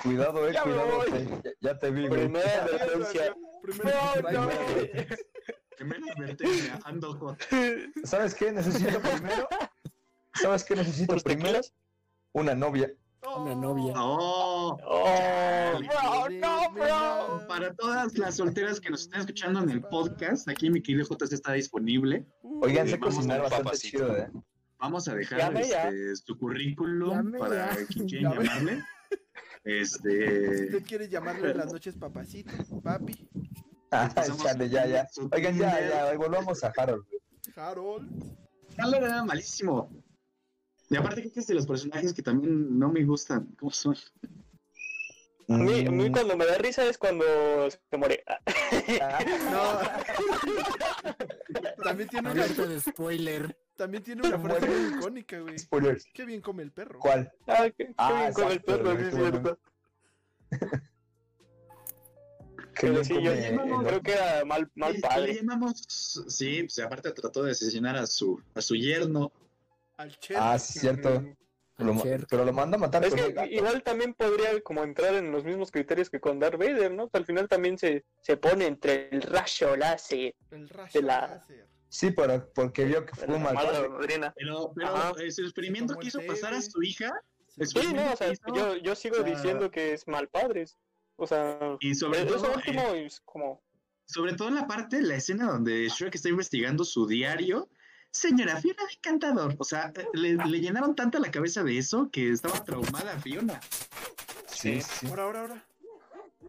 Cuidado, 0.04 0.48
eh, 0.48 0.56
cuidado. 0.64 1.06
ya, 1.06 1.54
ya 1.60 1.78
te 1.80 1.92
vi, 1.92 2.08
güey. 2.08 2.22
Primera 2.22 2.64
advertencia. 2.64 3.36
Primero 3.62 4.00
No, 4.32 4.32
no. 4.32 4.50
primera 5.78 6.14
advertencia, 6.14 6.80
ando 6.86 7.14
hot. 7.14 7.42
¿Sabes 8.04 8.34
qué 8.36 8.52
necesito 8.52 9.00
primero? 9.02 9.48
¿Sabes 10.34 10.64
qué 10.64 10.76
necesito 10.76 11.14
¿Unos 11.14 11.24
primero? 11.24 11.60
Una 12.34 12.54
novia. 12.56 12.92
Una 13.38 13.56
novia. 13.56 13.94
Oh, 13.98 14.78
Oh, 14.86 15.80
Bro, 15.80 16.30
no, 16.40 16.72
bro. 16.72 17.48
para 17.48 17.74
todas 17.76 18.18
las 18.18 18.36
solteras 18.36 18.80
que 18.80 18.90
nos 18.90 19.02
están 19.02 19.22
escuchando 19.22 19.62
en 19.62 19.70
el 19.70 19.82
podcast, 19.82 20.48
aquí 20.50 20.70
mi 20.70 20.82
querido 20.82 21.06
JC 21.06 21.34
está 21.34 21.54
disponible. 21.54 22.26
Oigan, 22.62 22.88
sé 22.88 22.98
vamos 22.98 23.16
cocinar 23.16 23.42
bastante 23.42 23.64
papacito. 23.66 23.98
chido, 23.98 24.18
¿eh? 24.18 24.32
Vamos 24.80 25.08
a 25.08 25.16
dejar 25.16 25.56
este, 25.58 26.16
su 26.16 26.38
currículum 26.38 27.10
Llame 27.12 27.40
para 27.40 27.76
quien 27.88 28.08
llamarle. 28.08 28.84
Este, 29.66 30.66
¿Usted 30.66 30.84
quiere 30.88 31.10
llamarle 31.10 31.52
en 31.52 31.58
las 31.58 31.74
noches 31.74 31.96
papacito? 31.98 32.52
Papi. 32.82 33.28
Ah, 33.92 34.10
chale, 34.14 34.70
ya, 34.70 34.86
ya. 34.88 35.08
Oigan, 35.32 35.58
ya, 35.58 35.80
ya, 36.12 36.16
volvamos 36.18 36.64
a 36.64 36.72
Harold. 36.78 37.04
Harold. 37.56 38.08
Harold 38.78 38.96
era 39.04 39.26
malísimo. 39.26 39.92
Y 40.90 40.96
aparte 40.96 41.22
creo 41.22 41.34
que 41.34 41.40
es 41.40 41.48
de 41.48 41.54
los 41.54 41.68
personajes 41.68 42.14
que 42.14 42.24
también 42.24 42.78
no 42.80 42.90
me 42.92 43.04
gustan. 43.06 43.48
¿Cómo 43.60 43.72
son? 43.72 43.96
A 45.50 45.58
mí, 45.58 45.86
a 45.86 45.92
mí 45.92 46.10
Mm, 46.10 46.14
cuando 46.14 46.38
me 46.38 46.46
da 46.46 46.58
risa 46.58 46.86
es 46.86 46.98
cuando 46.98 47.26
se 47.70 47.98
muere. 47.98 48.24
Ah, 49.02 49.20
No. 49.52 49.80
También 51.84 52.10
tiene 52.10 52.32
una, 52.32 52.46
de 52.48 52.80
spoiler. 52.82 53.58
también 53.76 54.04
tiene 54.04 54.28
una 54.28 54.38
frase 54.38 54.68
muy 54.68 54.98
icónica, 54.98 55.40
güey. 55.40 55.58
Spoilers. 55.58 56.06
Qué 56.14 56.26
bien 56.26 56.42
come 56.42 56.62
el 56.64 56.72
perro. 56.72 57.00
¿Cuál? 57.00 57.32
Ah, 57.48 57.70
qué, 57.76 57.88
qué 57.88 57.94
Ah, 57.98 58.20
bien 58.22 58.34
con 58.34 58.52
el 58.52 58.62
perro, 58.62 58.96
sí 58.98 59.04
es 59.06 59.16
cierto. 59.16 59.60
Pero 62.82 63.04
sí, 63.04 63.14
come 63.16 63.26
yo 63.26 63.32
el- 63.82 63.88
creo 63.88 64.02
que 64.02 64.12
era 64.14 64.46
mal, 64.46 64.70
mal 64.76 64.94
Le 64.94 65.00
padre. 65.00 65.34
llamamos, 65.36 65.82
sí, 66.28 66.64
pues 66.64 66.80
aparte 66.80 67.12
trató 67.12 67.44
de 67.44 67.52
asesinar 67.52 67.96
a 67.98 68.06
su, 68.06 68.42
a 68.54 68.62
su 68.62 68.76
yerno. 68.76 69.32
Al 70.00 70.18
Cher. 70.18 70.38
Ah, 70.40 70.58
sí, 70.58 70.80
cierto. 70.80 71.24
Lo 71.78 71.94
pero 72.30 72.44
lo 72.44 72.52
manda 72.54 72.76
a 72.76 72.80
matar 72.80 73.06
Es 73.06 73.14
que 73.14 73.48
igual 73.52 73.84
también 73.84 74.14
podría 74.14 74.60
como 74.62 74.84
entrar 74.84 75.14
en 75.16 75.32
los 75.32 75.46
mismos 75.46 75.72
criterios 75.72 76.10
que 76.10 76.20
con 76.20 76.40
Darth 76.40 76.58
Vader, 76.58 76.92
¿no? 76.92 77.10
Al 77.12 77.26
final 77.26 77.48
también 77.48 77.78
se, 77.78 78.06
se 78.22 78.36
pone 78.36 78.66
entre 78.66 79.10
el 79.12 79.22
rayo 79.22 79.76
láser 79.78 80.36
El 80.52 80.68
rayo 80.68 80.92
de 81.00 81.08
la- 81.08 81.28
láser. 81.28 81.68
Sí, 81.88 82.12
pero 82.12 82.52
porque 82.54 82.86
vio 82.86 83.06
que 83.06 83.16
fue 83.16 83.40
mal. 83.40 83.58
Pero, 84.36 84.74
pero 84.76 85.18
ese 85.20 85.42
experimento 85.42 85.98
hizo 86.02 86.20
el 86.20 86.28
pasar 86.28 86.54
a 86.54 86.62
su 86.62 86.82
hija 86.82 87.14
Sí. 87.48 87.66
Sí, 87.66 87.94
no, 87.94 88.14
o 88.14 88.16
sea, 88.16 88.32
hizo- 88.32 88.54
yo, 88.56 88.78
yo 88.78 88.96
sigo 88.96 89.18
o 89.18 89.24
sea, 89.24 89.36
diciendo 89.36 89.70
que 89.72 89.94
es 89.94 90.08
mal 90.08 90.30
padres. 90.30 90.78
O 91.18 91.28
sea, 91.28 91.60
y 91.82 91.94
sobre 91.96 92.22
eso 92.22 92.36
todo, 92.42 92.54
último 92.54 92.82
eh, 92.94 93.06
es 93.06 93.20
como... 93.26 93.62
sobre 94.06 94.34
todo 94.34 94.48
en 94.48 94.56
la 94.56 94.68
parte, 94.68 95.02
la 95.02 95.16
escena 95.16 95.48
donde 95.52 95.90
Shrek 95.90 96.16
está 96.16 96.30
investigando 96.30 96.86
su 96.86 97.06
diario. 97.06 97.70
Señora, 98.12 98.58
Fiona 98.60 98.84
de 98.86 98.94
Encantador. 98.94 99.56
O 99.60 99.64
sea, 99.64 99.94
le, 100.14 100.34
le 100.36 100.60
llenaron 100.60 100.96
tanta 100.96 101.20
la 101.20 101.32
cabeza 101.32 101.64
de 101.64 101.78
eso 101.78 102.10
que 102.12 102.32
estaba 102.32 102.64
traumada 102.64 103.20
Fiona. 103.20 103.60
Sí, 104.48 104.82
sí. 104.82 105.08
Ahora, 105.08 105.24
ahora, 105.24 105.42
ahora. 105.42 105.66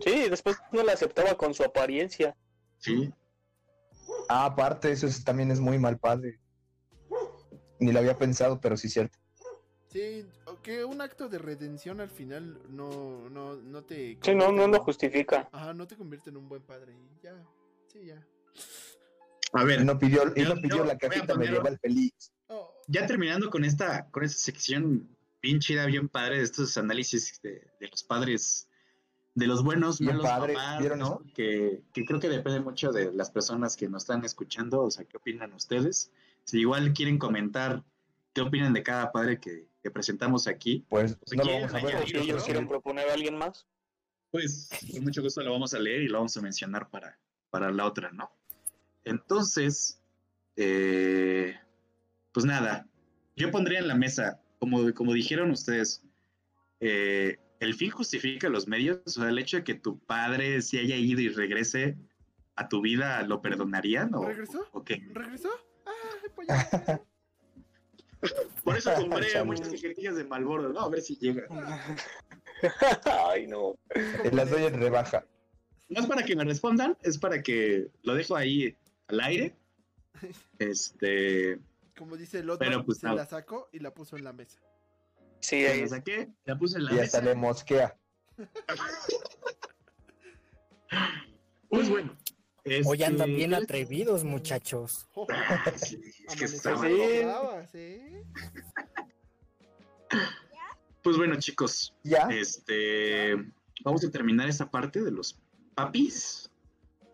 Sí, 0.05 0.29
después 0.31 0.57
no 0.73 0.83
la 0.83 0.93
aceptaba 0.93 1.35
con 1.37 1.53
su 1.55 1.63
apariencia. 1.63 2.35
Sí. 2.79 3.13
Ah, 4.29 4.47
aparte, 4.47 4.91
eso 4.91 5.07
es- 5.07 5.23
también 5.23 5.51
es 5.51 5.61
muy 5.61 5.79
mal 5.79 5.99
padre. 5.99 6.41
Ni 7.79 7.93
lo 7.93 7.99
había 7.99 8.17
pensado, 8.17 8.61
pero 8.61 8.77
sí 8.77 8.87
es 8.89 8.93
cierto. 8.95 9.19
Sí, 9.93 10.25
que 10.63 10.85
un 10.85 11.01
acto 11.01 11.29
de 11.29 11.39
redención 11.39 12.01
al 12.01 12.11
final 12.11 12.61
no, 12.71 13.29
no, 13.29 13.57
no 13.57 13.83
te... 13.83 14.19
Sí, 14.23 14.35
no, 14.35 14.53
no 14.53 14.69
lo 14.69 14.81
justifica. 14.81 15.49
Ajá, 15.53 15.75
no 15.75 15.87
te 15.87 15.97
convierte 15.97 16.31
en 16.31 16.37
un 16.37 16.49
buen 16.49 16.63
padre. 16.63 16.93
Y 16.95 17.23
ya, 17.23 17.35
sí, 17.89 18.05
ya. 18.07 18.25
A 19.53 19.65
ver, 19.65 19.81
Él 19.81 19.87
no 19.87 19.99
pidió, 19.99 20.35
Yo- 20.35 20.55
no 20.55 20.61
pidió 20.61 20.85
la 20.85 20.97
cajita 20.99 21.35
medieval 21.35 21.79
feliz. 21.81 22.13
Ya 22.89 23.07
terminando 23.07 23.51
con 23.51 23.65
esta, 23.65 24.09
con 24.11 24.25
esta 24.25 24.39
sección 24.39 25.09
bien 25.43 25.61
chida, 25.61 25.87
bien 25.87 26.09
padre 26.09 26.39
de 26.39 26.43
estos 26.45 26.77
análisis 26.77 27.41
de, 27.43 27.71
de 27.81 27.89
los 27.89 28.03
padres, 28.03 28.69
de 29.35 29.47
los 29.47 29.63
buenos, 29.63 30.01
Bien 30.01 30.17
malos 30.17 30.27
padre, 30.31 30.55
papás, 30.55 30.79
¿vieron 30.81 30.99
¿no? 30.99 31.23
Que, 31.35 31.83
que 31.93 32.05
creo 32.05 32.19
que 32.19 32.29
depende 32.29 32.61
mucho 32.61 32.91
de 32.93 33.13
las 33.13 33.31
personas 33.31 33.77
que 33.77 33.89
nos 33.89 34.03
están 34.03 34.25
escuchando, 34.25 34.83
o 34.83 34.91
sea, 34.91 35.05
¿qué 35.05 35.17
opinan 35.17 35.53
ustedes? 35.53 36.11
Si 36.45 36.59
igual 36.61 36.93
quieren 36.93 37.19
comentar 37.19 37.85
qué 38.35 38.41
opinan 38.41 38.73
de 38.73 38.83
cada 38.83 39.13
padre 39.13 39.39
que, 39.41 39.69
que 39.83 39.91
presentamos 39.91 40.47
aquí, 40.49 40.85
Pues 40.89 41.17
Si 41.27 41.37
no 41.37 41.45
lo 41.45 41.53
vamos 41.53 41.75
a 41.75 41.85
ver. 41.85 41.97
O 41.97 42.01
ellos 42.03 42.27
no 42.39 42.45
quieren 42.45 42.69
proponer 42.69 43.09
a 43.09 43.15
alguien 43.15 43.37
más. 43.39 43.67
pues 44.33 44.69
con 44.93 45.05
mucho 45.05 45.23
gusto 45.23 45.43
lo 45.43 45.53
vamos 45.53 45.75
a 45.75 45.79
leer 45.79 46.03
y 46.03 46.09
lo 46.09 46.19
vamos 46.19 46.37
a 46.37 46.41
mencionar 46.41 46.89
para, 46.91 47.19
para 47.51 47.71
la 47.71 47.87
otra, 47.87 48.11
¿no? 48.11 48.31
Entonces, 49.05 50.01
eh, 50.57 51.55
pues 52.33 52.47
nada, 52.47 52.87
yo 53.37 53.51
pondría 53.51 53.79
en 53.79 53.89
la 53.89 53.95
mesa, 53.95 54.41
como, 54.59 54.93
como 54.95 55.13
dijeron 55.13 55.51
ustedes, 55.51 56.05
eh, 56.81 57.39
el 57.61 57.75
fin 57.75 57.91
justifica 57.91 58.49
los 58.49 58.69
medios, 58.69 59.01
o 59.07 59.11
sea, 59.11 59.29
el 59.29 59.39
hecho 59.39 59.59
de 59.59 59.65
que 59.65 59.75
tu 59.75 59.99
padre 59.99 60.63
se 60.63 60.79
haya 60.79 60.97
ido 60.97 61.21
y 61.21 61.29
regrese 61.29 61.97
a 62.57 62.69
tu 62.69 62.81
vida, 62.81 63.23
¿lo 63.23 63.41
perdonarían 63.41 64.15
o, 64.15 64.27
¿Regresó? 64.27 64.67
o 64.73 64.85
qué? 64.85 65.03
¿Regresó? 65.13 65.51
¡Ah, 65.87 65.91
pollo! 66.35 66.49
Por 68.65 68.77
eso 68.77 68.93
compré 68.95 69.43
muchas 69.45 69.69
cajetillas 69.69 70.17
de 70.17 70.25
Malboro, 70.25 70.73
¿no? 70.73 70.81
A 70.81 70.89
ver 70.91 71.01
si 71.01 71.17
llega. 71.17 71.47
Ay, 73.31 73.47
no. 73.47 73.79
Las 74.33 74.51
doy 74.51 74.65
en 74.65 74.79
rebaja. 74.79 75.25
No 75.89 76.01
es 76.01 76.07
para 76.07 76.23
que 76.23 76.37
me 76.37 76.45
respondan, 76.45 76.97
es 77.03 77.19
para 77.19 77.43
que 77.43 77.89
lo 78.03 78.15
dejo 78.15 78.37
ahí 78.37 78.77
al 79.11 79.21
aire. 79.21 79.57
Este, 80.59 81.59
Como 81.97 82.17
dice 82.17 82.41
el 82.41 82.51
otro, 82.51 82.67
Pero, 82.69 82.85
pues, 82.85 82.99
se 82.99 83.09
la 83.09 83.25
sacó 83.27 83.69
y 83.73 83.79
la 83.79 83.93
puso 83.95 84.17
en 84.17 84.25
la 84.25 84.33
mesa. 84.33 84.59
Sí, 85.41 85.63
la 85.63 85.71
ahí- 85.71 85.89
saqué, 85.89 86.29
la 86.45 86.59
puse 86.59 86.77
en 86.79 86.85
la 86.87 86.95
Y 86.95 86.99
hasta 87.01 87.21
mesa. 87.21 87.31
le 87.35 87.35
mosquea. 87.41 87.97
Pues 91.69 91.89
bueno. 91.89 92.17
Hoy 92.85 93.03
andan 93.05 93.29
este, 93.31 93.37
bien 93.39 93.55
atrevidos, 93.55 94.25
muchachos. 94.25 95.09
Oh, 95.15 95.27
Sí, 95.77 96.01
es 96.29 96.37
que 96.37 96.45
está- 96.45 96.75
¿eh? 96.85 98.25
Pues 101.03 101.17
bueno, 101.17 101.37
chicos, 101.39 101.95
¿Ya? 102.03 102.29
este, 102.31 103.35
vamos 103.85 104.05
a 104.05 104.11
terminar 104.11 104.49
esta 104.49 104.69
parte 104.71 105.01
de 105.03 105.11
los 105.11 105.39
papis, 105.75 106.51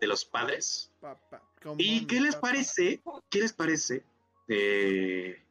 de 0.01 0.07
los 0.07 0.25
padres. 0.25 0.91
Papá, 0.99 1.41
¿Y 1.77 2.05
qué 2.05 2.21
les 2.21 2.35
parece? 2.35 3.01
¿Qué 3.29 3.39
les 3.41 3.53
parece? 3.53 4.03
eh, 4.49 5.41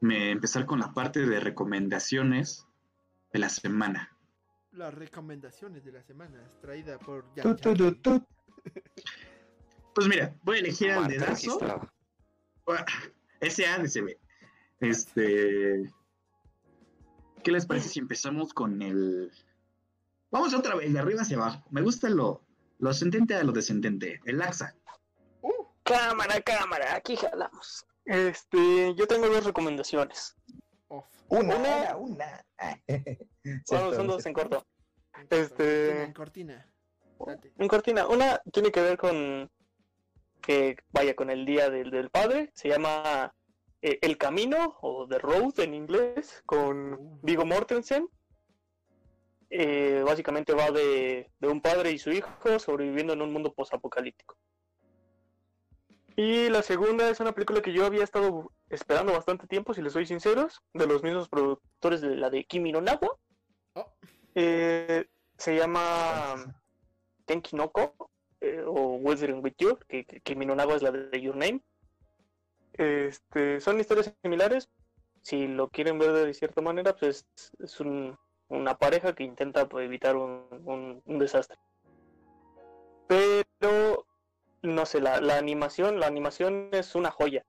me 0.00 0.30
empezar 0.30 0.66
con 0.66 0.80
la 0.80 0.92
parte 0.92 1.24
de 1.26 1.40
recomendaciones 1.40 2.66
de 3.32 3.38
la 3.38 3.48
semana. 3.48 4.16
Las 4.72 4.92
recomendaciones 4.92 5.84
de 5.84 5.92
la 5.92 6.02
semana, 6.02 6.38
traída 6.60 6.98
por 6.98 7.24
Tu, 7.34 7.54
tu, 7.56 7.74
tu, 7.74 7.74
Yankee. 7.74 8.00
tu. 8.00 8.26
Pues 9.94 10.08
mira, 10.08 10.34
voy 10.42 10.56
a 10.56 10.60
elegir 10.60 10.90
al 10.90 11.08
dedazo. 11.08 11.30
registrada. 11.58 11.92
SADCB. 13.40 14.16
Este. 14.80 15.90
¿Qué 17.42 17.52
les 17.52 17.64
parece 17.66 17.88
si 17.88 18.00
empezamos 18.00 18.52
con 18.52 18.82
el. 18.82 19.30
Vamos 20.30 20.52
otra 20.52 20.74
vez, 20.74 20.92
de 20.92 20.98
arriba 20.98 21.22
hacia 21.22 21.36
abajo. 21.36 21.64
Me 21.70 21.80
gusta 21.80 22.10
lo, 22.10 22.42
lo 22.78 22.90
ascendente 22.90 23.34
a 23.34 23.44
lo 23.44 23.52
descendente. 23.52 24.20
El 24.24 24.42
AXA. 24.42 24.74
Uh, 25.86 25.92
Cámara, 25.92 26.40
cámara, 26.42 26.94
aquí 26.96 27.16
jalamos. 27.16 27.86
Este, 28.04 28.94
yo 28.94 29.06
tengo 29.06 29.28
dos 29.28 29.44
recomendaciones. 29.44 30.34
off. 30.88 31.06
Una, 31.28 31.56
Una- 31.56 31.96
una, 31.96 31.96
una. 31.96 32.46
Ah, 32.58 32.78
son 33.66 34.06
dos 34.06 34.24
en 34.26 34.32
corto. 34.32 34.66
En 35.14 35.20
corto, 35.28 35.36
Este- 35.36 36.02
En 36.04 36.12
cortina. 36.12 36.72
Date. 37.26 37.52
En 37.58 37.68
cortina, 37.68 38.06
una 38.06 38.40
tiene 38.52 38.70
que 38.70 38.82
ver 38.82 38.98
con 38.98 39.50
que 40.42 40.76
vaya 40.90 41.16
con 41.16 41.30
el 41.30 41.44
día 41.46 41.70
del, 41.70 41.90
del 41.90 42.10
padre, 42.10 42.52
se 42.54 42.68
llama 42.68 43.34
eh, 43.82 43.98
El 44.02 44.16
Camino 44.18 44.76
o 44.82 45.08
The 45.08 45.18
Road 45.18 45.58
en 45.60 45.74
inglés, 45.74 46.42
con 46.46 47.18
Vigo 47.22 47.44
Mortensen. 47.44 48.08
Eh, 49.50 50.02
básicamente 50.04 50.52
va 50.54 50.70
de, 50.70 51.30
de 51.38 51.48
un 51.48 51.60
padre 51.60 51.92
y 51.92 51.98
su 51.98 52.10
hijo 52.10 52.58
sobreviviendo 52.58 53.12
en 53.14 53.22
un 53.22 53.32
mundo 53.32 53.52
posapocalíptico. 53.54 54.36
Y 56.16 56.48
la 56.48 56.62
segunda 56.62 57.08
es 57.10 57.20
una 57.20 57.32
película 57.32 57.60
que 57.60 57.72
yo 57.74 57.84
había 57.84 58.02
estado 58.02 58.50
esperando 58.70 59.12
bastante 59.12 59.46
tiempo, 59.46 59.74
si 59.74 59.82
les 59.82 59.92
soy 59.92 60.06
sinceros, 60.06 60.62
de 60.72 60.86
los 60.86 61.02
mismos 61.02 61.28
productores 61.28 62.00
de 62.00 62.16
la 62.16 62.30
de 62.30 62.44
Kimi 62.44 62.72
no 62.72 62.80
Nawa. 62.80 63.18
Oh. 63.74 63.92
Eh, 64.34 65.06
se 65.36 65.54
llama 65.56 66.54
Tenki 67.26 67.54
no 67.54 67.70
Ko, 67.70 68.10
eh, 68.40 68.62
o 68.66 68.96
Wuthering 68.96 69.44
with 69.44 69.54
You, 69.58 69.78
que, 69.88 70.06
que 70.06 70.20
Kimi 70.22 70.46
no 70.46 70.54
Nawa 70.54 70.76
es 70.76 70.82
la 70.82 70.90
de 70.90 71.20
Your 71.20 71.36
Name. 71.36 71.60
Este, 72.72 73.60
son 73.60 73.78
historias 73.78 74.14
similares. 74.22 74.70
Si 75.20 75.46
lo 75.48 75.68
quieren 75.68 75.98
ver 75.98 76.12
de 76.12 76.32
cierta 76.34 76.62
manera, 76.62 76.94
pues 76.96 77.26
es, 77.36 77.52
es 77.58 77.80
un- 77.80 78.16
una 78.48 78.78
pareja 78.78 79.14
que 79.14 79.24
intenta 79.24 79.68
pues, 79.68 79.84
evitar 79.84 80.16
un, 80.16 80.46
un- 80.64 81.02
un 81.04 81.18
desastre. 81.18 81.58
Pero, 83.08 84.06
no 84.62 84.86
sé, 84.86 85.00
la, 85.00 85.20
la 85.20 85.38
animación, 85.38 86.00
la 86.00 86.06
animación 86.06 86.70
es 86.72 86.94
una 86.94 87.10
joya. 87.10 87.44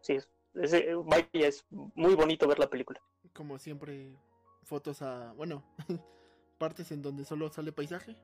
Sí, 0.00 0.14
es, 0.14 0.28
es- 0.54 0.72
eh, 0.74 0.94
vaya, 0.94 1.26
es 1.32 1.64
muy 1.70 2.14
bonito 2.14 2.46
ver 2.48 2.58
la 2.58 2.68
película. 2.70 3.00
Como 3.32 3.58
siempre, 3.58 4.16
fotos 4.64 5.02
a. 5.02 5.32
Bueno, 5.34 5.64
partes 6.58 6.90
en 6.92 7.02
donde 7.02 7.24
solo 7.24 7.50
sale 7.50 7.72
paisaje 7.72 8.16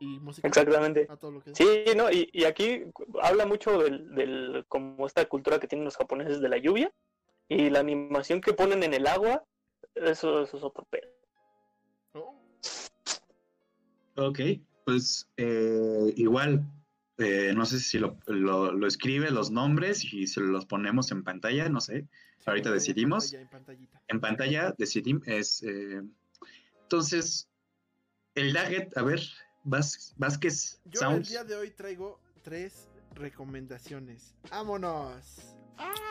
y 0.00 0.18
música. 0.20 0.48
Exactamente. 0.48 1.06
A 1.08 1.16
todo 1.16 1.30
lo 1.32 1.40
que 1.40 1.50
da. 1.50 1.56
Sí, 1.56 1.84
no, 1.96 2.10
y, 2.10 2.28
y 2.32 2.44
aquí 2.44 2.84
habla 3.22 3.46
mucho 3.46 3.78
del, 3.78 4.14
del, 4.14 4.64
como 4.68 5.06
esta 5.06 5.24
cultura 5.28 5.58
que 5.60 5.68
tienen 5.68 5.84
los 5.84 5.96
japoneses 5.96 6.40
de 6.40 6.48
la 6.48 6.58
lluvia 6.58 6.92
y 7.48 7.70
la 7.70 7.80
animación 7.80 8.40
que 8.40 8.52
ponen 8.52 8.82
en 8.82 8.94
el 8.94 9.06
agua, 9.06 9.44
eso, 9.94 10.42
eso 10.42 10.56
es 10.56 10.62
otro 10.62 10.84
pedo. 10.90 11.08
Oh, 12.14 12.34
Ok, 14.16 14.40
pues 14.84 15.28
eh, 15.36 16.12
igual, 16.16 16.64
eh, 17.22 17.54
no 17.54 17.64
sé 17.64 17.80
si 17.80 17.98
lo, 17.98 18.18
lo, 18.26 18.72
lo 18.72 18.86
escribe 18.86 19.30
los 19.30 19.50
nombres 19.50 20.04
y 20.12 20.26
se 20.26 20.40
los 20.40 20.66
ponemos 20.66 21.10
en 21.12 21.22
pantalla, 21.24 21.68
no 21.68 21.80
sé. 21.80 22.02
sí, 22.02 22.44
Ahorita 22.46 22.68
en 22.70 22.74
decidimos. 22.74 23.24
pantalla, 23.32 23.42
en 23.42 23.48
pantallita. 23.48 24.02
En 24.08 24.20
pantalla 24.20 24.74
decidimos. 24.76 25.26
Es, 25.26 25.62
eh, 25.62 26.02
entonces, 26.82 27.48
el 28.34 28.52
Daggett, 28.52 28.96
a 28.96 29.02
ver, 29.02 29.20
Vázquez 29.64 30.80
Yo 30.84 30.90
el 30.92 30.98
Sounds. 30.98 31.28
día 31.30 31.44
de 31.44 31.54
hoy 31.56 31.70
traigo 31.70 32.20
tres 32.42 32.88
recomendaciones. 33.14 34.34
¡Vámonos! 34.50 35.56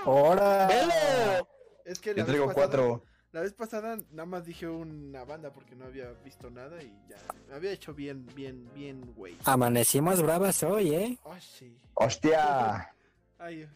¡Hora! 0.05 0.67
¡Velo! 0.67 1.47
Es 1.85 1.99
que 1.99 2.15
Yo 2.15 2.25
traigo 2.25 2.51
cuatro. 2.53 3.03
La 3.31 3.39
vez 3.41 3.53
pasada 3.53 3.97
nada 4.11 4.25
más 4.25 4.45
dije 4.45 4.67
una 4.67 5.23
banda 5.23 5.53
porque 5.53 5.73
no 5.75 5.85
había 5.85 6.11
visto 6.25 6.49
nada 6.49 6.83
y 6.83 6.93
ya. 7.07 7.15
Me 7.47 7.55
había 7.55 7.71
hecho 7.71 7.93
bien, 7.93 8.25
bien, 8.35 8.69
bien, 8.75 9.13
güey. 9.15 9.37
Amanecimos 9.45 10.21
bravas 10.21 10.61
hoy, 10.63 10.93
¿eh? 10.93 11.17
Oh, 11.23 11.39
sí. 11.39 11.77
¡Hostia! 11.93 12.93
Ay, 13.39 13.57
Dios. 13.57 13.71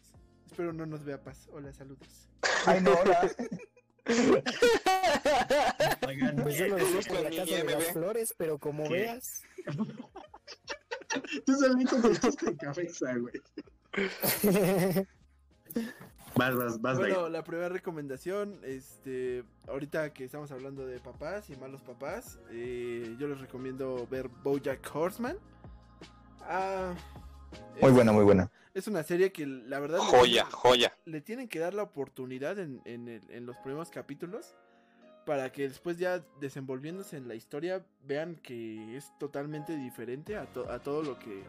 Espero 0.45 0.73
no 0.73 0.85
nos 0.85 1.05
vea 1.05 1.23
paz. 1.23 1.47
Hola, 1.53 1.71
saludos. 1.71 2.27
¡Ay, 2.65 2.81
no! 2.81 2.91
hola. 2.91 3.31
Oigan, 6.07 6.35
Pues 6.35 6.57
yo 6.57 6.67
lo 6.67 6.75
decía 6.75 7.01
por 7.07 7.21
la 7.21 7.29
casa 7.29 7.55
de 7.55 7.63
las 7.63 7.83
flores, 7.93 8.33
pero 8.37 8.59
como 8.59 8.83
¿Qué? 8.83 8.89
veas. 8.89 9.41
tú 11.45 11.53
solito 11.57 11.95
te 12.01 12.49
en 12.49 12.57
cabeza, 12.57 13.15
güey. 13.17 13.41
Vas, 16.37 16.53
vas, 16.55 16.81
vas, 16.81 16.97
Bueno, 16.97 17.29
la 17.29 17.43
primera 17.43 17.69
recomendación, 17.69 18.59
este, 18.63 19.45
ahorita 19.67 20.11
que 20.13 20.25
estamos 20.25 20.51
hablando 20.51 20.85
de 20.85 20.99
papás 20.99 21.49
y 21.49 21.55
malos 21.55 21.81
papás, 21.81 22.39
eh, 22.51 23.15
yo 23.17 23.27
les 23.27 23.39
recomiendo 23.39 24.05
ver 24.11 24.27
BoJack 24.43 24.93
Horseman. 24.93 25.37
Ah, 26.41 26.93
Muy 27.81 27.91
buena, 27.91 28.11
muy 28.11 28.23
buena. 28.25 28.51
Es 28.73 28.87
una 28.89 29.03
serie 29.03 29.31
que 29.31 29.45
la 29.47 29.79
verdad 29.79 29.99
le 29.99 30.05
Joya, 30.05 30.43
tienen- 30.43 30.51
joya. 30.51 30.97
le 31.05 31.21
tienen 31.21 31.47
que 31.47 31.59
dar 31.59 31.73
la 31.73 31.83
oportunidad 31.83 32.59
en, 32.59 32.81
en 32.83 33.07
el- 33.07 33.31
en 33.31 33.45
los 33.45 33.55
primeros 33.57 33.89
capítulos 33.89 34.53
para 35.25 35.51
que 35.53 35.69
después 35.69 35.97
ya 35.97 36.21
desenvolviéndose 36.41 37.15
en 37.15 37.29
la 37.29 37.35
historia 37.35 37.85
vean 38.05 38.35
que 38.35 38.97
es 38.97 39.09
totalmente 39.17 39.75
diferente 39.77 40.35
a, 40.35 40.45
to- 40.47 40.69
a 40.69 40.79
todo 40.79 41.01
lo 41.01 41.17
que 41.17 41.43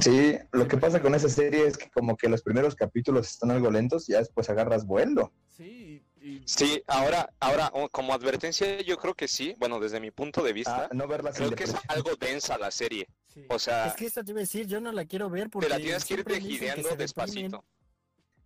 Sí, 0.00 0.38
lo 0.52 0.66
que 0.68 0.76
pasa 0.76 1.00
con 1.02 1.14
esa 1.14 1.28
serie 1.28 1.66
es 1.66 1.76
que 1.76 1.90
como 1.90 2.16
que 2.16 2.28
los 2.28 2.42
primeros 2.42 2.74
capítulos 2.74 3.28
están 3.28 3.50
algo 3.50 3.70
lentos 3.70 4.08
y 4.08 4.12
ya 4.12 4.18
después 4.18 4.48
agarras 4.50 4.86
vuelo. 4.86 5.32
Sí, 5.48 6.04
y 6.20 6.42
Sí, 6.46 6.82
ahora, 6.86 7.28
ahora 7.40 7.70
oh, 7.74 7.88
como 7.88 8.12
advertencia 8.12 8.80
yo 8.82 8.96
creo 8.96 9.14
que 9.14 9.28
sí, 9.28 9.54
bueno, 9.58 9.80
desde 9.80 10.00
mi 10.00 10.10
punto 10.10 10.42
de 10.42 10.50
Ah, 10.50 10.54
vista, 10.54 10.88
no 10.92 11.06
verla 11.06 11.32
creo 11.32 11.50
que 11.50 11.64
es 11.64 11.74
algo 11.88 12.14
densa 12.16 12.58
la 12.58 12.70
serie. 12.70 13.06
sí. 13.26 13.44
O 13.48 13.58
sea, 13.58 13.86
Es 13.86 13.94
que 13.94 14.06
esta 14.06 14.22
te 14.24 14.30
iba 14.32 14.40
a 14.40 14.42
decir, 14.42 14.66
yo 14.66 14.80
no 14.80 14.92
la 14.92 15.04
quiero 15.04 15.28
ver 15.30 15.50
porque 15.50 15.68
te 15.68 15.74
la 15.74 15.78
tienes 15.80 16.04
que 16.04 16.14
ir 16.14 16.24
tejideando 16.24 16.96
despacito. 16.96 17.64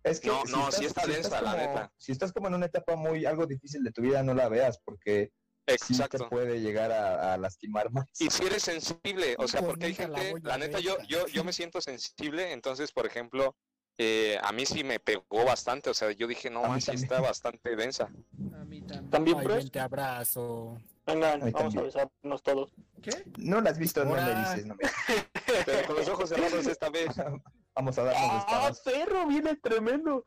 Es 0.03 0.19
que 0.19 0.27
No, 0.27 0.43
no, 0.45 0.71
sí 0.71 0.85
está 0.85 1.07
densa, 1.07 1.41
la 1.41 1.55
neta. 1.55 1.93
Si 1.97 2.11
estás 2.11 2.31
como 2.31 2.47
en 2.47 2.53
una 2.53 2.67
etapa 2.67 2.95
muy 2.95 3.25
algo 3.25 3.45
difícil 3.47 3.83
de 3.83 3.91
tu 3.91 4.01
vida, 4.03 4.21
no 4.23 4.33
la 4.35 4.49
veas 4.49 4.79
porque 4.85 5.31
sí 5.73 5.97
te 5.97 6.03
Exacto. 6.03 6.29
puede 6.29 6.61
llegar 6.61 6.91
a, 6.91 7.33
a 7.33 7.37
lastimar 7.37 7.91
más. 7.91 8.05
Y 8.19 8.29
si 8.29 8.45
eres 8.45 8.63
sensible, 8.63 9.35
o 9.39 9.47
sea, 9.47 9.61
porque 9.61 9.87
hay 9.87 9.93
la 9.95 10.19
gente, 10.19 10.41
la 10.47 10.57
neta, 10.57 10.79
yo, 10.79 10.97
yo, 11.07 11.25
yo 11.27 11.43
me 11.43 11.53
siento 11.53 11.81
sensible, 11.81 12.51
entonces, 12.51 12.91
por 12.91 13.05
ejemplo, 13.05 13.55
eh, 13.97 14.37
a 14.43 14.51
mí 14.51 14.65
sí 14.65 14.83
me 14.83 14.99
pegó 14.99 15.45
bastante, 15.45 15.89
o 15.89 15.93
sea, 15.93 16.11
yo 16.11 16.27
dije, 16.27 16.49
no, 16.49 16.59
A 16.59 16.63
mí 16.63 16.69
manches, 16.69 16.87
también. 16.87 17.03
está 17.05 17.21
bastante 17.21 17.75
densa. 17.75 18.03
A 18.05 18.65
mí 18.65 18.81
también. 18.81 19.09
También, 19.09 19.37
Ay, 19.39 19.45
pues. 19.45 19.57
ven, 19.57 19.69
te 19.69 19.79
abrazo. 19.79 20.77
Vengan, 21.07 21.51
vamos 21.51 21.75
a 21.77 21.81
besarnos 21.81 22.43
todos. 22.43 22.71
¿Qué? 23.01 23.11
No 23.37 23.61
la 23.61 23.69
has 23.69 23.77
visto, 23.77 24.03
no 24.03 24.15
me 24.15 24.35
dices, 24.35 24.65
no 24.65 24.75
me 24.75 24.83
Pero 25.65 25.87
con 25.87 25.95
los 25.97 26.07
ojos 26.09 26.29
cerrados 26.29 26.65
esta 26.67 26.89
vez. 26.89 27.07
Vamos 27.77 27.97
a 27.97 28.03
darnos 28.05 28.45
¡Ah, 28.47 28.71
perro! 28.85 29.27
Viene 29.27 29.55
tremendo. 29.57 30.23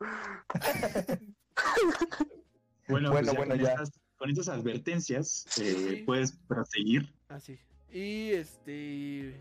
Bueno, 2.87 3.11
Bueno, 3.11 3.11
pues 3.11 3.25
ya 3.25 3.33
bueno, 3.33 3.55
ya. 3.55 3.71
Estas, 3.73 3.91
con 4.19 4.29
estas 4.29 4.49
advertencias 4.49 5.47
eh, 5.59 6.03
puedes 6.05 6.33
proseguir. 6.47 7.11
Ah, 7.29 7.39
sí. 7.39 7.57
Y 7.91 8.31
este. 8.31 9.39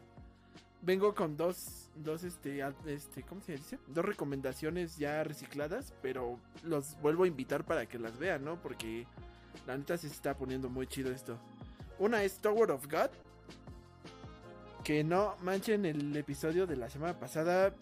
Vengo 0.81 1.14
con 1.14 1.37
dos. 1.37 1.91
Dos, 1.97 2.22
este, 2.22 2.64
este. 2.87 3.24
¿Cómo 3.24 3.43
se 3.43 3.57
dice? 3.57 3.79
Dos 3.89 4.05
recomendaciones 4.05 4.97
ya 4.97 5.24
recicladas. 5.24 5.93
Pero 6.01 6.39
los 6.62 6.99
vuelvo 7.03 7.24
a 7.24 7.26
invitar 7.26 7.66
para 7.66 7.87
que 7.87 7.99
las 7.99 8.18
vean, 8.18 8.45
¿no? 8.45 8.62
Porque 8.62 9.07
la 9.66 9.76
neta 9.76 9.99
se 9.99 10.07
está 10.07 10.35
poniendo 10.35 10.70
muy 10.70 10.87
chido 10.87 11.11
esto. 11.11 11.39
Una 11.99 12.22
es 12.22 12.39
Tower 12.39 12.70
of 12.70 12.87
God. 12.87 13.11
Que 14.85 15.03
no 15.03 15.37
manchen 15.43 15.85
el 15.85 16.16
episodio 16.16 16.66
de 16.66 16.76
la 16.76 16.89
semana 16.89 17.18
pasada. 17.18 17.74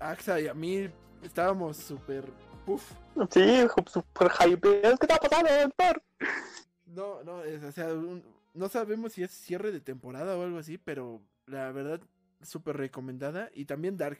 Axa 0.00 0.40
y 0.40 0.48
a 0.48 0.54
mí 0.54 0.88
estábamos 1.22 1.76
súper. 1.76 2.24
Puf. 2.66 2.92
Sí, 3.30 3.66
super 3.86 4.30
hype. 4.30 4.80
¿Qué 4.82 4.88
está 4.88 5.16
pasando, 5.16 5.50
doctor? 5.62 6.02
No, 6.86 7.22
no, 7.24 7.42
es, 7.44 7.62
o 7.62 7.72
sea, 7.72 7.92
un- 7.92 8.22
no 8.54 8.68
sabemos 8.68 9.12
si 9.12 9.22
es 9.22 9.30
cierre 9.30 9.72
de 9.72 9.80
temporada 9.80 10.36
o 10.36 10.42
algo 10.42 10.58
así, 10.58 10.78
pero 10.78 11.20
la 11.46 11.70
verdad, 11.72 12.00
súper 12.42 12.76
recomendada. 12.76 13.50
Y 13.54 13.64
también 13.64 13.96
Dark. 13.96 14.18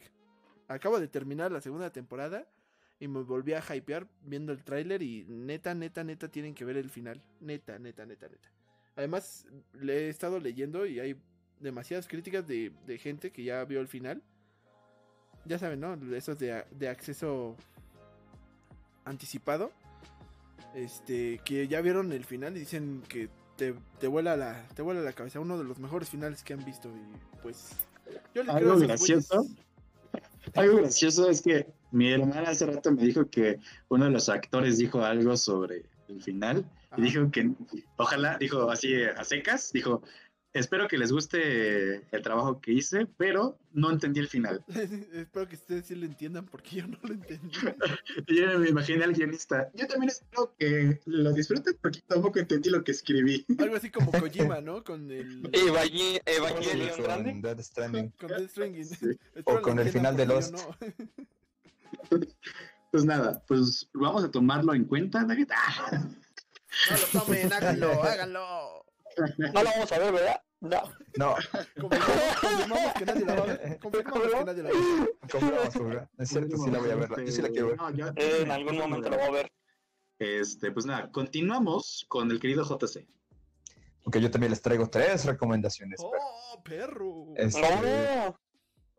Acabo 0.67 0.99
de 0.99 1.07
terminar 1.09 1.51
la 1.51 1.59
segunda 1.59 1.89
temporada 1.91 2.47
y 2.97 3.07
me 3.09 3.23
volví 3.23 3.53
a 3.53 3.63
hypear 3.75 4.07
viendo 4.21 4.53
el 4.53 4.63
tráiler 4.63 5.01
y 5.01 5.25
neta, 5.27 5.73
neta, 5.73 6.03
neta 6.03 6.29
tienen 6.29 6.55
que 6.55 6.63
ver 6.63 6.77
el 6.77 6.89
final. 6.89 7.21
Neta, 7.41 7.77
neta, 7.77 8.05
neta, 8.05 8.29
neta. 8.29 8.49
Además, 8.95 9.45
le 9.73 10.05
he 10.05 10.09
estado 10.09 10.39
leyendo 10.39 10.85
y 10.85 10.99
hay 10.99 11.19
demasiadas 11.59 12.07
críticas 12.07 12.47
de, 12.47 12.71
de 12.85 12.97
gente 12.97 13.31
que 13.31 13.43
ya 13.43 13.65
vio 13.65 13.81
el 13.81 13.87
final. 13.89 14.21
Ya 15.45 15.59
saben, 15.59 15.81
¿no? 15.81 15.93
Esos 16.15 16.37
de, 16.39 16.63
de 16.71 16.87
acceso 16.87 17.57
anticipado. 19.05 19.71
Este, 20.75 21.41
que 21.43 21.67
ya 21.67 21.81
vieron 21.81 22.11
el 22.13 22.23
final 22.23 22.55
y 22.55 22.61
dicen 22.61 23.03
que 23.09 23.29
te, 23.57 23.75
te 23.99 24.07
vuela 24.07 24.37
la, 24.37 24.67
te 24.69 24.81
vuela 24.81 25.01
la 25.01 25.13
cabeza. 25.13 25.39
Uno 25.39 25.57
de 25.57 25.63
los 25.63 25.79
mejores 25.79 26.09
finales 26.09 26.43
que 26.43 26.53
han 26.53 26.63
visto. 26.63 26.89
Y 26.89 27.39
pues. 27.41 27.71
Yo 28.33 28.43
le 28.43 28.53
creo 28.53 28.73
Algo 28.73 28.79
gracioso. 28.79 29.45
Algo 30.55 30.77
gracioso 30.77 31.29
es 31.29 31.41
que 31.41 31.67
mi 31.91 32.11
hermana 32.11 32.49
hace 32.49 32.65
rato 32.65 32.91
me 32.91 33.03
dijo 33.03 33.29
que 33.29 33.59
uno 33.89 34.05
de 34.05 34.11
los 34.11 34.29
actores 34.29 34.77
dijo 34.77 35.03
algo 35.03 35.37
sobre 35.37 35.85
el 36.07 36.21
final 36.21 36.65
Ajá. 36.89 36.99
y 36.99 37.03
dijo 37.03 37.31
que 37.31 37.51
ojalá, 37.97 38.37
dijo 38.37 38.69
así 38.69 39.03
a 39.03 39.23
secas, 39.23 39.71
dijo, 39.71 40.01
espero 40.53 40.87
que 40.87 40.97
les 40.97 41.11
guste 41.11 42.03
el 42.11 42.21
trabajo 42.21 42.59
que 42.59 42.71
hice, 42.73 43.07
pero 43.17 43.57
no 43.73 43.89
entendí 43.91 44.19
el 44.19 44.27
final. 44.27 44.63
Espero 45.13 45.47
que 45.47 45.55
ustedes 45.55 45.85
sí 45.85 45.95
lo 45.95 46.05
entiendan 46.05 46.45
porque 46.45 46.77
yo 46.77 46.87
no 46.87 46.97
lo 47.03 47.13
entendí. 47.13 47.51
Yo 48.27 48.59
me 48.59 48.69
imaginé 48.69 49.03
al 49.03 49.13
guionista, 49.13 49.69
yo 49.73 49.87
también 49.87 50.09
espero 50.09 50.53
que 50.57 50.99
lo 51.05 51.31
disfruten 51.33 51.77
porque 51.81 52.01
tampoco 52.05 52.39
entendí 52.39 52.69
lo 52.69 52.83
que 52.83 52.91
escribí. 52.91 53.45
Algo 53.57 53.75
así 53.75 53.89
como 53.89 54.11
Kojima, 54.11 54.59
¿no? 54.61 54.83
Con 54.83 55.09
el. 55.11 55.43
Evangel- 55.51 56.21
Evangelion 56.25 56.89
con 56.89 57.03
Grande. 57.03 57.33
Death 57.41 57.61
Stranding. 57.61 58.09
Con 58.19 58.27
Death 58.29 58.49
Stranding. 58.49 58.85
Sí. 58.85 59.07
O 59.45 59.61
con 59.61 59.79
el 59.79 59.89
final 59.89 60.17
de 60.17 60.25
Lost. 60.25 60.53
no. 60.53 60.77
Pues 62.91 63.05
nada, 63.05 63.41
pues 63.47 63.89
vamos 63.93 64.23
a 64.25 64.31
tomarlo 64.31 64.73
en 64.73 64.83
cuenta, 64.85 65.23
David. 65.23 65.47
¡Ah! 65.55 66.03
No 66.89 66.97
lo 66.97 67.19
tomen, 67.21 67.53
háganlo, 67.53 68.03
háganlo. 68.03 68.85
No 69.37 69.63
lo 69.63 69.69
vamos 69.69 69.91
a 69.91 69.99
ver, 69.99 70.13
¿verdad? 70.13 70.41
No. 70.61 70.81
No, 71.17 71.35
Confirmamos, 72.39 72.93
que 72.93 73.05
nadie 73.05 73.25
la 73.25 73.35
va 73.35 73.41
a 73.41 73.45
ver. 73.47 73.79
Confirmamos 73.79 74.21
que 74.33 74.45
nadie 74.45 74.63
la 74.63 74.69
va 74.69 74.77
a 74.77 74.81
ver. 74.81 76.07
Es 76.17 76.29
cierto, 76.29 76.57
sí 76.57 76.71
la 76.71 76.79
voy 76.79 76.89
a 76.91 76.95
ver. 76.95 77.09
Yo 77.25 77.31
sí 77.31 77.41
la 77.41 77.49
quiero 77.49 77.67
ver. 77.69 77.77
No, 77.77 77.89
yo- 77.91 78.07
Eh, 78.15 78.41
en 78.43 78.51
algún 78.51 78.77
momento 78.77 79.09
lo 79.09 79.17
voy 79.17 79.25
a 79.25 79.31
ver. 79.31 79.51
Este, 80.19 80.71
pues 80.71 80.85
nada, 80.85 81.11
continuamos 81.11 82.05
con 82.07 82.29
el 82.29 82.39
querido 82.39 82.63
JC. 82.63 83.07
Porque 84.03 84.21
yo 84.21 84.29
también 84.31 84.51
les 84.51 84.61
traigo 84.61 84.87
tres 84.89 85.25
recomendaciones. 85.25 85.99
¡Oh, 86.03 86.61
perro! 86.63 87.33
Este, 87.35 87.61
No. 87.61 88.37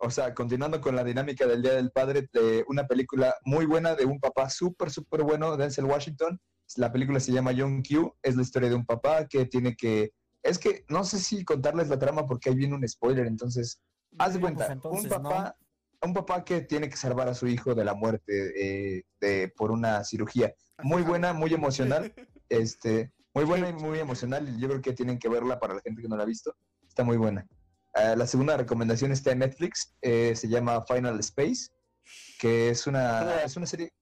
O 0.04 0.10
sea, 0.10 0.34
continuando 0.34 0.80
con 0.80 0.96
la 0.96 1.04
dinámica 1.04 1.46
del 1.46 1.62
Día 1.62 1.74
del 1.74 1.92
Padre, 1.92 2.28
de 2.32 2.64
una 2.66 2.88
película 2.88 3.36
muy 3.44 3.66
buena 3.66 3.94
de 3.94 4.04
un 4.04 4.18
papá 4.18 4.50
súper, 4.50 4.90
súper 4.90 5.22
bueno, 5.22 5.56
Denzel 5.56 5.84
Washington. 5.84 6.40
La 6.76 6.92
película 6.92 7.20
se 7.20 7.32
llama 7.32 7.52
Young 7.52 7.82
Q. 7.86 8.14
Es 8.22 8.36
la 8.36 8.42
historia 8.42 8.68
de 8.68 8.74
un 8.74 8.86
papá 8.86 9.26
que 9.26 9.46
tiene 9.46 9.76
que... 9.76 10.12
Es 10.42 10.58
que 10.58 10.84
no 10.88 11.04
sé 11.04 11.18
si 11.18 11.44
contarles 11.44 11.88
la 11.88 11.98
trama 11.98 12.26
porque 12.26 12.50
ahí 12.50 12.56
viene 12.56 12.74
un 12.74 12.86
spoiler, 12.88 13.26
entonces... 13.26 13.80
Haz 14.18 14.34
de 14.34 14.40
Pues 14.40 14.54
cuenta, 14.54 14.72
entonces, 14.72 15.04
un 15.04 15.22
papá... 15.22 15.56
Un 16.04 16.14
papá 16.14 16.44
que 16.44 16.62
tiene 16.62 16.88
que 16.88 16.96
salvar 16.96 17.28
a 17.28 17.34
su 17.34 17.46
hijo 17.46 17.76
de 17.76 17.84
la 17.84 17.94
muerte 17.94 18.52
eh, 18.56 19.04
de, 19.20 19.52
por 19.56 19.70
una 19.70 20.02
cirugía. 20.02 20.52
Muy 20.82 21.02
buena, 21.02 21.32
muy 21.32 21.52
emocional. 21.54 22.12
Este, 22.48 23.10
muy 23.34 23.44
buena 23.46 23.70
y 23.70 23.72
muy 23.72 23.98
emocional. 23.98 24.58
Yo 24.58 24.68
creo 24.68 24.82
que 24.82 24.92
tienen 24.92 25.18
que 25.18 25.30
verla 25.30 25.58
para 25.58 25.72
la 25.72 25.80
gente 25.80 26.02
que 26.02 26.08
no 26.08 26.16
la 26.18 26.24
ha 26.24 26.26
visto. 26.26 26.54
Está 26.86 27.02
muy 27.02 27.16
buena. 27.16 27.46
Ah, 27.94 28.14
la 28.16 28.26
segunda 28.26 28.56
recomendación 28.56 29.12
está 29.12 29.32
en 29.32 29.38
Netflix. 29.38 29.94
eh, 30.02 30.34
se 30.36 30.48
llama 30.48 30.84
Final 30.84 31.18
Space, 31.20 31.70
que 32.38 32.70
es 32.70 32.86
una, 32.86 33.42
es 33.42 33.56
una 33.56 33.66
serie. 33.66 33.92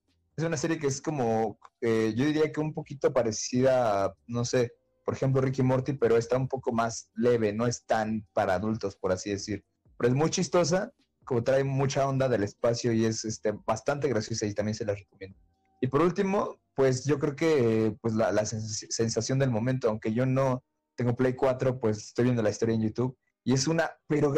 Es 0.40 0.46
una 0.46 0.56
serie 0.56 0.78
que 0.78 0.86
es 0.86 1.02
como, 1.02 1.58
eh, 1.82 2.14
yo 2.16 2.24
diría 2.24 2.50
que 2.50 2.60
un 2.60 2.72
poquito 2.72 3.12
parecida, 3.12 4.06
a, 4.06 4.14
no 4.26 4.46
sé, 4.46 4.72
por 5.04 5.12
ejemplo, 5.12 5.42
Ricky 5.42 5.62
Morty, 5.62 5.92
pero 5.92 6.16
está 6.16 6.38
un 6.38 6.48
poco 6.48 6.72
más 6.72 7.10
leve, 7.14 7.52
no 7.52 7.66
es 7.66 7.84
tan 7.84 8.26
para 8.32 8.54
adultos, 8.54 8.96
por 8.96 9.12
así 9.12 9.28
decir. 9.28 9.66
Pero 9.98 10.08
es 10.08 10.14
muy 10.16 10.30
chistosa, 10.30 10.94
como 11.24 11.44
trae 11.44 11.62
mucha 11.62 12.08
onda 12.08 12.26
del 12.26 12.42
espacio 12.42 12.90
y 12.94 13.04
es 13.04 13.26
este, 13.26 13.52
bastante 13.66 14.08
graciosa 14.08 14.46
y 14.46 14.54
también 14.54 14.74
se 14.74 14.86
la 14.86 14.94
recomiendo. 14.94 15.38
Y 15.78 15.88
por 15.88 16.00
último, 16.00 16.58
pues 16.74 17.04
yo 17.04 17.18
creo 17.18 17.36
que 17.36 17.94
pues 18.00 18.14
la, 18.14 18.32
la 18.32 18.42
sens- 18.42 18.86
sensación 18.88 19.38
del 19.38 19.50
momento, 19.50 19.90
aunque 19.90 20.14
yo 20.14 20.24
no 20.24 20.64
tengo 20.96 21.14
Play 21.14 21.34
4, 21.34 21.78
pues 21.78 21.98
estoy 21.98 22.24
viendo 22.24 22.42
la 22.42 22.48
historia 22.48 22.74
en 22.76 22.80
YouTube 22.82 23.14
y 23.44 23.52
es 23.52 23.68
una, 23.68 23.90
pero 24.06 24.32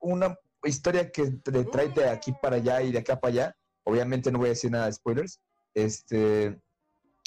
una 0.00 0.36
historia 0.64 1.12
que 1.12 1.30
te 1.30 1.64
trae 1.66 1.90
de 1.90 2.08
aquí 2.08 2.32
para 2.42 2.56
allá 2.56 2.82
y 2.82 2.90
de 2.90 2.98
acá 2.98 3.20
para 3.20 3.32
allá. 3.32 3.56
Obviamente 3.84 4.32
no 4.32 4.38
voy 4.38 4.46
a 4.46 4.50
decir 4.50 4.70
nada 4.70 4.86
de 4.86 4.92
spoilers. 4.92 5.40
Este, 5.74 6.58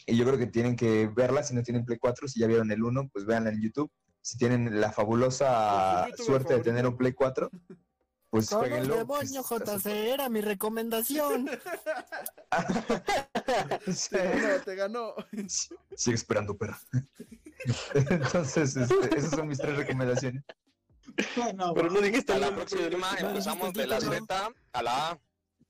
y 0.05 0.17
yo 0.17 0.25
creo 0.25 0.37
que 0.37 0.47
tienen 0.47 0.75
que 0.75 1.07
verla 1.07 1.43
si 1.43 1.53
no 1.53 1.63
tienen 1.63 1.85
Play 1.85 1.97
4, 1.99 2.27
si 2.27 2.39
ya 2.39 2.47
vieron 2.47 2.71
el 2.71 2.83
1, 2.83 3.09
pues 3.11 3.25
véanla 3.25 3.49
en 3.51 3.61
YouTube. 3.61 3.91
Si 4.21 4.37
tienen 4.37 4.79
la 4.81 4.91
fabulosa 4.91 6.07
suerte 6.17 6.55
de 6.55 6.61
tener 6.61 6.85
un 6.85 6.97
Play 6.97 7.13
4, 7.13 7.49
pues 8.29 8.49
Con 8.49 8.71
el 8.71 8.87
demonio, 8.87 9.43
pues, 9.49 9.83
JC, 9.83 9.85
era 9.87 10.29
mi 10.29 10.41
recomendación. 10.41 11.49
Sí. 13.91 14.09
Te 14.17 14.23
ganó, 14.23 14.63
te 14.63 14.75
ganó. 14.75 15.13
Sigue 15.95 16.15
esperando, 16.15 16.57
perra. 16.57 16.77
Entonces, 17.93 18.75
este, 18.75 19.17
esas 19.17 19.31
son 19.31 19.47
mis 19.47 19.57
tres 19.57 19.77
recomendaciones. 19.77 20.43
Pero 21.35 21.89
no 21.89 22.01
dijiste 22.01 22.33
A 22.33 22.39
la 22.39 22.53
próxima 22.53 23.15
No, 23.21 23.29
empezamos 23.29 23.73
de 23.73 23.87
la. 23.87 24.01
Z 24.01 24.51
a 24.73 24.83
la 24.83 25.11
A. 25.11 25.19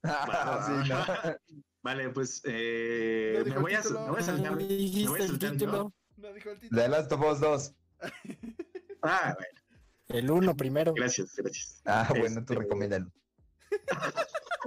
Ah, 0.07 0.81
sí, 0.83 0.89
no. 0.89 1.35
Vale, 1.83 2.09
pues 2.09 2.41
eh, 2.45 3.43
No 3.45 3.55
me, 3.55 3.59
voy 3.61 3.73
a, 3.75 3.81
me 3.81 4.09
voy 4.11 4.21
saltar. 4.23 4.51
No 4.51 4.57
dijiste 4.57 5.21
el 5.23 5.27
saltar 5.29 5.51
título. 5.51 5.93
No 6.17 6.33
dijo 6.33 6.49
el 6.49 6.59
título. 6.59 6.81
The 6.81 6.89
Last 6.89 7.11
of 7.11 7.21
Us 7.21 7.39
2. 7.39 7.73
Ah, 9.03 9.35
bueno, 9.37 9.61
El 10.09 10.31
uno 10.31 10.55
primero. 10.57 10.93
gracias, 10.93 11.33
gracias. 11.35 11.81
Ah, 11.85 12.07
bueno, 12.09 12.43
tú 12.43 12.53
Este, 12.53 12.55
recomiéndalo. 12.55 13.11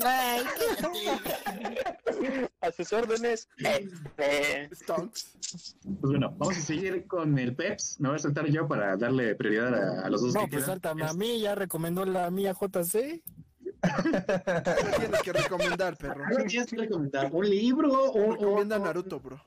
Ay, 0.03 0.45
cállate. 0.77 2.51
A 2.61 2.73
sus 2.73 2.93
órdenes. 2.93 3.49
Eh, 4.19 4.69
Stonks. 4.75 5.37
Pues 5.83 6.01
bueno, 6.13 6.31
vamos 6.39 6.57
a 6.57 6.61
seguir 6.61 7.07
con 7.07 7.39
el 7.39 7.55
Peps. 7.57 7.99
Me 8.01 8.09
voy 8.09 8.17
a 8.17 8.19
saltar 8.19 8.47
yo 8.47 8.67
para 8.69 8.97
darle 8.97 9.35
prioridad 9.35 9.75
a, 9.75 10.07
a 10.07 10.11
los 10.11 10.23
dos 10.23 10.35
No, 10.35 10.43
que 10.43 10.49
pues 10.49 10.65
quedan. 10.65 10.75
sáltame 10.77 11.05
a 11.05 11.13
mí, 11.15 11.41
ya 11.41 11.55
recomendó 11.55 12.05
la 12.05 12.31
mía 12.31 12.53
JC. 12.55 13.23
¿Qué 13.83 14.97
tienes 14.99 15.23
que 15.23 15.33
recomendar, 15.33 15.97
perro? 15.97 16.25
¿Qué 16.37 16.45
tienes 16.45 16.71
que 16.71 16.77
recomendar? 16.77 17.29
¿Un 17.33 17.49
libro 17.49 18.13
o, 18.13 18.33
Recomienda 18.33 18.77
o- 18.77 18.81
Naruto, 18.81 19.21
bro. 19.21 19.41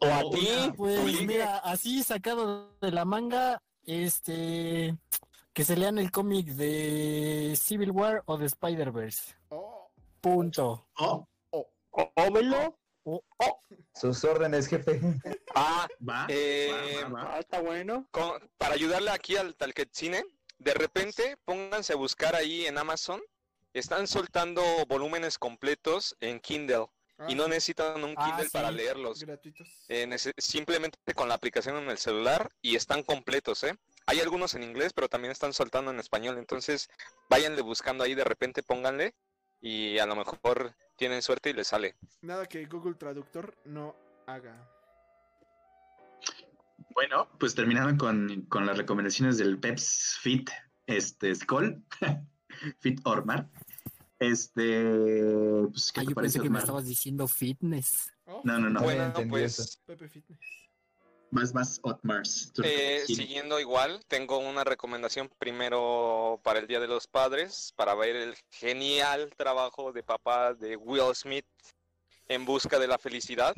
O 0.00 0.06
a 0.06 0.24
o- 0.24 0.30
ti. 0.30 0.48
Pues 0.76 0.98
Oye, 1.00 1.26
mira, 1.26 1.58
así 1.58 2.02
sacado 2.02 2.70
de 2.80 2.90
la 2.90 3.04
manga, 3.04 3.62
este, 3.84 4.96
que 5.52 5.64
se 5.64 5.76
lean 5.76 5.98
el 5.98 6.10
cómic 6.10 6.46
de 6.48 7.54
Civil 7.60 7.90
War 7.90 8.22
o 8.26 8.36
de 8.38 8.46
Spider-Verse. 8.46 9.34
Oh, 9.50 9.90
Punto. 10.20 10.86
Oh, 10.98 11.26
O- 11.50 12.12
Óvelo. 12.16 12.76
Sus 13.94 14.22
órdenes, 14.24 14.68
jefe. 14.68 15.00
Ah, 15.54 15.88
va, 16.08 16.26
Eh, 16.28 17.02
va, 17.02 17.08
va, 17.08 17.24
va. 17.24 17.34
Ah, 17.34 17.38
está 17.40 17.60
bueno. 17.60 18.06
con- 18.12 18.38
para 18.56 18.74
ayudarle 18.74 19.10
aquí 19.10 19.36
al 19.36 19.54
Talquetzine, 19.56 20.24
de 20.58 20.74
repente 20.74 21.36
pónganse 21.44 21.94
a 21.94 21.96
buscar 21.96 22.36
ahí 22.36 22.66
en 22.66 22.78
Amazon. 22.78 23.20
Están 23.72 24.06
soltando 24.06 24.62
volúmenes 24.88 25.38
completos 25.38 26.16
en 26.20 26.40
Kindle 26.40 26.86
ah, 27.18 27.26
y 27.28 27.34
no 27.34 27.46
necesitan 27.48 28.02
un 28.02 28.14
Ah, 28.16 28.24
Kindle 28.26 28.44
sí. 28.46 28.50
para 28.52 28.70
leerlos. 28.70 29.20
gratuitos. 29.20 29.68
Eh, 29.88 30.08
simplemente 30.38 30.98
con 31.14 31.28
la 31.28 31.34
aplicación 31.34 31.76
en 31.76 31.88
el 31.90 31.98
celular 31.98 32.50
y 32.62 32.74
están 32.76 33.02
completos, 33.02 33.62
¿eh? 33.64 33.76
Hay 34.06 34.18
algunos 34.20 34.54
en 34.54 34.64
inglés, 34.64 34.92
pero 34.92 35.08
también 35.08 35.30
están 35.30 35.52
soltando 35.52 35.90
en 35.92 36.00
español. 36.00 36.36
Entonces, 36.38 36.88
váyanle 37.28 37.62
buscando 37.62 38.02
ahí, 38.02 38.14
de 38.14 38.24
repente 38.24 38.62
pónganle 38.62 39.14
y 39.60 39.98
a 39.98 40.06
lo 40.06 40.16
mejor 40.16 40.74
tienen 40.96 41.22
suerte 41.22 41.50
y 41.50 41.52
les 41.52 41.68
sale. 41.68 41.96
Nada 42.22 42.46
que 42.46 42.64
Google 42.66 42.94
Traductor 42.94 43.56
no 43.66 43.94
haga. 44.26 44.68
Bueno, 46.94 47.28
pues 47.38 47.54
terminaron 47.54 47.96
con, 47.96 48.46
con 48.48 48.66
las 48.66 48.76
recomendaciones 48.76 49.38
del 49.38 49.58
Peps 49.60 50.18
Fit 50.20 50.50
este, 50.86 51.32
Skull, 51.34 51.84
Fit 52.80 53.00
Ormar. 53.04 53.48
Este, 54.18 54.82
pues, 55.70 55.92
¿qué 55.92 56.00
te 56.02 56.06
yo 56.08 56.14
parece, 56.14 56.38
pensé 56.38 56.40
que 56.42 56.50
me 56.50 56.58
estabas 56.58 56.84
diciendo 56.84 57.26
fitness. 57.26 58.12
Oh, 58.26 58.42
No, 58.44 58.58
no, 58.58 58.68
no, 58.68 58.80
Bueno, 58.82 59.04
entendí 59.06 59.30
pues 59.30 59.58
eso. 59.58 59.78
Pepe 59.86 60.08
Fitness. 60.08 60.38
más, 61.30 61.54
más 61.54 61.80
Otmars. 61.82 62.52
eh, 62.62 63.02
siguiendo 63.06 63.58
igual, 63.58 64.04
tengo 64.08 64.38
una 64.38 64.62
recomendación 64.62 65.30
primero 65.38 66.38
para 66.44 66.58
el 66.58 66.66
Día 66.66 66.80
de 66.80 66.88
los 66.88 67.06
Padres, 67.06 67.72
para 67.76 67.94
ver 67.94 68.14
el 68.14 68.34
genial 68.50 69.30
trabajo 69.36 69.92
de 69.92 70.02
papá 70.02 70.52
de 70.52 70.76
Will 70.76 71.14
Smith 71.14 71.46
en 72.28 72.44
busca 72.44 72.78
de 72.78 72.88
la 72.88 72.98
felicidad. 72.98 73.54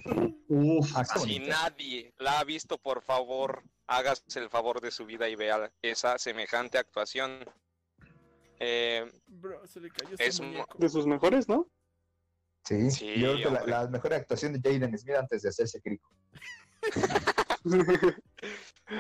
Uf, 0.49 0.93
Ah, 0.95 1.05
Si 1.05 1.41
nadie 1.41 2.15
la 2.19 2.39
ha 2.39 2.45
visto, 2.45 2.79
por 2.79 3.03
favor, 3.03 3.65
hágase 3.89 4.39
el 4.39 4.49
favor 4.49 4.81
de 4.81 4.91
su 4.93 5.05
vida 5.07 5.29
y 5.29 5.35
vea 5.35 5.73
esa 5.83 6.19
semejante 6.19 6.79
actuación. 6.79 7.45
Eh, 8.65 9.11
Bro, 9.27 9.67
se 9.67 9.81
le 9.81 9.91
cayó 9.91 10.15
Es 10.19 10.37
su. 10.37 10.45
De 10.79 10.89
sus 10.89 11.05
mejores, 11.07 11.49
¿no? 11.49 11.69
Sí, 12.65 12.93
Sí, 12.93 13.19
yo 13.19 13.35
creo 13.35 13.65
que 13.65 13.71
la, 13.71 13.89
mejor 13.89 14.15
actuación 14.15 14.53
de 14.53 14.61
Jaden 14.61 14.97
Smith 14.97 15.17
antes 15.17 15.43
de 15.43 15.49
hacerse 15.49 15.81
crico. 15.81 16.09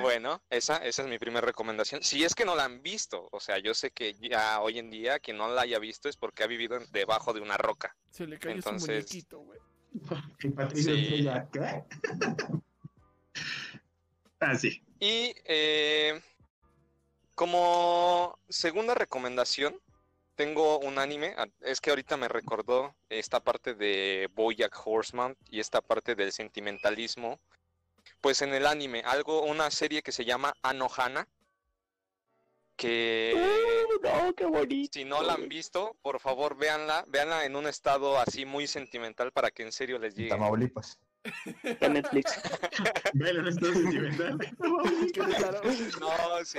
bueno, 0.02 0.42
esa, 0.50 0.78
esa 0.78 1.02
es 1.02 1.08
mi 1.08 1.18
primera 1.18 1.46
recomendación. 1.46 2.02
Si 2.02 2.24
es 2.24 2.34
que 2.34 2.44
no 2.44 2.56
la 2.56 2.64
han 2.64 2.82
visto, 2.82 3.28
o 3.30 3.38
sea, 3.38 3.58
yo 3.58 3.72
sé 3.74 3.92
que 3.92 4.14
ya 4.14 4.60
hoy 4.60 4.80
en 4.80 4.90
día 4.90 5.20
quien 5.20 5.36
no 5.36 5.48
la 5.48 5.62
haya 5.62 5.78
visto 5.78 6.08
es 6.08 6.16
porque 6.16 6.42
ha 6.42 6.48
vivido 6.48 6.76
en- 6.76 6.90
debajo 6.90 7.32
de 7.32 7.40
una 7.40 7.56
roca. 7.56 7.96
Se 8.10 8.26
le 8.26 8.40
cayó 8.40 8.56
Entonces- 8.56 8.84
su 8.84 8.90
muñequito, 8.92 9.38
güey. 9.40 9.60
Sí. 10.74 11.28
¿qué? 11.52 11.84
ah, 14.40 14.56
sí. 14.56 14.82
Y 14.98 15.34
eh, 15.44 16.20
como 17.42 18.38
segunda 18.48 18.94
recomendación, 18.94 19.74
tengo 20.36 20.78
un 20.78 21.00
anime. 21.00 21.34
ah, 21.36 21.48
Es 21.60 21.80
que 21.80 21.90
ahorita 21.90 22.16
me 22.16 22.28
recordó 22.28 22.94
esta 23.08 23.40
parte 23.40 23.74
de 23.74 24.30
Bojack 24.32 24.80
Horseman 24.84 25.36
y 25.50 25.58
esta 25.58 25.80
parte 25.80 26.14
del 26.14 26.30
sentimentalismo. 26.30 27.40
Pues 28.20 28.42
en 28.42 28.54
el 28.54 28.64
anime, 28.64 29.02
algo, 29.04 29.42
una 29.42 29.72
serie 29.72 30.02
que 30.02 30.12
se 30.12 30.24
llama 30.24 30.54
Anohana. 30.62 31.26
Que 32.76 33.34
no, 34.04 34.32
qué 34.34 34.46
bonito. 34.46 34.92
si 34.92 35.04
no 35.04 35.20
la 35.24 35.32
han 35.32 35.48
visto, 35.48 35.96
por 36.00 36.20
favor 36.20 36.56
véanla, 36.56 37.04
véanla 37.08 37.44
en 37.44 37.56
un 37.56 37.66
estado 37.66 38.18
así 38.18 38.44
muy 38.44 38.68
sentimental 38.68 39.32
para 39.32 39.50
que 39.50 39.64
en 39.64 39.72
serio 39.72 39.98
les 39.98 40.14
llegue. 40.14 40.30
Tamaulipas. 40.30 40.96
De 41.62 41.88
Netflix. 41.88 42.32
Velo, 43.14 43.42
no 43.42 43.48
estás 43.48 43.72
sentimental. 43.72 44.38
No, 46.00 46.44
sí. 46.44 46.58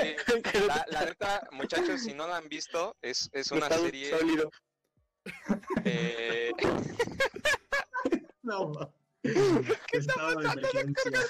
La, 0.68 0.86
la 0.90 1.06
neta, 1.06 1.48
muchachos, 1.52 2.02
si 2.02 2.14
no 2.14 2.28
la 2.28 2.38
han 2.38 2.48
visto, 2.50 2.96
es, 3.02 3.30
es 3.34 3.52
una 3.52 3.62
Metal 3.68 3.82
serie. 3.82 4.10
sólido. 4.18 4.50
eh, 5.86 6.52
No, 8.44 8.70
ma. 8.70 8.90
Estado 9.92 10.36
de 10.40 10.48
emergencia. 10.48 11.28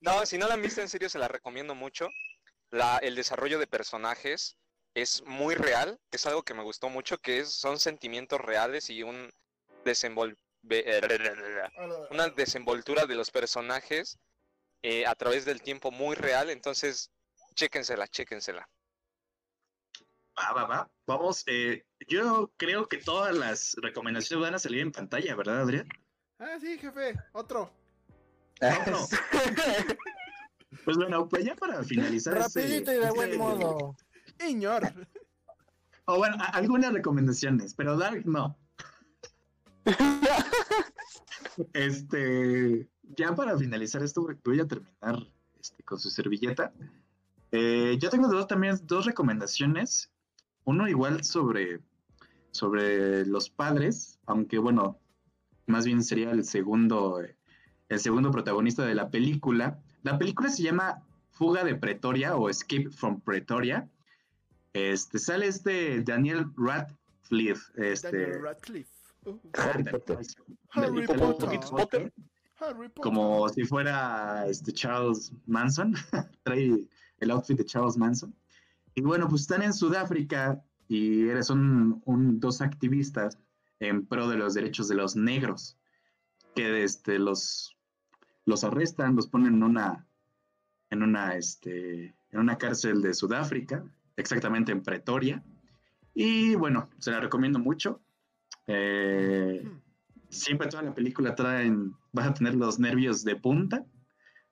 No, 0.00 0.24
si 0.26 0.38
no 0.38 0.48
la 0.48 0.54
han 0.54 0.62
visto, 0.62 0.80
en 0.80 0.88
serio 0.88 1.08
se 1.08 1.18
la 1.18 1.28
recomiendo 1.28 1.74
mucho. 1.74 2.08
La, 2.70 2.98
el 2.98 3.14
desarrollo 3.16 3.58
de 3.58 3.66
personajes 3.66 4.56
es 4.94 5.22
muy 5.24 5.54
real, 5.56 5.98
es 6.12 6.26
algo 6.26 6.42
que 6.44 6.54
me 6.54 6.62
gustó 6.62 6.88
mucho, 6.88 7.18
que 7.18 7.40
es, 7.40 7.50
son 7.52 7.78
sentimientos 7.78 8.40
reales 8.40 8.90
y 8.90 9.02
un 9.02 9.30
desenvol- 9.84 10.36
ve- 10.36 10.49
una 12.10 12.28
desenvoltura 12.28 13.06
de 13.06 13.14
los 13.14 13.30
personajes 13.30 14.18
eh, 14.82 15.06
a 15.06 15.14
través 15.14 15.44
del 15.44 15.62
tiempo 15.62 15.90
muy 15.90 16.14
real, 16.16 16.50
entonces 16.50 17.10
chéquensela, 17.54 18.06
chéquensela. 18.08 18.68
Va, 20.38 20.52
va, 20.52 20.64
va. 20.66 20.90
Vamos, 21.06 21.42
eh, 21.46 21.84
yo 22.08 22.50
creo 22.56 22.88
que 22.88 22.98
todas 22.98 23.34
las 23.34 23.74
recomendaciones 23.82 24.42
van 24.42 24.54
a 24.54 24.58
salir 24.58 24.80
en 24.80 24.92
pantalla, 24.92 25.34
¿verdad, 25.34 25.60
Adrián? 25.62 25.88
Ah, 26.38 26.56
sí, 26.60 26.78
jefe. 26.78 27.14
Otro. 27.32 27.72
No. 28.60 29.08
Pues 30.84 30.96
bueno, 30.96 31.28
pues 31.28 31.44
ya 31.44 31.56
para 31.56 31.82
finalizar. 31.82 32.36
este- 32.38 32.60
Rapidito 32.62 32.92
y 32.92 32.98
de 32.98 33.10
buen 33.10 33.30
este- 33.30 33.38
modo. 33.38 33.96
Iñor. 34.48 34.94
O 36.06 36.16
bueno, 36.16 36.36
a- 36.38 36.46
algunas 36.56 36.92
recomendaciones, 36.92 37.74
pero 37.74 37.98
Dark 37.98 38.22
no. 38.24 38.56
Este, 41.72 42.88
ya 43.16 43.34
para 43.34 43.56
finalizar 43.58 44.02
esto, 44.02 44.26
voy 44.44 44.60
a 44.60 44.66
terminar 44.66 45.26
este, 45.60 45.82
con 45.82 45.98
su 45.98 46.10
servilleta. 46.10 46.72
Eh, 47.52 47.98
yo 48.00 48.10
tengo 48.10 48.28
dos, 48.28 48.46
también 48.46 48.78
dos 48.84 49.06
recomendaciones. 49.06 50.10
Uno 50.64 50.88
igual 50.88 51.24
sobre, 51.24 51.80
sobre 52.52 53.26
los 53.26 53.50
padres, 53.50 54.18
aunque 54.26 54.58
bueno, 54.58 54.98
más 55.66 55.84
bien 55.84 56.02
sería 56.02 56.30
el 56.30 56.44
segundo, 56.44 57.22
eh, 57.22 57.36
el 57.88 57.98
segundo 57.98 58.30
protagonista 58.30 58.84
de 58.84 58.94
la 58.94 59.10
película. 59.10 59.80
La 60.02 60.18
película 60.18 60.48
se 60.48 60.62
llama 60.62 61.02
Fuga 61.30 61.64
de 61.64 61.74
Pretoria 61.74 62.36
o 62.36 62.48
Escape 62.48 62.90
from 62.90 63.20
Pretoria. 63.20 63.88
Este, 64.72 65.18
sale 65.18 65.46
este 65.46 66.02
Daniel 66.02 66.46
Radcliffe. 66.56 67.72
Este, 67.76 68.10
Daniel 68.12 68.42
Radcliffe. 68.42 68.99
Harry 69.54 69.84
Potter. 69.84 70.18
Harry 70.70 71.06
como- 71.06 71.38
Potter. 71.38 71.60
Potter. 71.70 72.12
Harry 72.58 72.88
Potter. 72.88 73.02
como 73.02 73.48
si 73.48 73.64
fuera 73.64 74.46
este 74.46 74.72
Charles 74.72 75.32
Manson, 75.46 75.94
trae 76.44 76.86
el 77.18 77.30
outfit 77.30 77.56
de 77.56 77.64
Charles 77.64 77.96
Manson. 77.96 78.34
Y 78.94 79.02
bueno, 79.02 79.28
pues 79.28 79.42
están 79.42 79.62
en 79.62 79.72
Sudáfrica 79.72 80.62
y 80.88 81.28
eres 81.28 81.46
son 81.46 82.02
un, 82.04 82.40
dos 82.40 82.60
activistas 82.60 83.38
en 83.78 84.06
pro 84.06 84.28
de 84.28 84.36
los 84.36 84.54
derechos 84.54 84.88
de 84.88 84.94
los 84.96 85.16
negros, 85.16 85.76
que 86.54 86.82
este, 86.82 87.18
los, 87.18 87.76
los 88.44 88.64
arrestan, 88.64 89.16
los 89.16 89.28
ponen 89.28 89.54
en 89.54 89.62
una, 89.62 90.06
en 90.90 91.02
una, 91.02 91.36
este, 91.36 92.14
en 92.30 92.40
una 92.40 92.58
cárcel 92.58 93.00
de 93.00 93.14
Sudáfrica, 93.14 93.84
exactamente 94.16 94.72
en 94.72 94.82
Pretoria. 94.82 95.42
Y 96.14 96.56
bueno, 96.56 96.90
se 96.98 97.12
la 97.12 97.20
recomiendo 97.20 97.58
mucho. 97.58 98.02
Eh, 98.72 99.68
siempre 100.28 100.68
toda 100.68 100.82
la 100.84 100.94
película 100.94 101.34
traen, 101.34 101.92
vas 102.12 102.28
a 102.28 102.34
tener 102.34 102.54
los 102.54 102.78
nervios 102.78 103.24
de 103.24 103.34
punta, 103.36 103.84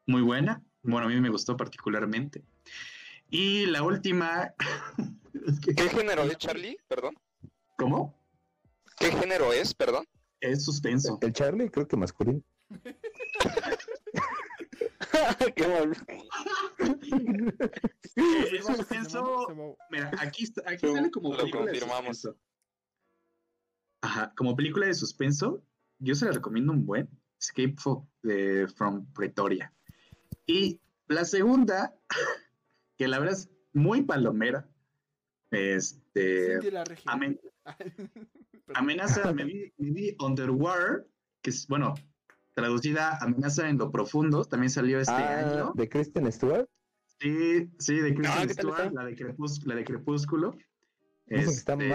muy 0.07 0.23
buena, 0.23 0.62
bueno, 0.82 1.07
a 1.07 1.11
mí 1.11 1.20
me 1.20 1.28
gustó 1.31 1.57
particularmente. 1.57 2.43
Y 3.31 3.66
la 3.66 3.82
última, 3.82 4.53
es 5.47 5.61
que- 5.61 5.74
¿Qué 5.74 5.89
género 5.89 6.23
es, 6.24 6.36
Charlie? 6.39 6.78
Perdón. 6.89 7.15
¿cómo? 7.77 8.19
¿Qué 8.99 9.12
género 9.12 9.53
es? 9.53 9.73
Perdón. 9.74 10.05
Es 10.40 10.65
suspenso. 10.65 11.19
El 11.20 11.32
Charlie, 11.32 11.70
creo 11.70 11.86
que 11.86 11.97
masculino. 11.97 12.43
Qué 15.57 15.66
mal. 15.69 15.97
Suspenso, 18.62 19.77
mira, 19.90 20.11
aquí, 20.19 20.45
está- 20.45 20.62
aquí 20.66 20.86
sale 20.93 21.11
como 21.11 21.35
lo 21.35 21.51
confirmamos. 21.51 22.19
suspenso. 22.19 22.39
Ajá, 24.01 24.33
como 24.37 24.55
película 24.57 24.87
de 24.87 24.95
suspenso, 24.95 25.62
yo 25.99 26.15
se 26.15 26.27
la 26.27 26.33
recomiendo 26.33 26.73
un 26.73 26.87
buen, 26.87 27.09
Escape 27.41 27.75
fo- 27.77 28.07
de, 28.23 28.66
from 28.69 29.07
Pretoria. 29.12 29.73
Y 30.47 30.81
la 31.09 31.25
segunda, 31.25 31.95
que 32.97 33.09
la 33.09 33.19
verdad 33.19 33.35
es 33.39 33.51
muy 33.73 34.03
palomera, 34.03 34.69
Este. 35.51 36.70
La 36.73 36.85
amen- 37.07 37.41
amenaza, 38.75 39.33
me 39.33 39.45
vi, 39.45 39.73
me 39.79 39.91
vi 39.91 40.16
Underwater, 40.20 41.07
que 41.43 41.51
es, 41.51 41.66
bueno, 41.69 41.95
traducida 42.55 43.16
Amenaza 43.20 43.69
en 43.69 43.79
lo 43.79 43.91
profundo, 43.91 44.45
también 44.45 44.70
salió 44.70 45.01
este 45.01 45.12
ah, 45.15 45.39
año. 45.41 45.73
de 45.75 45.89
Kristen 45.89 46.31
Stewart. 46.33 46.69
Sí, 47.20 47.70
sí, 47.79 47.97
de 48.01 48.15
Kristen 48.15 48.27
Ah, 48.39 48.47
¿qué 48.47 48.55
tal 48.55 48.65
Stewart, 48.73 48.93
la 48.93 49.05
de, 49.05 49.16
Crepús- 49.16 49.65
la 49.65 49.75
de 49.75 49.85
Crepúsculo. 49.85 50.57
Que 51.27 51.37
está 51.41 51.75
Este, 51.75 51.89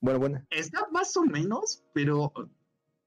bueno, 0.00 0.18
buena. 0.20 0.46
está 0.50 0.86
más 0.92 1.16
o 1.16 1.24
menos, 1.24 1.82
pero 1.92 2.32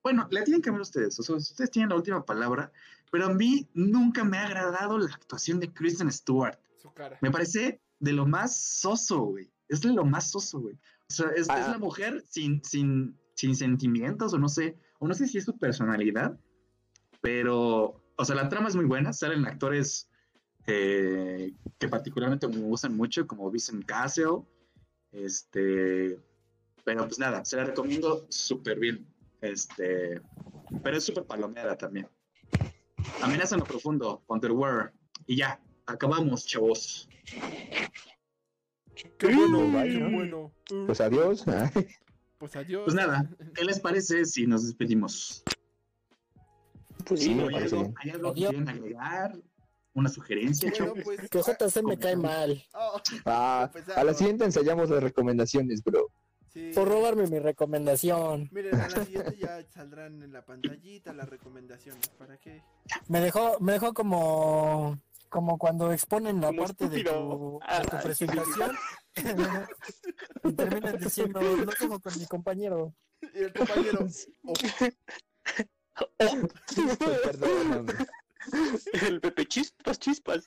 bueno, 0.03 0.27
la 0.31 0.43
tienen 0.43 0.61
que 0.61 0.71
ver 0.71 0.81
ustedes. 0.81 1.19
O 1.19 1.23
sea, 1.23 1.35
ustedes 1.35 1.71
tienen 1.71 1.89
la 1.89 1.95
última 1.95 2.25
palabra, 2.25 2.71
pero 3.11 3.25
a 3.25 3.33
mí 3.33 3.67
nunca 3.73 4.23
me 4.23 4.37
ha 4.37 4.45
agradado 4.45 4.97
la 4.97 5.13
actuación 5.13 5.59
de 5.59 5.71
Kristen 5.73 6.11
Stewart. 6.11 6.57
Su 6.81 6.93
cara. 6.93 7.17
Me 7.21 7.31
parece 7.31 7.81
de 7.99 8.13
lo 8.13 8.25
más 8.25 8.55
soso, 8.57 9.19
güey. 9.21 9.51
Es 9.67 9.81
de 9.81 9.89
lo 9.93 10.05
más 10.05 10.31
soso, 10.31 10.59
güey. 10.61 10.75
O 10.75 11.13
sea, 11.13 11.27
es, 11.31 11.41
es 11.41 11.49
Ah. 11.49 11.69
la 11.71 11.77
mujer 11.77 12.23
sin, 12.27 12.63
sin, 12.63 13.17
sin 13.35 13.55
sentimientos, 13.55 14.33
o 14.33 14.37
no 14.39 14.47
sé, 14.47 14.77
o 14.99 15.07
no 15.07 15.13
sé 15.13 15.27
si 15.27 15.37
es 15.39 15.45
su 15.45 15.57
personalidad, 15.57 16.39
pero, 17.21 18.01
o 18.15 18.25
sea, 18.25 18.35
la 18.35 18.47
trama 18.49 18.69
es 18.69 18.75
muy 18.75 18.85
buena. 18.85 19.11
Salen 19.13 19.45
actores 19.45 20.09
eh, 20.67 21.51
que 21.77 21.87
particularmente 21.87 22.47
me 22.47 22.57
gustan 22.61 22.95
mucho, 22.95 23.27
como 23.27 23.49
Vincent 23.51 23.85
Castle. 23.85 24.43
Este, 25.11 26.19
pero 26.89 27.05
pues 27.05 27.19
nada, 27.19 27.45
se 27.45 27.55
la 27.55 27.65
recomiendo 27.65 28.25
súper 28.29 28.79
bien. 28.79 29.05
Este, 29.41 30.19
pero 30.83 30.97
es 30.97 31.03
súper 31.03 31.23
palomera 31.23 31.77
también. 31.77 32.07
Amenaza 33.21 33.53
en 33.53 33.59
lo 33.59 33.65
profundo, 33.67 34.23
Underwear. 34.27 34.91
Y 35.27 35.37
ya, 35.37 35.61
acabamos, 35.85 36.47
chavos. 36.47 37.07
Qué 39.19 39.27
bueno, 39.35 39.67
¿no? 39.67 40.11
bueno. 40.11 40.51
Pues 40.87 40.99
adiós. 40.99 41.45
Pues 42.39 42.55
adiós. 42.55 42.83
Pues 42.85 42.95
nada, 42.95 43.29
¿qué 43.53 43.65
les 43.65 43.81
parece 43.81 44.23
si 44.23 44.47
nos 44.47 44.65
despedimos? 44.65 45.43
Pues 47.05 47.19
Sí, 47.21 47.31
¿Hay 47.31 47.55
algo, 47.55 47.93
hay 47.97 48.09
algo 48.11 48.33
que 48.33 48.39
quieren 48.39 48.69
agregar? 48.69 49.37
¿Una 49.93 50.07
sugerencia, 50.07 50.69
Bueno, 50.69 50.85
chavos? 50.85 51.03
pues. 51.03 51.29
Que 51.29 51.39
JC 51.39 51.83
me 51.83 51.97
cae 51.99 52.15
mal. 52.15 52.63
Oh, 52.73 53.01
Ah, 53.25 53.69
pues, 53.73 53.89
a 53.89 54.03
la 54.05 54.13
siguiente 54.13 54.45
ensayamos 54.45 54.89
las 54.89 55.03
recomendaciones, 55.03 55.83
bro. 55.83 56.09
Sí. 56.53 56.71
Por 56.75 56.87
robarme 56.87 57.27
mi 57.27 57.39
recomendación. 57.39 58.49
Miren, 58.51 58.75
a 58.75 58.89
la 58.89 59.05
siguiente 59.05 59.37
ya 59.37 59.61
saldrán 59.69 60.21
en 60.23 60.31
la 60.33 60.45
pantallita 60.45 61.13
las 61.13 61.29
recomendaciones. 61.29 62.07
¿Para 62.09 62.37
qué? 62.37 62.61
Me 63.07 63.19
dejó, 63.21 63.59
me 63.59 63.73
dejó 63.73 63.93
como, 63.93 64.99
como 65.29 65.57
cuando 65.57 65.91
exponen 65.91 66.41
la 66.41 66.47
Como 66.47 66.63
parte 66.63 66.89
de 66.89 67.03
tu, 67.03 67.09
estúpido. 67.09 67.29
de 67.29 67.37
tu 67.37 67.59
Ah, 67.61 67.99
presentación 68.03 68.75
y 70.43 70.53
terminan 70.53 70.97
diciendo, 70.97 71.41
lo 71.41 71.65
dejo 71.79 71.99
con 71.99 72.17
mi 72.19 72.25
compañero. 72.25 72.93
Y 73.33 73.39
el 73.43 73.53
compañero. 73.53 74.07
oh, 74.45 74.53
Perdóname. 77.23 77.93
el 79.01 79.19
Pepe 79.21 79.45
Chispas, 79.45 79.99
chispas. 79.99 80.45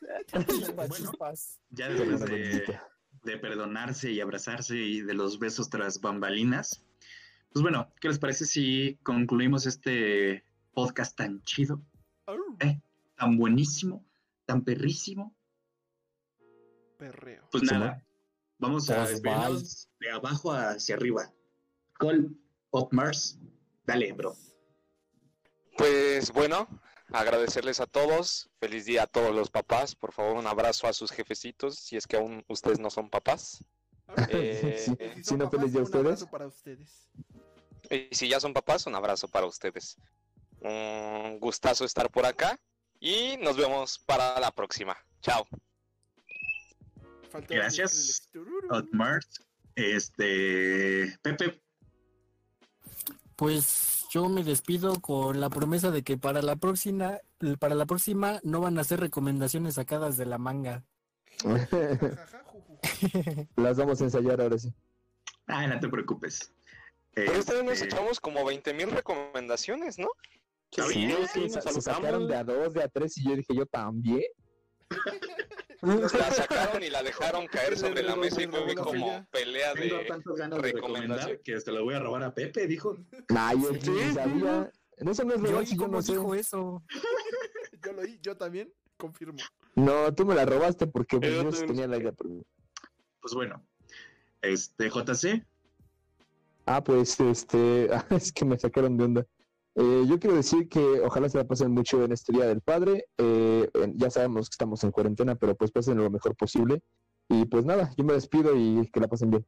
Chispas, 0.48 0.88
Bueno. 0.88 0.94
chispas. 1.10 1.60
Ya 1.70 1.88
Perdóname, 1.88 2.64
de, 3.22 3.38
perdonarse 3.38 4.10
y 4.10 4.20
abrazarse 4.20 4.76
y 4.76 5.00
de 5.00 5.14
los 5.14 5.38
besos 5.38 5.70
tras 5.70 6.00
bambalinas. 6.00 6.84
Pues 7.52 7.62
bueno, 7.62 7.92
¿qué 8.00 8.08
les 8.08 8.18
parece 8.18 8.46
si 8.46 8.98
concluimos 9.02 9.66
este 9.66 10.44
podcast 10.72 11.16
tan 11.16 11.42
chido, 11.42 11.82
au, 12.26 12.38
Eh. 12.60 12.80
tan 13.16 13.36
buenísimo, 13.36 14.04
tan 14.46 14.64
perrísimo? 14.64 15.36
Perreo. 16.98 17.48
Pues 17.50 17.64
nada, 17.64 18.04
vamos 18.58 18.88
a 18.90 18.96
Pues 18.96 19.10
despedirnos 19.10 19.88
de 20.00 20.10
abajo 20.10 20.52
hacia 20.52 20.94
arriba. 20.94 21.32
Cole, 21.98 22.30
Hot 22.70 22.92
Mars, 22.92 23.38
dale, 23.84 24.12
bro. 24.12 24.34
Pues 25.76 26.32
bueno, 26.32 26.68
agradecerles 27.12 27.80
a 27.80 27.86
todos. 27.86 28.51
Feliz 28.60 28.84
día 28.86 29.05
a 29.05 29.06
todos 29.06 29.34
los 29.34 29.51
papás. 29.51 29.94
Por 29.94 30.12
favor, 30.12 30.36
un 30.36 30.47
abrazo 30.47 30.86
a 30.86 30.93
sus 30.93 31.10
jefecitos, 31.12 31.78
si 31.78 31.97
es 31.97 32.06
que 32.06 32.16
aún 32.16 32.44
ustedes 32.48 32.78
no 32.78 32.90
son 32.90 33.10
papás. 33.10 33.64
Eh, 34.28 34.82
Sí, 34.84 34.97
si 35.22 35.34
no, 35.36 35.44
papás, 35.51 35.60
feliz 35.60 35.72
día 35.72 35.80
a 35.80 35.84
un 35.84 35.97
abrazo 35.97 36.24
ustedes. 36.24 36.30
para 36.30 36.47
ustedes. 36.47 37.09
Y 37.90 38.14
si 38.14 38.28
ya 38.28 38.40
son 38.40 38.52
papás, 38.52 38.86
un 38.86 38.94
abrazo 38.94 39.26
para 39.28 39.47
ustedes. 39.47 39.97
Un 40.60 41.39
gustazo 41.40 41.84
estar 41.84 42.10
por 42.10 42.26
acá 42.26 42.59
y 43.01 43.36
nos 43.39 43.56
vemos 43.56 43.98
para 43.98 44.39
la 44.39 44.51
próxima. 44.51 44.97
Chao. 45.22 45.47
Faltó 47.30 47.55
Gracias, 47.55 48.28
Mars. 48.93 49.26
Este, 49.74 51.16
Pepe, 51.22 51.62
Pues 53.36 54.01
yo 54.12 54.28
me 54.28 54.44
despido 54.44 55.01
con 55.01 55.40
la 55.40 55.48
promesa 55.48 55.90
de 55.90 56.02
que 56.02 56.18
para 56.18 56.43
la 56.43 56.56
próxima, 56.56 57.18
para 57.59 57.74
la 57.74 57.86
próxima 57.86 58.40
no 58.43 58.60
van 58.60 58.78
a 58.78 58.84
ser 58.84 59.01
recomendaciones 59.01 59.76
sacadas 59.76 60.18
de 60.18 60.26
la 60.26 60.36
manga. 60.36 60.84
Las 63.56 63.78
vamos 63.78 64.02
a 64.02 64.05
ensayar 64.05 64.43
ahora 64.43 64.59
sí. 64.59 64.70
ay, 65.47 65.66
no 65.66 65.80
te 65.80 65.89
preocupes. 65.89 66.52
Pero 67.14 67.32
esta 67.32 67.55
vez 67.55 67.64
nos 67.64 67.72
Este, 67.72 67.86
echamos 67.86 68.20
como 68.20 68.40
20.000 68.40 68.90
recomendaciones, 68.90 69.98
¿no? 69.98 70.09
Sí, 70.70 71.06
bien, 71.06 71.26
sí, 71.32 71.48
nos 71.48 71.64
se 71.64 71.80
sacaron 71.80 72.28
de 72.28 72.36
a 72.36 72.44
dos, 72.44 72.74
de 72.74 72.82
a 72.82 72.89
tres 72.89 73.16
y 73.16 73.24
yo 73.24 73.34
dije 73.36 73.55
yo 73.55 73.64
también. 73.64 74.24
La 76.12 76.30
sacaron 76.30 76.82
y 76.82 76.90
la 76.90 77.02
dejaron 77.02 77.46
caer 77.48 77.76
sobre 77.76 78.02
la 78.04 78.14
mesa 78.14 78.40
y 78.42 78.46
fue 78.46 78.74
como 78.76 79.26
pelea 79.30 79.74
Tengo 79.74 79.96
de... 79.98 80.04
tantas 80.04 80.36
ganas 80.36 80.62
de 80.62 80.72
recomendación. 80.72 81.09
recomendar 81.10 81.40
que 81.42 81.54
hasta 81.56 81.72
lo 81.72 81.82
voy 81.84 81.94
a 81.94 81.98
robar 82.00 82.22
a 82.22 82.32
Pepe, 82.34 82.66
dijo. 82.68 82.96
Nah, 83.28 83.52
yo 83.54 83.74
Sí. 83.74 84.12
sabía. 84.14 84.70
Eso 84.96 85.24
no 85.24 85.34
es 85.34 85.68
si 85.68 85.76
yo 85.76 85.88
no 85.88 86.00
sé. 86.00 86.12
dijo 86.12 86.34
eso. 86.34 86.82
Yo 87.84 87.92
lo 87.94 88.02
oí, 88.02 88.16
yo 88.22 88.36
también 88.36 88.72
confirmo. 88.96 89.38
No, 89.74 90.14
tú 90.14 90.24
me 90.24 90.36
la 90.36 90.44
robaste 90.46 90.86
porque 90.86 91.18
pues, 91.18 91.32
Yo 91.32 91.42
también 91.42 91.66
tenía 91.66 91.86
la 91.88 91.96
idea. 91.96 92.12
Pues 93.20 93.34
bueno, 93.34 93.60
este 94.40 94.88
JC, 94.88 95.44
Ah, 96.64 96.84
pues 96.84 97.18
este, 97.18 97.90
es 98.10 98.32
que 98.32 98.44
me 98.44 98.56
sacaron 98.56 98.96
de 98.96 99.04
onda. 99.04 99.26
Eh, 99.74 100.04
yo 100.06 100.18
quiero 100.18 100.36
decir 100.36 100.68
que 100.68 100.80
ojalá 101.00 101.28
se 101.28 101.38
la 101.38 101.44
pasen 101.46 101.70
mucho 101.72 102.04
en 102.04 102.12
este 102.12 102.32
Día 102.32 102.46
del 102.46 102.60
Padre. 102.60 103.06
Eh, 103.18 103.70
en- 103.74 103.98
ya 103.98 104.10
sabemos 104.10 104.48
que 104.48 104.54
estamos 104.54 104.84
en 104.84 104.90
cuarentena, 104.90 105.34
pero 105.34 105.54
pues 105.56 105.70
pasen 105.70 105.96
lo 105.98 106.10
mejor 106.10 106.36
posible. 106.36 106.82
Y 107.28 107.44
pues 107.46 107.64
nada, 107.64 107.90
yo 107.96 108.04
me 108.04 108.12
despido 108.12 108.54
y 108.56 108.90
que 108.92 109.00
la 109.00 109.08
pasen 109.08 109.30
bien. 109.30 109.46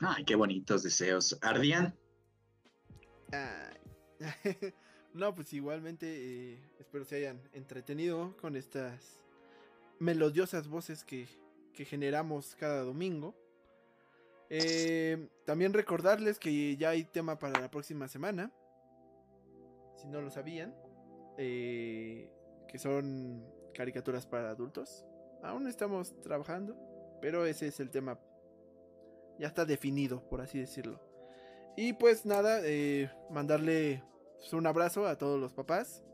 ay, 0.00 0.24
qué 0.24 0.36
bonitos 0.36 0.82
deseos. 0.82 1.36
Ardian, 1.42 1.94
Ay. 3.32 3.74
no, 5.14 5.34
pues 5.34 5.52
igualmente 5.52 6.06
eh, 6.54 6.60
espero 6.78 7.04
se 7.04 7.16
hayan 7.16 7.40
entretenido 7.52 8.36
con 8.40 8.54
estas 8.56 9.18
melodiosas 9.98 10.68
voces 10.68 11.02
que, 11.04 11.26
que 11.72 11.84
generamos 11.84 12.54
cada 12.54 12.82
domingo. 12.82 13.34
Eh, 14.50 15.28
también 15.46 15.72
recordarles 15.72 16.38
que 16.38 16.76
ya 16.76 16.90
hay 16.90 17.04
tema 17.04 17.38
para 17.38 17.60
la 17.60 17.70
próxima 17.70 18.08
semana. 18.08 18.52
Si 19.96 20.06
no 20.08 20.20
lo 20.20 20.30
sabían. 20.30 20.74
eh, 21.38 22.30
que 22.68 22.78
son 22.78 23.44
caricaturas 23.74 24.26
para 24.26 24.50
adultos. 24.50 25.04
Aún 25.42 25.66
estamos 25.66 26.20
trabajando. 26.22 26.76
Pero 27.20 27.46
ese 27.46 27.68
es 27.68 27.80
el 27.80 27.90
tema. 27.90 28.18
Ya 29.38 29.48
está 29.48 29.64
definido, 29.64 30.28
por 30.28 30.40
así 30.40 30.58
decirlo. 30.58 31.00
Y 31.76 31.94
pues 31.94 32.24
nada, 32.24 32.60
eh, 32.62 33.10
mandarle 33.30 34.02
pues, 34.38 34.52
un 34.52 34.66
abrazo 34.66 35.06
a 35.06 35.16
todos 35.18 35.40
los 35.40 35.52
papás. 35.52 36.04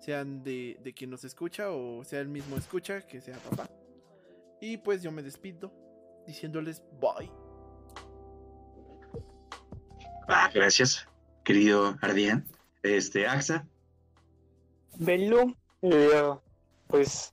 Sean 0.00 0.42
de, 0.42 0.78
de 0.82 0.92
quien 0.94 1.10
nos 1.10 1.24
escucha 1.24 1.70
o 1.70 2.02
sea 2.04 2.20
el 2.20 2.28
mismo 2.28 2.56
escucha 2.56 3.00
que 3.02 3.20
sea 3.20 3.36
papá. 3.38 3.68
Y 4.60 4.76
pues 4.78 5.02
yo 5.02 5.10
me 5.12 5.22
despido 5.22 5.72
diciéndoles 6.26 6.82
bye. 7.00 7.41
Ah, 10.28 10.50
gracias, 10.52 11.06
querido 11.44 11.96
Ardian. 12.00 12.44
Este, 12.82 13.26
Axa, 13.26 13.66
Velo, 14.98 15.56
eh, 15.82 16.34
pues 16.88 17.32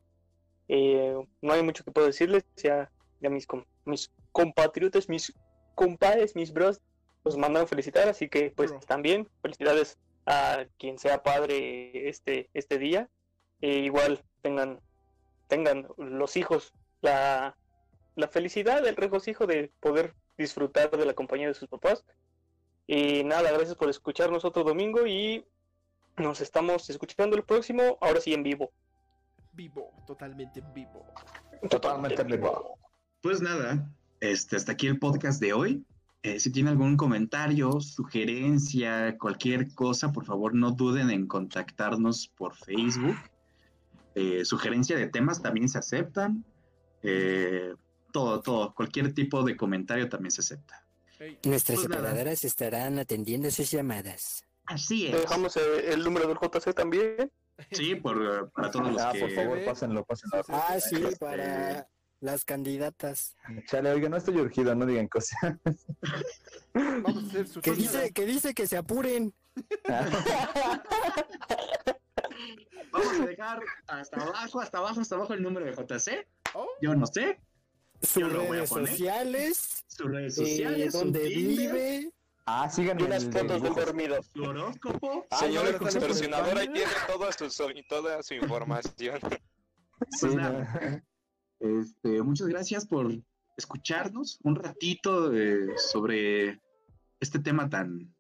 eh, 0.68 1.16
no 1.42 1.54
hay 1.54 1.64
mucho 1.64 1.84
que 1.84 1.92
puedo 1.92 2.08
decirles. 2.08 2.46
Ya, 2.58 2.92
ya 3.20 3.30
mis, 3.30 3.46
com- 3.48 3.66
mis 3.86 4.12
compatriotas, 4.32 5.10
mis 5.10 5.34
compadres, 5.76 6.36
mis 6.36 6.54
bros, 6.54 6.80
los 7.26 7.36
mandan 7.38 7.68
felicitar. 7.68 8.08
Así 8.08 8.30
que, 8.30 8.52
pues 8.52 8.72
Bro. 8.72 8.80
también 8.82 9.28
felicidades 9.42 9.98
a 10.26 10.66
quien 10.78 10.98
sea 11.00 11.24
padre 11.24 12.08
este, 12.10 12.50
este 12.54 12.78
día. 12.78 13.10
E 13.62 13.80
igual 13.80 14.24
tengan, 14.42 14.80
tengan 15.48 15.88
los 15.98 16.38
hijos 16.38 16.72
la, 17.02 17.58
la 18.16 18.28
felicidad, 18.30 18.86
el 18.88 18.96
regocijo 18.96 19.48
de 19.48 19.72
poder 19.80 20.14
disfrutar 20.38 20.92
de 20.92 21.06
la 21.06 21.14
compañía 21.14 21.48
de 21.48 21.54
sus 21.56 21.68
papás. 21.68 22.06
Y 22.92 23.24
nada, 23.24 23.52
gracias 23.52 23.76
por 23.76 23.88
escucharnos 23.88 24.44
otro 24.44 24.64
domingo 24.64 25.06
y 25.06 25.46
nos 26.18 26.42
estamos 26.42 26.90
escuchando 26.90 27.36
el 27.38 27.44
próximo, 27.44 28.00
ahora 28.02 28.20
sí 28.20 28.34
en 28.34 28.42
vivo. 28.42 28.72
Vivo, 29.54 29.92
totalmente 30.08 30.64
vivo. 30.74 31.06
Totalmente 31.70 32.24
vivo. 32.24 32.80
pues 33.22 33.44
nada, 33.44 33.88
este, 34.22 34.56
hasta 34.56 34.72
aquí 34.72 34.88
el 34.88 34.98
podcast 34.98 35.40
de 35.40 35.54
hoy. 35.54 35.86
Eh, 36.24 36.40
si 36.40 36.52
tienen 36.52 36.72
algún 36.72 36.98
comentario, 36.98 37.80
sugerencia, 37.80 39.16
cualquier 39.20 39.72
cosa, 39.76 40.12
por 40.12 40.26
favor 40.26 40.56
no 40.56 40.72
duden 40.72 41.12
en 41.12 41.28
contactarnos 41.28 42.28
por 42.30 42.56
Facebook. 42.56 43.18
Eh, 44.16 44.44
sugerencia 44.46 44.98
de 44.98 45.06
temas 45.06 45.44
también 45.44 45.70
se 45.70 45.78
aceptan. 45.78 46.44
Eh, 47.04 47.76
todo, 48.12 48.42
todo, 48.42 48.74
cualquier 48.74 49.14
tipo 49.14 49.44
de 49.44 49.56
comentario 49.56 50.10
también 50.10 50.32
se 50.32 50.42
acepta. 50.42 50.89
Nuestras 51.44 51.80
Pues 51.80 51.88
operadoras 51.88 52.44
estarán 52.44 52.98
atendiendo 53.00 53.52
sus 53.52 53.70
llamadas. 53.72 54.44
Así 54.66 55.08
es. 55.08 55.14
Dejamos 55.14 55.58
eh, 55.58 55.92
el 55.94 56.04
número 56.04 56.28
del 56.28 56.38
JC 56.38 56.74
también. 56.74 57.32
Sí, 57.72 57.96
por, 57.96 58.18
eh, 58.22 58.48
para 58.54 58.72
todos 58.72 58.92
los 58.94 59.02
Ah, 59.02 59.12
que... 59.14 59.20
por 59.20 59.32
favor, 59.32 59.66
pásenlo, 59.66 60.06
pásenlo. 60.06 60.44
Ah, 60.50 60.78
sí, 60.80 60.96
Este- 60.96 61.18
para 61.18 61.88
las 62.22 62.46
candidatas. 62.46 63.36
Chale, 63.68 63.92
oiga, 63.92 64.08
no 64.10 64.18
estoy 64.18 64.38
urgido, 64.38 64.74
no 64.76 64.86
digan 64.86 65.08
cosas. 65.08 65.56
Vamos 66.74 67.24
a 67.24 67.28
hacer 67.28 67.48
su 67.48 67.62
Que 67.62 67.72
dice, 67.72 68.12
que 68.12 68.26
dice 68.26 68.54
que 68.54 68.68
se 68.68 68.78
apuren. 68.78 69.34
Vamos 72.92 73.20
a 73.20 73.26
dejar 73.26 73.60
hasta 73.88 74.22
abajo, 74.22 74.60
hasta 74.62 74.78
abajo, 74.78 75.02
hasta 75.02 75.16
abajo 75.16 75.34
el 75.34 75.44
número 75.44 75.66
de 75.66 75.74
JC. 75.74 76.28
Oh, 76.54 76.68
Yo 76.82 76.96
no 76.96 77.06
sé. 77.06 77.40
Sus 78.02 78.32
redes 78.32 78.70
sociales. 78.70 79.84
Sus 79.88 80.12
redes 80.12 80.38
eh, 80.38 80.46
sociales, 80.46 80.94
dónde 80.94 81.28
vive. 81.28 82.12
Ah, 82.46 82.70
sigan 82.70 83.00
Y 83.00 83.04
unas 83.04 83.26
fotos 83.26 83.62
del 83.62 83.76
dormido. 83.76 84.24
su 84.24 84.42
horóscopo. 84.44 85.28
Ah, 85.30 85.40
Señor 85.40 85.64
no, 85.66 85.70
el 85.70 85.76
no, 85.76 85.82
no, 85.82 85.88
extorsionador, 85.88 86.54
no, 86.56 86.60
ahí 86.62 86.68
tiene 86.70 86.92
toda 87.08 87.32
su, 87.32 87.48
toda 87.88 88.24
su 88.24 88.34
información. 88.34 89.20
Sí, 90.12 90.28
Pues 90.28 90.36
nada. 90.36 91.04
Este, 91.60 92.24
muchas 92.24 92.48
gracias 92.48 92.86
por 92.86 93.14
escucharnos 93.58 94.40
un 94.44 94.56
ratito 94.56 95.34
eh, 95.36 95.74
sobre 95.78 96.62
este 97.20 97.40
tema 97.40 97.70
tan, 97.70 98.16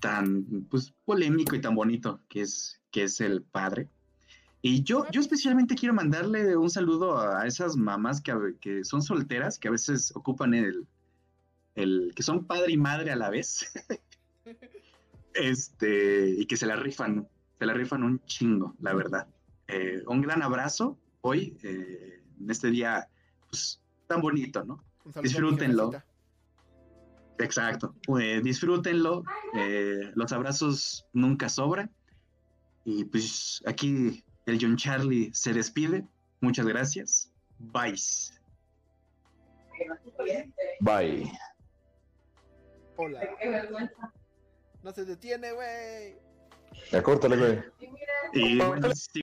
tan 0.00 0.66
pues, 0.70 0.94
polémico 1.04 1.54
y 1.54 1.60
tan 1.60 1.74
bonito 1.74 2.22
que 2.30 2.40
es, 2.40 2.80
que 2.90 3.04
es 3.04 3.20
el 3.20 3.42
padre. 3.42 3.90
Y 4.60 4.82
yo, 4.82 5.06
yo 5.12 5.20
especialmente 5.20 5.76
quiero 5.76 5.94
mandarle 5.94 6.56
un 6.56 6.68
saludo 6.68 7.18
a 7.18 7.46
esas 7.46 7.76
mamás 7.76 8.20
que, 8.20 8.32
que 8.60 8.84
son 8.84 9.02
solteras, 9.02 9.58
que 9.58 9.68
a 9.68 9.70
veces 9.70 10.12
ocupan 10.16 10.52
el, 10.52 10.86
el, 11.76 12.12
que 12.14 12.22
son 12.24 12.44
padre 12.44 12.72
y 12.72 12.76
madre 12.76 13.12
a 13.12 13.16
la 13.16 13.30
vez. 13.30 13.72
este, 15.34 16.30
y 16.30 16.46
que 16.46 16.56
se 16.56 16.66
la 16.66 16.74
rifan, 16.76 17.28
se 17.58 17.66
la 17.66 17.72
rifan 17.72 18.02
un 18.02 18.20
chingo, 18.24 18.74
la 18.80 18.94
verdad. 18.94 19.28
Eh, 19.68 20.02
un 20.06 20.22
gran 20.22 20.42
abrazo 20.42 20.98
hoy, 21.20 21.56
eh, 21.62 22.22
en 22.40 22.50
este 22.50 22.70
día 22.70 23.08
pues, 23.48 23.80
tan 24.08 24.20
bonito, 24.20 24.64
¿no? 24.64 24.82
Disfrútenlo. 25.22 25.92
Exacto. 27.38 27.94
Eh, 28.20 28.40
disfrútenlo. 28.42 29.24
eh, 29.54 30.10
los 30.14 30.32
abrazos 30.32 31.06
nunca 31.12 31.48
sobran. 31.48 31.90
Y 32.84 33.04
pues 33.04 33.62
aquí 33.66 34.24
el 34.50 34.58
John 34.60 34.76
Charlie 34.76 35.30
se 35.32 35.52
despide. 35.52 36.04
Muchas 36.40 36.66
gracias. 36.66 37.30
Bye. 37.58 37.96
Bye. 40.80 41.32
Hola. 42.96 43.20
No 44.82 44.92
se 44.92 45.04
detiene, 45.04 45.52
güey. 45.52 46.16
Ya 46.90 47.02
córtale, 47.02 47.36
güey. 47.36 47.62
Y 48.32 48.58
bueno, 48.58 48.94
sí, 48.94 49.08